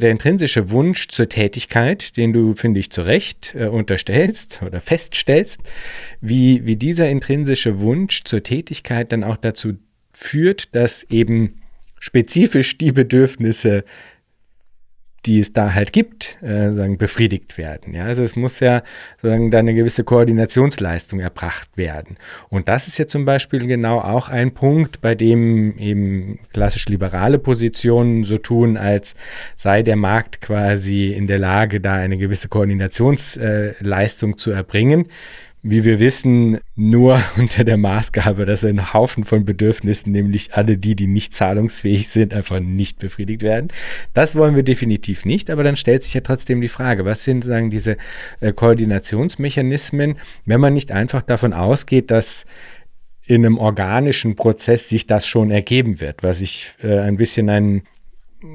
der 0.00 0.10
intrinsische 0.10 0.70
Wunsch 0.70 1.08
zur 1.08 1.28
Tätigkeit, 1.28 2.16
den 2.16 2.32
du, 2.32 2.54
finde 2.54 2.80
ich, 2.80 2.90
zu 2.90 3.02
Recht 3.02 3.54
äh, 3.56 3.66
unterstellst 3.66 4.62
oder 4.62 4.80
feststellst, 4.80 5.60
wie, 6.20 6.64
wie 6.66 6.76
dieser 6.76 7.08
intrinsische 7.08 7.80
Wunsch 7.80 8.24
zur 8.24 8.42
Tätigkeit 8.42 9.12
dann 9.12 9.24
auch 9.24 9.36
dazu 9.36 9.74
führt, 10.12 10.74
dass 10.74 11.04
eben 11.04 11.62
spezifisch 11.98 12.76
die 12.76 12.92
Bedürfnisse 12.92 13.84
die 15.26 15.40
es 15.40 15.52
da 15.52 15.74
halt 15.74 15.92
gibt, 15.92 16.38
äh, 16.42 16.72
sagen, 16.72 16.98
befriedigt 16.98 17.56
werden. 17.56 17.94
Ja? 17.94 18.04
Also 18.04 18.22
es 18.22 18.36
muss 18.36 18.60
ja 18.60 18.82
sagen, 19.22 19.50
da 19.50 19.58
eine 19.58 19.74
gewisse 19.74 20.04
Koordinationsleistung 20.04 21.20
erbracht 21.20 21.76
werden. 21.76 22.16
Und 22.50 22.68
das 22.68 22.88
ist 22.88 22.98
ja 22.98 23.06
zum 23.06 23.24
Beispiel 23.24 23.66
genau 23.66 24.00
auch 24.00 24.28
ein 24.28 24.52
Punkt, 24.52 25.00
bei 25.00 25.14
dem 25.14 25.78
eben 25.78 26.40
klassisch 26.52 26.86
liberale 26.88 27.38
Positionen 27.38 28.24
so 28.24 28.38
tun, 28.38 28.76
als 28.76 29.14
sei 29.56 29.82
der 29.82 29.96
Markt 29.96 30.40
quasi 30.40 31.12
in 31.12 31.26
der 31.26 31.38
Lage, 31.38 31.80
da 31.80 31.94
eine 31.94 32.18
gewisse 32.18 32.48
Koordinationsleistung 32.48 34.32
äh, 34.32 34.36
zu 34.36 34.50
erbringen 34.50 35.06
wie 35.66 35.82
wir 35.82 35.98
wissen, 35.98 36.58
nur 36.76 37.20
unter 37.36 37.64
der 37.64 37.78
Maßgabe, 37.78 38.44
dass 38.44 38.64
ein 38.64 38.92
Haufen 38.92 39.24
von 39.24 39.44
Bedürfnissen, 39.44 40.12
nämlich 40.12 40.54
alle 40.54 40.76
die, 40.76 40.94
die 40.94 41.06
nicht 41.06 41.32
zahlungsfähig 41.32 42.08
sind, 42.08 42.34
einfach 42.34 42.60
nicht 42.60 42.98
befriedigt 42.98 43.42
werden. 43.42 43.68
Das 44.12 44.36
wollen 44.36 44.54
wir 44.54 44.62
definitiv 44.62 45.24
nicht, 45.24 45.50
aber 45.50 45.64
dann 45.64 45.76
stellt 45.76 46.02
sich 46.02 46.14
ja 46.14 46.20
trotzdem 46.20 46.60
die 46.60 46.68
Frage, 46.68 47.06
was 47.06 47.24
sind 47.24 47.44
sagen 47.44 47.70
diese 47.70 47.96
äh, 48.40 48.52
Koordinationsmechanismen, 48.52 50.16
wenn 50.44 50.60
man 50.60 50.74
nicht 50.74 50.92
einfach 50.92 51.22
davon 51.22 51.54
ausgeht, 51.54 52.10
dass 52.10 52.44
in 53.26 53.46
einem 53.46 53.56
organischen 53.56 54.36
Prozess 54.36 54.90
sich 54.90 55.06
das 55.06 55.26
schon 55.26 55.50
ergeben 55.50 55.98
wird, 55.98 56.22
was 56.22 56.42
ich 56.42 56.74
äh, 56.82 56.98
ein 56.98 57.16
bisschen 57.16 57.48
ein, 57.48 57.82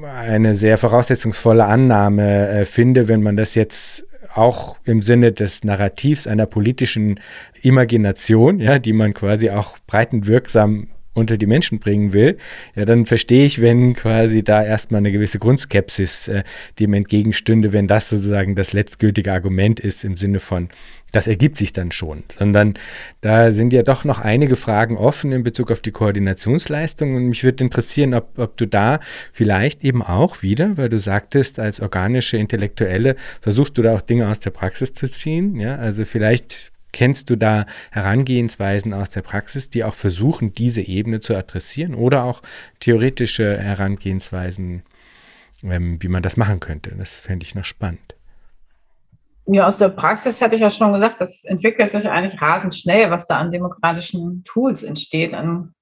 eine 0.04 0.54
sehr 0.54 0.78
voraussetzungsvolle 0.78 1.64
Annahme 1.64 2.48
äh, 2.50 2.64
finde, 2.64 3.08
wenn 3.08 3.20
man 3.20 3.36
das 3.36 3.56
jetzt 3.56 4.04
auch 4.34 4.76
im 4.84 5.02
Sinne 5.02 5.32
des 5.32 5.64
Narrativs 5.64 6.26
einer 6.26 6.46
politischen 6.46 7.20
Imagination, 7.62 8.60
ja, 8.60 8.78
die 8.78 8.92
man 8.92 9.14
quasi 9.14 9.50
auch 9.50 9.76
breitenwirksam 9.86 10.88
unter 11.12 11.36
die 11.36 11.46
Menschen 11.46 11.80
bringen 11.80 12.12
will, 12.12 12.38
ja, 12.76 12.84
dann 12.84 13.04
verstehe 13.06 13.44
ich, 13.44 13.60
wenn 13.60 13.94
quasi 13.94 14.44
da 14.44 14.62
erstmal 14.62 14.98
eine 14.98 15.10
gewisse 15.10 15.38
Grundskepsis 15.38 16.28
äh, 16.28 16.44
dem 16.78 16.94
entgegenstünde, 16.94 17.72
wenn 17.72 17.88
das 17.88 18.08
sozusagen 18.08 18.54
das 18.54 18.72
letztgültige 18.72 19.32
Argument 19.32 19.80
ist 19.80 20.04
im 20.04 20.16
Sinne 20.16 20.38
von, 20.38 20.68
das 21.12 21.26
ergibt 21.26 21.58
sich 21.58 21.72
dann 21.72 21.90
schon, 21.90 22.22
sondern 22.30 22.74
da 23.20 23.50
sind 23.50 23.72
ja 23.72 23.82
doch 23.82 24.04
noch 24.04 24.20
einige 24.20 24.54
Fragen 24.54 24.96
offen 24.96 25.32
in 25.32 25.42
Bezug 25.42 25.72
auf 25.72 25.80
die 25.80 25.90
Koordinationsleistung 25.90 27.16
und 27.16 27.26
mich 27.26 27.42
würde 27.42 27.64
interessieren, 27.64 28.14
ob, 28.14 28.38
ob 28.38 28.56
du 28.56 28.66
da 28.66 29.00
vielleicht 29.32 29.82
eben 29.84 30.02
auch 30.02 30.42
wieder, 30.42 30.76
weil 30.76 30.88
du 30.88 30.98
sagtest, 30.98 31.58
als 31.58 31.80
organische 31.80 32.36
Intellektuelle 32.36 33.16
versuchst 33.40 33.76
du 33.76 33.82
da 33.82 33.96
auch 33.96 34.00
Dinge 34.00 34.28
aus 34.28 34.38
der 34.38 34.50
Praxis 34.50 34.92
zu 34.92 35.08
ziehen, 35.08 35.58
ja, 35.58 35.74
also 35.76 36.04
vielleicht 36.04 36.70
Kennst 36.92 37.30
du 37.30 37.36
da 37.36 37.66
Herangehensweisen 37.90 38.92
aus 38.92 39.10
der 39.10 39.22
Praxis, 39.22 39.70
die 39.70 39.84
auch 39.84 39.94
versuchen, 39.94 40.52
diese 40.52 40.82
Ebene 40.82 41.20
zu 41.20 41.36
adressieren 41.36 41.94
oder 41.94 42.24
auch 42.24 42.42
theoretische 42.80 43.58
Herangehensweisen, 43.58 44.82
ähm, 45.62 46.02
wie 46.02 46.08
man 46.08 46.22
das 46.22 46.36
machen 46.36 46.60
könnte? 46.60 46.94
Das 46.96 47.20
fände 47.20 47.44
ich 47.44 47.54
noch 47.54 47.64
spannend. 47.64 48.14
Ja, 49.46 49.66
aus 49.66 49.78
der 49.78 49.88
Praxis 49.88 50.40
hatte 50.40 50.54
ich 50.54 50.60
ja 50.60 50.70
schon 50.70 50.92
gesagt, 50.92 51.20
das 51.20 51.44
entwickelt 51.44 51.90
sich 51.90 52.08
eigentlich 52.08 52.40
rasend 52.40 52.74
schnell, 52.74 53.10
was 53.10 53.26
da 53.26 53.38
an 53.38 53.50
demokratischen 53.50 54.44
Tools 54.44 54.82
entsteht, 54.82 55.34
an 55.34 55.74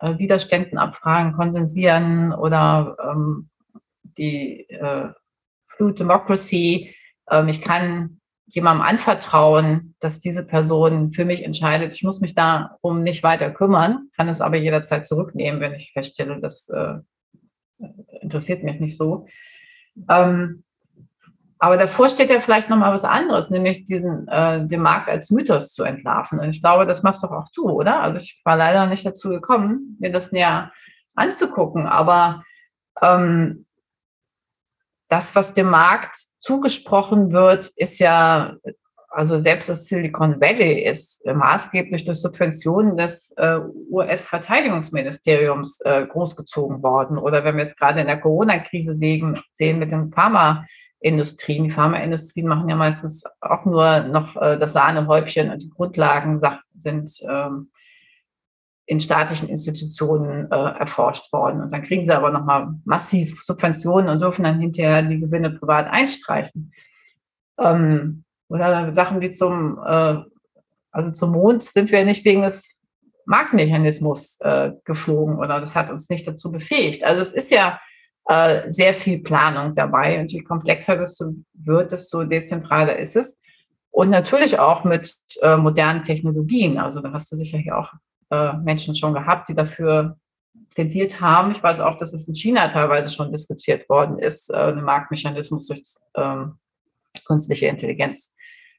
äh, 0.00 0.18
Widerständen 0.18 0.78
abfragen, 0.78 1.34
konsensieren 1.34 2.32
oder 2.32 2.96
ähm, 3.02 3.50
die 4.16 4.66
äh, 4.70 5.08
Fluid 5.68 5.98
Democracy. 5.98 6.94
Ähm, 7.30 7.48
ich 7.48 7.60
kann 7.60 8.20
jemandem 8.46 8.86
anvertrauen, 8.86 9.94
dass 10.00 10.20
diese 10.20 10.46
Person 10.46 11.12
für 11.12 11.24
mich 11.24 11.42
entscheidet. 11.44 11.94
Ich 11.94 12.02
muss 12.02 12.20
mich 12.20 12.34
darum 12.34 13.02
nicht 13.02 13.22
weiter 13.22 13.50
kümmern, 13.50 14.10
kann 14.16 14.28
es 14.28 14.40
aber 14.40 14.56
jederzeit 14.56 15.06
zurücknehmen, 15.06 15.60
wenn 15.60 15.74
ich 15.74 15.92
feststelle, 15.92 16.40
das 16.40 16.68
äh, 16.68 16.94
interessiert 18.20 18.62
mich 18.62 18.80
nicht 18.80 18.96
so. 18.96 19.26
Ähm, 20.08 20.64
aber 21.58 21.78
davor 21.78 22.10
steht 22.10 22.30
ja 22.30 22.40
vielleicht 22.40 22.68
noch 22.68 22.76
mal 22.76 22.92
was 22.92 23.04
anderes, 23.04 23.48
nämlich 23.48 23.86
diesen 23.86 24.28
äh, 24.28 24.66
den 24.66 24.82
Markt 24.82 25.08
als 25.08 25.30
Mythos 25.30 25.72
zu 25.72 25.82
entlarven. 25.84 26.38
Und 26.38 26.50
ich 26.50 26.60
glaube, 26.60 26.86
das 26.86 27.02
machst 27.02 27.24
doch 27.24 27.30
auch 27.30 27.48
du, 27.54 27.70
oder? 27.70 28.02
Also 28.02 28.18
ich 28.18 28.40
war 28.44 28.56
leider 28.56 28.86
nicht 28.86 29.06
dazu 29.06 29.30
gekommen, 29.30 29.96
mir 29.98 30.12
das 30.12 30.30
näher 30.30 30.72
anzugucken. 31.14 31.86
Aber 31.86 32.42
ähm, 33.00 33.64
das, 35.14 35.32
was 35.36 35.54
dem 35.54 35.70
Markt 35.70 36.16
zugesprochen 36.40 37.30
wird, 37.30 37.68
ist 37.76 38.00
ja, 38.00 38.56
also 39.08 39.38
selbst 39.38 39.68
das 39.68 39.86
Silicon 39.86 40.40
Valley 40.40 40.82
ist 40.82 41.24
maßgeblich 41.24 42.04
durch 42.04 42.20
Subventionen 42.20 42.96
des 42.96 43.32
äh, 43.36 43.60
US-Verteidigungsministeriums 43.92 45.80
äh, 45.82 46.04
großgezogen 46.08 46.82
worden. 46.82 47.16
Oder 47.16 47.44
wenn 47.44 47.56
wir 47.56 47.62
es 47.62 47.76
gerade 47.76 48.00
in 48.00 48.08
der 48.08 48.20
Corona-Krise 48.20 48.96
sehen, 48.96 49.40
sehen 49.52 49.78
mit 49.78 49.92
den 49.92 50.10
Pharmaindustrien. 50.10 51.62
Die 51.62 51.70
Pharmaindustrien 51.70 52.48
machen 52.48 52.68
ja 52.68 52.74
meistens 52.74 53.22
auch 53.40 53.64
nur 53.66 54.00
noch 54.00 54.34
äh, 54.34 54.58
das 54.58 54.72
Sahnehäubchen 54.72 55.52
und 55.52 55.62
die 55.62 55.70
Grundlagen 55.70 56.40
sind 56.74 57.12
ähm, 57.30 57.70
in 58.86 59.00
staatlichen 59.00 59.48
Institutionen 59.48 60.50
äh, 60.50 60.56
erforscht 60.56 61.32
worden. 61.32 61.62
Und 61.62 61.72
dann 61.72 61.82
kriegen 61.82 62.04
sie 62.04 62.14
aber 62.14 62.30
nochmal 62.30 62.74
massiv 62.84 63.42
Subventionen 63.42 64.10
und 64.10 64.20
dürfen 64.20 64.44
dann 64.44 64.60
hinterher 64.60 65.02
die 65.02 65.20
Gewinne 65.20 65.50
privat 65.50 65.86
einstreichen. 65.86 66.72
Ähm, 67.58 68.24
oder 68.48 68.92
Sachen 68.92 69.20
wie 69.20 69.30
zum, 69.30 69.78
äh, 69.78 70.16
also 70.90 71.10
zum 71.12 71.32
Mond 71.32 71.62
sind 71.62 71.90
wir 71.90 72.04
nicht 72.04 72.24
wegen 72.24 72.42
des 72.42 72.80
Marktmechanismus 73.26 74.38
äh, 74.40 74.72
geflogen 74.84 75.38
oder 75.38 75.60
das 75.60 75.74
hat 75.74 75.90
uns 75.90 76.10
nicht 76.10 76.26
dazu 76.28 76.52
befähigt. 76.52 77.04
Also 77.04 77.22
es 77.22 77.32
ist 77.32 77.50
ja 77.50 77.80
äh, 78.26 78.70
sehr 78.70 78.92
viel 78.92 79.22
Planung 79.22 79.74
dabei 79.74 80.20
und 80.20 80.30
je 80.30 80.42
komplexer 80.42 80.96
das 80.96 81.18
wird, 81.54 81.92
desto 81.92 82.24
dezentraler 82.24 82.98
ist 82.98 83.16
es. 83.16 83.40
Und 83.90 84.10
natürlich 84.10 84.58
auch 84.58 84.84
mit 84.84 85.14
äh, 85.40 85.56
modernen 85.56 86.02
Technologien. 86.02 86.78
Also 86.78 87.00
da 87.00 87.12
hast 87.12 87.30
du 87.32 87.36
sicher 87.36 87.58
hier 87.58 87.78
auch 87.78 87.92
äh, 88.34 88.56
Menschen 88.58 88.94
schon 88.94 89.14
gehabt, 89.14 89.48
die 89.48 89.54
dafür 89.54 90.16
plädiert 90.74 91.20
haben. 91.20 91.52
Ich 91.52 91.62
weiß 91.62 91.80
auch, 91.80 91.98
dass 91.98 92.12
es 92.12 92.28
in 92.28 92.34
China 92.34 92.68
teilweise 92.68 93.10
schon 93.10 93.30
diskutiert 93.32 93.88
worden 93.88 94.18
ist, 94.18 94.50
äh, 94.50 94.56
einen 94.56 94.84
Marktmechanismus 94.84 95.68
durch 95.68 95.82
ähm, 96.16 96.58
künstliche 97.26 97.66
Intelligenz 97.66 98.34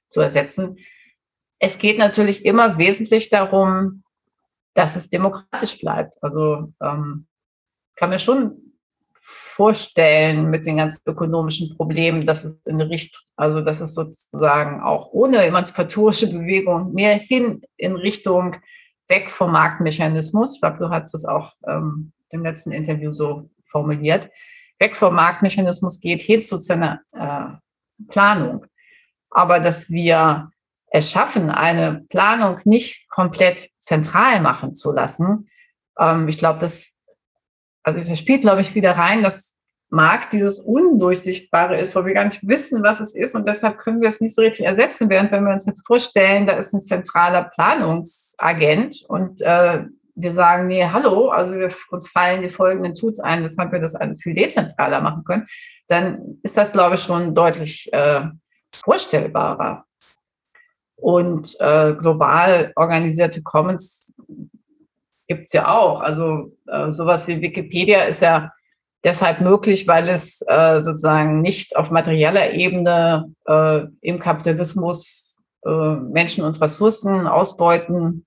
zu 0.09 0.21
ersetzen. 0.21 0.77
Es 1.59 1.77
geht 1.77 1.97
natürlich 1.97 2.45
immer 2.45 2.77
wesentlich 2.77 3.29
darum, 3.29 4.03
dass 4.73 4.95
es 4.95 5.09
demokratisch 5.09 5.79
bleibt. 5.79 6.15
Also 6.21 6.73
ähm, 6.81 7.27
kann 7.95 8.09
mir 8.09 8.19
schon 8.19 8.65
vorstellen 9.55 10.49
mit 10.51 10.65
den 10.65 10.77
ganzen 10.77 11.01
ökonomischen 11.05 11.75
Problemen, 11.77 12.27
dass 12.27 12.43
es 12.43 12.59
in 12.65 12.81
Richtung, 12.81 13.21
also 13.37 13.61
dass 13.61 13.79
es 13.79 13.93
sozusagen 13.93 14.81
auch 14.81 15.13
ohne 15.13 15.37
emanzipatorische 15.45 16.27
Bewegung 16.27 16.93
mehr 16.93 17.15
hin 17.15 17.61
in 17.77 17.95
Richtung 17.95 18.57
weg 19.07 19.31
vom 19.31 19.51
Marktmechanismus. 19.51 20.55
Ich 20.55 20.61
glaube, 20.61 20.77
du 20.77 20.89
hast 20.89 21.13
es 21.13 21.25
auch 21.25 21.53
ähm, 21.67 22.11
im 22.29 22.43
letzten 22.43 22.71
Interview 22.71 23.11
so 23.13 23.49
formuliert. 23.69 24.29
Weg 24.79 24.95
vom 24.95 25.15
Marktmechanismus 25.15 25.99
geht 25.99 26.21
hin 26.21 26.41
zu 26.41 26.59
seiner 26.59 27.01
äh, 27.13 28.05
Planung. 28.07 28.65
Aber 29.29 29.59
dass 29.59 29.89
wir 29.89 30.49
es 30.87 31.11
schaffen, 31.11 31.49
eine 31.49 32.05
Planung 32.09 32.59
nicht 32.63 33.09
komplett 33.09 33.69
zentral 33.79 34.41
machen 34.41 34.75
zu 34.75 34.91
lassen, 34.91 35.49
ähm, 35.99 36.27
ich 36.27 36.37
glaube, 36.37 36.59
das, 36.59 36.93
also 37.83 38.09
das 38.09 38.19
spielt, 38.19 38.41
glaube 38.41 38.61
ich, 38.61 38.75
wieder 38.75 38.93
rein, 38.93 39.23
dass 39.23 39.54
Markt 39.89 40.33
dieses 40.33 40.59
Undurchsichtbare 40.59 41.79
ist, 41.79 41.95
wo 41.95 42.05
wir 42.05 42.13
gar 42.13 42.25
nicht 42.25 42.47
wissen, 42.47 42.83
was 42.83 42.99
es 42.99 43.13
ist 43.13 43.35
und 43.35 43.47
deshalb 43.47 43.77
können 43.77 44.01
wir 44.01 44.09
es 44.09 44.19
nicht 44.19 44.35
so 44.35 44.41
richtig 44.41 44.65
ersetzen, 44.65 45.09
während 45.09 45.31
wenn 45.31 45.45
wir 45.45 45.53
uns 45.53 45.65
jetzt 45.65 45.85
vorstellen, 45.85 46.47
da 46.47 46.53
ist 46.53 46.73
ein 46.73 46.81
zentraler 46.81 47.43
Planungsagent 47.43 49.05
und 49.07 49.41
äh, 49.41 49.83
wir 50.15 50.33
sagen, 50.33 50.67
nee, 50.67 50.85
hallo, 50.85 51.29
also 51.29 51.55
wir, 51.55 51.73
uns 51.91 52.09
fallen 52.09 52.41
die 52.41 52.49
folgenden 52.49 52.95
Tools 52.95 53.19
ein, 53.19 53.43
weshalb 53.43 53.71
wir 53.71 53.79
das 53.79 53.95
alles 53.95 54.23
viel 54.23 54.33
dezentraler 54.33 55.01
machen 55.01 55.23
können, 55.23 55.45
dann 55.87 56.39
ist 56.41 56.57
das, 56.57 56.71
glaube 56.71 56.95
ich, 56.95 57.01
schon 57.01 57.35
deutlich 57.35 57.89
äh, 57.91 58.21
vorstellbarer. 58.73 59.85
Und 60.95 61.55
äh, 61.59 61.93
global 61.93 62.71
organisierte 62.75 63.43
Commons 63.43 64.11
gibt 65.27 65.43
es 65.45 65.53
ja 65.53 65.67
auch. 65.67 65.99
Also 65.99 66.53
äh, 66.67 66.91
sowas 66.91 67.27
wie 67.27 67.41
Wikipedia 67.41 68.05
ist 68.05 68.21
ja 68.21 68.51
deshalb 69.05 69.39
möglich, 69.39 69.87
weil 69.87 70.09
es 70.09 70.41
äh, 70.47 70.81
sozusagen 70.83 71.41
nicht 71.41 71.77
auf 71.77 71.91
materieller 71.91 72.53
Ebene 72.53 73.31
äh, 73.45 73.83
im 74.01 74.19
Kapitalismus 74.19 75.45
äh, 75.63 75.95
Menschen 75.95 76.43
und 76.43 76.59
Ressourcen 76.59 77.27
ausbeuten 77.27 78.25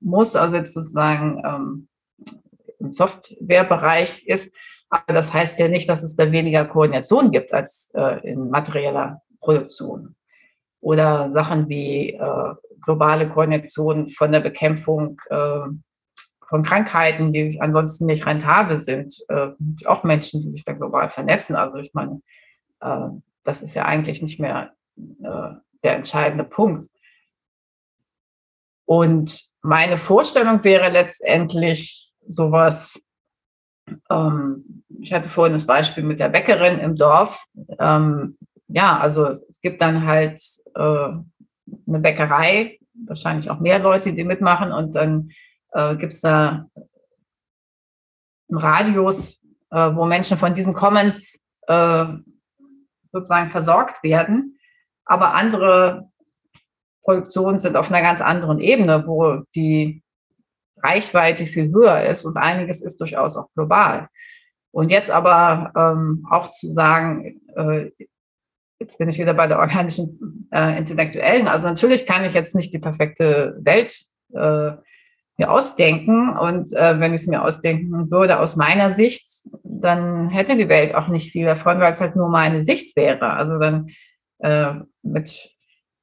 muss, 0.00 0.36
also 0.36 0.56
jetzt 0.56 0.74
sozusagen 0.74 1.42
ähm, 1.44 1.88
im 2.78 2.92
Softwarebereich 2.92 4.26
ist, 4.26 4.54
Aber 4.90 5.12
das 5.12 5.34
heißt 5.34 5.58
ja 5.58 5.68
nicht, 5.68 5.88
dass 5.88 6.02
es 6.02 6.16
da 6.16 6.30
weniger 6.30 6.64
Koordination 6.64 7.30
gibt 7.30 7.52
als 7.52 7.90
äh, 7.94 8.26
in 8.26 8.48
materieller 8.48 9.20
Produktion. 9.40 10.14
Oder 10.80 11.32
Sachen 11.32 11.68
wie 11.68 12.14
äh, 12.14 12.54
globale 12.82 13.28
Koordination 13.28 14.08
von 14.10 14.32
der 14.32 14.40
Bekämpfung 14.40 15.20
äh, 15.28 15.66
von 16.48 16.62
Krankheiten, 16.62 17.32
die 17.32 17.48
sich 17.48 17.62
ansonsten 17.62 18.06
nicht 18.06 18.26
rentabel 18.26 18.80
sind. 18.80 19.14
Äh, 19.28 19.50
auch 19.84 20.02
Menschen, 20.04 20.40
die 20.40 20.50
sich 20.50 20.64
da 20.64 20.72
global 20.72 21.10
vernetzen. 21.10 21.56
Also 21.56 21.76
ich 21.76 21.92
meine, 21.92 22.22
äh, 22.80 23.08
das 23.44 23.62
ist 23.62 23.74
ja 23.74 23.84
eigentlich 23.84 24.22
nicht 24.22 24.40
mehr 24.40 24.72
äh, 24.96 25.54
der 25.82 25.96
entscheidende 25.96 26.44
Punkt. 26.44 26.88
Und 28.86 29.42
meine 29.62 29.98
Vorstellung 29.98 30.64
wäre 30.64 30.90
letztendlich 30.90 32.10
sowas, 32.26 33.00
ähm, 34.10 34.84
ich 35.00 35.12
hatte 35.12 35.28
vorhin 35.28 35.52
das 35.52 35.66
Beispiel 35.66 36.02
mit 36.02 36.20
der 36.20 36.30
Bäckerin 36.30 36.78
im 36.78 36.96
Dorf. 36.96 37.44
Ähm, 37.78 38.38
ja, 38.68 38.98
also 38.98 39.26
es 39.26 39.60
gibt 39.60 39.82
dann 39.82 40.06
halt 40.06 40.40
äh, 40.74 40.80
eine 40.80 41.98
Bäckerei, 42.00 42.78
wahrscheinlich 43.06 43.50
auch 43.50 43.60
mehr 43.60 43.78
Leute, 43.78 44.12
die 44.12 44.24
mitmachen 44.24 44.72
und 44.72 44.94
dann 44.94 45.30
äh, 45.72 45.96
gibt 45.96 46.12
es 46.12 46.20
da 46.20 46.68
einen 48.50 48.58
Radius, 48.58 49.44
äh, 49.70 49.94
wo 49.94 50.04
Menschen 50.04 50.38
von 50.38 50.54
diesen 50.54 50.74
Commons 50.74 51.40
äh, 51.66 52.06
sozusagen 53.12 53.50
versorgt 53.50 54.02
werden. 54.02 54.58
Aber 55.04 55.34
andere 55.34 56.10
Produktionen 57.02 57.58
sind 57.58 57.76
auf 57.76 57.90
einer 57.90 58.02
ganz 58.02 58.20
anderen 58.20 58.60
Ebene, 58.60 59.06
wo 59.06 59.42
die 59.54 60.02
Reichweite 60.82 61.46
viel 61.46 61.72
höher 61.72 62.04
ist 62.04 62.24
und 62.24 62.36
einiges 62.36 62.82
ist 62.82 63.00
durchaus 63.00 63.36
auch 63.36 63.48
global. 63.54 64.08
Und 64.70 64.90
jetzt 64.90 65.10
aber 65.10 65.72
ähm, 65.76 66.26
auch 66.30 66.50
zu 66.50 66.72
sagen, 66.72 67.40
äh, 67.56 67.90
jetzt 68.78 68.98
bin 68.98 69.08
ich 69.08 69.18
wieder 69.18 69.34
bei 69.34 69.46
der 69.46 69.58
organischen 69.58 70.48
äh, 70.52 70.78
Intellektuellen. 70.78 71.48
Also 71.48 71.66
natürlich 71.66 72.06
kann 72.06 72.24
ich 72.24 72.34
jetzt 72.34 72.54
nicht 72.54 72.72
die 72.72 72.78
perfekte 72.78 73.56
Welt 73.60 73.98
äh, 74.34 74.72
mir 75.38 75.50
ausdenken. 75.50 76.36
Und 76.36 76.72
äh, 76.72 77.00
wenn 77.00 77.14
ich 77.14 77.22
es 77.22 77.26
mir 77.26 77.42
ausdenken 77.42 78.10
würde 78.10 78.40
aus 78.40 78.56
meiner 78.56 78.90
Sicht, 78.90 79.26
dann 79.62 80.28
hätte 80.28 80.56
die 80.56 80.68
Welt 80.68 80.94
auch 80.94 81.08
nicht 81.08 81.32
viel 81.32 81.46
davon, 81.46 81.80
weil 81.80 81.92
es 81.92 82.00
halt 82.00 82.16
nur 82.16 82.28
meine 82.28 82.64
Sicht 82.64 82.96
wäre. 82.96 83.30
Also 83.30 83.58
dann 83.58 83.88
äh, 84.40 84.74
mit 85.02 85.50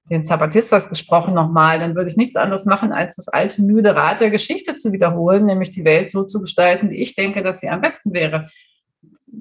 den 0.10 0.24
Zapatistas 0.24 0.90
gesprochen 0.90 1.34
nochmal, 1.34 1.80
dann 1.80 1.95
würde 1.95 2.10
ich 2.10 2.18
nichts 2.18 2.36
anderes 2.36 2.66
machen, 2.66 2.91
als 2.91 3.16
das 3.16 3.28
alte 3.28 3.64
müde 3.64 3.95
Rad 3.95 4.22
der 4.22 4.30
Geschichte 4.30 4.76
zu 4.76 4.91
wiederholen, 4.91 5.45
nämlich 5.45 5.72
die 5.72 5.84
Welt 5.84 6.12
so 6.12 6.24
zu 6.24 6.41
gestalten, 6.41 6.91
wie 6.91 7.02
ich 7.02 7.16
denke, 7.16 7.41
dass 7.41 7.60
sie 7.60 7.70
am 7.70 7.82
besten 7.82 8.14
wäre. 8.14 8.49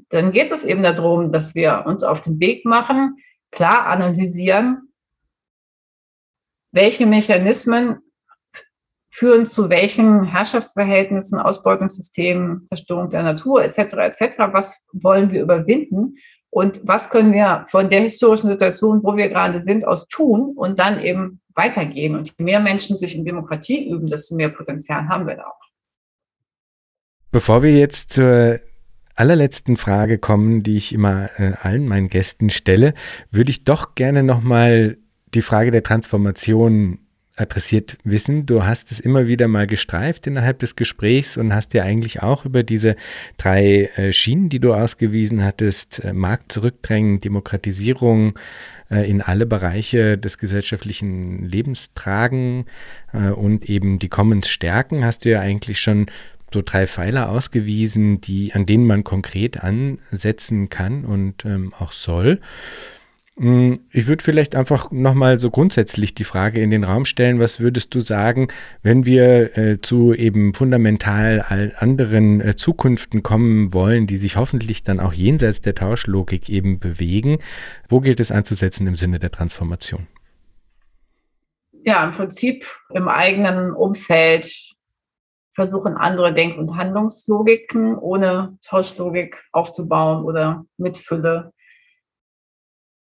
Dann 0.08 0.32
geht 0.32 0.50
es 0.50 0.64
eben 0.64 0.82
darum, 0.82 1.32
dass 1.32 1.54
wir 1.54 1.84
uns 1.86 2.02
auf 2.02 2.22
den 2.22 2.40
Weg 2.40 2.64
machen, 2.64 3.18
klar 3.50 3.86
analysieren, 3.86 4.88
welche 6.72 7.06
Mechanismen 7.06 7.98
führen 9.14 9.46
zu 9.46 9.70
welchen 9.70 10.24
Herrschaftsverhältnissen, 10.24 11.38
Ausbeutungssystemen, 11.38 12.66
Zerstörung 12.66 13.10
der 13.10 13.22
Natur 13.22 13.62
etc. 13.62 13.78
etc. 13.78 14.38
Was 14.50 14.86
wollen 14.92 15.30
wir 15.30 15.40
überwinden 15.40 16.16
und 16.50 16.80
was 16.82 17.10
können 17.10 17.32
wir 17.32 17.64
von 17.70 17.90
der 17.90 18.00
historischen 18.00 18.48
Situation, 18.48 19.04
wo 19.04 19.16
wir 19.16 19.28
gerade 19.28 19.62
sind, 19.62 19.86
aus 19.86 20.08
tun 20.08 20.54
und 20.56 20.80
dann 20.80 21.00
eben 21.00 21.40
weitergehen. 21.54 22.16
Und 22.16 22.34
je 22.36 22.44
mehr 22.44 22.58
Menschen 22.58 22.96
sich 22.96 23.14
in 23.14 23.24
Demokratie 23.24 23.88
üben, 23.88 24.08
desto 24.08 24.34
mehr 24.34 24.48
Potenzial 24.48 25.08
haben 25.08 25.28
wir 25.28 25.36
da 25.36 25.44
auch. 25.44 25.60
Bevor 27.30 27.62
wir 27.62 27.78
jetzt 27.78 28.12
zur 28.12 28.58
allerletzten 29.14 29.76
Frage 29.76 30.18
kommen, 30.18 30.64
die 30.64 30.76
ich 30.76 30.92
immer 30.92 31.30
äh, 31.38 31.52
allen 31.62 31.86
meinen 31.86 32.08
Gästen 32.08 32.50
stelle, 32.50 32.94
würde 33.30 33.50
ich 33.50 33.62
doch 33.62 33.94
gerne 33.94 34.24
nochmal 34.24 34.98
die 35.34 35.42
Frage 35.42 35.70
der 35.70 35.84
Transformation 35.84 37.03
adressiert 37.36 37.98
wissen. 38.05 38.47
Du 38.47 38.65
hast 38.65 38.93
es 38.93 39.01
immer 39.01 39.27
wieder 39.27 39.48
mal 39.48 39.66
gestreift 39.66 40.27
innerhalb 40.27 40.61
des 40.61 40.77
Gesprächs 40.77 41.36
und 41.36 41.52
hast 41.52 41.73
dir 41.73 41.85
eigentlich 41.85 42.23
auch 42.23 42.44
über 42.44 42.62
diese 42.62 42.97
drei 43.36 43.90
äh, 43.97 44.12
Schienen, 44.12 44.48
die 44.48 44.61
du 44.61 44.73
ausgewiesen 44.73 45.43
hattest, 45.43 46.05
äh, 46.05 46.12
Markt 46.12 46.52
zurückdrängen, 46.52 47.20
Demokratisierung 47.20 48.39
äh, 48.89 49.09
in 49.09 49.20
alle 49.20 49.47
Bereiche 49.47 50.16
des 50.16 50.39
gesellschaftlichen 50.39 51.44
Lebens 51.44 51.93
tragen 51.94 52.66
und 53.12 53.70
eben 53.70 54.01
die 54.01 54.09
Commons 54.09 54.48
stärken, 54.48 55.05
hast 55.05 55.24
du 55.24 55.31
ja 55.31 55.40
eigentlich 55.40 55.81
schon 55.81 56.06
so 56.52 56.62
drei 56.65 56.86
Pfeiler 56.86 57.28
ausgewiesen, 57.28 58.20
die, 58.20 58.52
an 58.55 58.66
denen 58.66 58.86
man 58.86 59.05
konkret 59.05 59.62
ansetzen 59.62 60.69
kann 60.69 61.05
und 61.05 61.44
ähm, 61.44 61.73
auch 61.78 61.93
soll. 61.93 62.40
Hm, 63.36 63.81
ich 63.90 64.06
würde 64.06 64.23
vielleicht 64.23 64.55
einfach 64.55 64.93
nochmal 64.93 65.40
so 65.40 65.51
grundsätzlich 65.51 66.15
die 66.15 66.23
Frage 66.23 66.61
in 66.61 66.70
den 66.70 66.85
Raum 66.85 67.05
stellen, 67.05 67.40
was 67.40 67.59
würdest 67.59 67.93
du 67.93 67.98
sagen, 67.98 68.47
wenn 68.82 69.06
wir 69.06 69.59
äh, 69.59 69.81
zu 69.81 70.15
eben 70.15 70.55
fundamental 70.55 71.73
anderen 71.77 72.40
äh, 72.40 72.55
Zukünften 72.55 73.24
kommen 73.24 73.73
wollen, 73.73 74.06
die 74.06 74.19
sich 74.19 74.36
hoffentlich 74.36 74.85
dann 74.85 75.01
auch 75.01 75.12
jenseits 75.12 75.61
der 75.61 75.74
Tauschlogik 75.74 76.48
eben 76.48 76.78
bewegen? 76.78 77.39
Wo 77.89 78.01
gilt 78.01 78.20
es 78.20 78.31
anzusetzen 78.31 78.86
im 78.86 78.94
Sinne 78.94 79.19
der 79.19 79.32
Transformation? 79.32 80.06
Ja, 81.85 82.05
im 82.05 82.12
Prinzip 82.12 82.65
im 82.90 83.09
eigenen 83.09 83.73
Umfeld 83.73 84.74
versuchen, 85.55 85.97
andere 85.97 86.32
Denk- 86.32 86.56
und 86.56 86.77
Handlungslogiken 86.77 87.97
ohne 87.98 88.59
Tauschlogik 88.65 89.43
aufzubauen 89.52 90.24
oder 90.24 90.65
mit 90.77 90.97
Fülle 90.97 91.52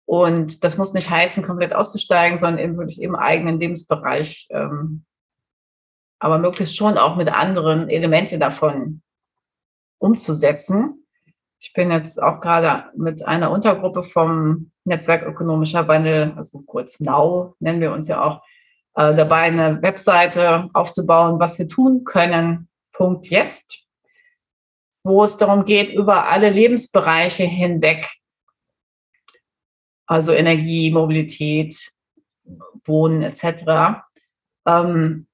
und 0.04 0.64
das 0.64 0.78
muss 0.78 0.92
nicht 0.92 1.10
heißen, 1.10 1.44
komplett 1.44 1.74
auszusteigen, 1.74 2.38
sondern 2.38 2.62
eben 2.62 2.76
wirklich 2.76 3.00
im 3.00 3.14
eigenen 3.14 3.58
Lebensbereich, 3.58 4.48
ähm, 4.50 5.04
aber 6.18 6.38
möglichst 6.38 6.76
schon 6.76 6.98
auch 6.98 7.16
mit 7.16 7.32
anderen 7.32 7.88
Elemente 7.88 8.38
davon 8.38 9.02
umzusetzen. 9.98 11.06
Ich 11.60 11.72
bin 11.72 11.90
jetzt 11.90 12.20
auch 12.20 12.40
gerade 12.40 12.90
mit 12.96 13.24
einer 13.26 13.50
Untergruppe 13.50 14.04
vom 14.04 14.72
Netzwerk 14.84 15.22
Ökonomischer 15.22 15.86
Wandel, 15.86 16.32
also 16.36 16.60
kurz 16.62 16.98
NOW 16.98 17.54
nennen 17.60 17.80
wir 17.80 17.92
uns 17.92 18.08
ja 18.08 18.22
auch, 18.22 18.42
äh, 18.94 19.14
dabei 19.14 19.42
eine 19.42 19.80
Webseite 19.80 20.68
aufzubauen, 20.74 21.38
was 21.38 21.58
wir 21.58 21.68
tun 21.68 22.04
können. 22.04 22.68
Punkt 22.92 23.28
jetzt, 23.28 23.88
wo 25.04 25.24
es 25.24 25.36
darum 25.36 25.64
geht, 25.64 25.92
über 25.92 26.28
alle 26.28 26.50
Lebensbereiche 26.50 27.44
hinweg 27.44 28.08
also 30.12 30.32
Energie, 30.32 30.92
Mobilität, 30.92 31.74
Wohnen 32.84 33.22
etc., 33.22 34.02
ähm, 34.66 35.26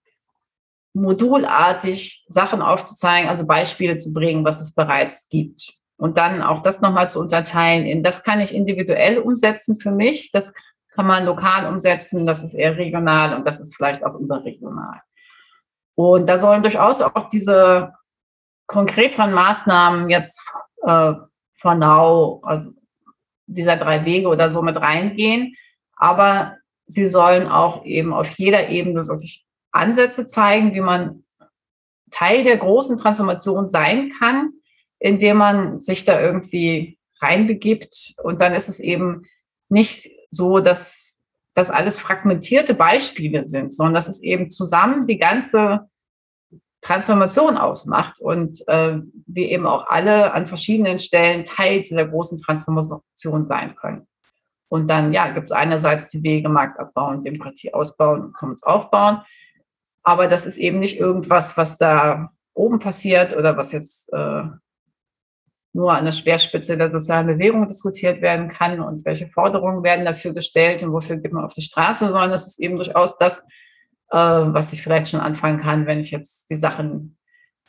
modulartig 0.95 2.25
Sachen 2.29 2.63
aufzuzeigen, 2.63 3.29
also 3.29 3.45
Beispiele 3.45 3.99
zu 3.99 4.13
bringen, 4.13 4.45
was 4.45 4.61
es 4.61 4.75
bereits 4.75 5.29
gibt. 5.31 5.75
Und 5.97 6.17
dann 6.17 6.43
auch 6.43 6.63
das 6.63 6.81
nochmal 6.81 7.11
zu 7.11 7.19
unterteilen 7.19 7.87
in, 7.87 8.05
das 8.05 8.23
kann 8.23 8.41
ich 8.41 8.55
individuell 8.55 9.19
umsetzen 9.19 9.81
für 9.81 9.91
mich, 9.91 10.31
das 10.31 10.53
kann 10.95 11.09
man 11.09 11.25
lokal 11.25 11.67
umsetzen, 11.67 12.25
das 12.25 12.45
ist 12.45 12.55
eher 12.55 12.77
regional 12.77 13.35
und 13.35 13.47
das 13.47 13.61
ist 13.61 13.75
vielleicht 13.75 14.05
auch 14.05 14.15
überregional. 14.15 15.01
Und 15.97 16.29
da 16.29 16.39
sollen 16.39 16.63
durchaus 16.63 17.03
auch 17.03 17.29
diese 17.29 17.95
konkreteren 18.69 19.33
Maßnahmen 19.33 20.09
jetzt 20.09 20.41
äh, 20.83 21.15
von 21.61 21.79
now, 21.81 22.41
also 22.45 22.71
dieser 23.49 23.77
drei 23.77 24.05
Wege 24.05 24.29
oder 24.29 24.51
so 24.51 24.63
mit 24.63 24.77
reingehen. 24.77 25.57
Aber 25.97 26.57
sie 26.87 27.09
sollen 27.09 27.49
auch 27.49 27.85
eben 27.85 28.13
auf 28.13 28.29
jeder 28.39 28.69
Ebene 28.69 29.09
wirklich 29.09 29.45
Ansätze 29.73 30.27
zeigen, 30.27 30.75
wie 30.75 30.81
man 30.81 31.25
Teil 32.11 32.45
der 32.45 32.57
großen 32.57 32.99
Transformation 32.99 33.69
sein 33.69 34.13
kann, 34.19 34.53
indem 34.99 35.39
man 35.39 35.81
sich 35.81 36.05
da 36.05 36.21
irgendwie 36.21 36.99
reinbegibt. 37.21 38.15
Und 38.23 38.41
dann 38.41 38.55
ist 38.55 38.69
es 38.69 38.81
eben 38.81 39.25
nicht 39.69 40.11
so, 40.31 40.61
dass 40.61 41.19
das 41.55 41.71
alles 41.71 41.99
fragmentierte 41.99 42.75
Beispiele 42.75 43.45
sind, 43.45 43.75
sondern 43.75 43.95
dass 43.95 44.09
es 44.09 44.23
eben 44.23 44.51
zusammen 44.51 45.07
die 45.07 45.19
ganze 45.19 45.89
Transformation 46.89 47.59
ausmacht 47.59 48.19
und 48.19 48.67
äh, 48.67 48.99
wir 49.27 49.49
eben 49.49 49.67
auch 49.67 49.87
alle 49.89 50.33
an 50.33 50.47
verschiedenen 50.47 50.99
Stellen 50.99 51.45
Teil 51.45 51.83
dieser 51.83 52.09
großen 52.09 52.41
Transformation 52.41 53.45
sein 53.45 53.77
können. 53.77 54.07
Und 54.69 54.89
dann, 54.89 55.13
ja, 55.13 55.31
gibt 55.33 55.51
es 55.51 55.53
einerseits 55.53 56.09
die 56.09 56.23
Wege 56.23 56.49
Markt 56.49 56.81
abbauen, 56.81 57.25
Demokratie 57.25 57.75
ausbauen 57.75 58.23
und 58.23 58.33
Commons 58.33 58.63
aufbauen. 58.63 59.21
Aber 60.03 60.29
das 60.29 60.47
ist 60.47 60.57
eben 60.57 60.79
nicht 60.79 60.99
irgendwas, 60.99 61.59
was 61.59 61.77
da 61.77 62.31
oben 62.55 62.79
passiert 62.79 63.37
oder 63.37 63.59
was 63.59 63.73
jetzt 63.73 64.11
äh, 64.15 64.45
nur 65.75 65.93
an 65.93 66.07
der 66.07 66.13
Speerspitze 66.13 66.79
der 66.79 66.91
sozialen 66.91 67.27
Bewegung 67.27 67.69
diskutiert 67.69 68.23
werden 68.23 68.49
kann 68.49 68.81
und 68.81 69.05
welche 69.05 69.29
Forderungen 69.29 69.83
werden 69.83 70.07
dafür 70.07 70.33
gestellt 70.33 70.83
und 70.83 70.93
wofür 70.93 71.17
geht 71.17 71.35
man 71.35 71.45
auf 71.45 71.53
die 71.53 71.63
Straße, 71.63 72.11
sondern 72.11 72.33
es 72.33 72.47
ist 72.47 72.59
eben 72.61 72.77
durchaus 72.77 73.19
das, 73.19 73.47
äh, 74.11 74.17
was 74.17 74.73
ich 74.73 74.83
vielleicht 74.83 75.09
schon 75.09 75.21
anfangen 75.21 75.59
kann, 75.59 75.87
wenn 75.87 76.01
ich 76.01 76.11
jetzt 76.11 76.51
die 76.51 76.57
Sachen 76.57 77.17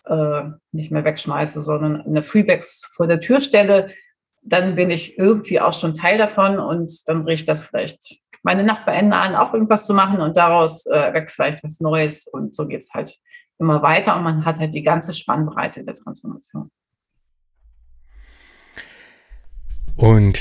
äh, 0.06 0.44
nicht 0.72 0.92
mehr 0.92 1.04
wegschmeiße, 1.04 1.64
sondern 1.64 2.02
eine 2.02 2.24
Freebags 2.24 2.90
vor 2.96 3.08
der 3.08 3.20
Tür 3.20 3.42
stelle, 3.42 3.94
dann 4.42 4.76
bin 4.76 4.90
ich 4.90 5.18
irgendwie 5.18 5.60
auch 5.60 5.74
schon 5.74 5.94
Teil 5.94 6.18
davon 6.18 6.60
und 6.60 6.92
dann 7.08 7.26
riecht 7.26 7.48
das 7.48 7.66
vielleicht 7.66 8.22
meine 8.44 8.64
Nachbarn 8.64 9.12
an, 9.12 9.36
auch 9.36 9.54
irgendwas 9.54 9.86
zu 9.86 9.94
machen 9.94 10.22
und 10.22 10.38
daraus 10.38 10.86
äh, 10.86 11.14
wächst 11.14 11.36
vielleicht 11.36 11.64
was 11.64 11.82
Neues 11.82 12.26
und 12.28 12.56
so 12.56 12.68
geht 12.68 12.82
es 12.82 12.90
halt 12.94 13.18
immer 13.60 13.82
weiter 13.82 14.16
und 14.16 14.24
man 14.24 14.46
hat 14.46 14.60
halt 14.60 14.74
die 14.74 14.84
ganze 14.84 15.14
Spannbreite 15.14 15.84
der 15.84 15.96
Transformation. 15.96 16.72
Und 19.98 20.40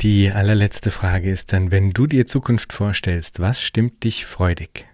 die 0.00 0.30
allerletzte 0.30 0.92
Frage 0.92 1.32
ist 1.32 1.52
dann, 1.52 1.72
wenn 1.72 1.90
du 1.90 2.06
dir 2.06 2.26
Zukunft 2.26 2.72
vorstellst, 2.72 3.40
was 3.40 3.60
stimmt 3.60 4.04
dich 4.04 4.24
freudig? 4.24 4.86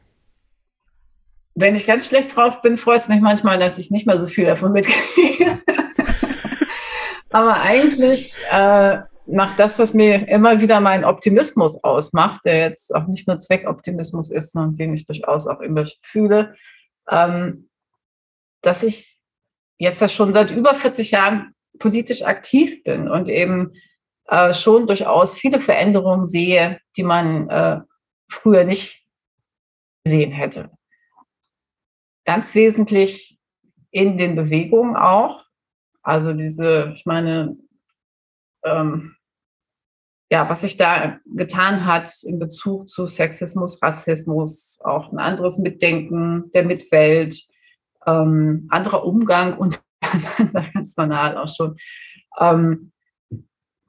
Wenn 1.58 1.74
ich 1.74 1.86
ganz 1.86 2.06
schlecht 2.06 2.36
drauf 2.36 2.60
bin, 2.60 2.76
freut 2.76 3.00
es 3.00 3.08
mich 3.08 3.22
manchmal, 3.22 3.58
dass 3.58 3.78
ich 3.78 3.90
nicht 3.90 4.06
mehr 4.06 4.20
so 4.20 4.26
viel 4.26 4.44
davon 4.44 4.72
mitkriege. 4.72 5.58
Aber 7.30 7.60
eigentlich 7.62 8.36
äh, 8.52 8.98
macht 9.26 9.58
das, 9.58 9.78
was 9.78 9.94
mir 9.94 10.28
immer 10.28 10.60
wieder 10.60 10.80
meinen 10.80 11.04
Optimismus 11.04 11.82
ausmacht, 11.82 12.42
der 12.44 12.58
jetzt 12.58 12.94
auch 12.94 13.06
nicht 13.06 13.26
nur 13.26 13.38
Zweckoptimismus 13.38 14.30
ist, 14.30 14.52
sondern 14.52 14.74
den 14.74 14.92
ich 14.92 15.06
durchaus 15.06 15.46
auch 15.46 15.60
immer 15.60 15.86
fühle, 16.02 16.54
ähm, 17.10 17.70
dass 18.60 18.82
ich 18.82 19.18
jetzt 19.78 20.02
ja 20.02 20.10
schon 20.10 20.34
seit 20.34 20.50
über 20.50 20.74
40 20.74 21.10
Jahren 21.10 21.54
politisch 21.78 22.22
aktiv 22.22 22.82
bin 22.84 23.08
und 23.08 23.30
eben 23.30 23.72
äh, 24.28 24.52
schon 24.52 24.86
durchaus 24.86 25.34
viele 25.34 25.60
Veränderungen 25.60 26.26
sehe, 26.26 26.80
die 26.98 27.02
man 27.02 27.48
äh, 27.48 27.80
früher 28.28 28.64
nicht 28.64 29.06
gesehen 30.04 30.32
hätte. 30.32 30.75
Ganz 32.26 32.54
wesentlich 32.54 33.38
in 33.90 34.18
den 34.18 34.36
Bewegungen 34.36 34.96
auch. 34.96 35.44
Also 36.02 36.32
diese, 36.32 36.92
ich 36.94 37.06
meine, 37.06 37.56
ähm, 38.64 39.16
ja, 40.30 40.48
was 40.48 40.62
sich 40.62 40.76
da 40.76 41.18
getan 41.24 41.86
hat 41.86 42.10
in 42.24 42.38
Bezug 42.38 42.88
zu 42.88 43.06
Sexismus, 43.06 43.80
Rassismus, 43.80 44.80
auch 44.82 45.12
ein 45.12 45.18
anderes 45.18 45.58
Mitdenken 45.58 46.50
der 46.52 46.64
Mitwelt, 46.64 47.40
ähm, 48.06 48.66
anderer 48.70 49.04
Umgang 49.04 49.56
untereinander 49.56 50.70
ganz 50.74 50.94
banal 50.94 51.38
auch 51.38 51.48
schon. 51.48 51.76
Ähm, 52.38 52.92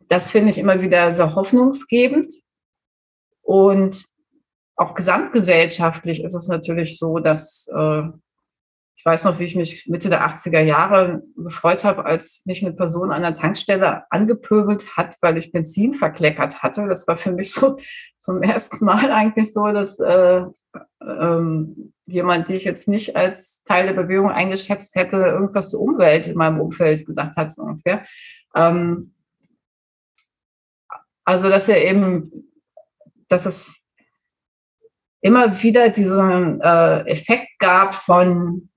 das 0.09 0.29
finde 0.29 0.51
ich 0.51 0.57
immer 0.57 0.81
wieder 0.81 1.11
sehr 1.11 1.35
hoffnungsgebend. 1.35 2.31
Und 3.41 4.05
auch 4.75 4.93
gesamtgesellschaftlich 4.93 6.23
ist 6.23 6.35
es 6.35 6.47
natürlich 6.47 6.99
so, 6.99 7.19
dass 7.19 7.67
äh, 7.75 8.03
ich 8.97 9.05
weiß 9.05 9.25
noch, 9.25 9.37
wie 9.39 9.45
ich 9.45 9.55
mich 9.55 9.87
Mitte 9.87 10.09
der 10.09 10.27
80er 10.27 10.61
Jahre 10.61 11.21
gefreut 11.35 11.83
habe, 11.83 12.05
als 12.05 12.41
mich 12.45 12.65
eine 12.65 12.73
Person 12.73 13.11
an 13.11 13.21
der 13.21 13.35
Tankstelle 13.35 14.03
angepöbelt 14.09 14.97
hat, 14.97 15.17
weil 15.21 15.37
ich 15.37 15.51
Benzin 15.51 15.93
verkleckert 15.93 16.63
hatte. 16.63 16.87
Das 16.87 17.07
war 17.07 17.15
für 17.15 17.31
mich 17.31 17.53
so 17.53 17.77
zum 18.17 18.41
ersten 18.41 18.83
Mal 18.83 19.11
eigentlich 19.11 19.53
so, 19.53 19.67
dass 19.67 19.99
äh, 19.99 20.41
ähm, 21.01 21.93
jemand, 22.07 22.49
die 22.49 22.55
ich 22.55 22.63
jetzt 22.63 22.87
nicht 22.87 23.15
als 23.15 23.63
Teil 23.65 23.85
der 23.85 24.01
Bewegung 24.01 24.31
eingeschätzt 24.31 24.95
hätte, 24.95 25.17
irgendwas 25.17 25.69
zur 25.69 25.81
Umwelt 25.81 26.27
in 26.27 26.37
meinem 26.37 26.59
Umfeld 26.59 27.05
gesagt 27.05 27.35
hat, 27.37 27.53
so 27.53 27.61
ungefähr. 27.61 28.03
Ähm, 28.55 29.13
also, 31.23 31.49
dass 31.49 31.69
er 31.69 31.83
eben, 31.83 32.49
dass 33.27 33.45
es 33.45 33.85
immer 35.21 35.61
wieder 35.61 35.89
diesen 35.89 36.61
äh, 36.61 37.01
Effekt 37.01 37.59
gab 37.59 37.93
von, 37.93 38.69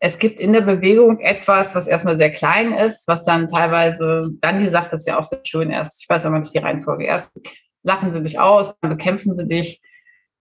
es 0.00 0.18
gibt 0.18 0.40
in 0.40 0.52
der 0.52 0.60
Bewegung 0.60 1.18
etwas, 1.20 1.74
was 1.74 1.86
erstmal 1.86 2.16
sehr 2.16 2.30
klein 2.30 2.72
ist, 2.72 3.08
was 3.08 3.24
dann 3.24 3.48
teilweise, 3.48 4.30
Gandhi 4.40 4.68
sagt 4.68 4.92
das 4.92 5.06
ja 5.06 5.18
auch 5.18 5.24
sehr 5.24 5.40
schön 5.44 5.70
erst, 5.70 6.02
ich 6.02 6.08
weiß 6.08 6.26
aber 6.26 6.38
nicht 6.38 6.54
die 6.54 6.58
Reihenfolge, 6.58 7.04
erst 7.04 7.32
lachen 7.82 8.10
sie 8.10 8.22
dich 8.22 8.38
aus, 8.38 8.78
dann 8.80 8.90
bekämpfen 8.90 9.32
sie 9.32 9.48
dich, 9.48 9.80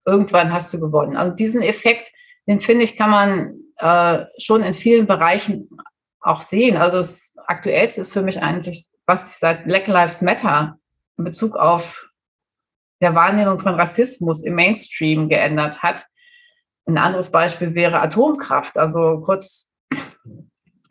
irgendwann 0.06 0.54
hast 0.54 0.74
du 0.74 0.80
gewonnen. 0.80 1.18
Also 1.18 1.36
diesen 1.36 1.62
Effekt, 1.62 2.12
den 2.48 2.62
finde 2.62 2.84
ich, 2.84 2.98
kann 2.98 3.10
man 3.10 3.60
äh, 3.78 4.26
schon 4.38 4.64
in 4.64 4.74
vielen 4.74 5.08
Bereichen 5.08 5.70
auch 6.22 6.42
sehen. 6.42 6.78
Also 6.78 7.02
das 7.02 7.36
Aktuellste 7.48 8.02
ist 8.02 8.14
für 8.14 8.22
mich 8.22 8.42
eigentlich, 8.42 8.86
was 9.06 9.28
sich 9.28 9.38
seit 9.40 9.66
Black 9.66 9.88
Lives 9.88 10.22
Matter 10.22 10.78
in 11.18 11.24
Bezug 11.24 11.56
auf 11.56 12.08
der 13.02 13.16
Wahrnehmung 13.16 13.60
von 13.60 13.76
Rassismus 13.76 14.44
im 14.44 14.56
Mainstream 14.56 15.30
geändert 15.30 15.84
hat. 15.84 16.06
Ein 16.88 16.98
anderes 16.98 17.32
Beispiel 17.32 17.76
wäre 17.76 18.00
Atomkraft. 18.00 18.78
Also 18.78 19.22
kurz 19.26 19.70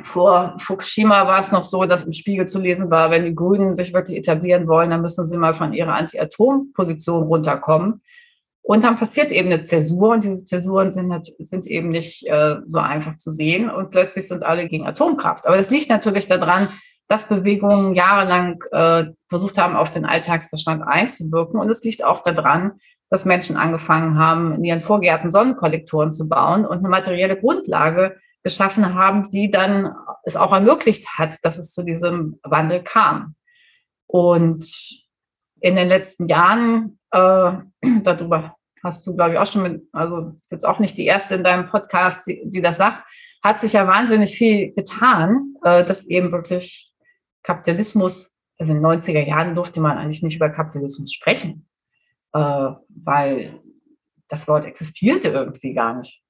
vor 0.04 0.56
Fukushima 0.60 1.26
war 1.26 1.40
es 1.40 1.52
noch 1.52 1.64
so, 1.64 1.84
dass 1.84 2.04
im 2.04 2.12
Spiegel 2.12 2.46
zu 2.46 2.58
lesen 2.58 2.90
war, 2.90 3.10
wenn 3.10 3.24
die 3.24 3.34
Grünen 3.34 3.74
sich 3.74 3.92
wirklich 3.92 4.18
etablieren 4.18 4.68
wollen, 4.68 4.90
dann 4.90 5.02
müssen 5.02 5.26
sie 5.26 5.36
mal 5.36 5.54
von 5.54 5.72
ihrer 5.72 5.94
Anti-Atom-Position 5.94 7.24
runterkommen. 7.24 8.02
Und 8.62 8.82
dann 8.84 8.98
passiert 8.98 9.30
eben 9.30 9.48
eine 9.48 9.64
Zäsur 9.64 10.10
und 10.10 10.24
diese 10.24 10.44
Zäsuren 10.44 10.92
sind, 10.92 11.32
sind 11.38 11.66
eben 11.66 11.88
nicht 11.88 12.26
äh, 12.26 12.56
so 12.66 12.78
einfach 12.78 13.16
zu 13.16 13.32
sehen 13.32 13.70
und 13.70 13.90
plötzlich 13.90 14.26
sind 14.26 14.42
alle 14.42 14.68
gegen 14.68 14.86
Atomkraft. 14.86 15.46
Aber 15.46 15.56
das 15.56 15.70
liegt 15.70 15.88
natürlich 15.88 16.26
daran, 16.26 16.70
dass 17.08 17.28
Bewegungen 17.28 17.94
jahrelang 17.94 18.62
äh, 18.72 19.04
versucht 19.28 19.56
haben, 19.56 19.76
auf 19.76 19.92
den 19.92 20.04
Alltagsverstand 20.04 20.82
einzuwirken 20.82 21.60
und 21.60 21.70
es 21.70 21.84
liegt 21.84 22.04
auch 22.04 22.24
daran, 22.24 22.80
dass 23.10 23.24
Menschen 23.24 23.56
angefangen 23.56 24.18
haben, 24.18 24.54
in 24.54 24.64
ihren 24.64 24.80
Vorgärten 24.80 25.30
Sonnenkollektoren 25.30 26.12
zu 26.12 26.28
bauen 26.28 26.66
und 26.66 26.78
eine 26.78 26.88
materielle 26.88 27.38
Grundlage 27.38 28.16
geschaffen 28.42 28.94
haben, 28.94 29.28
die 29.30 29.50
dann 29.50 29.94
es 30.24 30.36
auch 30.36 30.52
ermöglicht 30.52 31.06
hat, 31.18 31.36
dass 31.42 31.58
es 31.58 31.72
zu 31.72 31.82
diesem 31.82 32.38
Wandel 32.42 32.82
kam. 32.82 33.34
Und 34.06 34.66
in 35.60 35.76
den 35.76 35.88
letzten 35.88 36.26
Jahren, 36.26 36.98
äh, 37.10 37.52
darüber 38.02 38.56
hast 38.84 39.06
du, 39.06 39.16
glaube 39.16 39.34
ich, 39.34 39.38
auch 39.38 39.46
schon 39.46 39.62
mit, 39.62 39.82
also 39.92 40.32
ist 40.42 40.52
jetzt 40.52 40.66
auch 40.66 40.78
nicht 40.78 40.96
die 40.96 41.06
erste 41.06 41.34
in 41.36 41.44
deinem 41.44 41.68
Podcast, 41.68 42.26
die, 42.26 42.42
die 42.46 42.62
das 42.62 42.76
sagt, 42.76 43.04
hat 43.42 43.60
sich 43.60 43.72
ja 43.72 43.86
wahnsinnig 43.86 44.36
viel 44.36 44.72
getan, 44.74 45.54
äh, 45.62 45.84
dass 45.84 46.06
eben 46.06 46.32
wirklich 46.32 46.92
Kapitalismus, 47.42 48.32
also 48.58 48.72
in 48.72 48.82
den 48.82 48.86
90er 48.86 49.26
Jahren 49.26 49.54
durfte 49.54 49.80
man 49.80 49.98
eigentlich 49.98 50.22
nicht 50.22 50.36
über 50.36 50.50
Kapitalismus 50.50 51.12
sprechen, 51.12 51.68
äh, 52.36 52.74
weil 52.88 53.60
das 54.28 54.46
Wort 54.46 54.66
existierte 54.66 55.28
irgendwie 55.28 55.72
gar 55.72 55.96
nicht. 55.96 56.22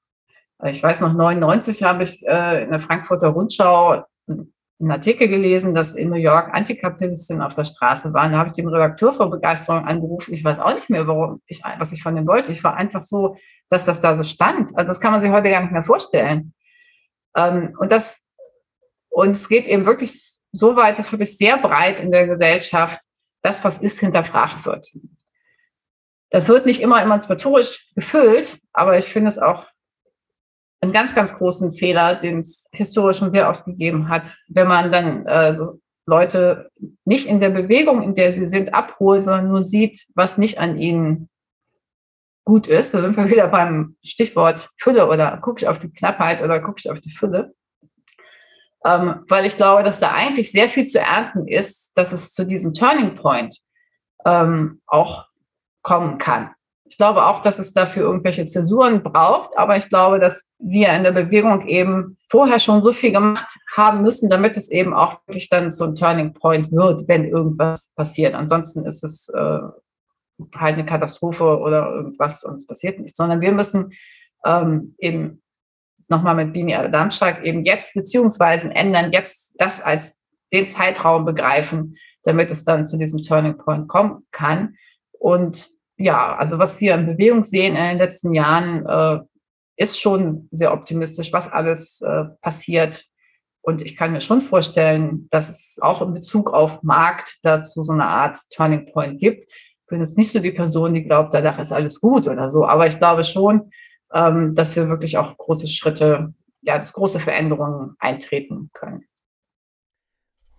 Ich 0.65 0.83
weiß 0.83 1.01
noch, 1.01 1.12
99 1.12 1.83
habe 1.83 2.05
ich 2.05 2.24
äh, 2.27 2.62
in 2.62 2.70
der 2.70 2.81
Frankfurter 2.81 3.28
Rundschau 3.28 4.05
einen 4.28 4.91
Artikel 4.91 5.28
gelesen, 5.28 5.74
dass 5.74 5.95
in 5.95 6.11
New 6.11 6.16
York 6.16 6.55
Antikapitalistinnen 6.55 7.43
auf 7.43 7.55
der 7.55 7.65
Straße 7.65 8.12
waren. 8.15 8.33
Da 8.33 8.39
habe 8.39 8.49
ich 8.49 8.55
den 8.55 8.69
Redakteur 8.69 9.15
vor 9.15 9.31
Begeisterung 9.31 9.85
angerufen. 9.85 10.33
Ich 10.33 10.45
weiß 10.45 10.61
auch 10.61 10.74
nicht 10.74 10.91
mehr, 10.91 11.07
warum 11.07 11.43
ich, 11.47 11.61
was 11.78 11.93
ich 11.93 12.03
von 12.03 12.15
dem 12.15 12.27
wollte. 12.27 12.53
Ich 12.53 12.62
war 12.62 12.77
einfach 12.77 13.03
so, 13.03 13.37
dass 13.69 13.85
das 13.85 14.01
da 14.01 14.16
so 14.16 14.23
stand. 14.23 14.77
Also 14.77 14.89
das 14.89 15.01
kann 15.01 15.12
man 15.12 15.23
sich 15.23 15.31
heute 15.31 15.51
gar 15.51 15.62
nicht 15.62 15.73
mehr 15.73 15.85
vorstellen. 15.85 16.55
Ähm, 17.37 17.74
und 17.78 17.91
das, 17.91 18.20
und 19.09 19.33
es 19.33 19.49
geht 19.49 19.66
eben 19.66 19.87
wirklich 19.87 20.23
so 20.53 20.77
weit, 20.77 20.99
dass 20.99 21.12
wirklich 21.12 21.37
sehr 21.37 21.59
breit 21.59 22.01
in 22.01 22.12
der 22.12 22.27
Gesellschaft 22.27 23.01
das, 23.43 23.65
was 23.65 23.78
ist, 23.78 24.01
hinterfragt 24.01 24.65
wird. 24.65 24.87
Das 26.31 26.48
wird 26.48 26.66
nicht 26.66 26.81
immer 26.81 27.01
emanzipatorisch 27.01 27.90
gefüllt, 27.94 28.59
aber 28.73 28.98
ich 28.98 29.07
finde 29.07 29.28
es 29.28 29.39
auch 29.39 29.65
einen 30.81 30.93
ganz, 30.93 31.15
ganz 31.15 31.35
großen 31.35 31.73
Fehler, 31.73 32.16
den 32.16 32.40
es 32.40 32.69
historisch 32.73 33.19
schon 33.19 33.31
sehr 33.31 33.48
oft 33.48 33.65
gegeben 33.65 34.09
hat, 34.09 34.36
wenn 34.48 34.69
man 34.69 34.93
dann 34.93 35.27
äh, 35.27 35.57
Leute 36.07 36.70
nicht 37.05 37.27
in 37.27 37.40
der 37.40 37.51
Bewegung, 37.51 38.03
in 38.03 38.15
der 38.15 38.32
sie 38.32 38.47
sind, 38.47 38.74
abholt, 38.74 39.24
sondern 39.24 39.48
nur 39.48 39.62
sieht, 39.62 40.07
was 40.15 40.39
nicht 40.39 40.59
an 40.59 40.78
ihnen 40.78 41.28
gut 42.44 42.69
ist. 42.69 42.94
Da 42.94 43.01
sind 43.01 43.16
wir 43.16 43.28
wieder 43.28 43.48
beim 43.48 43.97
Stichwort 44.05 44.70
Fülle 44.78 45.09
oder 45.09 45.36
gucke 45.39 45.62
ich 45.62 45.69
auf 45.69 45.78
die 45.78 45.93
Knappheit 45.93 46.43
oder 46.43 46.61
gucke 46.61 46.78
ich 46.78 46.90
auf 46.90 47.01
die 47.01 47.11
Fülle. 47.11 47.53
Ähm, 48.85 49.24
weil 49.28 49.47
ich 49.47 49.57
glaube, 49.57 49.82
dass 49.82 49.98
da 49.98 50.12
eigentlich 50.12 50.53
sehr 50.53 50.69
viel 50.69 50.86
zu 50.86 51.01
ernten 51.01 51.48
ist, 51.48 51.90
dass 51.97 52.12
es 52.12 52.32
zu 52.32 52.47
diesem 52.47 52.73
Turning 52.73 53.16
Point 53.16 53.59
ähm, 54.24 54.81
auch 54.86 55.27
kommen 55.87 56.19
kann. 56.19 56.51
Ich 56.89 56.99
glaube 56.99 57.25
auch, 57.27 57.43
dass 57.43 57.61
es 57.61 57.73
dafür 57.73 58.03
irgendwelche 58.03 58.45
Zäsuren 58.47 59.05
braucht, 59.05 59.57
aber 59.57 59.77
ich 59.77 59.89
glaube, 59.89 60.19
dass 60.19 60.49
wir 60.59 60.93
in 60.93 61.05
der 61.05 61.13
Bewegung 61.13 61.67
eben 61.69 62.17
vorher 62.29 62.59
schon 62.59 62.83
so 62.83 62.93
viel 62.93 63.13
gemacht 63.13 63.47
haben 63.77 64.03
müssen, 64.03 64.29
damit 64.29 64.57
es 64.57 64.69
eben 64.69 64.95
auch 64.95 65.21
wirklich 65.27 65.49
dann 65.49 65.71
so 65.71 65.85
ein 65.85 65.95
Turning 65.95 66.33
Point 66.35 66.73
wird, 66.73 67.07
wenn 67.07 67.25
irgendwas 67.25 67.93
passiert. 67.95 68.35
Ansonsten 68.35 68.85
ist 68.85 69.05
es 69.05 69.29
äh, 69.29 69.61
halt 70.57 70.75
eine 70.75 70.85
Katastrophe 70.85 71.59
oder 71.61 71.93
irgendwas 71.93 72.43
und 72.43 72.57
es 72.57 72.67
passiert 72.67 72.99
nichts, 72.99 73.17
sondern 73.17 73.41
wir 73.41 73.53
müssen 73.53 73.93
ähm, 74.45 74.97
eben 74.99 75.43
nochmal 76.09 76.35
mit 76.35 76.53
Bini 76.53 76.73
Darmstadt 76.73 77.45
eben 77.45 77.65
jetzt 77.65 77.95
beziehungsweise 77.95 78.71
ändern, 78.71 79.13
jetzt 79.13 79.55
das 79.59 79.81
als 79.81 80.19
den 80.53 80.67
Zeitraum 80.67 81.25
begreifen, 81.25 81.97
damit 82.25 82.51
es 82.51 82.65
dann 82.65 82.87
zu 82.87 82.99
diesem 82.99 83.23
Turning 83.23 83.57
Point 83.57 83.89
kommen 83.89 84.27
kann. 84.33 84.77
Und 85.19 85.76
ja, 85.98 86.36
also 86.36 86.59
was 86.59 86.81
wir 86.81 86.94
in 86.94 87.06
Bewegung 87.06 87.44
sehen 87.44 87.77
in 87.77 87.82
den 87.82 87.98
letzten 87.98 88.35
Jahren, 88.35 88.86
äh, 88.86 89.24
ist 89.77 90.01
schon 90.01 90.48
sehr 90.52 90.73
optimistisch, 90.73 91.32
was 91.32 91.51
alles 91.51 92.01
äh, 92.01 92.24
passiert. 92.40 93.05
Und 93.62 93.82
ich 93.82 93.97
kann 93.97 94.12
mir 94.12 94.20
schon 94.20 94.43
vorstellen, 94.43 95.28
dass 95.31 95.51
es 95.51 95.78
auch 95.82 96.01
in 96.01 96.14
Bezug 96.14 96.52
auf 96.52 96.82
Markt 96.82 97.39
dazu 97.43 97.82
so 97.82 97.93
eine 97.93 98.06
Art 98.06 98.39
Turning 98.51 98.90
Point 98.93 99.20
gibt. 99.20 99.44
Ich 99.44 99.86
bin 99.89 100.01
jetzt 100.01 100.16
nicht 100.16 100.32
so 100.32 100.39
die 100.39 100.52
Person, 100.52 100.94
die 100.94 101.05
glaubt, 101.05 101.35
danach 101.35 101.59
ist 101.59 101.73
alles 101.73 102.01
gut 102.01 102.27
oder 102.27 102.51
so. 102.51 102.66
Aber 102.66 102.86
ich 102.86 102.98
glaube 102.98 103.24
schon, 103.24 103.70
ähm, 104.12 104.55
dass 104.55 104.77
wir 104.77 104.89
wirklich 104.89 105.18
auch 105.18 105.36
große 105.36 105.68
Schritte, 105.68 106.32
ja, 106.62 106.78
dass 106.78 106.93
große 106.93 107.20
Veränderungen 107.20 107.97
eintreten 107.98 108.70
können. 108.73 109.05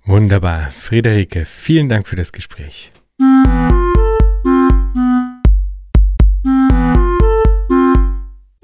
Wunderbar. 0.06 0.72
Friederike, 0.72 1.46
vielen 1.46 1.90
Dank 1.90 2.08
für 2.08 2.16
das 2.16 2.32
Gespräch. 2.32 2.92